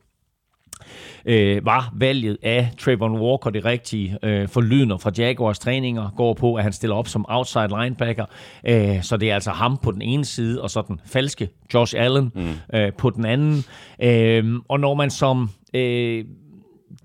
Øh, 1.25 1.65
var 1.65 1.93
valget 1.95 2.37
af 2.43 2.71
Trayvon 2.77 3.19
Walker 3.19 3.49
det 3.49 3.65
rigtige? 3.65 4.17
Øh, 4.23 4.47
for 4.47 4.61
lyden 4.61 4.99
fra 4.99 5.11
Jaguars 5.17 5.59
træninger 5.59 6.13
går 6.17 6.33
på, 6.33 6.55
at 6.55 6.63
han 6.63 6.73
stiller 6.73 6.95
op 6.95 7.07
som 7.07 7.25
outside 7.29 7.67
linebacker. 7.67 8.25
Øh, 8.67 9.03
så 9.03 9.17
det 9.17 9.29
er 9.29 9.33
altså 9.33 9.51
ham 9.51 9.77
på 9.77 9.91
den 9.91 10.01
ene 10.01 10.25
side, 10.25 10.61
og 10.61 10.69
så 10.69 10.81
den 10.87 11.01
falske 11.05 11.49
Josh 11.73 11.95
Allen 11.97 12.31
mm. 12.35 12.53
øh, 12.73 12.93
på 12.93 13.09
den 13.09 13.25
anden. 13.25 13.63
Øh, 14.01 14.59
og 14.67 14.79
når 14.79 14.93
man 14.93 15.09
som... 15.09 15.49
Øh, 15.73 16.25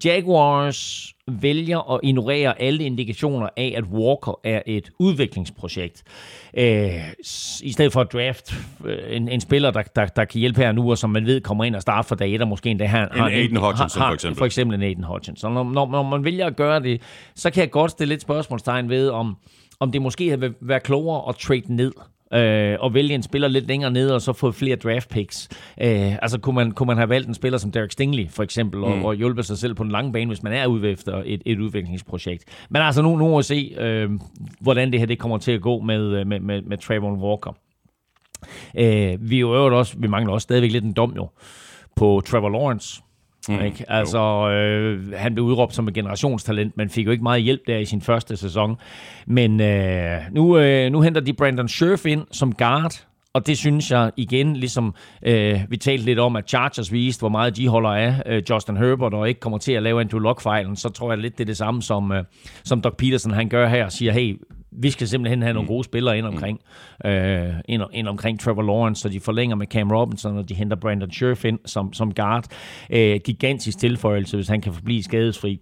Jaguars 0.04 1.12
vælger 1.28 1.92
at 1.94 2.00
ignorere 2.02 2.62
alle 2.62 2.84
indikationer 2.84 3.48
af, 3.56 3.74
at 3.76 3.84
Walker 3.84 4.40
er 4.44 4.62
et 4.66 4.90
udviklingsprojekt. 4.98 6.02
Øh, 6.56 6.94
I 7.62 7.72
stedet 7.72 7.92
for 7.92 8.00
at 8.00 8.12
draft 8.12 8.54
øh, 8.84 9.16
en, 9.16 9.28
en 9.28 9.40
spiller, 9.40 9.70
der, 9.70 9.82
der, 9.82 10.06
der 10.06 10.24
kan 10.24 10.40
hjælpe 10.40 10.60
her 10.60 10.72
nu, 10.72 10.90
og 10.90 10.98
som 10.98 11.10
man 11.10 11.26
ved 11.26 11.40
kommer 11.40 11.64
ind 11.64 11.76
og 11.76 11.82
starter 11.82 12.02
for 12.02 12.14
dag 12.14 12.34
et, 12.34 12.42
og 12.42 12.48
måske 12.48 12.70
endda 12.70 12.86
har, 12.86 13.08
en 13.08 13.32
Aiden 13.32 13.56
Hutchinson 13.56 14.02
har, 14.02 14.08
for 14.08 14.14
eksempel. 14.14 14.38
For 14.38 14.46
eksempel 14.46 14.74
en 14.74 14.82
Aiden 14.82 15.04
Hutchinson. 15.04 15.54
Når, 15.54 15.64
når, 15.64 15.90
når 15.90 16.02
man 16.02 16.24
vælger 16.24 16.46
at 16.46 16.56
gøre 16.56 16.82
det, 16.82 17.02
så 17.34 17.50
kan 17.50 17.60
jeg 17.60 17.70
godt 17.70 17.90
stille 17.90 18.12
lidt 18.12 18.22
spørgsmålstegn 18.22 18.88
ved, 18.88 19.08
om, 19.08 19.36
om 19.80 19.92
det 19.92 20.02
måske 20.02 20.28
havde 20.28 20.54
været 20.60 20.82
klogere 20.82 21.28
at 21.28 21.36
trade 21.36 21.74
ned 21.74 21.92
øh, 22.32 22.76
og 22.80 22.94
vælge 22.94 23.14
en 23.14 23.22
spiller 23.22 23.48
lidt 23.48 23.66
længere 23.66 23.90
ned, 23.90 24.10
og 24.10 24.22
så 24.22 24.32
få 24.32 24.52
flere 24.52 24.76
draft 24.76 25.08
picks. 25.08 25.48
Øh, 25.80 26.12
altså 26.22 26.38
kunne 26.38 26.54
man, 26.54 26.72
kunne 26.72 26.86
man 26.86 26.96
have 26.96 27.08
valgt 27.08 27.28
en 27.28 27.34
spiller 27.34 27.58
som 27.58 27.72
Derek 27.72 27.92
Stingley, 27.92 28.30
for 28.30 28.42
eksempel, 28.42 28.78
mm. 28.78 28.84
og, 28.84 29.04
og 29.04 29.14
hjulpet 29.14 29.44
sig 29.44 29.58
selv 29.58 29.74
på 29.74 29.82
den 29.82 29.92
lange 29.92 30.12
bane, 30.12 30.26
hvis 30.26 30.42
man 30.42 30.52
er 30.52 30.66
ude 30.66 30.90
efter 30.90 31.22
et, 31.26 31.42
et 31.46 31.60
udviklingsprojekt. 31.60 32.44
Men 32.70 32.82
altså 32.82 33.02
nu, 33.02 33.16
nu 33.16 33.36
vi 33.36 33.42
se, 33.42 33.74
øh, 33.78 34.10
hvordan 34.60 34.92
det 34.92 35.00
her 35.00 35.06
det 35.06 35.18
kommer 35.18 35.38
til 35.38 35.52
at 35.52 35.60
gå 35.60 35.80
med, 35.80 36.24
med, 36.24 36.40
med, 36.40 36.62
med 36.62 36.78
Trayvon 36.78 37.18
Walker. 37.18 37.52
Øh, 38.78 39.30
vi 39.30 39.40
jo 39.40 39.78
også, 39.78 39.94
vi 39.98 40.06
mangler 40.06 40.32
også 40.32 40.44
stadigvæk 40.44 40.72
lidt 40.72 40.84
en 40.84 40.92
dom 40.92 41.12
jo 41.16 41.28
på 41.96 42.22
Trevor 42.26 42.48
Lawrence, 42.48 43.02
Mm, 43.48 43.64
ikke? 43.64 43.84
Altså, 43.88 44.50
øh, 44.50 45.12
han 45.12 45.34
blev 45.34 45.44
udråbt 45.44 45.74
som 45.74 45.88
et 45.88 45.94
generationstalent, 45.94 46.76
men 46.76 46.90
fik 46.90 47.06
jo 47.06 47.10
ikke 47.10 47.22
meget 47.22 47.42
hjælp 47.42 47.60
der 47.66 47.78
i 47.78 47.84
sin 47.84 48.00
første 48.00 48.36
sæson. 48.36 48.76
Men 49.26 49.60
øh, 49.60 50.20
nu, 50.32 50.58
øh, 50.58 50.92
nu 50.92 51.00
henter 51.00 51.20
de 51.20 51.32
Brandon 51.32 51.68
Scherf 51.68 52.06
ind 52.06 52.22
som 52.30 52.54
guard, 52.54 53.06
og 53.34 53.46
det 53.46 53.58
synes 53.58 53.90
jeg 53.90 54.12
igen, 54.16 54.56
ligesom 54.56 54.94
øh, 55.22 55.60
vi 55.68 55.76
talte 55.76 56.04
lidt 56.04 56.18
om, 56.18 56.36
at 56.36 56.48
Chargers 56.48 56.92
viste, 56.92 57.20
hvor 57.20 57.28
meget 57.28 57.56
de 57.56 57.68
holder 57.68 57.90
af 57.90 58.22
øh, 58.26 58.42
Justin 58.50 58.76
Herbert, 58.76 59.14
og 59.14 59.28
ikke 59.28 59.40
kommer 59.40 59.58
til 59.58 59.72
at 59.72 59.82
lave 59.82 60.00
Andrew 60.00 60.20
Luck-fejlen, 60.20 60.76
så 60.76 60.88
tror 60.88 61.12
jeg 61.12 61.18
lidt, 61.18 61.38
det 61.38 61.44
er 61.44 61.46
det 61.46 61.56
samme, 61.56 61.82
som, 61.82 62.12
øh, 62.12 62.24
som 62.64 62.80
Doc 62.80 62.96
Peterson 62.96 63.32
han 63.32 63.48
gør 63.48 63.68
her, 63.68 63.84
og 63.84 63.92
siger, 63.92 64.12
hey, 64.12 64.36
vi 64.74 64.90
skal 64.90 65.08
simpelthen 65.08 65.42
have 65.42 65.54
nogle 65.54 65.66
mm. 65.66 65.68
gode 65.68 65.84
spillere 65.84 66.18
ind 66.18 66.26
omkring, 66.26 66.60
mm. 67.04 67.10
øh, 67.10 67.54
ind, 67.68 67.82
ind 67.92 68.08
omkring 68.08 68.40
Trevor 68.40 68.62
Lawrence, 68.62 69.02
så 69.02 69.08
de 69.08 69.20
forlænger 69.20 69.56
med 69.56 69.66
Cam 69.66 69.90
Robinson, 69.90 70.38
og 70.38 70.48
de 70.48 70.54
henter 70.54 70.76
Brandon 70.76 71.10
Scherf 71.10 71.44
ind 71.44 71.58
som, 71.66 71.92
som 71.92 72.14
guard. 72.14 72.44
Øh, 72.90 73.20
gigantisk 73.24 73.78
tilføjelse, 73.78 74.36
hvis 74.36 74.48
han 74.48 74.60
kan 74.60 74.72
forblive 74.72 75.02
skadesfri. 75.02 75.58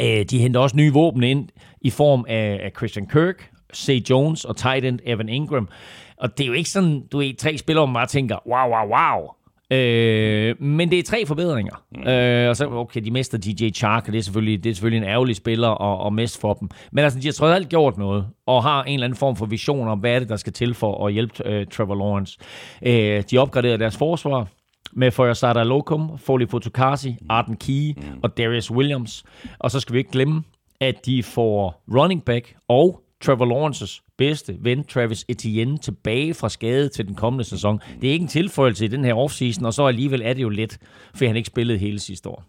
Øh, 0.00 0.24
de 0.30 0.38
henter 0.38 0.60
også 0.60 0.76
nye 0.76 0.92
våben 0.92 1.22
ind 1.22 1.48
i 1.80 1.90
form 1.90 2.24
af, 2.28 2.60
af 2.62 2.70
Christian 2.76 3.06
Kirk, 3.06 3.50
Say 3.72 4.00
Jones 4.10 4.44
og 4.44 4.56
tight 4.56 4.84
end 4.84 4.98
Evan 5.04 5.28
Ingram. 5.28 5.68
Og 6.16 6.38
det 6.38 6.44
er 6.44 6.48
jo 6.48 6.52
ikke 6.52 6.70
sådan, 6.70 7.02
du 7.12 7.20
er 7.20 7.32
tre 7.38 7.58
spillere, 7.58 7.86
man 7.86 7.94
bare 7.94 8.06
tænker, 8.06 8.36
wow, 8.46 8.68
wow, 8.68 8.88
wow. 8.88 9.28
Øh, 9.70 10.62
men 10.62 10.90
det 10.90 10.98
er 10.98 11.02
tre 11.02 11.26
forbedringer. 11.26 11.82
Mm. 11.92 12.08
Øh, 12.08 12.48
og 12.48 12.56
så, 12.56 12.68
okay, 12.70 13.00
de 13.00 13.10
mister 13.10 13.38
DJ 13.38 13.70
Chark, 13.70 14.06
og 14.06 14.12
det 14.12 14.18
er 14.18 14.22
selvfølgelig, 14.22 14.64
det 14.64 14.70
er 14.70 14.74
selvfølgelig 14.74 15.06
en 15.06 15.12
ærgerlig 15.12 15.36
spiller 15.36 15.68
at, 15.68 16.06
at 16.06 16.12
miste 16.12 16.40
for 16.40 16.54
dem. 16.54 16.68
Men 16.92 17.04
altså, 17.04 17.20
de 17.20 17.26
har 17.26 17.32
trods 17.32 17.54
alt 17.54 17.68
gjort 17.68 17.98
noget, 17.98 18.26
og 18.46 18.62
har 18.62 18.82
en 18.84 18.94
eller 18.94 19.04
anden 19.04 19.16
form 19.16 19.36
for 19.36 19.46
vision 19.46 19.88
om, 19.88 19.98
hvad 19.98 20.14
er 20.14 20.18
det, 20.18 20.28
der 20.28 20.36
skal 20.36 20.52
til 20.52 20.74
for 20.74 21.06
at 21.06 21.12
hjælpe 21.12 21.48
øh, 21.48 21.66
Trevor 21.66 21.94
Lawrence. 21.94 22.38
Øh, 22.82 23.22
de 23.30 23.38
opgraderer 23.38 23.76
deres 23.76 23.96
forsvar 23.96 24.48
med 24.92 25.10
Foyasada 25.10 25.62
Locum, 25.62 26.18
Foley 26.18 26.48
Fotokasi, 26.48 27.16
Arden 27.28 27.56
Key 27.56 27.92
mm. 27.96 28.20
og 28.22 28.38
Darius 28.38 28.70
Williams. 28.70 29.24
Og 29.58 29.70
så 29.70 29.80
skal 29.80 29.92
vi 29.92 29.98
ikke 29.98 30.10
glemme, 30.10 30.42
at 30.80 31.06
de 31.06 31.22
får 31.22 31.82
running 31.94 32.24
back 32.24 32.56
og 32.68 33.03
Trevor 33.24 33.44
Lawrences 33.44 34.02
bedste 34.18 34.56
ven, 34.60 34.84
Travis 34.84 35.24
Etienne, 35.28 35.78
tilbage 35.78 36.34
fra 36.34 36.48
skade 36.48 36.88
til 36.88 37.06
den 37.06 37.14
kommende 37.14 37.44
sæson. 37.44 37.80
Det 38.00 38.08
er 38.08 38.12
ikke 38.12 38.22
en 38.22 38.28
tilføjelse 38.28 38.84
i 38.84 38.88
den 38.88 39.04
her 39.04 39.14
offseason, 39.14 39.64
og 39.64 39.74
så 39.74 39.86
alligevel 39.86 40.22
er 40.24 40.32
det 40.32 40.42
jo 40.42 40.48
lidt, 40.48 40.78
for 41.14 41.26
han 41.26 41.36
ikke 41.36 41.46
spillede 41.46 41.78
hele 41.78 42.00
sidste 42.00 42.28
år. 42.28 42.44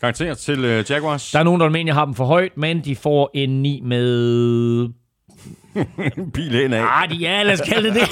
Karakter 0.00 0.34
til 0.34 0.58
uh, 0.58 0.90
Jaguars? 0.90 1.30
Der 1.30 1.38
er 1.38 1.42
nogen, 1.42 1.60
der 1.60 1.68
mener, 1.68 1.88
jeg 1.88 1.94
har 1.94 2.04
dem 2.04 2.14
for 2.14 2.24
højt, 2.24 2.56
men 2.56 2.80
de 2.80 2.96
får 2.96 3.30
en 3.34 3.62
9 3.62 3.80
med... 3.84 4.88
Pil 6.34 6.74
af. 6.74 7.02
Ah, 7.02 7.10
de 7.10 7.26
er, 7.26 7.42
lad 7.42 7.52
os 7.52 7.60
kalde 7.60 7.88
det 7.88 7.94
det. 7.94 8.02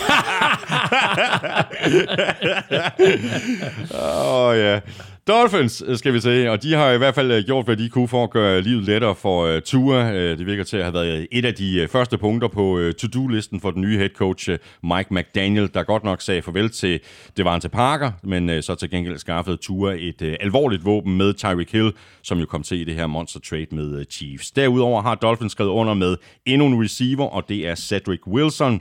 Åh, 3.95 4.35
oh, 4.35 4.57
ja. 4.59 4.81
Dolphins 5.29 5.83
øh, 5.87 5.97
skal 5.97 6.13
vi 6.13 6.21
se, 6.21 6.51
og 6.51 6.63
de 6.63 6.73
har 6.73 6.91
i 6.91 6.99
hvert 6.99 7.15
fald 7.15 7.33
øh, 7.33 7.45
gjort, 7.45 7.65
hvad 7.65 7.77
de 7.77 7.89
kunne 7.89 8.09
for 8.09 8.25
at 8.25 8.31
gøre 8.31 8.61
livet 8.61 8.85
lettere 8.85 9.15
for 9.15 9.55
uh, 9.55 9.61
Tua. 9.63 10.11
Uh, 10.11 10.17
det 10.17 10.47
virker 10.47 10.65
til 10.65 10.77
at 10.77 10.83
have 10.83 10.95
været 10.95 11.27
et 11.33 11.45
af 11.45 11.55
de 11.55 11.83
uh, 11.83 11.89
første 11.89 12.19
punkter 12.19 12.49
på 12.49 12.79
uh, 12.79 12.91
to-do-listen 12.93 13.61
for 13.61 13.71
den 13.71 13.83
nye 13.83 13.99
head 13.99 14.09
coach 14.09 14.51
uh, 14.51 14.57
Mike 14.97 15.15
McDaniel, 15.15 15.71
der 15.75 15.83
godt 15.83 16.05
nok 16.05 16.23
sagde 16.23 16.43
farvel 16.43 16.71
til 16.71 17.01
Devante 17.37 17.69
Parker, 17.69 18.13
men 18.23 18.51
uh, 18.51 18.57
så 18.61 18.75
til 18.75 18.91
gengæld 18.91 19.19
skaffede 19.19 19.57
Tua 19.57 19.95
et 19.99 20.23
uh, 20.23 20.33
alvorligt 20.41 20.85
våben 20.85 21.17
med 21.17 21.35
Tyreek 21.35 21.73
Hill, 21.73 21.93
som 22.23 22.39
jo 22.39 22.47
kom 22.47 22.63
til 22.63 22.81
i 22.81 22.85
det 22.85 22.95
her 22.95 23.07
monster 23.07 23.41
trade 23.41 23.67
med 23.73 23.99
uh, 23.99 24.03
Chiefs. 24.11 24.51
Derudover 24.51 25.03
har 25.03 25.15
Dolphins 25.15 25.53
skrevet 25.53 25.71
under 25.71 25.95
med 25.95 26.17
endnu 26.47 26.67
en 26.67 26.83
receiver, 26.85 27.27
og 27.27 27.45
det 27.49 27.69
er 27.69 27.75
Cedric 27.75 28.27
Wilson. 28.27 28.81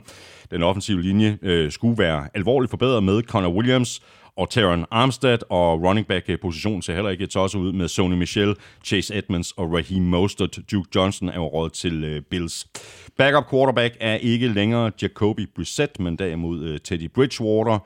Den 0.50 0.62
offensive 0.62 1.02
linje 1.02 1.38
uh, 1.42 1.70
skulle 1.70 1.98
være 1.98 2.28
alvorligt 2.34 2.70
forbedret 2.70 3.02
med 3.02 3.22
Connor 3.22 3.50
Williams, 3.50 4.00
og 4.40 4.50
Teron 4.50 4.84
Armstead, 4.90 5.38
og 5.50 5.82
running 5.82 6.06
back-positionen 6.06 6.78
øh, 6.78 6.82
ser 6.82 6.94
heller 6.94 7.10
ikke 7.10 7.26
tosset 7.26 7.58
ud 7.58 7.72
med 7.72 7.88
Sony 7.88 8.14
Michel, 8.14 8.56
Chase 8.84 9.14
Edmonds 9.18 9.52
og 9.52 9.72
Raheem 9.72 10.02
Mostert. 10.02 10.58
Duke 10.72 10.88
Johnson 10.94 11.28
er 11.28 11.34
jo 11.34 11.46
råd 11.46 11.70
til 11.70 12.16
uh, 12.16 12.22
Bills. 12.30 12.66
Backup 13.18 13.50
quarterback 13.50 13.96
er 14.00 14.14
ikke 14.14 14.48
længere 14.48 14.90
Jacoby 15.02 15.48
Brissett, 15.56 16.00
men 16.00 16.16
derimod 16.16 16.70
uh, 16.70 16.76
Teddy 16.84 17.10
Bridgewater 17.14 17.78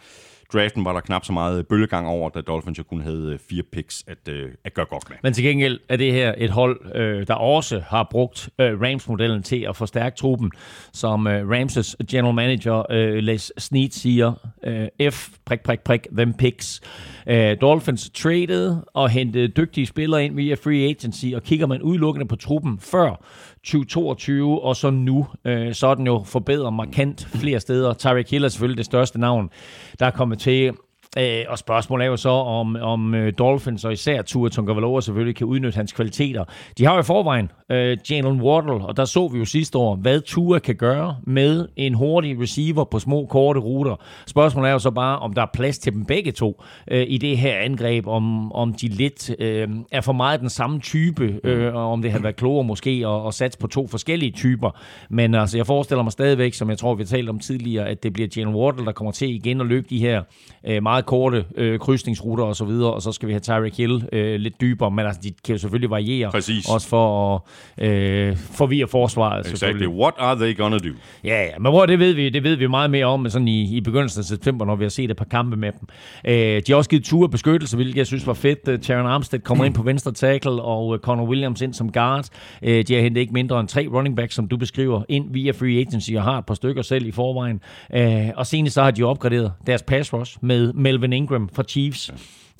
draften 0.53 0.85
var 0.85 0.93
der 0.93 1.01
knap 1.01 1.25
så 1.25 1.33
meget 1.33 1.67
bølgegang 1.67 2.09
over, 2.09 2.31
da 2.31 2.41
Dolphins 2.41 2.79
jo 2.79 2.83
kun 2.83 3.01
havde 3.01 3.31
øh, 3.33 3.39
fire 3.51 3.63
picks 3.63 4.05
at, 4.07 4.29
øh, 4.29 4.51
at 4.65 4.75
gøre 4.75 4.87
godt 4.87 5.11
med. 5.11 5.17
Men 5.23 5.33
til 5.33 5.45
gengæld 5.45 5.81
er 5.89 5.97
det 5.97 6.13
her 6.13 6.35
et 6.37 6.51
hold, 6.51 6.97
øh, 6.97 7.27
der 7.27 7.35
også 7.35 7.83
har 7.87 8.09
brugt 8.11 8.49
øh, 8.59 8.81
Rams-modellen 8.81 9.43
til 9.43 9.67
at 9.69 9.77
forstærke 9.77 10.17
truppen, 10.17 10.51
som 10.93 11.27
øh, 11.27 11.49
Rams' 11.49 11.95
general 12.11 12.35
manager 12.35 12.83
øh, 12.91 13.15
Les 13.15 13.53
Snead 13.59 13.91
siger, 13.91 14.33
øh, 14.65 15.11
F, 15.11 15.29
prik, 15.45 15.61
prik, 15.61 15.81
prik, 15.81 16.07
them 16.17 16.35
picks. 16.35 16.81
Øh, 17.27 17.57
Dolphins 17.61 18.11
traded 18.15 18.77
og 18.95 19.11
hentede 19.11 19.49
dygtige 19.49 19.87
spillere 19.87 20.25
ind 20.25 20.37
via 20.37 20.55
free 20.55 20.89
agency, 20.89 21.27
og 21.35 21.43
kigger 21.43 21.67
man 21.67 21.83
udelukkende 21.83 22.27
på 22.27 22.37
truppen 22.37 22.79
før 22.79 23.25
2022, 23.65 24.63
og 24.63 24.77
så 24.77 24.91
nu, 24.91 25.27
øh, 25.45 25.75
så 25.75 25.87
er 25.87 25.95
den 25.95 26.07
jo 26.07 26.23
forbedret 26.27 26.73
markant 26.73 27.29
flere 27.35 27.61
steder. 27.61 27.95
Tyreek 27.95 28.31
Hill 28.31 28.45
er 28.45 28.49
selvfølgelig 28.49 28.79
det 28.79 28.87
største 28.87 29.21
navn, 29.21 29.51
der 29.99 30.07
er 30.07 30.11
kommet 30.11 30.39
til. 30.39 30.73
Øh, 31.19 31.45
og 31.49 31.59
spørgsmålet 31.59 32.05
er 32.05 32.11
jo 32.11 32.17
så, 32.17 32.29
om, 32.29 32.77
om 32.81 33.15
øh, 33.15 33.33
Dolphins 33.39 33.85
og 33.85 33.93
især 33.93 34.23
Tua 34.23 34.49
Tagovailoa 34.49 35.01
selvfølgelig 35.01 35.37
kan 35.37 35.47
udnytte 35.47 35.77
hans 35.77 35.93
kvaliteter. 35.93 36.45
De 36.79 36.85
har 36.85 36.95
jo 36.95 37.01
i 37.01 37.03
forvejen 37.03 37.51
øh, 37.71 37.99
Jalen 38.11 38.43
Waddle, 38.43 38.87
og 38.87 38.97
der 38.97 39.05
så 39.05 39.29
vi 39.29 39.39
jo 39.39 39.45
sidste 39.45 39.79
år, 39.79 39.97
hvad 39.97 40.21
Tua 40.21 40.59
kan 40.59 40.75
gøre 40.75 41.17
med 41.27 41.69
en 41.77 41.95
hurtig 41.95 42.41
receiver 42.41 42.85
på 42.85 42.99
små, 42.99 43.27
korte 43.27 43.61
ruter. 43.61 43.97
Spørgsmålet 44.27 44.69
er 44.69 44.73
jo 44.73 44.79
så 44.79 44.91
bare, 44.91 45.19
om 45.19 45.33
der 45.33 45.43
er 45.43 45.47
plads 45.55 45.79
til 45.79 45.93
dem 45.93 46.05
begge 46.05 46.33
to 46.33 46.63
øh, 46.91 47.05
i 47.09 47.19
det 47.19 47.39
her 47.39 47.57
angreb, 47.57 48.07
om, 48.07 48.53
om 48.53 48.75
de 48.75 48.89
lidt 48.89 49.31
øh, 49.39 49.69
er 49.93 50.01
for 50.01 50.13
meget 50.13 50.41
den 50.41 50.51
samme 50.51 50.81
type, 50.81 51.41
øh, 51.45 51.75
og 51.75 51.93
om 51.93 52.03
det 52.03 52.11
havde 52.11 52.25
været 52.25 52.37
klogere 52.37 52.65
måske 52.65 53.05
at, 53.07 53.27
at 53.27 53.35
satse 53.35 53.59
på 53.59 53.67
to 53.67 53.87
forskellige 53.87 54.33
typer. 54.33 54.71
Men 55.11 55.35
altså, 55.35 55.57
jeg 55.57 55.67
forestiller 55.67 56.03
mig 56.03 56.13
stadigvæk, 56.13 56.55
som 56.55 56.71
jeg 56.71 56.79
tror, 56.79 56.95
vi 56.95 57.05
talt 57.05 57.29
om 57.29 57.39
tidligere, 57.39 57.89
at 57.89 58.03
det 58.03 58.13
bliver 58.13 58.29
Jalen 58.37 58.55
Waddle, 58.55 58.87
der 58.87 58.93
kommer 58.93 59.13
til 59.13 59.35
igen 59.35 59.61
at 59.61 59.67
løbe 59.67 59.87
de 59.91 59.99
her 59.99 60.23
øh, 60.65 60.83
meget 60.83 61.04
korte 61.07 61.45
øh, 61.57 61.79
krydsningsruter 61.79 62.45
og 62.45 62.57
så 62.57 62.65
videre, 62.65 62.93
og 62.93 63.03
så 63.03 63.13
skal 63.13 63.29
vi 63.29 63.33
have 63.33 63.41
Tyreek 63.41 63.77
Hill 63.77 64.09
øh, 64.13 64.41
lidt 64.41 64.61
dybere, 64.61 64.91
men 64.91 65.07
altså, 65.07 65.21
de 65.25 65.33
kan 65.45 65.55
jo 65.55 65.59
selvfølgelig 65.59 65.91
variere, 65.91 66.31
Præcis. 66.31 66.69
også 66.69 66.89
for 66.89 67.35
at 67.79 67.89
øh, 67.89 68.37
forvirre 68.37 68.89
forsvaret. 68.89 69.51
Exactly. 69.51 69.87
What 69.87 70.15
are 70.19 70.37
they 70.37 70.57
gonna 70.57 70.79
do? 70.79 70.91
Ja, 71.25 71.43
ja, 71.43 71.59
men 71.59 71.73
hvor 71.73 71.87
det 71.87 71.99
ved 71.99 72.13
vi, 72.13 72.29
det 72.29 72.43
ved 72.45 72.57
vi 72.57 72.67
meget 72.67 72.91
mere 72.91 73.07
om 73.07 73.31
sådan 73.31 73.49
i, 73.49 73.77
i 73.77 73.81
begyndelsen 73.81 74.21
af 74.21 74.25
september, 74.25 74.65
når 74.65 74.77
vi 74.77 74.85
har 74.85 74.89
set 74.89 75.11
et 75.11 75.17
par 75.17 75.25
kampe 75.25 75.57
med 75.57 75.73
dem. 75.73 75.89
Øh, 76.25 76.35
de 76.35 76.73
har 76.73 76.77
også 76.77 76.91
givet 76.91 77.05
tur 77.05 77.27
beskyttelse, 77.27 77.77
hvilket 77.77 77.97
jeg 77.97 78.07
synes 78.07 78.27
var 78.27 78.35
fedt. 78.35 78.69
Uh, 78.69 78.81
Taron 78.81 79.07
Armstead 79.07 79.41
kommer 79.41 79.65
ind 79.65 79.75
på 79.75 79.83
venstre 79.83 80.13
tackle, 80.13 80.63
og 80.63 80.87
uh, 80.87 80.99
Conor 80.99 81.27
Williams 81.27 81.61
ind 81.61 81.75
som 81.75 81.93
guard. 81.93 82.29
Øh, 82.63 82.85
de 82.89 82.95
har 82.95 83.01
hentet 83.01 83.21
ikke 83.21 83.33
mindre 83.33 83.61
end 83.61 83.69
tre 83.69 83.89
running 83.93 84.17
backs, 84.17 84.35
som 84.35 84.49
du 84.49 84.57
beskriver, 84.57 85.03
ind 85.09 85.33
via 85.33 85.53
free 85.53 85.81
agency 85.81 86.13
og 86.13 86.23
har 86.23 86.39
et 86.39 86.47
par 86.47 86.55
stykker 86.55 86.83
selv 86.83 87.07
i 87.07 87.11
forvejen. 87.11 87.61
Øh, 87.95 88.29
og 88.37 88.47
senest 88.47 88.75
så 88.75 88.83
har 88.83 88.91
de 88.91 89.03
opgraderet 89.03 89.53
deres 89.67 89.83
pass 89.83 90.13
rush 90.13 90.39
med 90.41 90.73
Melvin 90.95 91.13
Ingram 91.13 91.49
fra 91.49 91.63
Chiefs. 91.63 92.11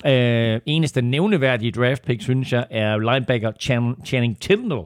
Øh, 0.05 0.59
eneste 0.65 1.01
nævneværdige 1.01 1.71
draft 1.71 2.05
pick, 2.05 2.21
synes 2.21 2.53
jeg, 2.53 2.65
er 2.69 2.97
linebacker 2.97 3.51
Chan- 3.51 4.05
Channing 4.05 4.39
Tindall, 4.39 4.81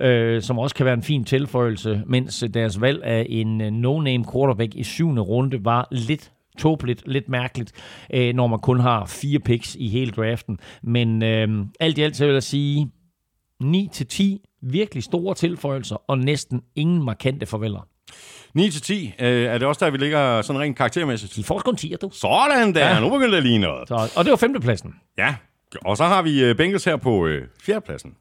øh, 0.00 0.42
som 0.42 0.58
også 0.58 0.74
kan 0.74 0.86
være 0.86 0.94
en 0.94 1.02
fin 1.02 1.24
tilføjelse, 1.24 2.02
mens 2.06 2.44
deres 2.54 2.80
valg 2.80 3.04
af 3.04 3.26
en 3.28 3.60
øh, 3.60 3.72
no-name 3.72 4.32
quarterback 4.32 4.74
i 4.74 4.82
syvende 4.82 5.22
runde 5.22 5.64
var 5.64 5.88
lidt 5.90 6.32
tåbeligt, 6.58 7.02
lidt 7.06 7.28
mærkeligt, 7.28 7.72
øh, 8.14 8.34
når 8.34 8.46
man 8.46 8.58
kun 8.58 8.80
har 8.80 9.06
fire 9.06 9.38
picks 9.38 9.76
i 9.76 9.88
hele 9.88 10.10
draften. 10.10 10.58
Men 10.82 11.22
øh, 11.22 11.48
alt 11.80 11.98
i 11.98 12.02
alt 12.02 12.16
så 12.16 12.24
vil 12.24 12.32
jeg 12.32 12.42
sige 12.42 12.90
9-10 13.62 14.58
virkelig 14.62 15.02
store 15.02 15.34
tilføjelser 15.34 15.96
og 16.06 16.18
næsten 16.18 16.60
ingen 16.74 17.04
markante 17.04 17.46
farveler. 17.46 17.86
9-10, 18.58 19.24
øh, 19.24 19.44
er 19.44 19.58
det 19.58 19.68
også 19.68 19.84
der, 19.84 19.90
vi 19.90 19.98
ligger 19.98 20.42
sådan 20.42 20.60
rent 20.60 20.76
karaktermæssigt? 20.76 21.36
De 21.36 21.44
får 21.44 21.68
en 21.68 21.76
10'er, 21.92 21.96
du. 21.96 22.10
Sådan 22.12 22.74
der, 22.74 22.88
ja. 22.88 23.00
nu 23.00 23.10
begynder 23.10 23.30
det 23.30 23.36
at 23.36 23.42
ligne 23.42 23.62
noget. 23.62 23.88
Så, 23.88 24.12
og 24.16 24.24
det 24.24 24.30
var 24.30 24.36
femtepladsen. 24.36 24.94
Ja, 25.18 25.34
og 25.84 25.96
så 25.96 26.04
har 26.04 26.22
vi 26.22 26.44
øh, 26.44 26.56
Bengals 26.56 26.84
her 26.84 26.96
på 26.96 27.26
øh, 27.26 27.42
fjerdepladsen. 27.62 28.14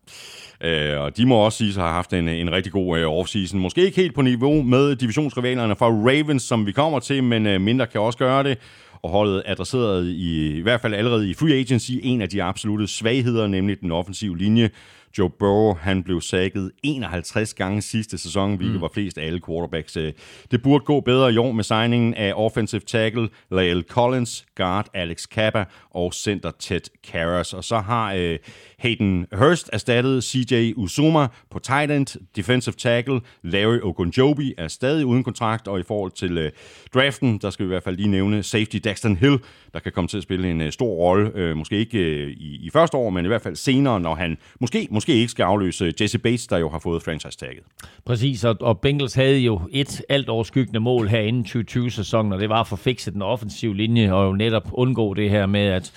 Øh, 0.63 0.99
og 0.99 1.17
de 1.17 1.25
må 1.25 1.36
også 1.36 1.57
sige, 1.57 1.69
at 1.69 1.75
har 1.75 1.93
haft 1.93 2.13
en, 2.13 2.27
en 2.27 2.51
rigtig 2.51 2.71
god 2.71 2.99
øh, 2.99 3.07
offseason. 3.07 3.59
Måske 3.59 3.86
ikke 3.86 4.01
helt 4.01 4.15
på 4.15 4.21
niveau 4.21 4.61
med 4.61 4.95
divisionsrivalerne 4.95 5.75
fra 5.75 5.86
Ravens, 5.86 6.43
som 6.43 6.65
vi 6.65 6.71
kommer 6.71 6.99
til, 6.99 7.23
men 7.23 7.45
øh, 7.45 7.61
mindre 7.61 7.88
kan 7.88 8.01
også 8.01 8.17
gøre 8.19 8.43
det. 8.43 8.57
Og 9.01 9.09
holdet 9.09 9.43
adresseret 9.45 10.05
i, 10.05 10.57
i 10.57 10.61
hvert 10.61 10.82
fald 10.82 10.93
allerede 10.93 11.30
i 11.30 11.34
free 11.34 11.53
agency 11.53 11.91
en 12.03 12.21
af 12.21 12.30
de 12.30 12.43
absolute 12.43 12.88
svagheder, 12.88 13.47
nemlig 13.47 13.82
den 13.82 13.91
offensive 13.91 14.38
linje. 14.38 14.69
Joe 15.18 15.30
Burrow, 15.30 15.74
han 15.74 16.03
blev 16.03 16.22
sækket 16.22 16.72
51 16.84 17.53
gange 17.53 17.82
sidste 17.82 18.18
sæson, 18.18 18.55
hvilket 18.55 18.76
mm. 18.76 18.82
var 18.82 18.89
flest 18.93 19.18
af 19.18 19.26
alle 19.26 19.41
quarterbacks. 19.47 19.97
Øh, 19.97 20.14
Det 20.51 20.62
burde 20.62 20.86
gå 20.86 20.99
bedre 20.99 21.34
i 21.34 21.38
år 21.38 21.51
med 21.51 21.64
signingen 21.64 22.14
af 22.14 22.34
offensive 22.36 22.82
tackle 22.82 23.30
Lael 23.51 23.84
Collins, 23.89 24.45
guard 24.55 24.88
Alex 24.93 25.28
Kappa 25.32 25.66
og 25.91 26.14
center 26.14 26.51
Ted 26.60 26.82
Karras. 27.12 27.53
Og 27.53 27.64
så 27.64 27.80
har 27.80 28.14
øh, 28.14 28.38
Hayden 28.80 29.26
Hurst 29.36 29.70
erstattet 29.74 30.24
CJ 30.24 30.74
Uzuma 30.76 31.28
på 31.51 31.60
tight 31.60 31.91
end, 31.91 32.20
defensive 32.36 32.74
tackle 32.74 33.22
Larry 33.43 33.80
Ogunjobi 33.84 34.53
er 34.57 34.68
stadig 34.68 35.05
uden 35.05 35.24
kontrakt, 35.24 35.68
og 35.68 35.80
i 35.80 35.84
forhold 35.84 36.12
til 36.12 36.38
øh, 36.38 36.51
draften, 36.93 37.38
der 37.38 37.49
skal 37.49 37.66
vi 37.66 37.68
i 37.68 37.74
hvert 37.74 37.84
fald 37.84 37.95
lige 37.95 38.10
nævne 38.10 38.43
safety 38.43 38.78
Daxton 38.84 39.18
Hill, 39.18 39.38
der 39.74 39.80
kan 39.80 39.91
komme 39.91 40.07
til 40.07 40.18
at 40.18 40.24
spille 40.24 40.51
en 40.51 40.62
øh, 40.62 40.72
stor 40.72 40.95
rolle, 40.95 41.32
øh, 41.36 41.57
måske 41.57 41.76
ikke 41.76 41.99
øh, 41.99 42.30
i, 42.30 42.66
i 42.66 42.70
første 42.70 42.97
år, 42.97 43.10
men 43.10 43.26
i 43.26 43.28
hvert 43.28 43.41
fald 43.41 43.55
senere, 43.55 43.99
når 43.99 44.16
han 44.16 44.38
måske, 44.60 44.88
måske 44.91 44.99
måske 45.00 45.14
ikke 45.14 45.32
skal 45.32 45.43
afløse 45.43 45.93
Jesse 46.02 46.20
Bates, 46.20 46.47
der 46.47 46.58
jo 46.58 46.70
har 46.70 46.80
fået 46.80 47.04
franchise-tagget. 47.04 47.64
Præcis, 48.06 48.43
og, 48.43 48.56
og 48.62 48.80
Bengals 48.80 49.14
havde 49.14 49.39
jo 49.39 49.62
et 49.72 50.02
alt 50.10 50.30
overskyggende 50.30 50.80
mål 50.80 51.08
her 51.08 51.20
inden 51.20 51.45
2020-sæsonen, 51.45 52.34
og 52.34 52.39
det 52.39 52.50
var 52.50 52.60
at 52.60 52.68
få 52.68 52.76
fikset 52.76 53.14
den 53.14 53.22
offensive 53.22 53.76
linje, 53.76 54.14
og 54.14 54.26
jo 54.26 54.34
netop 54.34 54.70
undgå 54.72 55.14
det 55.14 55.30
her 55.30 55.45
med, 55.45 55.66
at, 55.66 55.91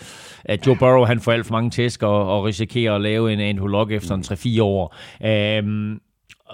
at 0.44 0.66
Joe 0.66 0.76
Burrow 0.76 1.05
han 1.05 1.20
får 1.20 1.32
alt 1.32 1.46
for 1.46 1.53
mange 1.53 1.70
tæsk 1.70 2.03
og, 2.03 2.36
og 2.36 2.44
risikerer 2.44 2.94
at 2.94 3.00
lave 3.00 3.32
en 3.32 3.40
Andrew 3.40 3.66
Luck 3.66 3.92
efter 3.92 4.14
en 4.14 4.24
3-4 4.59 4.62
år. 4.62 4.96
Øhm, 5.24 6.00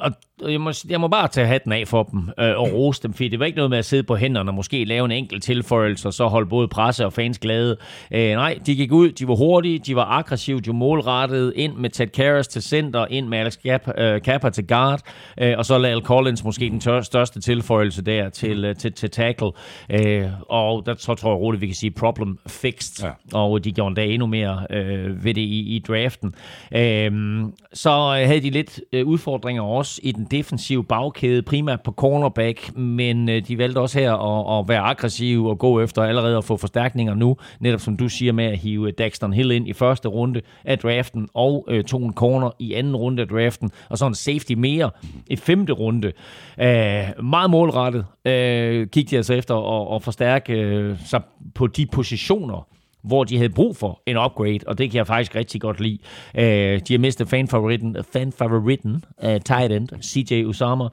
og 0.01 0.13
jeg 0.43 0.61
må, 0.61 0.73
jeg 0.89 1.01
må 1.01 1.09
bare 1.09 1.29
tage 1.29 1.47
hatten 1.47 1.73
af 1.73 1.89
for 1.89 2.03
dem 2.03 2.31
øh, 2.41 2.59
og 2.59 2.73
rose 2.73 3.03
dem, 3.03 3.13
fordi 3.13 3.29
det 3.29 3.39
var 3.39 3.47
ikke 3.47 3.57
noget 3.57 3.71
med 3.71 3.79
at 3.79 3.85
sidde 3.85 4.03
på 4.03 4.17
hænderne 4.17 4.51
og 4.51 4.55
måske 4.55 4.85
lave 4.85 5.05
en 5.05 5.11
enkelt 5.11 5.43
tilføjelse, 5.43 6.09
og 6.09 6.15
så 6.15 6.27
holde 6.27 6.49
både 6.49 6.69
presse 6.69 7.07
og 7.07 7.13
fans 7.13 7.39
glade. 7.39 7.77
Øh, 8.11 8.31
nej, 8.31 8.59
de 8.67 8.77
gik 8.77 8.93
ud, 8.93 9.13
de 9.13 9.29
var 9.29 9.35
hurtige, 9.35 9.79
de 9.79 9.97
var 9.97 10.05
aggressive, 10.05 10.61
de 10.61 10.67
var 10.67 10.75
målrettede, 10.75 11.57
ind 11.57 11.75
med 11.75 11.91
Ted 11.91 12.07
Karras 12.07 12.49
til 12.49 12.63
center, 12.63 13.07
ind 13.11 13.29
med 13.29 13.39
Alex 13.39 13.57
Kappa, 13.65 14.03
øh, 14.03 14.23
Kappa 14.23 14.51
til 14.51 14.67
guard, 14.67 15.01
øh, 15.41 15.55
og 15.59 15.65
så 15.65 15.79
Lal 15.79 16.01
Collins 16.01 16.45
måske 16.45 16.71
den 16.71 16.81
tør, 16.81 17.01
største 17.01 17.41
tilføjelse 17.41 18.03
der 18.03 18.29
til, 18.29 18.65
øh, 18.65 18.77
til, 18.77 18.93
til 18.93 19.11
tackle. 19.11 19.51
Øh, 19.91 20.27
og 20.49 20.87
der 20.87 20.95
så 20.99 21.15
tror 21.15 21.31
jeg 21.31 21.39
roligt, 21.39 21.61
vi 21.61 21.67
kan 21.67 21.77
sige 21.77 21.91
problem 21.91 22.39
fixed, 22.47 23.05
ja. 23.05 23.39
og 23.39 23.65
de 23.65 23.73
gjorde 23.73 23.89
endda 23.89 24.05
endnu 24.05 24.27
mere 24.27 24.67
øh, 24.71 25.25
ved 25.25 25.35
det 25.35 25.41
i, 25.41 25.77
i 25.77 25.85
draften. 25.89 26.35
Øh, 26.73 27.43
så 27.73 27.91
havde 28.27 28.41
de 28.41 28.51
lidt 28.51 28.81
øh, 28.93 29.07
udfordringer 29.07 29.63
også 29.63 29.88
i 30.03 30.13
den 30.13 30.25
defensive 30.25 30.85
bagkæde, 30.85 31.43
primært 31.43 31.81
på 31.81 31.93
cornerback, 31.93 32.77
men 32.77 33.29
øh, 33.29 33.49
de 33.49 33.59
valgte 33.59 33.79
også 33.79 33.99
her 33.99 34.13
at, 34.13 34.61
at 34.61 34.69
være 34.69 34.81
aggressive 34.81 35.51
og 35.51 35.59
gå 35.59 35.81
efter 35.81 36.03
allerede 36.03 36.37
at 36.37 36.45
få 36.45 36.57
forstærkninger 36.57 37.15
nu, 37.15 37.37
netop 37.61 37.81
som 37.81 37.97
du 37.97 38.09
siger 38.09 38.33
med 38.33 38.45
at 38.45 38.59
hive 38.59 38.89
øh, 38.89 38.93
Daxton 38.99 39.33
Hill 39.33 39.51
ind 39.51 39.69
i 39.69 39.73
første 39.73 40.09
runde 40.09 40.41
af 40.65 40.79
draften, 40.79 41.29
og 41.35 41.67
øh, 41.69 41.85
to 41.85 41.99
en 41.99 42.15
corner 42.15 42.51
i 42.59 42.73
anden 42.73 42.97
runde 42.97 43.23
af 43.23 43.29
draften, 43.29 43.71
og 43.91 43.99
så 43.99 44.07
en 44.07 44.15
safety 44.15 44.53
mere 44.53 44.91
i 45.27 45.37
femte 45.37 45.73
runde. 45.73 46.13
Æh, 46.59 47.25
meget 47.25 47.51
målrettet 47.51 48.05
øh, 48.25 48.87
gik 48.87 49.11
de 49.11 49.17
altså 49.17 49.35
efter 49.35 49.55
at, 49.55 49.97
at 49.97 50.03
forstærke 50.03 50.53
øh, 50.53 50.97
sig 51.07 51.23
på 51.55 51.67
de 51.67 51.87
positioner, 51.87 52.67
hvor 53.09 53.25
de 53.25 53.37
havde 53.37 53.51
brug 53.51 53.77
for 53.77 54.03
en 54.07 54.17
upgrade, 54.17 54.59
og 54.67 54.79
det 54.79 54.91
kan 54.91 54.99
jeg 54.99 55.07
faktisk 55.07 55.35
rigtig 55.35 55.61
godt 55.61 55.81
lide. 55.81 55.99
Øh, 56.39 56.81
de 56.89 56.93
har 56.93 56.99
mistet 56.99 57.29
fanfavoritten, 57.29 57.97
fanfavoritten 58.13 59.05
uh, 59.25 59.29
tight 59.45 59.73
end, 59.73 59.89
CJ 60.03 60.45
Usama, 60.45 60.85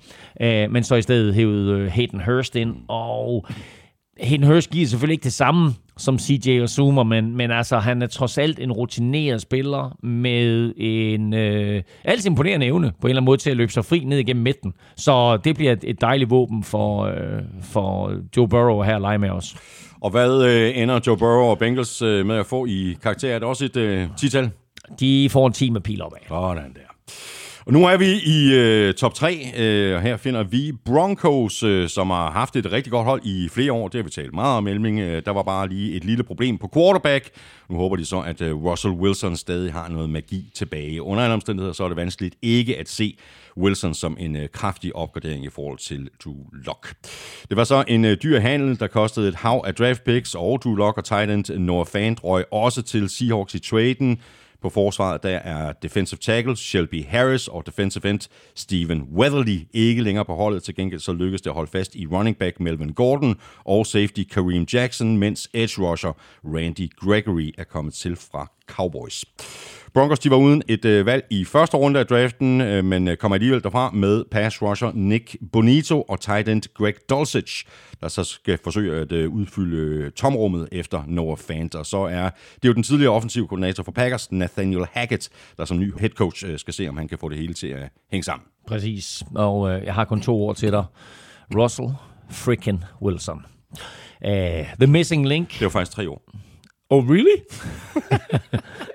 øh, 0.41 0.71
men 0.71 0.83
så 0.83 0.95
i 0.95 1.01
stedet 1.01 1.35
hævet 1.35 1.81
uh, 1.81 1.87
Hayden 1.87 2.21
Hurst 2.25 2.55
ind, 2.55 2.75
og 2.87 3.45
Hayden 4.19 4.45
Hurst 4.45 4.69
giver 4.69 4.87
selvfølgelig 4.87 5.13
ikke 5.13 5.23
det 5.23 5.33
samme 5.33 5.73
som 5.97 6.19
CJ 6.19 6.61
Osuma, 6.61 7.03
men, 7.03 7.37
men 7.37 7.51
altså, 7.51 7.77
han 7.79 8.01
er 8.01 8.07
trods 8.07 8.37
alt 8.37 8.59
en 8.59 8.71
rutineret 8.71 9.41
spiller 9.41 9.97
med 10.03 10.73
en 10.77 11.33
øh, 11.33 11.83
alt 12.03 12.25
imponerende 12.25 12.65
evne 12.65 12.91
på 13.01 13.07
en 13.07 13.09
eller 13.09 13.21
anden 13.21 13.25
måde 13.25 13.37
til 13.37 13.49
at 13.49 13.57
løbe 13.57 13.71
sig 13.71 13.85
fri 13.85 13.99
ned 13.99 14.17
igennem 14.17 14.43
midten. 14.43 14.73
Så 14.95 15.37
det 15.37 15.55
bliver 15.55 15.71
et, 15.71 15.83
et 15.83 16.01
dejligt 16.01 16.29
våben 16.29 16.63
for, 16.63 17.03
øh, 17.03 17.41
for 17.61 18.13
Joe 18.37 18.47
Burrow 18.47 18.81
her 18.81 18.95
at 18.95 19.01
lege 19.01 19.17
med 19.17 19.29
os. 19.29 19.55
Og 20.05 20.11
hvad 20.11 20.43
øh, 20.43 20.77
ender 20.77 20.99
Joe 21.07 21.17
Burrow 21.17 21.45
og 21.45 21.59
Bengals 21.59 22.01
øh, 22.01 22.25
med 22.25 22.35
at 22.35 22.45
få 22.45 22.65
i 22.65 22.97
karakter? 23.03 23.35
Er 23.35 23.39
det 23.39 23.47
også 23.47 23.65
et 23.65 23.77
øh, 23.77 24.07
tital? 24.17 24.51
De 24.99 25.29
får 25.29 25.47
en 25.47 25.53
10 25.53 25.69
med 25.69 25.81
pil 25.81 26.01
opad. 26.01 26.19
Sådan 26.27 26.73
der. 26.73 27.13
Og 27.67 27.73
nu 27.73 27.85
er 27.85 27.97
vi 27.97 28.05
i 28.25 28.53
øh, 28.53 28.93
top 28.93 29.13
3, 29.13 29.51
øh, 29.57 29.95
og 29.95 30.01
her 30.01 30.17
finder 30.17 30.43
vi 30.43 30.71
Broncos, 30.85 31.63
øh, 31.63 31.89
som 31.89 32.09
har 32.09 32.31
haft 32.31 32.55
et 32.55 32.71
rigtig 32.71 32.91
godt 32.91 33.05
hold 33.05 33.21
i 33.23 33.49
flere 33.49 33.71
år. 33.71 33.87
Det 33.87 33.99
har 33.99 34.03
vi 34.03 34.09
talt 34.09 34.33
meget 34.33 34.57
om, 34.57 34.67
Elming. 34.67 34.99
Øh, 34.99 35.21
der 35.25 35.31
var 35.31 35.43
bare 35.43 35.69
lige 35.69 35.93
et 35.93 36.05
lille 36.05 36.23
problem 36.23 36.57
på 36.57 36.69
quarterback. 36.73 37.29
Nu 37.69 37.77
håber 37.77 37.95
de 37.95 38.05
så, 38.05 38.19
at 38.19 38.41
øh, 38.41 38.63
Russell 38.63 38.93
Wilson 38.93 39.35
stadig 39.35 39.73
har 39.73 39.89
noget 39.89 40.09
magi 40.09 40.51
tilbage. 40.55 41.01
Under 41.01 41.23
alle 41.23 41.33
omstændigheder, 41.33 41.73
så 41.73 41.83
er 41.83 41.87
det 41.87 41.97
vanskeligt 41.97 42.35
ikke 42.41 42.77
at 42.77 42.89
se 42.89 43.17
Wilson 43.57 43.93
som 43.93 44.17
en 44.19 44.35
øh, 44.35 44.49
kraftig 44.49 44.95
opgradering 44.95 45.45
i 45.45 45.49
forhold 45.49 45.77
til 45.77 46.09
Drew 46.25 46.35
Lock. 46.65 46.93
Det 47.49 47.57
var 47.57 47.63
så 47.63 47.83
en 47.87 48.05
øh, 48.05 48.17
dyr 48.23 48.39
handel, 48.39 48.79
der 48.79 48.87
kostede 48.87 49.27
et 49.27 49.35
hav 49.35 49.63
af 49.67 49.75
draft 49.75 50.03
picks, 50.03 50.35
og 50.35 50.61
Drew 50.63 50.75
Lock 50.75 50.97
og 50.97 51.05
tight 51.05 51.31
end 51.31 51.59
Noah 51.59 51.85
Fant 51.85 52.23
røg 52.23 52.45
også 52.51 52.81
til 52.81 53.09
Seahawks 53.09 53.55
i 53.55 53.59
traden. 53.59 54.19
På 54.61 54.69
forsvaret 54.69 55.23
der 55.23 55.37
er 55.37 55.73
defensive 55.73 56.19
tackle 56.19 56.55
Shelby 56.55 57.05
Harris 57.05 57.47
og 57.47 57.65
defensive 57.65 58.09
end 58.09 58.19
Steven 58.55 59.01
Weatherly 59.01 59.59
ikke 59.73 60.01
længere 60.01 60.25
på 60.25 60.35
holdet. 60.35 60.63
Til 60.63 60.75
gengæld 60.75 60.99
så 60.99 61.13
lykkedes 61.13 61.41
det 61.41 61.49
at 61.49 61.53
holde 61.53 61.71
fast 61.71 61.95
i 61.95 62.07
running 62.07 62.37
back 62.37 62.59
Melvin 62.59 62.93
Gordon 62.93 63.39
og 63.63 63.85
safety 63.85 64.23
Kareem 64.23 64.65
Jackson, 64.73 65.17
mens 65.17 65.49
edge 65.53 65.81
rusher 65.81 66.17
Randy 66.43 66.89
Gregory 66.95 67.53
er 67.57 67.63
kommet 67.63 67.93
til 67.93 68.15
fra 68.15 68.51
Cowboys. 68.67 69.25
Broncos 69.95 70.19
de 70.19 70.29
var 70.29 70.37
uden 70.37 70.63
et 70.67 70.85
øh, 70.85 71.05
valg 71.05 71.25
i 71.29 71.45
første 71.45 71.77
runde 71.77 71.99
af 71.99 72.07
draften, 72.07 72.61
øh, 72.61 72.85
men 72.85 73.07
øh, 73.07 73.17
kom 73.17 73.33
alligevel 73.33 73.63
derfra 73.63 73.91
med 73.91 74.23
pass 74.31 74.61
rusher 74.61 74.91
Nick 74.93 75.35
Bonito 75.51 76.01
og 76.01 76.19
tight 76.19 76.49
end 76.49 76.61
Greg 76.73 76.93
Dulcich, 77.09 77.65
der 78.01 78.07
så 78.07 78.23
skal 78.23 78.59
forsøge 78.63 79.01
at 79.01 79.11
øh, 79.11 79.29
udfylde 79.29 79.77
øh, 79.77 80.11
tomrummet 80.11 80.69
efter 80.71 81.03
Noah 81.07 81.37
Fant. 81.37 81.75
Og 81.75 81.85
så 81.85 81.97
er 81.97 82.29
det 82.55 82.63
er 82.63 82.67
jo 82.67 82.73
den 82.73 82.83
tidligere 82.83 83.13
offensive 83.13 83.47
koordinator 83.47 83.83
for 83.83 83.91
Packers, 83.91 84.31
Nathaniel 84.31 84.85
Hackett, 84.91 85.29
der 85.57 85.65
som 85.65 85.79
ny 85.79 85.99
head 85.99 86.09
coach 86.09 86.45
øh, 86.47 86.59
skal 86.59 86.73
se, 86.73 86.87
om 86.87 86.97
han 86.97 87.07
kan 87.07 87.17
få 87.17 87.29
det 87.29 87.37
hele 87.37 87.53
til 87.53 87.67
at 87.67 87.89
hænge 88.11 88.23
sammen. 88.23 88.45
Præcis, 88.67 89.23
og 89.35 89.71
øh, 89.71 89.85
jeg 89.85 89.93
har 89.93 90.05
kun 90.05 90.21
to 90.21 90.41
ord 90.41 90.55
til 90.55 90.71
dig. 90.71 90.83
Russell 91.55 91.89
freaking 92.29 92.83
Wilson. 93.01 93.45
Uh, 94.25 94.31
the 94.79 94.87
Missing 94.87 95.27
Link. 95.27 95.49
Det 95.51 95.61
var 95.61 95.69
faktisk 95.69 95.91
tre 95.91 96.09
år. 96.09 96.21
Oh, 96.89 97.09
really? 97.09 97.41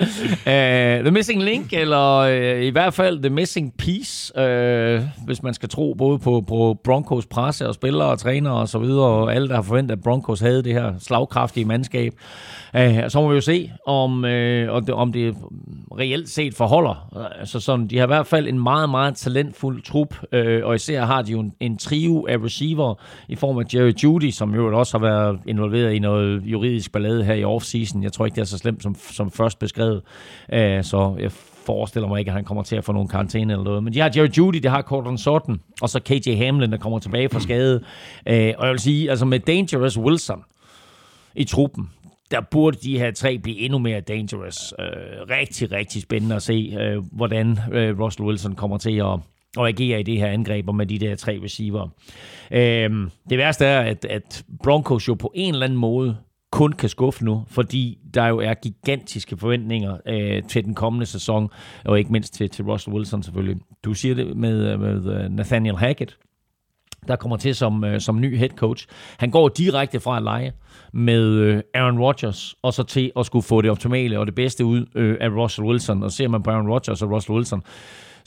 uh, 0.00 1.04
the 1.04 1.10
Missing 1.10 1.42
Link, 1.42 1.72
eller 1.72 2.18
uh, 2.18 2.62
i 2.62 2.70
hvert 2.70 2.94
fald 2.94 3.22
The 3.22 3.30
Missing 3.30 3.74
Piece, 3.78 4.32
uh, 4.36 5.04
hvis 5.26 5.42
man 5.42 5.54
skal 5.54 5.68
tro 5.68 5.94
både 5.98 6.18
på, 6.18 6.44
på 6.48 6.76
Broncos 6.84 7.26
presse 7.26 7.68
og 7.68 7.74
spillere 7.74 8.08
og 8.08 8.18
trænere 8.18 8.54
og 8.54 8.68
så 8.68 8.78
videre, 8.78 9.06
og 9.06 9.34
alle, 9.34 9.48
der 9.48 9.54
har 9.54 9.62
forventet, 9.62 9.96
at 9.96 10.02
Broncos 10.02 10.40
havde 10.40 10.62
det 10.62 10.72
her 10.72 10.92
slagkraftige 10.98 11.64
mandskab. 11.64 12.12
Uh, 12.74 12.80
så 13.08 13.20
må 13.20 13.28
vi 13.28 13.34
jo 13.34 13.40
se, 13.40 13.70
om, 13.86 14.24
uh, 14.24 14.98
om 14.98 15.12
det 15.12 15.36
reelt 15.98 16.28
set 16.28 16.54
forholder. 16.54 17.28
Altså 17.40 17.60
sådan, 17.60 17.86
de 17.86 17.98
har 17.98 18.04
i 18.04 18.06
hvert 18.06 18.26
fald 18.26 18.48
en 18.48 18.62
meget, 18.62 18.90
meget 18.90 19.16
talentfuld 19.16 19.82
trup, 19.82 20.14
uh, 20.32 20.38
og 20.62 20.74
især 20.74 21.04
har 21.04 21.22
de 21.22 21.32
jo 21.32 21.40
en, 21.40 21.52
en 21.60 21.78
trio 21.78 22.26
af 22.28 22.36
receiver 22.44 22.94
i 23.28 23.36
form 23.36 23.58
af 23.58 23.64
Jerry 23.74 23.92
Judy, 24.04 24.30
som 24.30 24.54
jo 24.54 24.78
også 24.78 24.98
har 24.98 25.06
været 25.06 25.38
involveret 25.46 25.92
i 25.92 25.98
noget 25.98 26.42
juridisk 26.44 26.92
ballade 26.92 27.24
her 27.24 27.34
i 27.34 27.44
offseason. 27.44 28.02
Jeg 28.02 28.12
tror 28.12 28.24
ikke, 28.24 28.34
det 28.34 28.40
er 28.40 28.46
så 28.46 28.58
slemt 28.58 28.82
som, 28.82 28.94
som 28.94 29.30
først 29.30 29.58
beskrevet 29.58 29.87
skrevet. 30.48 30.86
så 30.86 31.16
jeg 31.20 31.32
forestiller 31.66 32.08
mig 32.08 32.18
ikke, 32.18 32.28
at 32.28 32.34
han 32.34 32.44
kommer 32.44 32.62
til 32.62 32.76
at 32.76 32.84
få 32.84 32.92
nogen 32.92 33.08
karantæne 33.08 33.52
eller 33.52 33.64
noget. 33.64 33.82
Men 33.82 33.92
de 33.92 34.00
har 34.00 34.12
Jerry 34.16 34.28
Judy, 34.38 34.56
de 34.56 34.68
har 34.68 34.82
Cortland 34.82 35.18
Sutton, 35.18 35.60
og 35.82 35.88
så 35.88 36.00
KJ 36.00 36.34
Hamlin, 36.36 36.72
der 36.72 36.78
kommer 36.78 36.98
tilbage 36.98 37.28
fra 37.28 37.40
skade. 37.40 37.84
og 38.26 38.66
jeg 38.66 38.70
vil 38.70 38.78
sige, 38.78 39.10
altså 39.10 39.24
med 39.24 39.40
Dangerous 39.40 39.98
Wilson 39.98 40.42
i 41.34 41.44
truppen, 41.44 41.90
der 42.30 42.40
burde 42.40 42.78
de 42.82 42.98
her 42.98 43.10
tre 43.10 43.38
blive 43.38 43.58
endnu 43.58 43.78
mere 43.78 44.00
dangerous. 44.00 44.74
Øh, 44.78 44.86
rigtig, 45.30 45.72
rigtig 45.72 46.02
spændende 46.02 46.36
at 46.36 46.42
se, 46.42 46.76
øh, 46.80 47.02
hvordan 47.12 47.58
øh, 47.72 48.00
Russell 48.00 48.28
Wilson 48.28 48.54
kommer 48.54 48.78
til 48.78 48.96
at, 48.96 49.18
at 49.60 49.66
agere 49.66 50.00
i 50.00 50.02
det 50.02 50.18
her 50.18 50.26
angreb 50.26 50.66
med 50.74 50.86
de 50.86 50.98
der 50.98 51.16
tre 51.16 51.40
receiver. 51.44 51.88
Øh, 52.50 52.90
det 53.30 53.38
værste 53.38 53.64
er, 53.66 53.80
at, 53.80 54.04
at 54.04 54.44
Broncos 54.62 55.08
jo 55.08 55.14
på 55.14 55.32
en 55.34 55.54
eller 55.54 55.66
anden 55.66 55.78
måde 55.78 56.16
kun 56.50 56.72
kan 56.72 56.88
skuffe 56.88 57.24
nu, 57.24 57.44
fordi 57.46 57.98
der 58.14 58.26
jo 58.26 58.38
er 58.38 58.54
gigantiske 58.54 59.36
forventninger 59.36 59.96
øh, 60.06 60.42
til 60.42 60.64
den 60.64 60.74
kommende 60.74 61.06
sæson, 61.06 61.48
og 61.84 61.98
ikke 61.98 62.12
mindst 62.12 62.34
til, 62.34 62.50
til 62.50 62.64
Russell 62.64 62.96
Wilson 62.96 63.22
selvfølgelig. 63.22 63.62
Du 63.84 63.94
siger 63.94 64.14
det 64.14 64.36
med, 64.36 64.72
øh, 64.72 64.80
med 64.80 65.24
øh, 65.24 65.30
Nathaniel 65.30 65.76
Hackett, 65.76 66.18
der 67.08 67.16
kommer 67.16 67.36
til 67.36 67.54
som, 67.54 67.84
øh, 67.84 68.00
som 68.00 68.20
ny 68.20 68.36
head 68.36 68.48
coach. 68.48 68.86
Han 69.18 69.30
går 69.30 69.48
direkte 69.48 70.00
fra 70.00 70.16
at 70.16 70.22
lege 70.22 70.52
med 70.92 71.22
øh, 71.22 71.62
Aaron 71.74 71.98
Rodgers, 71.98 72.54
og 72.62 72.72
så 72.72 72.82
til 72.82 73.12
at 73.18 73.26
skulle 73.26 73.42
få 73.42 73.62
det 73.62 73.70
optimale 73.70 74.18
og 74.18 74.26
det 74.26 74.34
bedste 74.34 74.64
ud 74.64 74.86
øh, 74.94 75.16
af 75.20 75.28
Russell 75.28 75.68
Wilson. 75.68 76.02
Og 76.02 76.12
ser 76.12 76.28
man 76.28 76.42
på 76.42 76.50
Aaron 76.50 76.68
Rodgers 76.68 77.02
og 77.02 77.10
Russell 77.10 77.36
Wilson, 77.36 77.62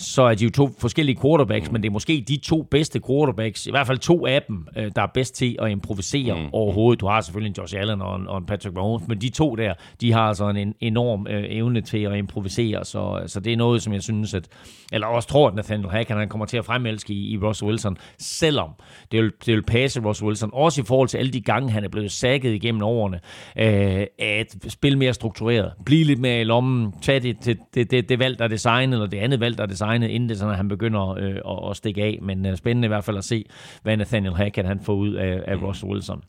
så 0.02 0.22
er 0.22 0.36
de 0.36 0.44
jo 0.44 0.52
to 0.52 0.70
forskellige 0.80 1.20
quarterbacks, 1.22 1.72
men 1.72 1.84
det 1.84 1.90
er 1.90 1.94
måske 1.94 2.24
de 2.28 2.38
to 2.38 2.62
bedste 2.62 3.02
quarterbacks, 3.08 3.68
i 3.68 3.72
hvert 3.72 3.88
fald 3.88 3.98
to 3.98 4.28
af 4.28 4.42
dem, 4.48 4.68
øh, 4.78 4.92
der 4.96 5.02
er 5.02 5.08
bedst 5.14 5.36
til 5.36 5.56
at 5.60 5.72
improvisere 5.72 6.36
mm. 6.36 6.50
overhovedet. 6.52 7.02
Du 7.02 7.08
har 7.08 7.22
selvfølgelig 7.22 7.50
en 7.50 7.56
Josh 7.58 7.80
Allen 7.80 8.02
og 8.02 8.16
en, 8.16 8.28
og 8.28 8.38
en 8.38 8.46
Patrick 8.46 8.76
Mahomes, 8.76 9.08
men 9.08 9.22
de 9.22 9.30
to 9.30 9.56
der, 9.56 9.74
de 10.02 10.14
har 10.14 10.22
altså 10.22 10.50
en 10.50 10.74
enorm 10.80 11.28
øh, 11.30 11.44
evne 11.50 11.82
til 11.82 11.98
at 11.98 12.18
improvisere, 12.18 12.86
så, 12.86 13.24
så 13.28 13.40
det 13.40 13.54
er 13.54 13.58
noget, 13.58 13.82
som 13.82 13.94
jeg 13.94 14.02
synes, 14.02 14.34
at, 14.34 14.48
eller 14.92 15.08
også 15.08 15.30
tror, 15.30 15.48
at 15.48 15.56
Nathaniel 15.56 15.90
Hackett, 15.90 16.20
han 16.20 16.30
kommer 16.30 16.46
til 16.46 16.58
at 16.58 16.66
fremelske 16.66 17.14
i, 17.14 17.34
i 17.34 17.38
Russell 17.38 17.70
Wilson, 17.70 17.98
selvom 18.18 18.70
det 19.12 19.24
vil, 19.24 19.32
det 19.46 19.56
vil 19.56 19.64
passe 19.64 20.02
Russell 20.02 20.28
Wilson, 20.28 20.50
også 20.54 20.82
i 20.82 20.86
forhold 20.88 21.08
til 21.08 21.18
alle 21.18 21.32
de 21.32 21.42
gange, 21.42 21.72
han 21.72 21.84
er 21.84 21.90
blevet 21.90 22.12
sækket 22.12 22.54
igennem 22.54 22.82
årene, 22.84 23.20
øh, 23.58 24.06
at 24.20 24.56
spille 24.68 24.98
mere 24.98 25.14
struktureret, 25.14 25.72
blive 25.86 26.04
lidt 26.04 26.20
mere 26.20 26.42
i 26.42 26.44
lommen, 26.44 26.94
tage 27.02 27.20
det, 27.20 27.46
det, 27.46 27.58
det, 27.74 27.92
det, 27.92 28.10
det 28.10 28.20
valg, 28.20 28.40
der 28.40 28.46
er 28.46 28.50
designet, 28.50 28.94
eller 28.94 29.08
det 29.08 29.18
andet 29.18 29.40
valg, 29.40 29.58
der 29.58 29.64
er 29.64 29.68
designet, 29.68 29.91
tegnet, 29.92 30.10
inden 30.10 30.30
det 30.30 30.38
sådan, 30.38 30.52
at 30.52 30.58
han 30.58 30.68
begynder 30.68 31.10
øh, 31.10 31.36
at, 31.36 31.70
at 31.70 31.78
stikke 31.78 32.04
af. 32.04 32.20
Men 32.22 32.46
øh, 32.46 32.58
spændende 32.58 32.86
i 32.86 32.88
hvert 32.88 33.04
fald 33.04 33.18
at 33.18 33.24
se, 33.24 33.46
hvad 33.84 33.98
Nathaniel 33.98 34.34
Hackett 34.34 34.68
han 34.68 34.80
får 34.80 34.94
ud 34.94 35.14
af, 35.14 35.44
af 35.48 35.62
Russell 35.62 35.92
Wilson. 35.92 36.24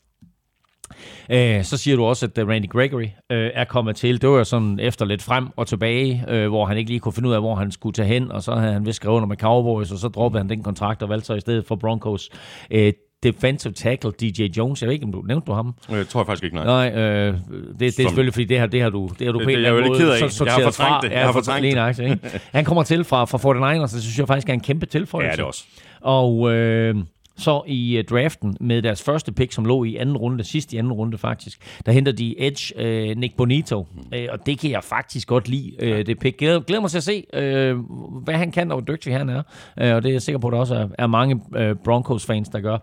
Øh, 1.31 1.63
så 1.63 1.77
siger 1.77 1.97
du 1.97 2.03
også, 2.03 2.25
at 2.25 2.47
Randy 2.47 2.69
Gregory 2.69 3.07
øh, 3.31 3.51
er 3.53 3.63
kommet 3.63 3.95
til. 3.95 4.21
Det 4.21 4.29
var 4.29 4.37
jo 4.37 4.43
sådan 4.43 4.79
efter 4.79 5.05
lidt 5.05 5.21
frem 5.21 5.47
og 5.55 5.67
tilbage, 5.67 6.25
øh, 6.27 6.47
hvor 6.47 6.65
han 6.65 6.77
ikke 6.77 6.89
lige 6.89 6.99
kunne 6.99 7.13
finde 7.13 7.29
ud 7.29 7.33
af, 7.33 7.41
hvor 7.41 7.55
han 7.55 7.71
skulle 7.71 7.93
tage 7.93 8.07
hen, 8.07 8.31
og 8.31 8.43
så 8.43 8.55
havde 8.55 8.73
han 8.73 8.85
vist 8.85 8.95
skrevet 8.95 9.15
under 9.15 9.27
med 9.27 9.37
Cowboys, 9.37 9.91
og 9.91 9.97
så 9.97 10.07
droppede 10.07 10.39
han 10.39 10.49
den 10.49 10.63
kontrakt 10.63 11.03
og 11.03 11.09
valgte 11.09 11.25
så 11.25 11.33
i 11.33 11.39
stedet 11.39 11.65
for 11.65 11.75
Broncos. 11.75 12.29
Øh, 12.71 12.93
defensive 13.23 13.73
tackle 13.73 14.11
DJ 14.11 14.43
Jones. 14.57 14.81
Jeg 14.81 14.87
ved 14.87 14.93
ikke, 14.93 15.05
om 15.05 15.11
du 15.11 15.21
nævnte 15.21 15.45
du 15.45 15.53
ham? 15.53 15.73
Jeg 15.89 16.07
tror 16.07 16.19
jeg 16.21 16.25
faktisk 16.25 16.43
ikke, 16.43 16.55
nej. 16.55 16.89
Nej, 16.89 17.01
øh, 17.01 17.33
det, 17.33 17.79
det 17.79 17.87
er 17.87 17.91
Som, 17.91 18.03
selvfølgelig, 18.03 18.33
fordi 18.33 18.45
det 18.45 18.59
her, 18.59 18.65
det 18.65 18.81
har 18.81 18.89
du, 18.89 19.09
det 19.19 19.27
har 19.27 19.31
du 19.31 19.39
på 19.39 19.43
en 19.43 19.49
eller 19.49 19.69
anden 19.69 19.87
måde 19.87 20.29
sorteret 20.31 20.57
Jeg 20.57 20.65
har 20.65 20.71
fortrængt 20.71 21.03
det. 21.03 21.11
Jeg 21.11 21.25
har 21.25 21.31
fortrængt 21.31 21.97
det. 21.97 21.99
Ikke? 21.99 22.19
Han 22.51 22.65
kommer 22.65 22.83
til 22.83 23.03
fra, 23.03 23.25
fra 23.25 23.37
49ers, 23.37 23.87
så 23.87 23.95
det 23.95 24.03
synes 24.03 24.19
jeg 24.19 24.27
faktisk 24.27 24.49
er 24.49 24.53
en 24.53 24.59
kæmpe 24.59 24.85
tilføjelse. 24.85 25.29
Ja, 25.29 25.35
det 25.35 25.41
er 25.41 25.45
også. 25.45 25.63
Og 26.01 26.51
øh, 26.53 26.95
så 27.43 27.63
i 27.67 27.99
uh, 27.99 28.05
draften 28.05 28.57
med 28.59 28.81
deres 28.81 29.03
første 29.03 29.31
pick, 29.31 29.51
som 29.51 29.65
lå 29.65 29.83
i 29.83 29.95
anden 29.95 30.17
runde, 30.17 30.43
sidst 30.43 30.73
i 30.73 30.77
anden 30.77 30.93
runde 30.93 31.17
faktisk, 31.17 31.81
der 31.85 31.91
henter 31.91 32.11
de 32.11 32.35
Edge 32.41 32.73
uh, 32.77 33.17
Nick 33.17 33.35
Bonito, 33.35 33.79
uh, 33.79 34.17
og 34.29 34.45
det 34.45 34.59
kan 34.59 34.71
jeg 34.71 34.83
faktisk 34.83 35.27
godt 35.27 35.47
lide, 35.47 35.71
ja. 35.81 36.01
det 36.01 36.19
pick. 36.19 36.37
Glæder, 36.37 36.59
glæder 36.59 36.81
mig 36.81 36.89
til 36.89 36.97
at 36.97 37.03
se, 37.03 37.23
uh, 37.33 37.79
hvad 38.23 38.33
han 38.33 38.51
kan, 38.51 38.71
og 38.71 38.81
hvor 38.81 38.93
dygtig 38.95 39.13
han 39.13 39.29
er, 39.29 39.43
uh, 39.81 39.95
og 39.95 40.03
det 40.03 40.09
er 40.09 40.11
jeg 40.11 40.21
sikker 40.21 40.39
på, 40.39 40.47
at 40.47 40.51
der 40.51 40.59
også 40.59 40.75
er, 40.75 40.87
er 40.97 41.07
mange 41.07 41.35
uh, 41.35 41.77
Broncos-fans, 41.83 42.49
der 42.49 42.59
gør. 42.59 42.77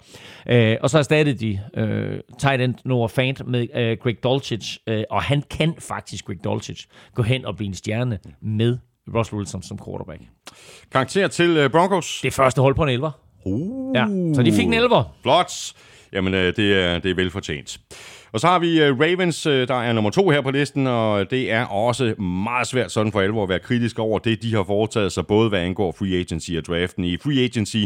Uh, 0.50 0.82
og 0.82 0.90
så 0.90 0.98
erstattede 0.98 1.38
de 1.38 1.60
uh, 1.76 2.36
tight 2.38 2.62
end 2.62 2.74
Noah 2.84 3.10
Fant 3.10 3.46
med 3.46 3.60
uh, 3.60 4.02
Greg 4.02 4.22
Dulcich, 4.22 4.78
uh, 4.90 4.96
og 5.10 5.22
han 5.22 5.42
kan 5.50 5.74
faktisk, 5.78 6.26
Greg 6.26 6.44
Dulcich, 6.44 6.86
gå 7.14 7.22
hen 7.22 7.44
og 7.44 7.56
blive 7.56 7.68
en 7.68 7.74
stjerne 7.74 8.18
med 8.42 8.78
Russell 9.14 9.38
Wilson 9.38 9.62
som 9.62 9.78
quarterback. 9.86 10.20
Karakter 10.92 11.28
til 11.28 11.64
uh, 11.64 11.70
Broncos? 11.70 12.20
Det 12.22 12.32
første 12.32 12.62
hold 12.62 12.74
på 12.74 12.82
en 12.82 12.88
elver. 12.88 13.29
Uh, 13.44 13.96
ja, 13.96 14.06
så 14.34 14.42
de 14.42 14.52
fik 14.52 14.66
en 14.66 14.74
elver. 14.74 15.14
Flot. 15.22 15.52
Jamen, 16.12 16.34
øh, 16.34 16.56
det, 16.56 16.82
er, 16.82 16.98
det 16.98 17.10
er 17.10 17.14
velfortjent. 17.14 17.80
Og 18.32 18.40
så 18.40 18.46
har 18.46 18.58
vi 18.58 18.90
uh, 18.90 19.00
Ravens, 19.00 19.46
uh, 19.46 19.52
der 19.52 19.74
er 19.74 19.92
nummer 19.92 20.10
to 20.10 20.30
her 20.30 20.40
på 20.40 20.50
listen, 20.50 20.86
og 20.86 21.30
det 21.30 21.52
er 21.52 21.64
også 21.64 22.14
meget 22.22 22.66
svært 22.66 22.92
sådan 22.92 23.12
for 23.12 23.20
alvor 23.20 23.42
at 23.42 23.48
være 23.48 23.58
kritisk 23.58 23.98
over 23.98 24.18
det, 24.18 24.42
de 24.42 24.54
har 24.54 24.64
foretaget 24.64 25.12
sig, 25.12 25.26
både 25.26 25.48
hvad 25.48 25.60
angår 25.60 25.94
free 25.98 26.20
agency 26.20 26.50
og 26.52 26.64
draften. 26.64 27.04
I 27.04 27.16
free 27.16 27.44
agency, 27.44 27.76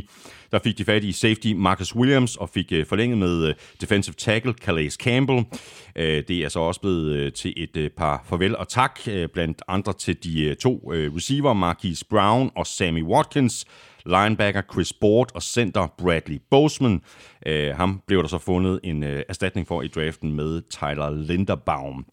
der 0.52 0.58
fik 0.58 0.78
de 0.78 0.84
fat 0.84 1.04
i 1.04 1.12
safety 1.12 1.52
Marcus 1.56 1.96
Williams 1.96 2.36
og 2.36 2.48
fik 2.48 2.72
uh, 2.72 2.86
forlænget 2.88 3.18
med 3.18 3.54
defensive 3.80 4.14
tackle 4.18 4.52
Calais 4.52 4.94
Campbell. 4.94 5.38
Uh, 5.38 6.02
det 6.02 6.30
er 6.30 6.48
så 6.48 6.60
også 6.60 6.80
blevet 6.80 7.34
til 7.34 7.52
et 7.56 7.92
par 7.96 8.24
farvel 8.28 8.56
og 8.56 8.68
tak, 8.68 9.00
blandt 9.32 9.62
andre 9.68 9.92
til 9.92 10.16
de 10.24 10.54
to 10.54 10.92
receiver, 10.92 11.52
Marquise 11.52 12.04
Brown 12.10 12.50
og 12.56 12.66
Sammy 12.66 13.02
Watkins, 13.02 13.66
linebacker 14.06 14.62
Chris 14.72 14.92
Board 14.92 15.30
og 15.34 15.42
center 15.42 15.86
Bradley 15.98 16.40
Boseman. 16.50 17.02
Uh, 17.48 17.76
ham 17.76 18.02
blev 18.06 18.22
der 18.22 18.28
så 18.28 18.38
fundet 18.38 18.80
en 18.84 19.02
øh, 19.02 19.22
erstatning 19.28 19.66
for 19.68 19.82
i 19.82 19.88
draften 19.88 20.32
med 20.32 20.62
Tyler 20.70 21.10
Linderbaum. 21.10 22.06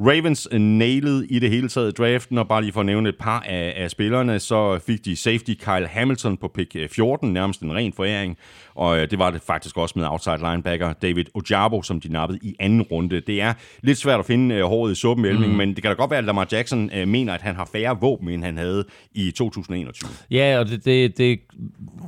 Ravens 0.00 0.48
nailede 0.52 1.26
i 1.26 1.38
det 1.38 1.50
hele 1.50 1.68
taget 1.68 1.98
draften, 1.98 2.38
og 2.38 2.48
bare 2.48 2.62
lige 2.62 2.72
for 2.72 2.80
at 2.80 2.86
nævne 2.86 3.08
et 3.08 3.16
par 3.16 3.40
af, 3.40 3.74
af 3.76 3.90
spillerne, 3.90 4.38
så 4.38 4.78
fik 4.86 5.04
de 5.04 5.16
safety 5.16 5.54
Kyle 5.54 5.86
Hamilton 5.86 6.36
på 6.36 6.48
pick 6.48 6.76
14, 6.94 7.32
nærmest 7.32 7.60
en 7.60 7.74
ren 7.74 7.92
foræring, 7.92 8.36
og 8.74 8.98
øh, 8.98 9.10
det 9.10 9.18
var 9.18 9.30
det 9.30 9.42
faktisk 9.42 9.76
også 9.76 9.98
med 9.98 10.06
outside 10.06 10.38
linebacker 10.38 10.92
David 10.92 11.24
Ojabo, 11.34 11.82
som 11.82 12.00
de 12.00 12.12
nappede 12.12 12.38
i 12.42 12.56
anden 12.60 12.82
runde. 12.82 13.20
Det 13.20 13.42
er 13.42 13.52
lidt 13.82 13.98
svært 13.98 14.18
at 14.18 14.26
finde 14.26 14.54
øh, 14.54 14.64
håret 14.64 14.92
i 14.92 14.94
suppen, 14.94 15.36
mm. 15.36 15.48
men 15.48 15.68
det 15.68 15.82
kan 15.82 15.90
da 15.90 15.94
godt 15.94 16.10
være, 16.10 16.18
at 16.18 16.24
Lamar 16.24 16.48
Jackson 16.52 16.90
øh, 16.94 17.08
mener, 17.08 17.34
at 17.34 17.42
han 17.42 17.56
har 17.56 17.68
færre 17.72 18.00
våben, 18.00 18.28
end 18.28 18.44
han 18.44 18.56
havde 18.56 18.84
i 19.14 19.30
2021. 19.30 20.10
Ja, 20.30 20.58
og 20.58 20.68
det, 20.68 20.84
det, 20.84 21.18
det 21.18 21.40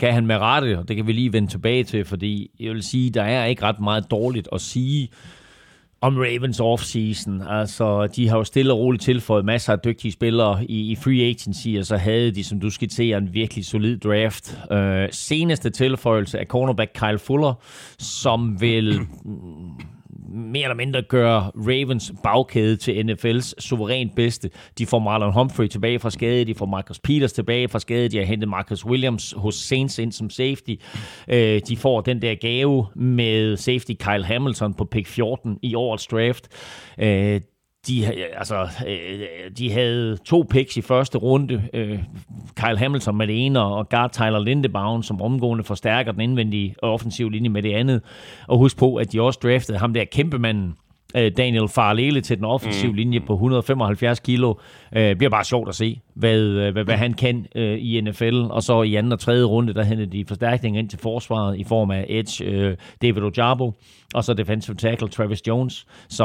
kan 0.01 0.13
han 0.13 0.27
med 0.27 0.37
rette, 0.37 0.79
og 0.79 0.89
det 0.89 0.97
kan 0.97 1.07
vi 1.07 1.13
lige 1.13 1.33
vende 1.33 1.51
tilbage 1.51 1.85
til, 1.85 2.05
fordi 2.05 2.51
jeg 2.61 2.73
vil 2.73 2.83
sige, 2.83 3.11
der 3.11 3.23
er 3.23 3.45
ikke 3.45 3.63
ret 3.63 3.81
meget 3.81 4.11
dårligt 4.11 4.49
at 4.53 4.61
sige 4.61 5.09
om 6.03 6.17
Ravens 6.17 6.61
offseason. 6.61 7.43
Altså, 7.43 8.07
de 8.07 8.29
har 8.29 8.37
jo 8.37 8.45
stille 8.45 8.73
og 8.73 8.79
roligt 8.79 9.03
tilføjet 9.03 9.45
masser 9.45 9.73
af 9.73 9.79
dygtige 9.79 10.13
spillere 10.13 10.65
i, 10.65 10.91
i 10.93 10.97
free 10.97 11.23
agency, 11.23 11.69
og 11.79 11.87
så 11.87 11.97
havde 11.97 12.31
de, 12.31 12.45
som 12.45 12.61
du 12.61 12.71
skitserer, 12.71 13.19
en 13.19 13.35
virkelig 13.35 13.67
solid 13.67 13.99
draft. 13.99 14.59
Øh, 14.73 15.09
seneste 15.13 15.71
tilføjelse 15.71 16.39
er 16.39 16.45
cornerback 16.45 16.91
Kyle 16.95 17.19
Fuller, 17.19 17.55
som 17.99 18.61
vil 18.61 19.01
mm, 19.25 19.71
mere 20.29 20.63
eller 20.63 20.75
mindre 20.75 21.03
gøre 21.03 21.51
Ravens 21.57 22.13
bagkæde 22.23 22.77
til 22.77 23.11
NFL's 23.11 23.53
suverænt 23.59 24.15
bedste. 24.15 24.51
De 24.79 24.87
får 24.87 24.99
Marlon 24.99 25.33
Humphrey 25.33 25.69
tilbage 25.69 25.99
fra 25.99 26.11
skade, 26.11 26.45
de 26.45 26.55
får 26.55 26.67
Marcus 26.67 26.99
Peters 26.99 27.33
tilbage 27.33 27.69
fra 27.69 27.79
skade, 27.79 28.09
de 28.09 28.17
har 28.17 28.25
hentet 28.25 28.49
Marcus 28.49 28.87
Williams 28.87 29.35
hos 29.37 29.55
Saints 29.55 29.99
ind 29.99 30.13
som 30.13 30.31
safety. 30.31 30.75
Øh, 31.29 31.61
de 31.69 31.77
får 31.77 32.01
den 32.01 32.23
der 32.23 32.35
gave 32.35 32.87
med 32.95 33.57
safety 33.57 33.93
Kyle 34.01 34.25
Hamilton 34.25 34.75
på 34.75 34.85
pick 34.85 35.07
14 35.07 35.59
i 35.63 35.75
årets 35.75 36.07
draft. 36.07 36.49
Øh, 36.99 37.41
de, 37.87 38.07
altså, 38.37 38.69
øh, 38.87 39.21
øh, 39.21 39.51
de 39.59 39.73
havde 39.73 40.17
to 40.17 40.47
picks 40.51 40.77
i 40.77 40.81
første 40.81 41.19
runde. 41.19 41.63
Øh, 41.75 41.99
Kyle 42.57 42.79
Hamilton 42.79 43.17
med 43.17 43.27
det 43.27 43.47
ene, 43.47 43.61
og 43.61 43.89
guard 43.89 44.13
Tyler 44.13 44.39
Lindebaum, 44.39 45.03
som 45.03 45.23
omgående 45.23 45.65
forstærker 45.65 46.13
den 46.13 46.21
indvendige 46.21 46.75
offensive 46.83 47.33
linje 47.33 47.49
med 47.49 47.63
det 47.63 47.75
andet. 47.75 48.03
Og 48.49 48.59
husk 48.59 48.79
på, 48.79 48.97
at 48.97 49.13
de 49.13 49.21
også 49.21 49.41
draftede 49.43 49.79
ham 49.79 49.95
der 49.95 50.05
kæmpemanden, 50.05 50.75
øh, 51.17 51.33
Daniel 51.37 51.69
Farlele 51.69 52.21
til 52.21 52.37
den 52.37 52.45
offensive 52.45 52.91
mm. 52.91 52.97
linje 52.97 53.21
på 53.21 53.33
175 53.33 54.21
kilo. 54.21 54.55
Det 54.95 55.19
bliver 55.19 55.31
bare 55.31 55.45
sjovt 55.45 55.69
at 55.69 55.75
se, 55.75 56.01
hvad, 56.15 56.71
hvad, 56.73 56.85
hvad 56.85 56.97
han 56.97 57.13
kan 57.13 57.47
i 57.79 58.01
NFL. 58.01 58.35
Og 58.51 58.63
så 58.63 58.83
i 58.83 58.95
anden 58.95 59.13
og 59.13 59.21
tredje 59.21 59.45
runde, 59.45 59.75
der 59.75 59.83
hentede 59.83 60.11
de 60.13 60.25
forstærkninger 60.25 60.81
ind 60.81 60.89
til 60.89 60.99
forsvaret 60.99 61.59
i 61.59 61.65
form 61.65 61.91
af 61.91 62.07
Edge, 62.09 62.77
David 63.03 63.23
Ojabo 63.23 63.73
og 64.15 64.25
så 64.25 64.35
defensive 64.35 64.77
tackle 64.77 65.09
Travis 65.09 65.47
Jones, 65.49 65.87
så 66.09 66.25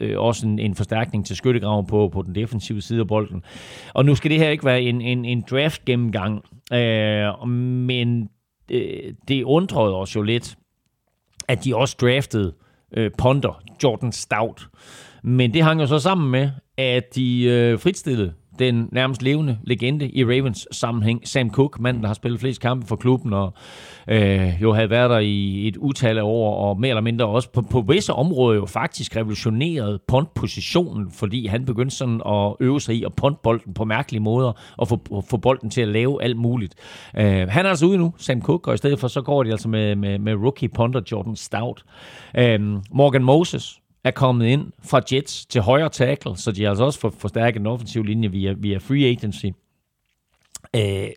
øh, 0.00 0.18
også 0.18 0.46
en, 0.46 0.58
en 0.58 0.74
forstærkning 0.74 1.26
til 1.26 1.36
skyttegraven 1.36 1.86
på, 1.86 2.08
på 2.12 2.22
den 2.22 2.34
defensive 2.34 2.80
side 2.80 3.00
af 3.00 3.08
bolden. 3.08 3.42
Og 3.94 4.04
nu 4.04 4.14
skal 4.14 4.30
det 4.30 4.38
her 4.38 4.48
ikke 4.48 4.64
være 4.64 4.82
en, 4.82 5.00
en, 5.00 5.24
en 5.24 5.44
draft 5.50 5.84
gennemgang, 5.84 6.44
øh, 6.72 7.48
men 7.48 8.28
øh, 8.70 9.14
det 9.28 9.42
undrede 9.42 9.96
os 9.96 10.16
jo 10.16 10.22
lidt, 10.22 10.56
at 11.48 11.64
de 11.64 11.76
også 11.76 11.96
draftede 12.00 12.46
øh, 12.46 12.69
Øh, 12.96 13.10
ponder 13.18 13.62
Jordan 13.82 14.12
Stout. 14.12 14.68
Men 15.22 15.54
det 15.54 15.62
hang 15.62 15.80
jo 15.80 15.86
så 15.86 15.98
sammen 15.98 16.30
med, 16.30 16.50
at 16.78 17.14
de 17.14 17.44
øh, 17.44 17.78
fritstillede 17.78 18.32
den 18.60 18.88
nærmest 18.92 19.22
levende 19.22 19.58
legende 19.62 20.10
i 20.10 20.24
Ravens 20.24 20.68
sammenhæng, 20.72 21.28
Sam 21.28 21.50
Cook, 21.50 21.80
manden, 21.80 22.02
der 22.02 22.06
har 22.06 22.14
spillet 22.14 22.40
flest 22.40 22.60
kampe 22.60 22.86
for 22.86 22.96
klubben, 22.96 23.32
og 23.32 23.52
øh, 24.08 24.62
jo 24.62 24.72
havde 24.72 24.90
været 24.90 25.10
der 25.10 25.18
i 25.18 25.68
et 25.68 25.76
utal 25.76 26.18
af 26.18 26.22
år, 26.22 26.68
og 26.68 26.80
mere 26.80 26.88
eller 26.88 27.00
mindre 27.00 27.26
også 27.26 27.50
på, 27.52 27.62
på 27.62 27.80
visse 27.80 28.12
områder 28.12 28.56
jo 28.56 28.66
faktisk 28.66 29.16
revolutioneret 29.16 30.00
punt-positionen, 30.08 31.10
fordi 31.10 31.46
han 31.46 31.64
begyndte 31.64 31.96
sådan 31.96 32.20
at 32.26 32.54
øve 32.60 32.80
sig 32.80 32.94
i 32.94 33.04
at 33.04 33.14
punt 33.14 33.42
bolden 33.42 33.74
på 33.74 33.84
mærkelige 33.84 34.22
måder, 34.22 34.52
og 34.76 34.88
få, 34.88 35.24
få 35.30 35.36
bolden 35.36 35.70
til 35.70 35.80
at 35.80 35.88
lave 35.88 36.22
alt 36.22 36.36
muligt. 36.36 36.74
Øh, 37.16 37.48
han 37.48 37.66
er 37.66 37.70
altså 37.70 37.86
ude 37.86 37.98
nu, 37.98 38.14
Sam 38.16 38.42
Cook, 38.42 38.66
og 38.66 38.74
i 38.74 38.76
stedet 38.76 38.98
for 38.98 39.08
så 39.08 39.22
går 39.22 39.42
de 39.42 39.50
altså 39.50 39.68
med, 39.68 39.96
med, 39.96 40.18
med 40.18 40.34
rookie 40.34 40.68
punter 40.68 41.00
Jordan 41.12 41.36
Stout. 41.36 41.82
Øh, 42.38 42.60
Morgan 42.90 43.24
Moses, 43.24 43.79
er 44.04 44.10
kommet 44.10 44.46
ind 44.46 44.72
fra 44.84 45.00
Jets 45.12 45.46
til 45.46 45.60
højre 45.60 45.88
tackle, 45.88 46.36
så 46.36 46.52
de 46.52 46.62
har 46.62 46.68
altså 46.70 46.84
også 46.84 47.10
forstærket 47.18 47.58
den 47.58 47.66
offensive 47.66 48.06
linje 48.06 48.30
via, 48.30 48.52
via 48.52 48.78
free 48.78 49.04
agency. 49.04 49.46
Øh, 50.76 51.08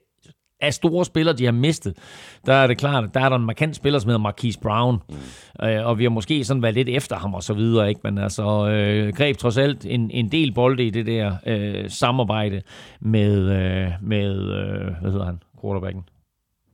af 0.64 0.74
store 0.74 1.06
spillere, 1.06 1.36
de 1.36 1.46
har 1.46 1.52
mistet, 1.52 1.98
der 2.46 2.54
er 2.54 2.68
det 2.68 2.78
klart, 2.78 3.04
at 3.04 3.14
der 3.14 3.20
er 3.20 3.30
der 3.30 3.36
en 3.36 3.46
markant 3.46 3.76
spiller, 3.76 4.00
som 4.00 4.10
hedder 4.10 4.22
Marquise 4.22 4.60
Brown, 4.60 5.00
mm. 5.10 5.66
øh, 5.66 5.88
og 5.88 5.98
vi 6.00 6.04
har 6.04 6.10
måske 6.10 6.44
sådan 6.44 6.64
været 6.64 6.76
lidt 6.76 6.90
efter 6.90 7.16
ham 7.16 7.34
og 7.34 7.44
så 7.44 7.54
videre, 7.54 7.90
ikke? 7.90 8.02
men 8.04 8.18
altså 8.18 8.68
øh, 8.68 9.14
greb 9.14 9.38
trods 9.38 9.58
alt 9.58 9.86
en, 9.86 10.12
en 10.12 10.32
del 10.32 10.54
bolde 10.54 10.88
i 10.88 10.90
det 10.90 11.06
der 11.06 11.36
øh, 11.46 11.90
samarbejde 11.90 12.62
med, 13.00 13.50
øh, 13.50 13.92
med 14.02 14.32
øh, 14.36 15.02
hvad 15.02 15.12
hedder 15.12 15.26
han, 15.26 15.42
quarterbacken, 15.62 16.04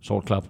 Sort 0.02 0.28
Club. 0.28 0.46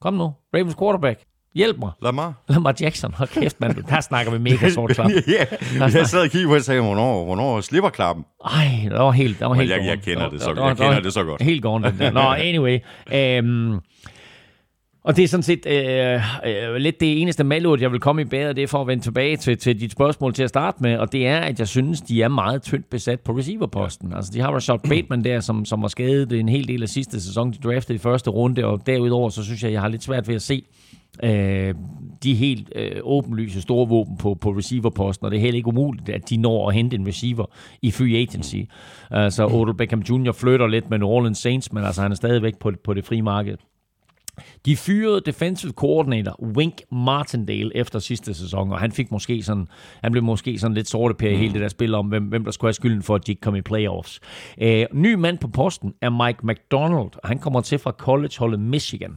Kom 0.00 0.14
nu, 0.14 0.32
Ravens 0.54 0.76
quarterback. 0.78 1.24
Hjælp 1.56 1.78
mig. 1.78 1.90
Lamar. 2.02 2.34
Lamar 2.48 2.74
Jackson. 2.80 3.14
Hold 3.14 3.28
kæft, 3.28 3.60
mand. 3.60 3.74
Der 3.88 4.00
snakker 4.00 4.32
vi 4.32 4.38
mega 4.38 4.70
sort 4.70 4.90
klap. 4.90 5.10
ja, 5.10 5.44
jeg 5.80 6.06
sad 6.06 6.20
og 6.20 6.30
kiggede 6.30 6.48
på 6.48 6.54
og 6.54 6.62
sagde, 6.62 6.80
hvornår, 6.80 7.24
hvornår 7.24 7.60
slipper 7.60 7.90
klappen? 7.90 8.24
Ej, 8.44 8.80
det 8.82 8.98
var 8.98 9.10
helt, 9.10 9.38
det 9.38 9.48
var 9.48 9.54
helt 9.54 9.70
jeg, 9.70 9.86
jeg, 9.86 9.98
kender 10.02 10.30
det 10.30 10.42
så, 10.42 10.54
godt. 10.54 10.68
jeg 10.68 10.76
kender 10.76 11.00
det 11.00 11.12
så 11.12 11.24
godt. 11.24 11.42
Helt 11.42 11.62
gården, 11.62 11.84
den 11.84 11.98
der. 11.98 12.10
Nå, 12.10 12.20
anyway. 12.48 12.78
Um, 13.40 13.80
og 15.06 15.16
det 15.16 15.24
er 15.24 15.28
sådan 15.28 15.42
set 15.42 15.66
øh, 15.66 16.20
øh, 16.46 16.74
lidt 16.74 17.00
det 17.00 17.22
eneste 17.22 17.44
malurt, 17.44 17.80
jeg 17.80 17.92
vil 17.92 18.00
komme 18.00 18.22
i 18.22 18.24
bæret, 18.24 18.56
det 18.56 18.62
er 18.62 18.66
for 18.66 18.80
at 18.80 18.86
vende 18.86 19.02
tilbage 19.02 19.36
til, 19.36 19.58
til 19.58 19.80
dit 19.80 19.92
spørgsmål 19.92 20.34
til 20.34 20.42
at 20.42 20.48
starte 20.48 20.78
med, 20.80 20.98
og 20.98 21.12
det 21.12 21.26
er, 21.26 21.38
at 21.38 21.58
jeg 21.58 21.68
synes, 21.68 22.00
de 22.00 22.22
er 22.22 22.28
meget 22.28 22.62
tyndt 22.62 22.90
besat 22.90 23.20
på 23.20 23.32
receiverposten. 23.32 24.12
Altså, 24.12 24.30
de 24.34 24.40
har 24.40 24.50
Rashad 24.50 24.78
Bateman 24.90 25.24
der, 25.24 25.40
som, 25.40 25.64
som 25.64 25.82
var 25.82 25.88
skadet 25.88 26.32
en 26.32 26.48
hel 26.48 26.68
del 26.68 26.82
af 26.82 26.88
sidste 26.88 27.20
sæson, 27.20 27.52
de 27.52 27.58
draftede 27.64 27.94
i 27.94 27.98
første 27.98 28.30
runde, 28.30 28.64
og 28.64 28.86
derudover, 28.86 29.30
så 29.30 29.44
synes 29.44 29.62
jeg, 29.62 29.72
jeg 29.72 29.80
har 29.80 29.88
lidt 29.88 30.02
svært 30.02 30.28
ved 30.28 30.34
at 30.34 30.42
se, 30.42 30.62
øh, 31.22 31.74
de 32.22 32.34
helt 32.34 32.72
øh, 32.76 33.00
åbenlyse 33.02 33.62
store 33.62 33.88
våben 33.88 34.16
på, 34.16 34.34
på 34.34 34.50
receiverposten, 34.50 35.24
og 35.24 35.30
det 35.30 35.36
er 35.36 35.40
heller 35.40 35.56
ikke 35.56 35.68
umuligt, 35.68 36.08
at 36.08 36.30
de 36.30 36.36
når 36.36 36.68
at 36.68 36.74
hente 36.74 36.96
en 36.96 37.06
receiver 37.06 37.46
i 37.82 37.90
free 37.90 38.16
agency. 38.16 38.56
Altså, 39.10 39.46
Odell 39.46 39.76
Beckham 39.76 40.00
Jr. 40.00 40.32
flytter 40.32 40.66
lidt 40.66 40.90
med 40.90 40.98
New 40.98 41.08
Orleans 41.08 41.38
Saints, 41.38 41.72
men 41.72 41.84
altså, 41.84 42.02
han 42.02 42.10
er 42.10 42.16
stadigvæk 42.16 42.58
på, 42.58 42.72
på 42.84 42.94
det 42.94 43.04
frie 43.04 43.22
marked. 43.22 43.56
De 44.66 44.76
fyrede 44.76 45.20
defensive 45.26 45.72
coordinator 45.72 46.42
Wink 46.56 46.74
Martindale 46.92 47.76
efter 47.76 47.98
sidste 47.98 48.34
sæson, 48.34 48.72
og 48.72 48.78
han 48.78 48.92
fik 48.92 49.10
måske 49.10 49.42
sådan, 49.42 49.68
han 50.02 50.12
blev 50.12 50.24
måske 50.24 50.58
sådan 50.58 50.74
lidt 50.74 50.88
sorte 50.88 51.14
per 51.14 51.28
i 51.28 51.36
hele 51.36 51.52
det 51.52 51.60
der 51.60 51.68
spil 51.68 51.94
om, 51.94 52.06
hvem, 52.06 52.24
hvem 52.24 52.44
der 52.44 52.50
skulle 52.50 52.68
have 52.68 52.74
skylden 52.74 53.02
for, 53.02 53.14
at 53.14 53.26
de 53.26 53.32
ikke 53.32 53.40
kom 53.40 53.56
i 53.56 53.60
playoffs. 53.60 54.20
Øh, 54.60 54.86
ny 54.92 55.14
mand 55.14 55.38
på 55.38 55.48
posten 55.48 55.92
er 56.00 56.26
Mike 56.26 56.38
McDonald, 56.42 57.10
og 57.22 57.28
han 57.28 57.38
kommer 57.38 57.60
til 57.60 57.78
fra 57.78 57.90
collegeholdet 57.90 58.60
Michigan. 58.60 59.16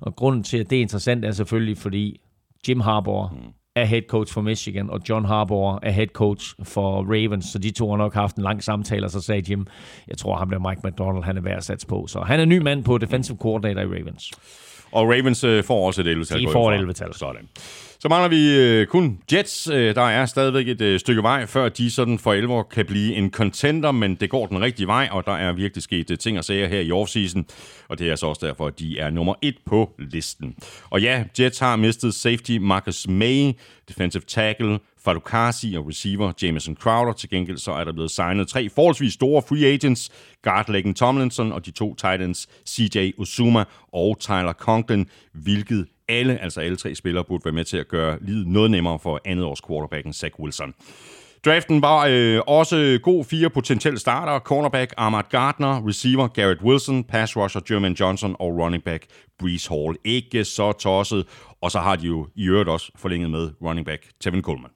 Og 0.00 0.16
grunden 0.16 0.42
til, 0.42 0.58
at 0.58 0.70
det 0.70 0.76
er 0.76 0.82
interessant, 0.82 1.24
er 1.24 1.30
selvfølgelig, 1.30 1.78
fordi 1.78 2.20
Jim 2.68 2.80
Harbaugh 2.80 3.32
mm. 3.32 3.52
er 3.76 3.84
head 3.84 4.02
coach 4.08 4.32
for 4.32 4.40
Michigan, 4.40 4.90
og 4.90 5.00
John 5.08 5.24
Harbaugh 5.24 5.78
er 5.82 5.90
head 5.90 6.06
coach 6.06 6.54
for 6.62 7.02
Ravens, 7.02 7.46
så 7.46 7.58
de 7.58 7.70
to 7.70 7.90
har 7.90 7.96
nok 7.96 8.14
haft 8.14 8.36
en 8.36 8.42
lang 8.42 8.62
samtale, 8.62 9.06
og 9.06 9.10
så 9.10 9.20
sagde 9.20 9.50
Jim, 9.50 9.66
jeg 10.08 10.18
tror, 10.18 10.36
ham 10.36 10.50
der 10.50 10.68
Mike 10.68 10.80
McDonald, 10.84 11.24
han 11.24 11.36
er 11.36 11.40
værd 11.40 11.56
at 11.56 11.64
satse 11.64 11.86
på. 11.86 12.06
Så 12.06 12.20
han 12.20 12.40
er 12.40 12.44
ny 12.44 12.58
mand 12.58 12.84
på 12.84 12.98
defensive 12.98 13.36
coordinator 13.36 13.80
i 13.80 14.00
Ravens. 14.00 14.30
Og 14.92 15.08
Ravens 15.08 15.44
øh, 15.44 15.64
får 15.64 15.86
også 15.86 16.00
et 16.00 16.16
11-tal. 16.16 16.40
De 16.40 16.48
får 16.52 16.72
et 16.72 16.88
11-tal. 16.88 17.14
Sådan. 17.14 17.48
Så 18.02 18.08
mangler 18.08 18.28
vi 18.28 18.56
øh, 18.56 18.86
kun 18.86 19.18
Jets. 19.32 19.68
Øh, 19.68 19.94
der 19.94 20.02
er 20.02 20.26
stadigvæk 20.26 20.68
et 20.68 20.80
øh, 20.80 21.00
stykke 21.00 21.22
vej, 21.22 21.46
før 21.46 21.68
de 21.68 21.90
sådan 21.90 22.18
for 22.18 22.32
alvor 22.32 22.62
kan 22.62 22.86
blive 22.86 23.14
en 23.14 23.30
contender, 23.30 23.92
men 23.92 24.14
det 24.14 24.30
går 24.30 24.46
den 24.46 24.60
rigtige 24.60 24.86
vej, 24.86 25.08
og 25.10 25.26
der 25.26 25.32
er 25.32 25.52
virkelig 25.52 25.82
sket 25.82 26.10
øh, 26.10 26.18
ting 26.18 26.38
og 26.38 26.44
sager 26.44 26.68
her 26.68 26.80
i 26.80 26.92
offseason, 26.92 27.46
og 27.88 27.98
det 27.98 28.10
er 28.10 28.16
så 28.16 28.26
også 28.26 28.46
derfor, 28.46 28.66
at 28.66 28.78
de 28.78 28.98
er 28.98 29.10
nummer 29.10 29.34
et 29.42 29.56
på 29.66 29.90
listen. 29.98 30.54
Og 30.90 31.00
ja, 31.00 31.24
Jets 31.40 31.58
har 31.58 31.76
mistet 31.76 32.14
safety 32.14 32.58
Marcus 32.60 33.08
May, 33.08 33.52
defensive 33.88 34.22
tackle 34.26 34.78
Fadukasi 35.04 35.74
og 35.74 35.86
receiver 35.88 36.32
Jameson 36.42 36.76
Crowder. 36.76 37.12
Til 37.12 37.30
gengæld 37.30 37.58
så 37.58 37.72
er 37.72 37.84
der 37.84 37.92
blevet 37.92 38.10
signet 38.10 38.48
tre 38.48 38.68
forholdsvis 38.68 39.12
store 39.12 39.42
free 39.48 39.66
agents, 39.66 40.10
guard 40.42 40.68
Leggen 40.68 40.94
Tomlinson 40.94 41.52
og 41.52 41.66
de 41.66 41.70
to 41.70 41.94
titans 41.94 42.48
CJ 42.68 43.10
Osuma 43.18 43.64
og 43.92 44.18
Tyler 44.20 44.52
Conklin, 44.52 45.06
hvilket 45.32 45.86
alle, 46.08 46.38
altså 46.38 46.60
alle 46.60 46.76
tre 46.76 46.94
spillere, 46.94 47.24
burde 47.24 47.44
være 47.44 47.54
med 47.54 47.64
til 47.64 47.76
at 47.76 47.88
gøre 47.88 48.18
livet 48.20 48.46
noget 48.46 48.70
nemmere 48.70 48.98
for 48.98 49.20
andet 49.24 49.44
års 49.44 49.60
quarterbacken 49.68 50.12
Zach 50.12 50.40
Wilson. 50.40 50.74
Draften 51.44 51.82
var 51.82 52.06
øh, 52.10 52.40
også 52.46 52.98
god 53.02 53.24
fire 53.24 53.50
potentielle 53.50 53.98
starter. 53.98 54.38
Cornerback 54.38 54.94
Ahmad 54.96 55.22
Gardner, 55.30 55.88
receiver 55.88 56.28
Garrett 56.28 56.62
Wilson, 56.62 57.04
pass 57.04 57.36
rusher 57.36 57.60
Jermaine 57.70 57.96
Johnson 58.00 58.36
og 58.38 58.58
running 58.58 58.84
back 58.84 59.06
Brees 59.38 59.66
Hall. 59.66 59.96
Ikke 60.04 60.44
så 60.44 60.72
tosset. 60.72 61.26
Og 61.62 61.70
så 61.70 61.78
har 61.78 61.96
de 61.96 62.06
jo 62.06 62.26
i 62.34 62.48
øvrigt 62.48 62.68
også 62.68 62.92
forlænget 62.96 63.30
med 63.30 63.50
running 63.62 63.86
back 63.86 64.02
Tevin 64.20 64.42
Coleman. 64.42 64.70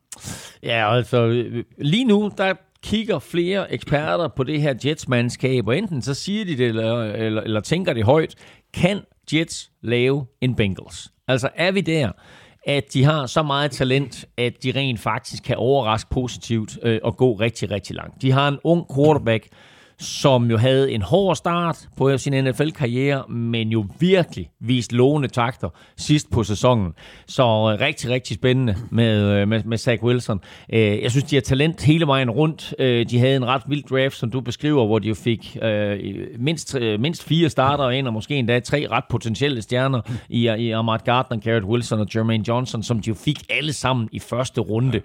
Ja, 0.62 0.94
altså 0.96 1.44
lige 1.78 2.04
nu, 2.04 2.30
der 2.38 2.54
kigger 2.82 3.18
flere 3.18 3.72
eksperter 3.72 4.28
på 4.28 4.42
det 4.42 4.62
her 4.62 4.74
Jets-mandskab, 4.84 5.66
og 5.66 5.78
enten 5.78 6.02
så 6.02 6.14
siger 6.14 6.44
de 6.44 6.56
det, 6.56 6.66
eller, 6.66 7.02
eller, 7.02 7.42
eller 7.42 7.60
tænker 7.60 7.92
det 7.92 8.04
højt, 8.04 8.34
kan 8.74 9.00
Jets 9.32 9.70
lave 9.82 10.26
en 10.40 10.54
Bengals? 10.54 11.12
Altså 11.28 11.48
er 11.54 11.72
vi 11.72 11.80
der, 11.80 12.12
at 12.66 12.92
de 12.92 13.04
har 13.04 13.26
så 13.26 13.42
meget 13.42 13.70
talent, 13.70 14.24
at 14.36 14.62
de 14.62 14.72
rent 14.76 15.00
faktisk 15.00 15.42
kan 15.42 15.56
overraske 15.56 16.10
positivt 16.10 16.78
øh, 16.82 17.00
og 17.02 17.16
gå 17.16 17.32
rigtig, 17.32 17.70
rigtig 17.70 17.96
langt. 17.96 18.22
De 18.22 18.32
har 18.32 18.48
en 18.48 18.58
ung 18.64 18.86
quarterback, 18.94 19.48
som 19.98 20.50
jo 20.50 20.56
havde 20.56 20.92
en 20.92 21.02
hård 21.02 21.36
start 21.36 21.88
på 21.96 22.18
sin 22.18 22.44
NFL-karriere, 22.44 23.24
men 23.28 23.68
jo 23.68 23.86
virkelig 24.00 24.50
vist 24.60 24.92
lovende 24.92 25.28
takter 25.28 25.68
sidst 25.96 26.30
på 26.30 26.44
sæsonen. 26.44 26.92
Så 27.26 27.42
øh, 27.42 27.80
rigtig, 27.80 28.10
rigtig 28.10 28.34
spændende 28.36 28.76
med, 28.90 29.22
øh, 29.22 29.48
med, 29.48 29.64
med 29.64 29.78
Zach 29.78 30.02
Wilson. 30.02 30.40
Øh, 30.72 31.02
jeg 31.02 31.10
synes, 31.10 31.24
de 31.24 31.36
har 31.36 31.40
talent 31.40 31.82
hele 31.82 32.06
vejen 32.06 32.30
rundt. 32.30 32.74
Øh, 32.78 33.06
de 33.10 33.18
havde 33.18 33.36
en 33.36 33.44
ret 33.44 33.62
vild 33.68 33.82
draft, 33.82 34.16
som 34.16 34.30
du 34.30 34.40
beskriver, 34.40 34.86
hvor 34.86 34.98
de 34.98 35.08
jo 35.08 35.14
fik 35.14 35.58
øh, 35.62 35.98
mindst, 36.38 36.76
mindst 36.98 37.24
fire 37.24 37.50
starter 37.50 37.90
ind, 37.90 38.06
og 38.06 38.12
måske 38.12 38.34
endda 38.34 38.60
tre 38.60 38.86
ret 38.90 39.04
potentielle 39.10 39.62
stjerner 39.62 40.00
i, 40.28 40.50
i 40.58 40.70
Ahmad 40.70 40.98
Gardner, 41.04 41.38
Garrett 41.38 41.66
Wilson 41.66 42.00
og 42.00 42.06
Jermaine 42.14 42.44
Johnson, 42.48 42.82
som 42.82 43.00
de 43.00 43.08
jo 43.08 43.14
fik 43.14 43.38
alle 43.50 43.72
sammen 43.72 44.08
i 44.12 44.18
første 44.18 44.60
runde. 44.60 45.00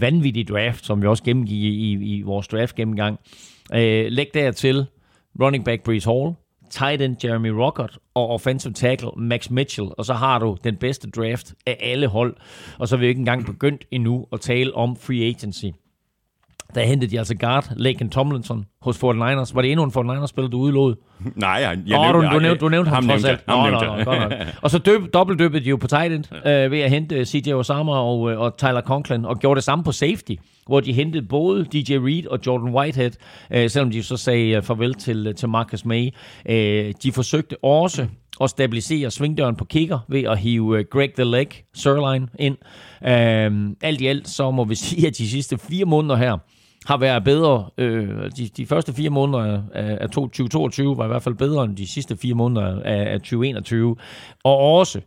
vanvittig 0.00 0.48
draft, 0.48 0.86
som 0.86 1.02
vi 1.02 1.06
også 1.06 1.22
gennemgik 1.22 1.62
i, 1.62 1.68
i, 1.68 2.16
i 2.16 2.22
vores 2.22 2.48
draft-gennemgang. 2.48 3.18
Øh, 3.74 4.06
læg 4.10 4.30
dertil 4.34 4.86
running 5.40 5.64
back 5.64 5.82
Brees 5.82 6.04
Hall, 6.04 6.34
tight 6.70 7.02
end 7.02 7.16
Jeremy 7.24 7.48
Rockert 7.48 7.98
og 8.14 8.30
offensive 8.30 8.72
tackle 8.72 9.10
Max 9.16 9.50
Mitchell, 9.50 9.88
og 9.98 10.04
så 10.04 10.14
har 10.14 10.38
du 10.38 10.56
den 10.64 10.76
bedste 10.76 11.10
draft 11.10 11.54
af 11.66 11.76
alle 11.80 12.06
hold, 12.06 12.36
og 12.78 12.88
så 12.88 12.96
er 12.96 13.00
vi 13.00 13.06
ikke 13.06 13.18
engang 13.18 13.46
begyndt 13.46 13.86
endnu 13.90 14.26
at 14.32 14.40
tale 14.40 14.74
om 14.74 14.96
free 14.96 15.24
agency 15.24 15.66
der 16.74 16.84
hentede 16.84 17.10
de 17.10 17.18
altså 17.18 17.34
guard 17.34 17.72
Laken 17.76 18.10
Tomlinson 18.10 18.64
hos 18.82 18.96
49ers. 18.96 19.54
Var 19.54 19.62
det 19.62 19.70
endnu 19.72 19.84
en 19.84 19.90
49ers-spiller, 20.10 20.48
du 20.48 20.58
udlod? 20.58 20.94
Nej, 21.36 21.50
jeg, 21.50 21.78
jeg 21.86 22.12
Nå, 22.12 22.20
du, 22.20 22.26
du, 22.34 22.38
nævnte, 22.38 22.60
du 22.60 22.68
nævnte 22.68 22.88
ham, 22.88 23.04
ham 23.04 23.08
trods 23.08 23.24
alt. 23.24 23.48
Nå, 23.48 23.62
nævnte 23.62 23.86
nå, 23.86 23.96
nå, 23.96 24.04
godt 24.04 24.18
nok. 24.20 24.32
Og 24.62 24.70
så 24.70 24.78
døb, 24.78 25.14
dobbeltdøbede 25.14 25.64
de 25.64 25.68
jo 25.68 25.76
på 25.76 25.86
tight 25.86 26.12
end 26.12 26.46
øh, 26.46 26.70
ved 26.70 26.80
at 26.80 26.90
hente 26.90 27.14
øh, 27.14 27.24
CJ 27.26 27.52
Osama 27.52 27.92
og, 27.92 28.32
øh, 28.32 28.40
og 28.40 28.56
Tyler 28.56 28.82
Conklin, 28.82 29.24
og 29.24 29.38
gjorde 29.38 29.56
det 29.56 29.64
samme 29.64 29.84
på 29.84 29.92
safety, 29.92 30.32
hvor 30.66 30.80
de 30.80 30.92
hentede 30.92 31.26
både 31.26 31.64
DJ 31.64 31.94
Reed 31.94 32.26
og 32.26 32.38
Jordan 32.46 32.74
Whitehead, 32.74 33.10
øh, 33.50 33.70
selvom 33.70 33.90
de 33.90 34.02
så 34.02 34.16
sagde 34.16 34.56
øh, 34.56 34.62
farvel 34.62 34.94
til, 34.94 35.34
til 35.34 35.48
Marcus 35.48 35.84
May. 35.84 36.08
Øh, 36.48 36.94
de 37.02 37.12
forsøgte 37.12 37.64
også 37.64 38.06
at 38.40 38.50
stabilisere 38.50 39.10
svingdøren 39.10 39.56
på 39.56 39.64
kicker 39.64 39.98
ved 40.08 40.22
at 40.22 40.38
hive 40.38 40.84
Greg 40.84 41.10
the 41.14 41.24
Leg 41.24 41.46
Sirline 41.74 42.28
ind. 42.38 42.56
Øh, 43.04 43.76
alt 43.82 44.00
i 44.00 44.06
alt 44.06 44.28
så 44.28 44.50
må 44.50 44.64
vi 44.64 44.74
sige, 44.84 45.06
at 45.06 45.18
de 45.18 45.28
sidste 45.28 45.58
fire 45.58 45.84
måneder 45.84 46.16
her, 46.16 46.38
har 46.86 46.96
været 46.96 47.24
bedre. 47.24 47.70
Øh, 47.78 48.08
de, 48.36 48.48
de 48.56 48.66
første 48.66 48.92
fire 48.94 49.10
måneder 49.10 49.62
af, 49.74 49.98
af 50.00 50.10
2022 50.10 50.96
var 50.96 51.04
i 51.04 51.08
hvert 51.08 51.22
fald 51.22 51.34
bedre 51.34 51.64
end 51.64 51.76
de 51.76 51.92
sidste 51.92 52.16
fire 52.16 52.34
måneder 52.34 52.82
af, 52.82 53.12
af 53.12 53.20
2021. 53.20 53.96
Og 54.44 54.58
også 54.58 55.00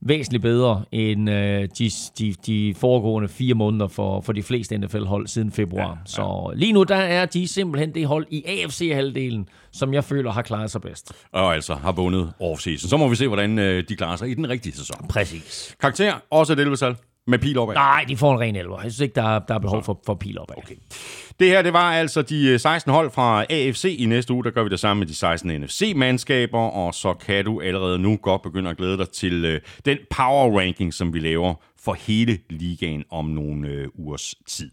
væsentligt 0.00 0.42
bedre 0.42 0.84
end 0.92 1.30
øh, 1.30 1.68
de, 1.78 1.90
de, 2.18 2.34
de 2.46 2.74
foregående 2.74 3.28
fire 3.28 3.54
måneder 3.54 3.88
for, 3.88 4.20
for 4.20 4.32
de 4.32 4.42
fleste 4.42 4.78
NFL-hold 4.78 5.26
siden 5.26 5.52
februar. 5.52 5.82
Ja, 5.82 5.88
ja. 5.88 5.96
Så 6.04 6.52
lige 6.56 6.72
nu 6.72 6.82
der 6.82 6.96
er 6.96 7.26
de 7.26 7.48
simpelthen 7.48 7.94
det 7.94 8.06
hold 8.06 8.26
i 8.30 8.44
AFC-halvdelen, 8.46 9.48
som 9.72 9.94
jeg 9.94 10.04
føler 10.04 10.32
har 10.32 10.42
klaret 10.42 10.70
sig 10.70 10.80
bedst. 10.80 11.12
Og 11.32 11.54
altså 11.54 11.74
har 11.74 11.92
vundet 11.92 12.32
offseason. 12.40 12.88
Så 12.88 12.96
må 12.96 13.08
vi 13.08 13.16
se, 13.16 13.28
hvordan 13.28 13.58
øh, 13.58 13.84
de 13.88 13.96
klarer 13.96 14.16
sig 14.16 14.30
i 14.30 14.34
den 14.34 14.48
rigtige 14.48 14.76
sæson. 14.76 15.06
Præcis. 15.08 15.76
Karakter, 15.80 16.14
også 16.30 16.52
et 16.52 16.58
11 16.58 16.76
med 17.26 17.38
pil 17.38 17.58
opad. 17.58 17.74
Nej, 17.74 18.04
de 18.08 18.16
får 18.16 18.32
en 18.32 18.40
ren 18.40 18.56
elver. 18.56 18.82
Jeg 18.82 18.92
synes 18.92 19.00
ikke, 19.00 19.14
der 19.14 19.22
er, 19.22 19.38
der 19.38 19.54
er 19.54 19.58
behov 19.58 19.82
for, 19.82 20.00
for 20.06 20.14
pil 20.14 20.38
opad. 20.38 20.56
Okay. 20.58 20.74
Det 21.40 21.48
her, 21.48 21.62
det 21.62 21.72
var 21.72 21.92
altså 21.92 22.22
de 22.22 22.58
16 22.58 22.92
hold 22.92 23.10
fra 23.10 23.44
AFC. 23.50 23.96
I 23.98 24.06
næste 24.06 24.32
uge, 24.32 24.44
der 24.44 24.50
gør 24.50 24.62
vi 24.62 24.68
det 24.68 24.80
samme 24.80 24.98
med 24.98 25.06
de 25.06 25.14
16 25.14 25.60
NFC-mandskaber, 25.60 26.58
og 26.58 26.94
så 26.94 27.14
kan 27.14 27.44
du 27.44 27.60
allerede 27.60 27.98
nu 27.98 28.16
godt 28.16 28.42
begynde 28.42 28.70
at 28.70 28.76
glæde 28.76 28.98
dig 28.98 29.08
til 29.08 29.44
øh, 29.44 29.60
den 29.84 29.98
power 30.10 30.60
ranking, 30.60 30.94
som 30.94 31.14
vi 31.14 31.18
laver 31.18 31.54
for 31.84 31.92
hele 31.92 32.38
ligaen 32.50 33.04
om 33.10 33.24
nogle 33.24 33.68
øh, 33.68 33.88
ugers 33.94 34.34
tid. 34.46 34.70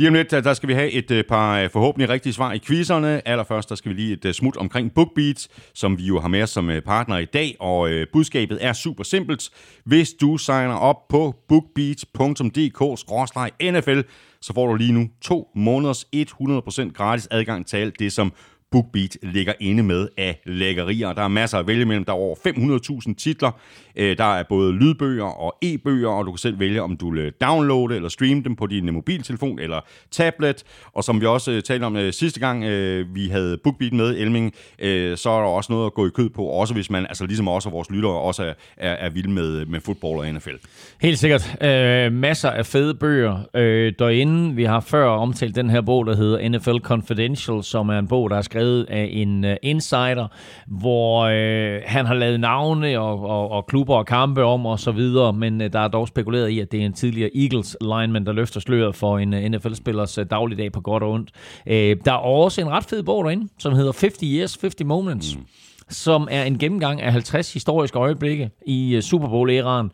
Lige 0.00 0.08
om 0.08 0.14
lidt, 0.14 0.32
øh, 0.32 0.44
der 0.44 0.54
skal 0.54 0.68
vi 0.68 0.74
have 0.74 0.90
et 0.90 1.10
øh, 1.10 1.24
par 1.24 1.60
øh, 1.60 1.70
forhåbentlig 1.70 2.08
rigtige 2.08 2.32
svar 2.32 2.52
i 2.52 2.58
quizerne. 2.58 3.28
Allerførst, 3.28 3.68
der 3.68 3.74
skal 3.74 3.88
vi 3.88 3.94
lige 3.96 4.28
et 4.28 4.34
smut 4.34 4.56
omkring 4.56 4.94
BookBeat, 4.94 5.48
som 5.74 5.98
vi 5.98 6.02
jo 6.02 6.20
har 6.20 6.28
med 6.28 6.42
os 6.42 6.50
som 6.50 6.70
partner 6.86 7.18
i 7.18 7.24
dag, 7.24 7.56
og 7.60 7.90
budskabet 8.12 8.58
er 8.60 8.72
super 8.72 9.04
simpelt. 9.04 9.50
Hvis 9.84 10.12
du 10.12 10.36
signer 10.36 10.74
op 10.74 11.08
på 11.08 11.34
bookbeat.dk-nfl, 11.48 14.02
så 14.40 14.54
får 14.54 14.66
du 14.66 14.74
lige 14.74 14.92
nu 14.92 15.08
to 15.22 15.50
måneders 15.56 16.06
100% 16.16 16.92
gratis 16.92 17.28
adgang 17.30 17.66
til 17.66 17.76
alt 17.76 17.98
det, 17.98 18.12
som 18.12 18.32
BookBeat 18.70 19.16
ligger 19.22 19.52
inde 19.60 19.82
med 19.82 20.08
af 20.16 20.40
lækkerier. 20.46 21.12
Der 21.12 21.22
er 21.22 21.28
masser 21.28 21.58
at 21.58 21.66
vælge 21.66 21.84
mellem. 21.84 22.04
Der 22.04 22.12
er 22.12 22.16
over 22.16 22.36
500.000 23.08 23.14
titler. 23.14 23.50
Øh, 23.96 24.18
der 24.18 24.24
er 24.24 24.42
både 24.42 24.72
lydbøger 24.72 25.24
og 25.24 25.58
e-bøger, 25.62 26.08
og 26.08 26.26
du 26.26 26.32
kan 26.32 26.38
selv 26.38 26.58
vælge, 26.58 26.82
om 26.82 26.96
du 26.96 27.10
vil 27.10 27.32
downloade 27.40 27.96
eller 27.96 28.08
streame 28.08 28.42
dem 28.42 28.56
på 28.56 28.66
din 28.66 28.88
øh, 28.88 28.94
mobiltelefon 28.94 29.58
eller 29.58 29.80
tablet. 30.10 30.64
Og 30.92 31.04
som 31.04 31.20
vi 31.20 31.26
også 31.26 31.52
øh, 31.52 31.62
talte 31.62 31.84
om 31.84 32.12
sidste 32.12 32.40
gang, 32.40 32.64
vi 33.14 33.28
havde 33.28 33.56
BookBeat 33.64 33.92
med, 33.92 34.16
Elming, 34.16 34.54
så 35.18 35.30
er 35.30 35.40
der 35.40 35.48
også 35.48 35.72
noget 35.72 35.86
at 35.86 35.94
gå 35.94 36.06
i 36.06 36.10
kød 36.10 36.30
på, 36.30 36.42
også 36.42 36.74
hvis 36.74 36.90
man, 36.90 37.06
altså 37.06 37.26
ligesom 37.26 37.48
også 37.48 37.70
vores 37.70 37.90
lyttere, 37.90 38.12
også 38.12 38.42
er, 38.42 38.52
er, 38.76 38.92
er 38.92 39.10
vilde 39.10 39.30
med, 39.30 39.66
med 39.66 39.80
fodbold 39.80 40.18
og 40.18 40.34
NFL. 40.34 40.54
Helt 41.00 41.18
sikkert. 41.18 41.56
Øh, 41.62 42.12
masser 42.12 42.50
af 42.50 42.66
fede 42.66 42.94
bøger 42.94 43.38
øh, 43.54 43.92
derinde. 43.98 44.54
Vi 44.54 44.64
har 44.64 44.80
før 44.80 45.06
omtalt 45.08 45.56
den 45.56 45.70
her 45.70 45.80
bog, 45.80 46.06
der 46.06 46.16
hedder 46.16 46.48
NFL 46.48 46.78
Confidential, 46.78 47.64
som 47.64 47.88
er 47.88 47.98
en 47.98 48.08
bog, 48.08 48.30
der 48.30 48.36
er 48.36 48.42
skrevet 48.42 48.57
af 48.88 49.08
en 49.12 49.44
uh, 49.44 49.50
insider, 49.62 50.28
hvor 50.66 51.22
øh, 51.22 51.80
han 51.86 52.06
har 52.06 52.14
lavet 52.14 52.40
navne 52.40 53.00
og, 53.00 53.20
og, 53.20 53.50
og 53.50 53.66
klubber 53.66 53.94
og 53.94 54.06
kampe 54.06 54.44
om 54.44 54.66
og 54.66 54.78
så 54.80 54.92
videre, 54.92 55.32
men 55.32 55.60
øh, 55.60 55.72
der 55.72 55.80
er 55.80 55.88
dog 55.88 56.08
spekuleret 56.08 56.48
i, 56.48 56.60
at 56.60 56.72
det 56.72 56.80
er 56.80 56.86
en 56.86 56.92
tidligere 56.92 57.30
Eagles 57.36 57.76
lineman, 57.80 58.26
der 58.26 58.32
løfter 58.32 58.60
sløret 58.60 58.94
for 58.94 59.18
en 59.18 59.34
uh, 59.34 59.40
NFL-spillers 59.40 60.18
uh, 60.18 60.24
dagligdag 60.30 60.72
på 60.72 60.80
godt 60.80 61.02
og 61.02 61.10
ondt. 61.10 61.30
Øh, 61.66 61.96
der 62.04 62.12
er 62.12 62.16
også 62.16 62.60
en 62.60 62.70
ret 62.70 62.84
fed 62.84 63.02
bog 63.02 63.24
derinde, 63.24 63.48
som 63.58 63.72
hedder 63.72 63.92
50 64.00 64.18
Years, 64.22 64.58
50 64.60 64.86
Moments. 64.86 65.36
Mm 65.36 65.44
som 65.90 66.28
er 66.30 66.44
en 66.44 66.58
gennemgang 66.58 67.02
af 67.02 67.12
50 67.12 67.52
historiske 67.52 67.98
øjeblikke 67.98 68.50
i 68.66 69.00
Super 69.00 69.28
Bowl-æraen, 69.28 69.90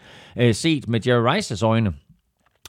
set 0.53 0.89
med 0.89 1.01
Jerry 1.07 1.35
Rices 1.35 1.63
øjne. 1.63 1.93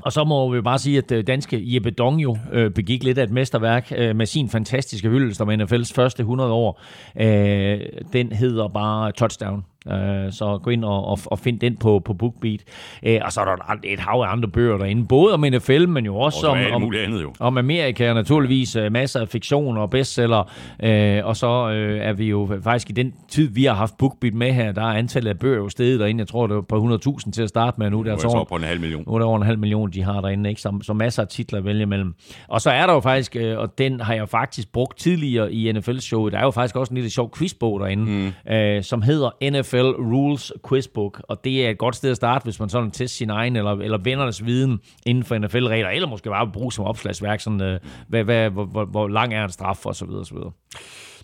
Og 0.01 0.11
så 0.11 0.23
må 0.23 0.53
vi 0.53 0.61
bare 0.61 0.79
sige, 0.79 0.97
at 0.97 1.11
øh, 1.11 1.27
danske 1.27 1.75
Jeppe 1.75 1.91
Dong 1.91 2.23
jo 2.23 2.37
øh, 2.51 2.71
begik 2.71 3.03
lidt 3.03 3.17
af 3.17 3.23
et 3.23 3.31
mesterværk 3.31 3.91
øh, 3.95 4.15
med 4.15 4.25
sin 4.25 4.49
fantastiske 4.49 5.09
hyldest 5.09 5.41
om 5.41 5.49
NFL's 5.49 5.93
første 5.95 6.21
100 6.21 6.51
år. 6.51 6.81
Øh, 7.19 7.79
den 8.13 8.31
hedder 8.31 8.67
bare 8.67 9.11
Touchdown. 9.11 9.63
Uh, 9.85 10.31
så 10.31 10.59
gå 10.63 10.69
ind 10.69 10.85
og, 10.85 11.05
og, 11.05 11.19
og 11.25 11.39
find 11.39 11.59
den 11.59 11.77
på, 11.77 12.01
på 12.05 12.13
BookBeat. 12.13 12.63
Uh, 13.07 13.11
og 13.21 13.31
så 13.31 13.41
er 13.41 13.45
der 13.45 13.75
et 13.83 13.99
hav 13.99 14.21
af 14.21 14.31
andre 14.31 14.49
bøger 14.49 14.77
derinde, 14.77 15.05
både 15.07 15.33
om 15.33 15.45
NFL, 15.47 15.87
men 15.87 16.05
jo 16.05 16.15
også, 16.15 16.37
også 16.37 16.73
om, 16.73 16.83
om, 16.83 16.93
andet, 16.95 17.21
jo. 17.21 17.33
om 17.39 17.57
Amerika, 17.57 18.13
naturligvis 18.13 18.75
uh, 18.75 18.91
masser 18.91 19.19
af 19.19 19.27
fiktion 19.27 19.77
og 19.77 19.89
bestseller. 19.89 20.39
Uh, 20.83 21.27
og 21.27 21.35
så 21.35 21.65
uh, 21.65 22.07
er 22.07 22.13
vi 22.13 22.29
jo 22.29 22.59
faktisk 22.63 22.89
i 22.89 22.93
den 22.93 23.13
tid, 23.29 23.49
vi 23.49 23.65
har 23.65 23.73
haft 23.73 23.97
BookBeat 23.97 24.33
med 24.33 24.51
her, 24.51 24.71
der 24.71 24.81
er 24.81 24.93
antallet 24.93 25.29
af 25.29 25.39
bøger 25.39 25.57
jo 25.57 25.69
stedet 25.69 25.99
derinde. 25.99 26.19
Jeg 26.19 26.27
tror, 26.27 26.47
det 26.47 26.55
var 26.55 26.61
på 26.61 26.97
100.000 27.25 27.31
til 27.31 27.41
at 27.41 27.49
starte 27.49 27.79
med 27.79 27.89
nu. 27.89 28.03
Det 28.03 28.07
er 28.07 28.11
altså 28.11 28.27
over, 28.27 28.43
på 28.43 28.55
en 28.55 28.63
halv 28.63 28.79
million. 28.79 29.03
Nu 29.07 29.13
er 29.13 29.19
der 29.19 29.25
over 29.25 29.37
en 29.37 29.45
halv 29.45 29.59
million, 29.59 29.91
de 29.91 30.03
har 30.03 30.21
derinde, 30.21 30.49
ikke? 30.49 30.61
Så, 30.61 30.79
så 30.81 30.93
masser 30.93 31.21
af 31.21 31.27
titler 31.27 31.59
at 31.59 31.65
vælge 31.65 31.81
imellem. 31.81 32.13
Og 32.47 32.61
så 32.61 32.69
er 32.69 32.85
der 32.85 32.93
jo 32.93 32.99
faktisk, 32.99 33.35
og 33.57 33.77
den 33.77 33.99
har 33.99 34.13
jeg 34.13 34.29
faktisk 34.29 34.71
brugt 34.71 34.99
tidligere 34.99 35.53
i 35.53 35.71
NFL-showet, 35.71 36.33
der 36.33 36.39
er 36.39 36.43
jo 36.43 36.51
faktisk 36.51 36.75
også 36.75 36.91
en 36.91 36.95
lille 36.95 37.09
sjov 37.09 37.31
quizbog 37.37 37.79
derinde, 37.79 38.33
mm. 38.47 38.83
som 38.83 39.01
hedder 39.01 39.51
NFL 39.51 39.74
Rules 39.83 40.53
Quizbook, 40.69 41.21
og 41.29 41.43
det 41.43 41.65
er 41.65 41.69
et 41.69 41.77
godt 41.77 41.95
sted 41.95 42.11
at 42.11 42.15
starte, 42.15 42.43
hvis 42.43 42.59
man 42.59 42.69
sådan 42.69 42.91
tester 42.91 43.17
sin 43.17 43.29
egen 43.29 43.55
eller, 43.55 43.71
eller 43.71 43.97
vennernes 43.97 44.45
viden 44.45 44.79
inden 45.05 45.23
for 45.23 45.37
NFL-regler, 45.37 45.89
eller 45.89 46.07
måske 46.07 46.29
bare 46.29 46.51
bruge 46.53 46.73
som 46.73 46.85
opslagsværk, 46.85 47.39
sådan, 47.39 47.61
øh, 47.61 47.79
hvad, 48.07 48.23
hvad, 48.23 48.49
hvor, 48.49 48.65
hvor, 48.65 48.85
hvor 48.85 49.07
lang 49.07 49.33
er 49.33 49.43
en 49.43 49.51
straf, 49.51 49.85
og 49.85 49.95
så 49.95 50.05
videre, 50.05 50.19
og 50.19 50.25
så 50.25 50.33
videre. 50.33 50.51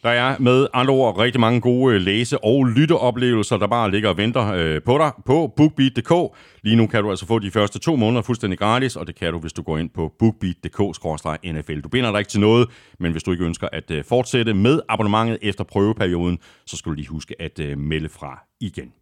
Der 0.03 0.10
er 0.10 0.40
med 0.40 0.68
andre 0.73 0.94
ord 0.94 1.18
rigtig 1.18 1.41
mange 1.41 1.61
gode 1.61 1.99
læse- 1.99 2.44
og 2.44 2.65
lytteoplevelser, 2.65 3.57
der 3.57 3.68
bare 3.68 3.91
ligger 3.91 4.10
og 4.10 4.18
venter 4.18 4.53
øh, 4.53 4.82
på 4.82 4.98
dig 4.98 5.11
på 5.26 5.53
bookbeat.dk. 5.57 6.38
Lige 6.64 6.76
nu 6.76 6.88
kan 6.88 7.03
du 7.03 7.10
altså 7.10 7.26
få 7.26 7.40
de 7.40 7.52
første 7.52 7.80
to 7.80 7.95
måneder 7.95 8.22
fuldstændig 8.22 8.60
gratis, 8.60 8.95
og 8.95 9.07
det 9.07 9.15
kan 9.15 9.34
du, 9.34 9.40
hvis 9.40 9.53
du 9.53 9.61
går 9.61 9.78
ind 9.78 9.90
på 9.90 10.14
bookbeat.dk-nfl. 10.19 11.82
Du 11.82 11.90
binder 11.90 12.11
dig 12.11 12.19
ikke 12.19 12.30
til 12.30 12.40
noget, 12.40 12.69
men 12.99 13.11
hvis 13.11 13.23
du 13.23 13.32
ikke 13.32 13.45
ønsker 13.45 13.68
at 13.72 13.91
øh, 13.91 14.03
fortsætte 14.03 14.53
med 14.53 14.82
abonnementet 14.90 15.38
efter 15.41 15.64
prøveperioden, 15.64 16.40
så 16.65 16.78
skal 16.78 16.90
du 16.90 16.95
lige 16.95 17.07
huske 17.07 17.36
at 17.41 17.60
øh, 17.60 17.78
melde 17.78 18.10
fra 18.10 18.44
igen. 18.61 18.94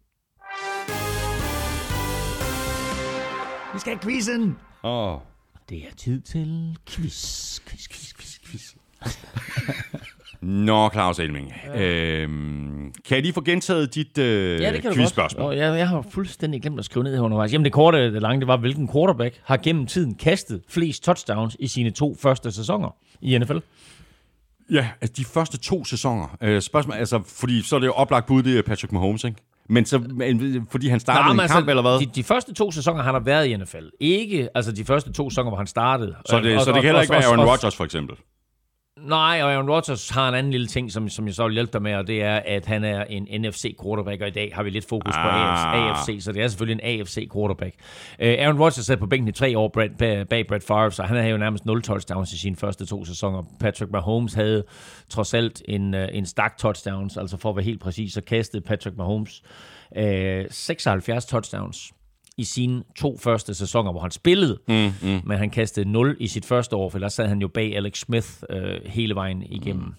Vi 3.72 3.78
skal 3.78 3.92
have 3.92 4.02
quizzen! 4.02 4.56
Åh. 4.84 5.14
Oh. 5.14 5.20
Det 5.68 5.78
er 5.78 5.94
tid 5.96 6.20
til 6.20 6.76
quiz, 6.88 7.60
quiz, 7.60 7.88
quiz, 7.88 8.14
quiz, 8.14 8.38
quiz. 8.44 8.74
Nå, 10.42 10.88
Claus 10.88 11.18
Elming. 11.18 11.54
Ja. 11.74 11.82
Øhm, 11.82 12.92
kan 13.08 13.14
jeg 13.14 13.22
lige 13.22 13.32
få 13.32 13.40
gentaget 13.40 13.94
dit 13.94 14.18
øh, 14.18 14.60
ja, 14.60 14.72
det 14.72 14.82
kan 14.82 14.94
quizspørgsmål? 14.94 15.54
Jeg, 15.54 15.78
jeg 15.78 15.88
har 15.88 16.04
fuldstændig 16.10 16.62
glemt 16.62 16.78
at 16.78 16.84
skrive 16.84 17.04
ned 17.04 17.14
her 17.14 17.22
undervejs. 17.22 17.52
Jamen 17.52 17.64
det 17.64 17.72
korte, 17.72 18.12
det 18.12 18.22
lange, 18.22 18.40
det 18.40 18.48
var, 18.48 18.56
hvilken 18.56 18.88
quarterback 18.92 19.40
har 19.44 19.56
gennem 19.56 19.86
tiden 19.86 20.14
kastet 20.14 20.62
flest 20.68 21.04
touchdowns 21.04 21.56
i 21.60 21.66
sine 21.66 21.90
to 21.90 22.16
første 22.22 22.52
sæsoner 22.52 22.96
i 23.20 23.38
NFL? 23.38 23.58
Ja, 24.70 24.88
altså 25.00 25.14
de 25.16 25.24
første 25.24 25.58
to 25.58 25.84
sæsoner. 25.84 26.36
Øh, 26.42 26.62
spørgsmål, 26.62 26.96
altså, 26.96 27.20
fordi 27.26 27.62
så 27.62 27.76
er 27.76 27.80
det 27.80 27.86
jo 27.86 27.92
oplagt 27.92 28.26
bud, 28.26 28.42
det 28.42 28.58
er 28.58 28.62
Patrick 28.62 28.92
Mahomes, 28.92 29.24
ikke? 29.24 29.36
Men 29.68 29.84
så, 29.84 30.00
fordi 30.70 30.88
han 30.88 31.00
startede 31.00 31.36
Nå, 31.36 31.42
en 31.42 31.48
kamp, 31.48 31.56
altså, 31.56 31.70
eller 31.70 31.82
hvad? 31.82 32.00
De, 32.00 32.06
de 32.14 32.22
første 32.22 32.54
to 32.54 32.70
sæsoner, 32.70 33.02
han 33.02 33.14
har 33.14 33.20
været 33.20 33.46
i 33.46 33.56
NFL. 33.56 33.86
Ikke 34.00 34.48
altså 34.54 34.72
de 34.72 34.84
første 34.84 35.12
to 35.12 35.30
sæsoner, 35.30 35.50
hvor 35.50 35.56
han 35.56 35.66
startede. 35.66 36.14
Så 36.26 36.40
det, 36.40 36.56
og, 36.56 36.64
så 36.64 36.72
det 36.72 36.74
kan 36.74 36.84
heller 36.84 37.00
ikke 37.00 37.12
være 37.12 37.24
Aaron 37.24 37.46
Rodgers, 37.46 37.76
for 37.76 37.84
eksempel? 37.84 38.16
Nej, 39.02 39.40
og 39.42 39.52
Aaron 39.52 39.70
Rodgers 39.70 40.10
har 40.10 40.28
en 40.28 40.34
anden 40.34 40.52
lille 40.52 40.66
ting, 40.66 40.92
som, 40.92 41.08
som 41.08 41.26
jeg 41.26 41.34
så 41.34 41.44
vil 41.44 41.52
hjælpe 41.52 41.72
dig 41.72 41.82
med, 41.82 41.94
og 41.94 42.06
det 42.06 42.22
er, 42.22 42.36
at 42.36 42.66
han 42.66 42.84
er 42.84 43.04
en 43.04 43.22
NFC-quarterback, 43.40 44.22
og 44.22 44.28
i 44.28 44.30
dag 44.30 44.52
har 44.54 44.62
vi 44.62 44.70
lidt 44.70 44.88
fokus 44.88 45.14
ah. 45.16 45.24
på 45.24 45.28
AFC, 45.28 46.24
så 46.24 46.32
det 46.32 46.42
er 46.42 46.48
selvfølgelig 46.48 46.84
en 46.84 47.00
AFC-quarterback. 47.00 47.74
Uh, 48.18 48.26
Aaron 48.26 48.58
Rodgers 48.58 48.86
sad 48.86 48.96
på 48.96 49.06
bænken 49.06 49.28
i 49.28 49.32
tre 49.32 49.58
år 49.58 49.68
bag, 49.68 50.26
bag 50.28 50.46
Brett 50.46 50.66
Favre, 50.66 50.92
så 50.92 51.02
han 51.02 51.16
havde 51.16 51.30
jo 51.30 51.36
nærmest 51.36 51.66
0 51.66 51.82
touchdowns 51.82 52.32
i 52.32 52.38
sine 52.38 52.56
første 52.56 52.86
to 52.86 53.04
sæsoner. 53.04 53.42
Patrick 53.60 53.92
Mahomes 53.92 54.34
havde 54.34 54.64
trods 55.08 55.34
alt 55.34 55.62
en, 55.68 55.94
uh, 55.94 56.04
en 56.12 56.26
stak 56.26 56.56
touchdowns, 56.58 57.16
altså 57.16 57.36
for 57.36 57.50
at 57.50 57.56
være 57.56 57.64
helt 57.64 57.80
præcis, 57.80 58.12
så 58.12 58.20
kastede 58.20 58.62
Patrick 58.62 58.96
Mahomes 58.96 59.42
uh, 59.96 60.02
76 60.50 61.26
touchdowns 61.26 61.92
i 62.40 62.44
sine 62.44 62.82
to 62.96 63.18
første 63.18 63.54
sæsoner, 63.54 63.92
hvor 63.92 64.00
han 64.00 64.10
spillede, 64.10 64.58
mm, 64.68 64.92
mm. 65.02 65.20
men 65.24 65.38
han 65.38 65.50
kastede 65.50 65.92
0 65.92 66.16
i 66.20 66.28
sit 66.28 66.44
første 66.44 66.76
år, 66.76 66.90
for 66.90 66.98
der 66.98 67.08
sad 67.08 67.28
han 67.28 67.40
jo 67.40 67.48
bag 67.48 67.76
Alex 67.76 67.98
Smith 67.98 68.28
øh, 68.50 68.80
hele 68.86 69.14
vejen 69.14 69.42
igennem. 69.42 69.84
Mm. 69.84 69.94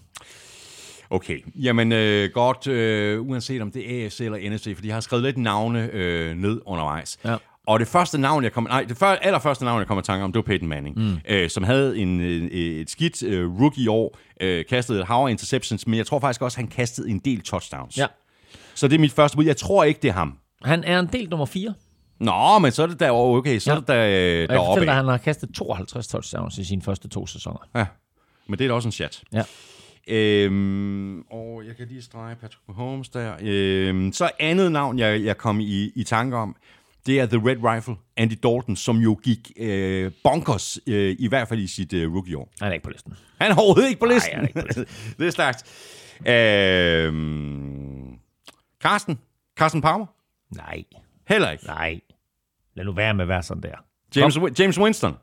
Okay, 1.10 1.38
jamen 1.56 1.92
øh, 1.92 2.30
godt, 2.34 2.66
øh, 2.66 3.20
uanset 3.20 3.62
om 3.62 3.70
det 3.70 4.00
er 4.00 4.04
AFC 4.04 4.20
eller 4.20 4.54
NFC, 4.54 4.74
for 4.74 4.82
de 4.82 4.90
har 4.90 5.00
skrevet 5.00 5.24
lidt 5.24 5.38
navne 5.38 5.90
øh, 5.92 6.36
ned 6.36 6.60
undervejs. 6.66 7.18
Ja. 7.24 7.36
Og 7.66 7.80
det 7.80 7.88
første 7.88 8.18
navn, 8.18 8.44
jeg 8.44 8.52
kom, 8.52 8.64
nej, 8.64 8.84
det 8.88 8.96
før, 8.96 9.06
allerførste 9.06 9.64
navn, 9.64 9.78
jeg 9.78 9.86
kom 9.86 9.98
i 9.98 10.02
tanke 10.02 10.24
om, 10.24 10.32
det 10.32 10.38
var 10.38 10.42
Peyton 10.42 10.68
Manning, 10.68 10.98
mm. 10.98 11.18
øh, 11.28 11.50
som 11.50 11.62
havde 11.62 11.98
en, 11.98 12.20
et 12.52 12.90
skidt 12.90 13.22
øh, 13.22 13.60
rookie-år, 13.60 14.18
øh, 14.40 14.64
kastede 14.64 15.00
et 15.00 15.06
hav 15.06 15.26
af 15.26 15.30
interceptions, 15.30 15.86
men 15.86 15.98
jeg 15.98 16.06
tror 16.06 16.20
faktisk 16.20 16.42
også, 16.42 16.58
han 16.58 16.68
kastede 16.68 17.10
en 17.10 17.18
del 17.18 17.40
touchdowns. 17.40 17.98
Ja. 17.98 18.06
Så 18.74 18.88
det 18.88 18.94
er 18.94 19.00
mit 19.00 19.12
første 19.12 19.36
bud. 19.36 19.44
Jeg 19.44 19.56
tror 19.56 19.84
ikke, 19.84 20.00
det 20.02 20.08
er 20.08 20.12
ham. 20.12 20.38
Han 20.64 20.84
er 20.84 20.98
en 21.00 21.08
del 21.12 21.28
nummer 21.30 21.46
4. 21.46 21.74
Nå, 22.24 22.58
men 22.58 22.72
så 22.72 22.82
er 22.82 22.86
det 22.86 23.00
der 23.00 23.10
okay, 23.10 23.58
så 23.58 23.70
Ja. 23.70 23.74
er 23.76 23.78
det 23.80 23.88
der, 23.88 24.06
øh, 24.06 24.12
jeg 24.12 24.48
deroppe. 24.48 24.68
fortæller 24.68 24.84
dig, 24.84 24.90
at 24.92 24.96
han 24.96 25.08
har 25.08 25.18
kastet 25.18 25.54
52 25.54 26.08
touchdowns 26.08 26.58
i 26.58 26.64
sine 26.64 26.82
første 26.82 27.08
to 27.08 27.26
sæsoner. 27.26 27.58
Ja, 27.74 27.86
men 28.46 28.58
det 28.58 28.64
er 28.64 28.68
da 28.68 28.74
også 28.74 28.88
en 28.88 28.92
chat. 28.92 29.22
Ja. 29.32 29.42
Øhm, 30.08 31.20
og 31.20 31.62
jeg 31.66 31.76
kan 31.76 31.86
lige 31.88 32.02
strege 32.02 32.34
Patrick 32.34 32.60
Mahomes 32.68 33.08
der. 33.08 33.32
Øhm, 33.40 34.12
så 34.12 34.30
andet 34.40 34.72
navn, 34.72 34.98
jeg, 34.98 35.24
jeg 35.24 35.38
kom 35.38 35.60
i, 35.60 35.90
i 35.94 36.04
tanke 36.04 36.36
om, 36.36 36.56
det 37.06 37.20
er 37.20 37.26
The 37.26 37.36
Red 37.48 37.56
Rifle, 37.74 37.94
Andy 38.16 38.32
Dalton, 38.42 38.76
som 38.76 38.96
jo 38.96 39.18
gik 39.22 39.52
øh, 39.56 40.12
bonkers, 40.24 40.78
øh, 40.86 41.16
i 41.18 41.28
hvert 41.28 41.48
fald 41.48 41.60
i 41.60 41.66
sit 41.66 41.92
øh, 41.92 42.14
rookie-år. 42.14 42.48
Han 42.60 42.68
er 42.68 42.72
ikke 42.72 42.84
på 42.84 42.90
listen. 42.90 43.14
Han 43.40 43.50
er 43.50 43.56
overhovedet 43.56 43.88
ikke 43.88 44.00
på 44.00 44.06
listen. 44.06 44.32
han 44.34 44.44
er 44.44 44.48
ikke 44.48 44.60
på 44.60 44.66
listen. 44.66 44.86
det 45.18 45.26
er 45.26 45.30
stærkt. 45.30 45.64
Øhm, 46.28 48.18
Carsten? 48.82 49.18
Carsten 49.58 49.80
Palmer? 49.82 50.06
Nej, 50.56 50.84
Heller 51.28 51.50
ikke. 51.50 51.66
nej. 51.66 52.00
Lad 52.74 52.84
nu 52.84 52.92
være 52.92 53.14
med 53.14 53.22
at 53.22 53.28
være 53.28 53.42
sådan 53.42 53.62
der. 53.62 53.74
James, 54.16 54.38
James 54.58 54.78
Winston? 54.78 55.16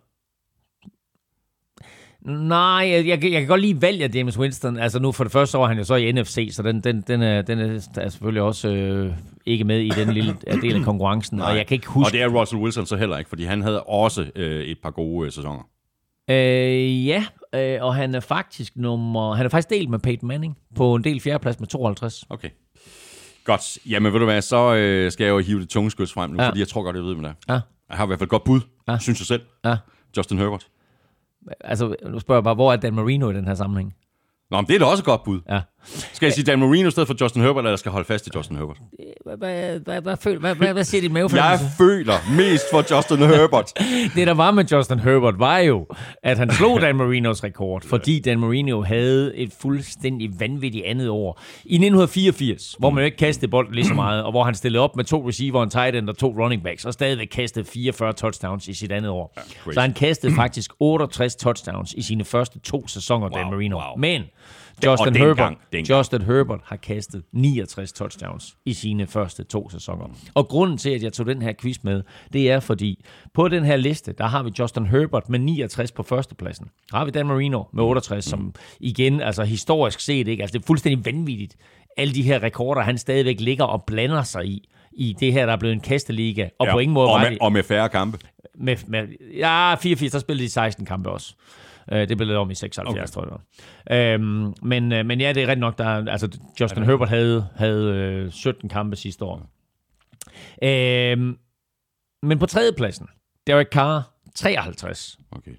Nej, 2.21 2.87
jeg, 2.91 3.07
jeg, 3.07 3.23
jeg 3.23 3.41
kan 3.41 3.47
godt 3.47 3.61
lide 3.61 3.81
valget 3.81 4.03
af 4.03 4.15
James 4.15 4.39
Winston. 4.39 4.77
Altså 4.77 4.99
nu 4.99 5.11
for 5.11 5.23
det 5.23 5.33
første 5.33 5.57
år 5.57 5.67
han 5.67 5.77
jo 5.77 5.83
så 5.83 5.95
i 5.95 6.11
NFC, 6.11 6.49
så 6.51 6.63
den, 6.63 6.81
den, 6.81 7.01
den, 7.01 7.21
er, 7.21 7.41
den 7.41 7.59
er, 7.59 7.79
selvfølgelig 8.09 8.41
også 8.41 8.69
øh, 8.69 9.13
ikke 9.45 9.63
med 9.63 9.79
i 9.79 9.89
den 9.89 10.13
lille 10.13 10.35
del 10.61 10.75
af 10.75 10.83
konkurrencen. 10.83 11.41
Og 11.41 11.57
jeg 11.57 11.67
kan 11.67 11.75
ikke 11.75 11.87
huske... 11.87 12.07
Og 12.07 12.11
det 12.11 12.21
er 12.21 12.27
Russell 12.27 12.61
Wilson 12.61 12.85
så 12.85 12.95
heller 12.95 13.17
ikke, 13.17 13.29
fordi 13.29 13.43
han 13.43 13.61
havde 13.61 13.83
også 13.83 14.31
øh, 14.35 14.63
et 14.63 14.77
par 14.83 14.91
gode 14.91 15.25
øh, 15.25 15.31
sæsoner. 15.31 15.69
Øh, 16.29 17.07
ja, 17.07 17.25
øh, 17.55 17.83
og 17.83 17.95
han 17.95 18.15
er 18.15 18.19
faktisk 18.19 18.75
nummer... 18.75 19.33
Han 19.33 19.45
er 19.45 19.49
faktisk 19.49 19.69
delt 19.69 19.89
med 19.89 19.99
Peyton 19.99 20.27
Manning 20.27 20.57
på 20.75 20.95
en 20.95 21.03
del 21.03 21.19
fjerdeplads 21.19 21.59
med 21.59 21.67
52. 21.67 22.25
Okay. 22.29 22.49
Godt. 23.49 23.77
Jamen, 23.89 24.13
ved 24.13 24.19
du 24.19 24.25
hvad, 24.25 24.41
så 24.41 24.75
øh, 24.75 25.11
skal 25.11 25.23
jeg 25.23 25.31
jo 25.31 25.39
hive 25.39 25.59
det 25.59 25.69
tunge 25.69 25.91
skyds 25.91 26.13
frem 26.13 26.29
nu, 26.31 26.41
ja. 26.41 26.47
Fordi 26.47 26.59
jeg 26.59 26.67
tror 26.67 26.83
godt, 26.83 26.95
jeg 26.95 27.03
ved, 27.03 27.15
hvad 27.15 27.29
det 27.29 27.35
er. 27.47 27.53
Ja, 27.53 27.59
Jeg 27.89 27.97
har 27.97 28.03
i 28.03 28.07
hvert 28.07 28.19
fald 28.19 28.27
et 28.27 28.31
godt 28.31 28.43
bud. 28.43 28.61
Ja. 28.87 28.97
synes 28.97 29.19
jeg 29.19 29.25
selv. 29.25 29.41
ja. 29.65 29.77
Justin 30.17 30.37
Herbert. 30.37 30.67
Altså, 31.61 31.95
nu 32.09 32.19
spørger 32.19 32.39
jeg 32.39 32.43
bare, 32.43 32.55
hvor 32.55 32.73
er 32.73 32.77
Dan 32.77 32.93
Marino 32.93 33.29
i 33.29 33.33
den 33.33 33.45
her 33.47 33.55
sammenhæng? 33.55 33.95
Nå, 34.51 34.57
men 34.57 34.67
det 34.67 34.75
er 34.75 34.79
da 34.79 34.85
også 34.85 35.01
et 35.01 35.05
godt 35.05 35.23
bud. 35.23 35.41
Ja. 35.49 35.61
Skal 36.13 36.25
jeg 36.25 36.33
sige 36.33 36.45
Dan 36.45 36.59
Marino 36.59 36.87
i 36.87 36.91
stedet 36.91 37.07
for 37.07 37.15
Justin 37.21 37.41
Herbert, 37.41 37.65
eller 37.65 37.75
skal 37.75 37.89
jeg 37.89 37.93
holde 37.93 38.05
fast 38.07 38.27
i 38.27 38.29
Justin 38.35 38.57
Herbert? 38.57 38.77
Hvad, 39.37 40.83
siger 40.83 41.01
dit 41.01 41.03
Jeg 41.03 41.11
mavefornemmelse? 41.13 41.65
føler 41.77 42.13
mest 42.37 42.63
for 42.71 42.95
Justin 42.95 43.17
Herbert. 43.17 43.71
Det, 44.15 44.27
der 44.27 44.33
var 44.33 44.51
med 44.51 44.65
Justin 44.71 44.99
Herbert, 44.99 45.39
var 45.39 45.57
jo, 45.57 45.87
at 46.23 46.37
han 46.37 46.51
slog 46.51 46.81
Dan 46.81 46.95
Marinos 46.95 47.43
rekord, 47.43 47.81
fordi 47.85 48.19
Dan 48.19 48.39
Marino 48.39 48.81
havde 48.81 49.35
et 49.35 49.53
fuldstændig 49.61 50.39
vanvittigt 50.39 50.85
andet 50.85 51.09
år. 51.09 51.41
I 51.65 51.73
1984, 51.75 52.75
hvor 52.79 52.89
man 52.89 53.01
jo 53.01 53.05
ikke 53.05 53.17
kastede 53.17 53.51
bolden 53.51 53.75
lige 53.75 53.87
så 53.87 53.93
meget, 53.93 54.23
og 54.23 54.31
hvor 54.31 54.43
han 54.43 54.55
stillede 54.55 54.83
op 54.83 54.95
med 54.95 55.03
to 55.05 55.27
receiver, 55.27 55.63
en 55.63 55.69
tight 55.69 55.95
end 55.95 56.09
og 56.09 56.17
to 56.17 56.27
running 56.43 56.63
backs, 56.63 56.85
og 56.85 56.93
stadigvæk 56.93 57.27
kastede 57.27 57.65
44 57.65 58.13
touchdowns 58.13 58.67
i 58.67 58.73
sit 58.73 58.91
andet 58.91 59.11
år. 59.11 59.33
crazy. 59.63 59.73
så 59.73 59.81
han 59.81 59.93
kastede 59.93 60.35
faktisk 60.35 60.71
68 60.79 61.35
touchdowns 61.35 61.93
i 61.93 62.01
sine 62.01 62.25
første 62.25 62.59
to 62.59 62.87
sæsoner, 62.87 63.29
Dan 63.29 63.41
Wow, 63.43 63.51
Marino. 63.51 63.75
wow. 63.77 63.97
Men 63.97 64.21
Justin 64.85 65.15
Herbert, 65.15 65.53
dengang. 65.73 65.97
Justin 65.97 66.21
Herbert 66.21 66.59
har 66.63 66.75
kastet 66.75 67.23
69 67.31 67.93
touchdowns 67.93 68.55
i 68.65 68.73
sine 68.73 69.07
første 69.07 69.43
to 69.43 69.69
sæsoner. 69.69 70.05
Og 70.33 70.47
grunden 70.47 70.77
til, 70.77 70.89
at 70.89 71.03
jeg 71.03 71.13
tog 71.13 71.25
den 71.25 71.41
her 71.41 71.53
quiz 71.61 71.77
med, 71.83 72.03
det 72.33 72.51
er 72.51 72.59
fordi, 72.59 73.05
på 73.33 73.47
den 73.47 73.65
her 73.65 73.75
liste, 73.75 74.13
der 74.17 74.27
har 74.27 74.43
vi 74.43 74.51
Justin 74.59 74.85
Herbert 74.85 75.29
med 75.29 75.39
69 75.39 75.91
på 75.91 76.03
førstepladsen. 76.03 76.67
Der 76.91 76.97
har 76.97 77.05
vi 77.05 77.11
Dan 77.11 77.27
Marino 77.27 77.63
med 77.73 77.83
68, 77.83 78.25
som 78.25 78.53
igen, 78.79 79.21
altså 79.21 79.43
historisk 79.43 79.99
set, 79.99 80.27
ikke? 80.27 80.43
Altså 80.43 80.57
det 80.57 80.63
er 80.63 80.67
fuldstændig 80.67 81.05
vanvittigt. 81.05 81.55
Alle 81.97 82.13
de 82.13 82.21
her 82.21 82.43
rekorder, 82.43 82.81
han 82.81 82.97
stadigvæk 82.97 83.39
ligger 83.39 83.65
og 83.65 83.83
blander 83.83 84.23
sig 84.23 84.45
i, 84.45 84.69
i 84.91 85.15
det 85.19 85.33
her, 85.33 85.45
der 85.45 85.53
er 85.53 85.57
blevet 85.57 85.73
en 85.73 85.81
kasteliga, 85.81 86.49
og 86.59 86.67
ja, 86.67 86.71
på 86.71 86.79
ingen 86.79 86.93
måde 86.93 87.09
og, 87.09 87.19
med, 87.19 87.37
og 87.41 87.51
med 87.51 87.63
færre 87.63 87.89
kampe. 87.89 88.17
med, 88.55 88.77
med, 88.87 89.07
ja, 89.37 89.75
84, 89.75 90.11
der 90.11 90.19
spillede 90.19 90.45
de 90.45 90.51
16 90.51 90.85
kampe 90.85 91.09
også. 91.09 91.35
Øh, 91.91 92.09
det 92.09 92.17
blev 92.17 92.27
lavet 92.27 92.39
om 92.41 92.51
i 92.51 92.55
76, 92.55 92.87
okay. 92.89 93.05
tror 93.27 93.41
jeg. 93.89 94.13
Øhm, 94.13 94.53
men, 94.61 94.91
øh, 94.91 95.05
men 95.05 95.21
ja, 95.21 95.33
det 95.33 95.43
er 95.43 95.47
rigtigt 95.47 95.59
nok, 95.59 95.77
der, 95.77 95.85
er- 95.85 96.11
altså 96.11 96.39
Justin 96.59 96.83
Herbert 96.83 97.09
havde, 97.09 97.47
havde 97.55 97.93
øh, 97.95 98.31
17 98.31 98.69
kampe 98.69 98.95
sidste 98.95 99.25
år. 99.25 99.49
Øhm, 100.63 101.37
men 102.23 102.39
på 102.39 102.45
tredjepladsen, 102.45 103.07
Derek 103.47 103.67
Carr, 103.71 104.13
53. 104.35 105.19
Okay. 105.31 105.51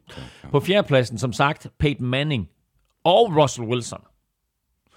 ja. 0.44 0.48
På 0.50 0.60
fjerdepladsen, 0.60 1.18
som 1.18 1.32
sagt, 1.32 1.66
Peyton 1.78 2.06
Manning 2.06 2.48
og 3.04 3.36
Russell 3.36 3.68
Wilson. 3.68 4.00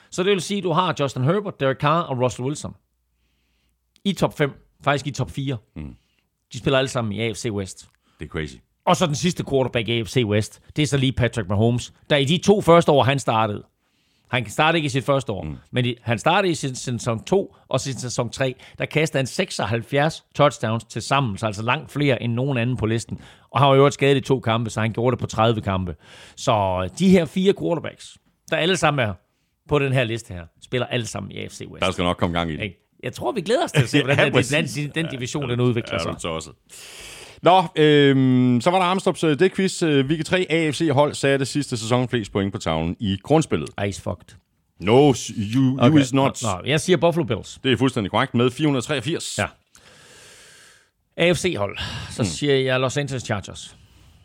Så 0.09 0.23
det 0.23 0.31
vil 0.31 0.41
sige, 0.41 0.57
at 0.57 0.63
du 0.63 0.71
har 0.71 0.95
Justin 0.99 1.23
Herbert, 1.23 1.59
Derek 1.59 1.77
Carr 1.77 2.01
og 2.01 2.19
Russell 2.21 2.45
Wilson. 2.45 2.75
I 4.05 4.13
top 4.13 4.37
5, 4.37 4.51
faktisk 4.83 5.07
i 5.07 5.11
top 5.11 5.31
4. 5.31 5.57
Mm. 5.75 5.95
De 6.53 6.57
spiller 6.59 6.77
alle 6.79 6.87
sammen 6.87 7.11
i 7.11 7.19
AFC 7.21 7.45
West. 7.51 7.89
Det 8.19 8.25
er 8.25 8.29
crazy. 8.29 8.55
Og 8.85 8.95
så 8.97 9.05
den 9.05 9.15
sidste 9.15 9.43
quarterback 9.49 9.87
i 9.87 9.99
AFC 9.99 10.23
West, 10.25 10.61
det 10.75 10.81
er 10.83 10.87
så 10.87 10.97
lige 10.97 11.11
Patrick 11.11 11.49
Mahomes, 11.49 11.93
der 12.09 12.15
i 12.15 12.25
de 12.25 12.37
to 12.37 12.61
første 12.61 12.91
år, 12.91 13.03
han 13.03 13.19
startede, 13.19 13.63
han 14.31 14.49
startede 14.49 14.77
ikke 14.77 14.85
i 14.85 14.89
sit 14.89 15.03
første 15.05 15.31
år, 15.31 15.43
mm. 15.43 15.55
men 15.71 15.85
i, 15.85 15.95
han 16.01 16.19
startede 16.19 16.51
i 16.51 16.55
sin 16.55 16.75
sæson 16.75 17.23
2 17.23 17.55
og 17.69 17.79
sin 17.79 17.99
sæson 17.99 18.29
3, 18.29 18.55
der 18.77 18.85
kastede 18.85 19.19
han 19.19 19.27
76 19.27 20.25
touchdowns 20.35 20.83
til 20.83 21.01
sammen, 21.01 21.37
så 21.37 21.45
altså 21.45 21.63
langt 21.63 21.91
flere 21.91 22.23
end 22.23 22.33
nogen 22.33 22.57
anden 22.57 22.77
på 22.77 22.85
listen. 22.85 23.19
Og 23.51 23.59
han 23.59 23.67
var 23.67 23.73
jo 23.73 23.77
øvrigt 23.79 23.93
skadet 23.93 24.17
i 24.17 24.21
to 24.21 24.39
kampe, 24.39 24.69
så 24.69 24.81
han 24.81 24.93
gjorde 24.93 25.11
det 25.15 25.19
på 25.21 25.27
30 25.27 25.61
kampe. 25.61 25.95
Så 26.35 26.89
de 26.99 27.09
her 27.09 27.25
fire 27.25 27.53
quarterbacks, 27.59 28.17
der 28.51 28.57
alle 28.57 28.77
sammen 28.77 29.07
er 29.09 29.13
på 29.69 29.79
den 29.79 29.93
her 29.93 30.03
liste 30.03 30.33
her, 30.33 30.45
spiller 30.63 30.87
alle 30.87 31.05
sammen 31.05 31.31
i 31.31 31.37
AFC 31.39 31.61
West. 31.71 31.85
Der 31.85 31.91
skal 31.91 32.03
nok 32.03 32.17
komme 32.17 32.37
gang 32.39 32.51
i 32.51 32.55
det. 32.57 32.73
Jeg 33.03 33.13
tror, 33.13 33.31
vi 33.31 33.41
glæder 33.41 33.63
os 33.63 33.71
til 33.71 33.83
at 33.83 33.89
se, 33.89 34.03
hvordan 34.03 34.17
Ja, 34.33 34.39
ja, 34.51 34.61
den, 34.61 34.65
den, 34.65 34.91
den 34.95 35.05
division 35.11 35.49
den 35.49 35.59
udvikler 35.59 35.95
Ja, 35.95 36.03
sig. 36.03 36.13
du 36.13 36.19
tosset. 36.19 36.53
Nå, 37.43 37.63
øhm, 37.75 38.61
så 38.61 38.69
var 38.71 38.77
der 38.77 38.85
Armstrongs 38.85 39.23
øh, 39.23 39.39
det 39.39 39.53
quiz. 39.55 39.83
Øh, 39.83 40.05
Week 40.05 40.25
3 40.25 40.45
AFC-hold 40.49 41.13
satte 41.13 41.45
sidste 41.45 41.77
sæson 41.77 42.09
flest 42.09 42.31
point 42.31 42.51
på 42.53 42.57
tavlen 42.57 42.95
i 42.99 43.17
grundspillet. 43.23 43.69
Ice 43.87 44.01
fucked. 44.01 44.35
No, 44.79 45.13
you, 45.55 45.77
okay. 45.79 45.89
you 45.89 45.97
is 45.97 46.13
not. 46.13 46.39
Nå, 46.43 46.49
jeg 46.65 46.81
siger 46.81 46.97
Buffalo 46.97 47.25
Bills. 47.25 47.59
Det 47.63 47.71
er 47.71 47.77
fuldstændig 47.77 48.11
korrekt 48.11 48.33
med 48.33 48.51
483. 48.51 49.37
Ja. 49.37 49.45
AFC-hold. 51.17 51.77
Så 52.11 52.23
siger 52.23 52.55
jeg 52.55 52.79
Los 52.79 52.97
Angeles 52.97 53.23
Chargers. 53.23 53.75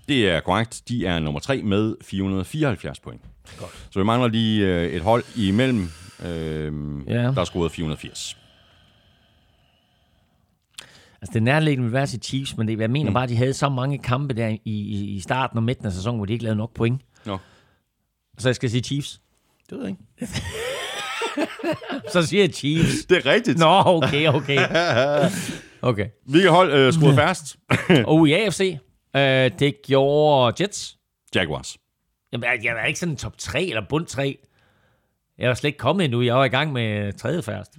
Det 0.08 0.30
er 0.30 0.40
korrekt. 0.40 0.82
De 0.88 1.06
er 1.06 1.18
nummer 1.18 1.40
3 1.40 1.62
med 1.62 1.94
474 2.04 3.00
point. 3.00 3.20
Godt. 3.58 3.70
Så 3.90 3.98
vi 3.98 4.04
mangler 4.04 4.28
lige 4.28 4.66
øh, 4.66 4.92
et 4.92 5.02
hold 5.02 5.24
imellem, 5.36 5.90
øh, 6.26 6.72
Ja. 7.08 7.12
der 7.12 7.32
har 7.32 7.44
scoret 7.44 7.72
480. 7.72 8.36
Altså, 11.22 11.32
det 11.32 11.36
er 11.36 11.40
nærliggende 11.44 11.84
vil 11.84 11.92
være 11.92 12.06
til 12.06 12.22
Chiefs, 12.22 12.56
men 12.56 12.68
det, 12.68 12.80
jeg 12.80 12.90
mener 12.90 13.10
mm. 13.10 13.14
bare, 13.14 13.24
at 13.24 13.30
de 13.30 13.36
havde 13.36 13.54
så 13.54 13.68
mange 13.68 13.98
kampe 13.98 14.34
der 14.34 14.48
i, 14.48 14.60
i, 14.64 15.14
i 15.16 15.20
starten 15.20 15.56
og 15.58 15.62
midten 15.64 15.86
af 15.86 15.92
sæsonen, 15.92 16.18
hvor 16.18 16.26
de 16.26 16.32
ikke 16.32 16.44
lavede 16.44 16.58
nok 16.58 16.74
point. 16.74 17.00
Nå, 17.26 17.38
Så 18.38 18.48
jeg 18.48 18.56
skal 18.56 18.70
sige 18.70 18.82
Chiefs. 18.82 19.20
det 19.70 19.78
ved 19.78 19.84
jeg 19.86 19.96
ikke. 20.20 20.32
Så 22.12 22.22
siger 22.22 22.42
jeg 22.42 22.52
Chiefs. 22.54 23.04
Det 23.04 23.16
er 23.16 23.26
rigtigt. 23.26 23.58
Nå, 23.58 23.82
okay, 23.86 24.28
okay. 24.28 24.58
Okay. 25.82 26.08
Hvilket 26.26 26.50
hold 26.50 26.72
øh, 26.72 26.92
scorede 26.92 27.16
færrest? 27.16 27.56
Og 28.12 28.28
i 28.28 28.32
AFC, 28.32 28.78
øh, 29.16 29.50
det 29.58 29.74
gjorde 29.86 30.62
Jets. 30.62 30.96
Jaguars. 31.34 31.76
Jamen, 32.32 32.44
jeg, 32.44 32.64
jeg 32.64 32.82
er 32.82 32.84
ikke 32.84 32.98
sådan 32.98 33.16
top 33.16 33.38
3 33.38 33.64
eller 33.64 33.82
bund 33.88 34.06
3. 34.06 34.38
Jeg 35.38 35.48
var 35.48 35.54
slet 35.54 35.68
ikke 35.68 35.78
kommet 35.78 36.04
endnu. 36.04 36.22
Jeg 36.22 36.34
var 36.34 36.44
i 36.44 36.48
gang 36.48 36.72
med 36.72 37.12
tredje 37.18 37.42
færrest. 37.42 37.72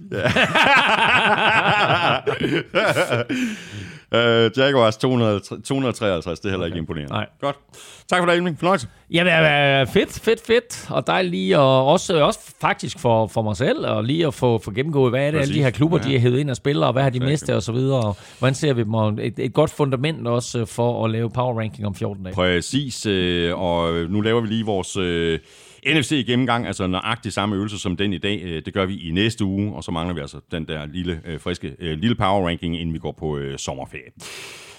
Øh, 4.14 4.50
Jaguars 4.56 4.96
200, 4.96 5.40
253, 5.64 6.40
det 6.40 6.46
er 6.46 6.50
heller 6.50 6.66
ikke 6.66 6.78
imponerende. 6.78 7.12
Nej. 7.12 7.26
Godt. 7.40 7.56
Tak 8.08 8.18
for 8.20 8.26
det, 8.26 8.34
Elming. 8.34 8.58
Fornøjelse. 8.58 8.86
Jamen, 9.10 9.32
øh, 9.32 9.86
fedt, 9.86 10.20
fedt, 10.20 10.46
fedt. 10.46 10.86
Og 10.90 11.06
dejligt 11.06 11.30
lige, 11.30 11.58
og 11.58 11.86
også, 11.86 12.22
også 12.24 12.38
faktisk 12.60 12.98
for, 12.98 13.26
for 13.26 13.42
mig 13.42 13.56
selv, 13.56 13.86
og 13.86 14.04
lige 14.04 14.26
at 14.26 14.34
få, 14.34 14.58
få 14.58 14.70
gennemgået, 14.70 15.12
hvad 15.12 15.20
er 15.20 15.30
det, 15.30 15.38
alle 15.38 15.40
Præcis. 15.40 15.56
de 15.56 15.62
her 15.62 15.70
klubber, 15.70 15.98
Ja. 15.98 16.02
ja. 16.02 16.08
de 16.08 16.12
har 16.14 16.20
hævet 16.20 16.38
ind 16.38 16.50
og 16.50 16.56
spiller, 16.56 16.86
og 16.86 16.92
hvad 16.92 17.02
har 17.02 17.10
de 17.10 17.20
mistet, 17.20 17.54
og 17.54 17.62
så 17.62 17.72
videre. 17.72 18.00
Og 18.00 18.16
hvordan 18.38 18.54
ser 18.54 18.72
vi 18.72 18.82
dem? 18.82 18.94
Og 18.94 19.12
et, 19.20 19.38
et 19.38 19.52
godt 19.52 19.70
fundament 19.70 20.26
også 20.28 20.64
for 20.64 21.04
at 21.04 21.10
lave 21.10 21.30
power 21.30 21.58
ranking 21.60 21.86
om 21.86 21.94
14 21.94 22.24
dage. 22.24 22.34
Præcis, 22.34 23.06
øh, 23.06 23.58
og 23.60 23.92
nu 24.08 24.20
laver 24.20 24.40
vi 24.40 24.46
lige 24.48 24.64
vores 24.64 24.96
øh, 24.96 25.38
NFC-gennemgang, 25.86 26.66
altså 26.66 26.86
nøjagtig 26.86 27.32
samme 27.32 27.56
øvelse 27.56 27.78
som 27.78 27.96
den 27.96 28.12
i 28.12 28.18
dag. 28.18 28.42
Øh, 28.44 28.62
det 28.64 28.74
gør 28.74 28.86
vi 28.86 29.08
i 29.08 29.10
næste 29.10 29.44
uge, 29.44 29.74
og 29.74 29.84
så 29.84 29.90
mangler 29.90 30.14
vi 30.14 30.20
altså 30.20 30.40
den 30.50 30.64
der 30.64 30.86
lille, 30.86 31.20
øh, 31.24 31.40
friske, 31.40 31.76
øh, 31.78 31.98
lille 31.98 32.14
power 32.14 32.48
ranking, 32.48 32.80
inden 32.80 32.94
vi 32.94 32.98
går 32.98 33.12
på 33.12 33.38
øh, 33.38 33.58
sommerferie. 33.58 34.10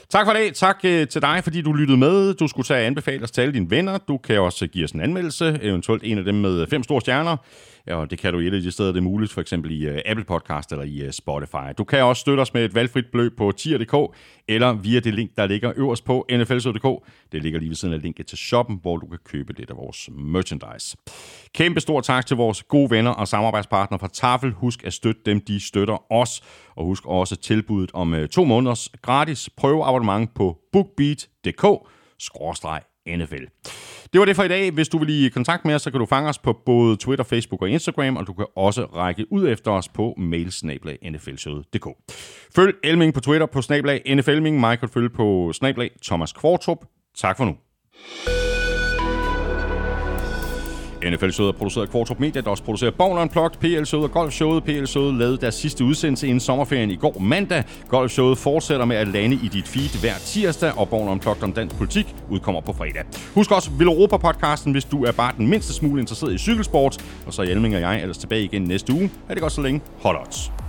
Tak 0.10 0.26
for 0.26 0.34
det. 0.34 0.54
Tak 0.54 0.80
øh, 0.84 1.08
til 1.08 1.22
dig, 1.22 1.40
fordi 1.44 1.62
du 1.62 1.74
lyttede 1.74 1.98
med. 1.98 2.34
Du 2.34 2.48
skulle 2.48 2.66
tage 2.66 2.86
anbefale 2.86 3.24
os 3.24 3.32
til 3.32 3.42
alle 3.42 3.54
dine 3.54 3.70
venner. 3.70 3.98
Du 3.98 4.18
kan 4.18 4.40
også 4.40 4.68
give 4.68 4.84
os 4.84 4.92
en 4.92 5.02
anmeldelse, 5.02 5.60
eventuelt 5.62 6.04
en 6.04 6.18
af 6.18 6.24
dem 6.24 6.36
med 6.36 6.68
fem 6.68 6.84
store 6.84 7.02
stjerner. 7.02 7.38
Ja, 7.88 7.96
og 7.96 8.12
det 8.12 8.20
kan 8.20 8.34
du 8.34 8.40
i 8.40 8.48
et 8.48 8.54
af 8.54 8.62
de 8.62 8.72
steder, 8.72 8.92
det 8.92 8.98
er 8.98 9.04
muligt, 9.04 9.32
for 9.32 9.42
eksempel 9.42 9.72
i 9.72 9.86
øh, 9.86 10.02
Apple 10.06 10.26
Podcast 10.26 10.72
eller 10.72 10.86
i 10.86 11.02
øh, 11.02 11.12
Spotify. 11.12 11.74
Du 11.78 11.84
kan 11.84 12.04
også 12.04 12.20
støtte 12.20 12.42
os 12.42 12.54
med 12.54 12.66
et 12.66 12.76
valgfrit 12.76 13.06
beløb 13.12 13.38
på 13.38 13.52
tier.dk, 13.52 14.16
eller 14.48 14.74
via 14.74 15.00
det 15.00 15.14
link, 15.14 15.32
der 15.38 15.48
ligger 15.48 15.74
øverst 15.76 16.06
på 16.06 16.26
nflsød.dk. 16.32 17.06
Det 17.32 17.42
ligger 17.42 17.60
lige 17.60 17.70
ved 17.70 17.76
siden 17.76 17.94
af 17.94 18.02
linket 18.02 18.28
til 18.28 18.38
shoppen, 18.38 18.80
hvor 18.82 18.98
du 18.98 19.08
kan 19.08 19.20
købe 19.26 19.54
lidt 19.54 19.70
af 19.70 19.78
vores 19.78 20.10
merchandise. 20.18 20.98
Kæmpe 21.54 21.80
stor 21.80 22.02
tak 22.02 22.26
til 22.26 22.38
vores 22.38 22.64
gode 22.64 22.92
venner 22.92 23.12
og 23.12 23.28
samarbejdspartnere 23.28 24.00
fra 24.00 24.10
Tafel. 24.14 24.52
Husk 24.52 24.84
at 24.84 24.94
støtte 24.94 25.22
dem, 25.26 25.42
de 25.42 25.60
støtter 25.60 26.12
os. 26.12 26.42
Og 26.76 26.86
husk 26.86 27.06
også 27.06 27.36
tilbuddet 27.36 27.92
om 27.94 28.14
øh, 28.14 28.30
to 28.30 28.44
måneders 28.44 28.90
gratis 29.02 29.50
prøveabonnement 29.58 30.34
på 30.34 30.58
NFL. 33.08 33.44
Det 34.14 34.20
var 34.20 34.26
det 34.26 34.36
for 34.36 34.44
i 34.44 34.48
dag. 34.48 34.72
Hvis 34.72 34.90
du 34.90 34.98
vil 34.98 35.26
i 35.26 35.30
kontakt 35.30 35.66
med 35.66 35.76
os, 35.76 35.82
så 35.82 35.92
kan 35.92 36.00
du 36.00 36.06
fange 36.06 36.30
os 36.30 36.38
på 36.38 36.54
både 36.66 36.98
Twitter, 36.98 37.24
Facebook 37.24 37.62
og 37.62 37.70
Instagram, 37.70 38.18
og 38.18 38.28
du 38.28 38.34
kan 38.34 38.46
også 38.56 38.86
række 38.86 39.26
ud 39.32 39.48
efter 39.48 39.72
os 39.72 39.90
på 39.90 40.14
mailsnablag.nflshowet.dk. 40.18 41.88
Følg 42.56 42.76
Elming 42.84 43.14
på 43.14 43.20
Twitter 43.20 43.46
på 43.46 43.62
snablag 43.62 44.16
NFLming. 44.16 44.60
Mig 44.60 44.80
kan 44.80 44.90
følge 44.90 45.10
på 45.10 45.54
snablag 45.54 45.92
Thomas 46.06 46.34
Kvartrup. 46.34 46.86
Tak 47.16 47.38
for 47.38 47.46
nu. 47.46 47.56
NFL 51.10 51.30
Showet 51.30 51.54
er 51.54 51.58
produceret 51.58 51.86
af 51.86 51.92
Kvartrup 51.92 52.20
Media, 52.20 52.42
der 52.42 52.50
også 52.50 52.64
producerer 52.64 52.92
Bowler 52.92 53.22
Unplugged, 53.22 53.60
PL 53.60 53.84
Showet 53.84 54.04
og 54.06 54.12
Golf 54.12 54.34
Showet. 54.34 54.64
PL 54.64 54.86
Showet 54.86 55.14
lavede 55.14 55.38
deres 55.38 55.56
sidste 55.56 55.84
udsendelse 55.84 56.28
inden 56.28 56.40
sommerferien 56.40 56.92
i 56.92 56.96
går 56.96 57.20
mandag. 57.20 57.64
Golf 57.88 58.12
Showet 58.12 58.38
fortsætter 58.38 58.86
med 58.86 58.96
at 58.96 59.08
lande 59.08 59.36
i 59.36 59.48
dit 59.48 59.68
feed 59.68 60.00
hver 60.00 60.14
tirsdag, 60.26 60.78
og 60.78 60.90
Bowler 60.90 61.12
Unplugged 61.12 61.44
om 61.44 61.54
dansk 61.54 61.76
politik 61.76 62.16
udkommer 62.30 62.62
på 62.62 62.74
fredag. 62.74 63.04
Husk 63.36 63.52
også 63.52 63.72
Europa-podcasten, 63.82 64.72
hvis 64.72 64.86
du 64.86 65.04
er 65.04 65.12
bare 65.12 65.34
den 65.38 65.48
mindste 65.48 65.74
smule 65.74 66.02
interesseret 66.02 66.34
i 66.34 66.38
cykelsport. 66.38 66.98
Og 67.26 67.34
så 67.34 67.42
er 67.42 67.46
Hjelming 67.46 67.76
og 67.76 67.82
jeg 67.82 68.02
ellers 68.02 68.18
tilbage 68.18 68.44
igen 68.44 68.62
næste 68.62 68.94
uge. 68.94 69.12
Er 69.30 69.34
det 69.34 69.42
godt 69.42 69.54
så 69.54 69.62
længe. 69.62 69.82
Hold 70.02 70.18
odds. 70.18 70.61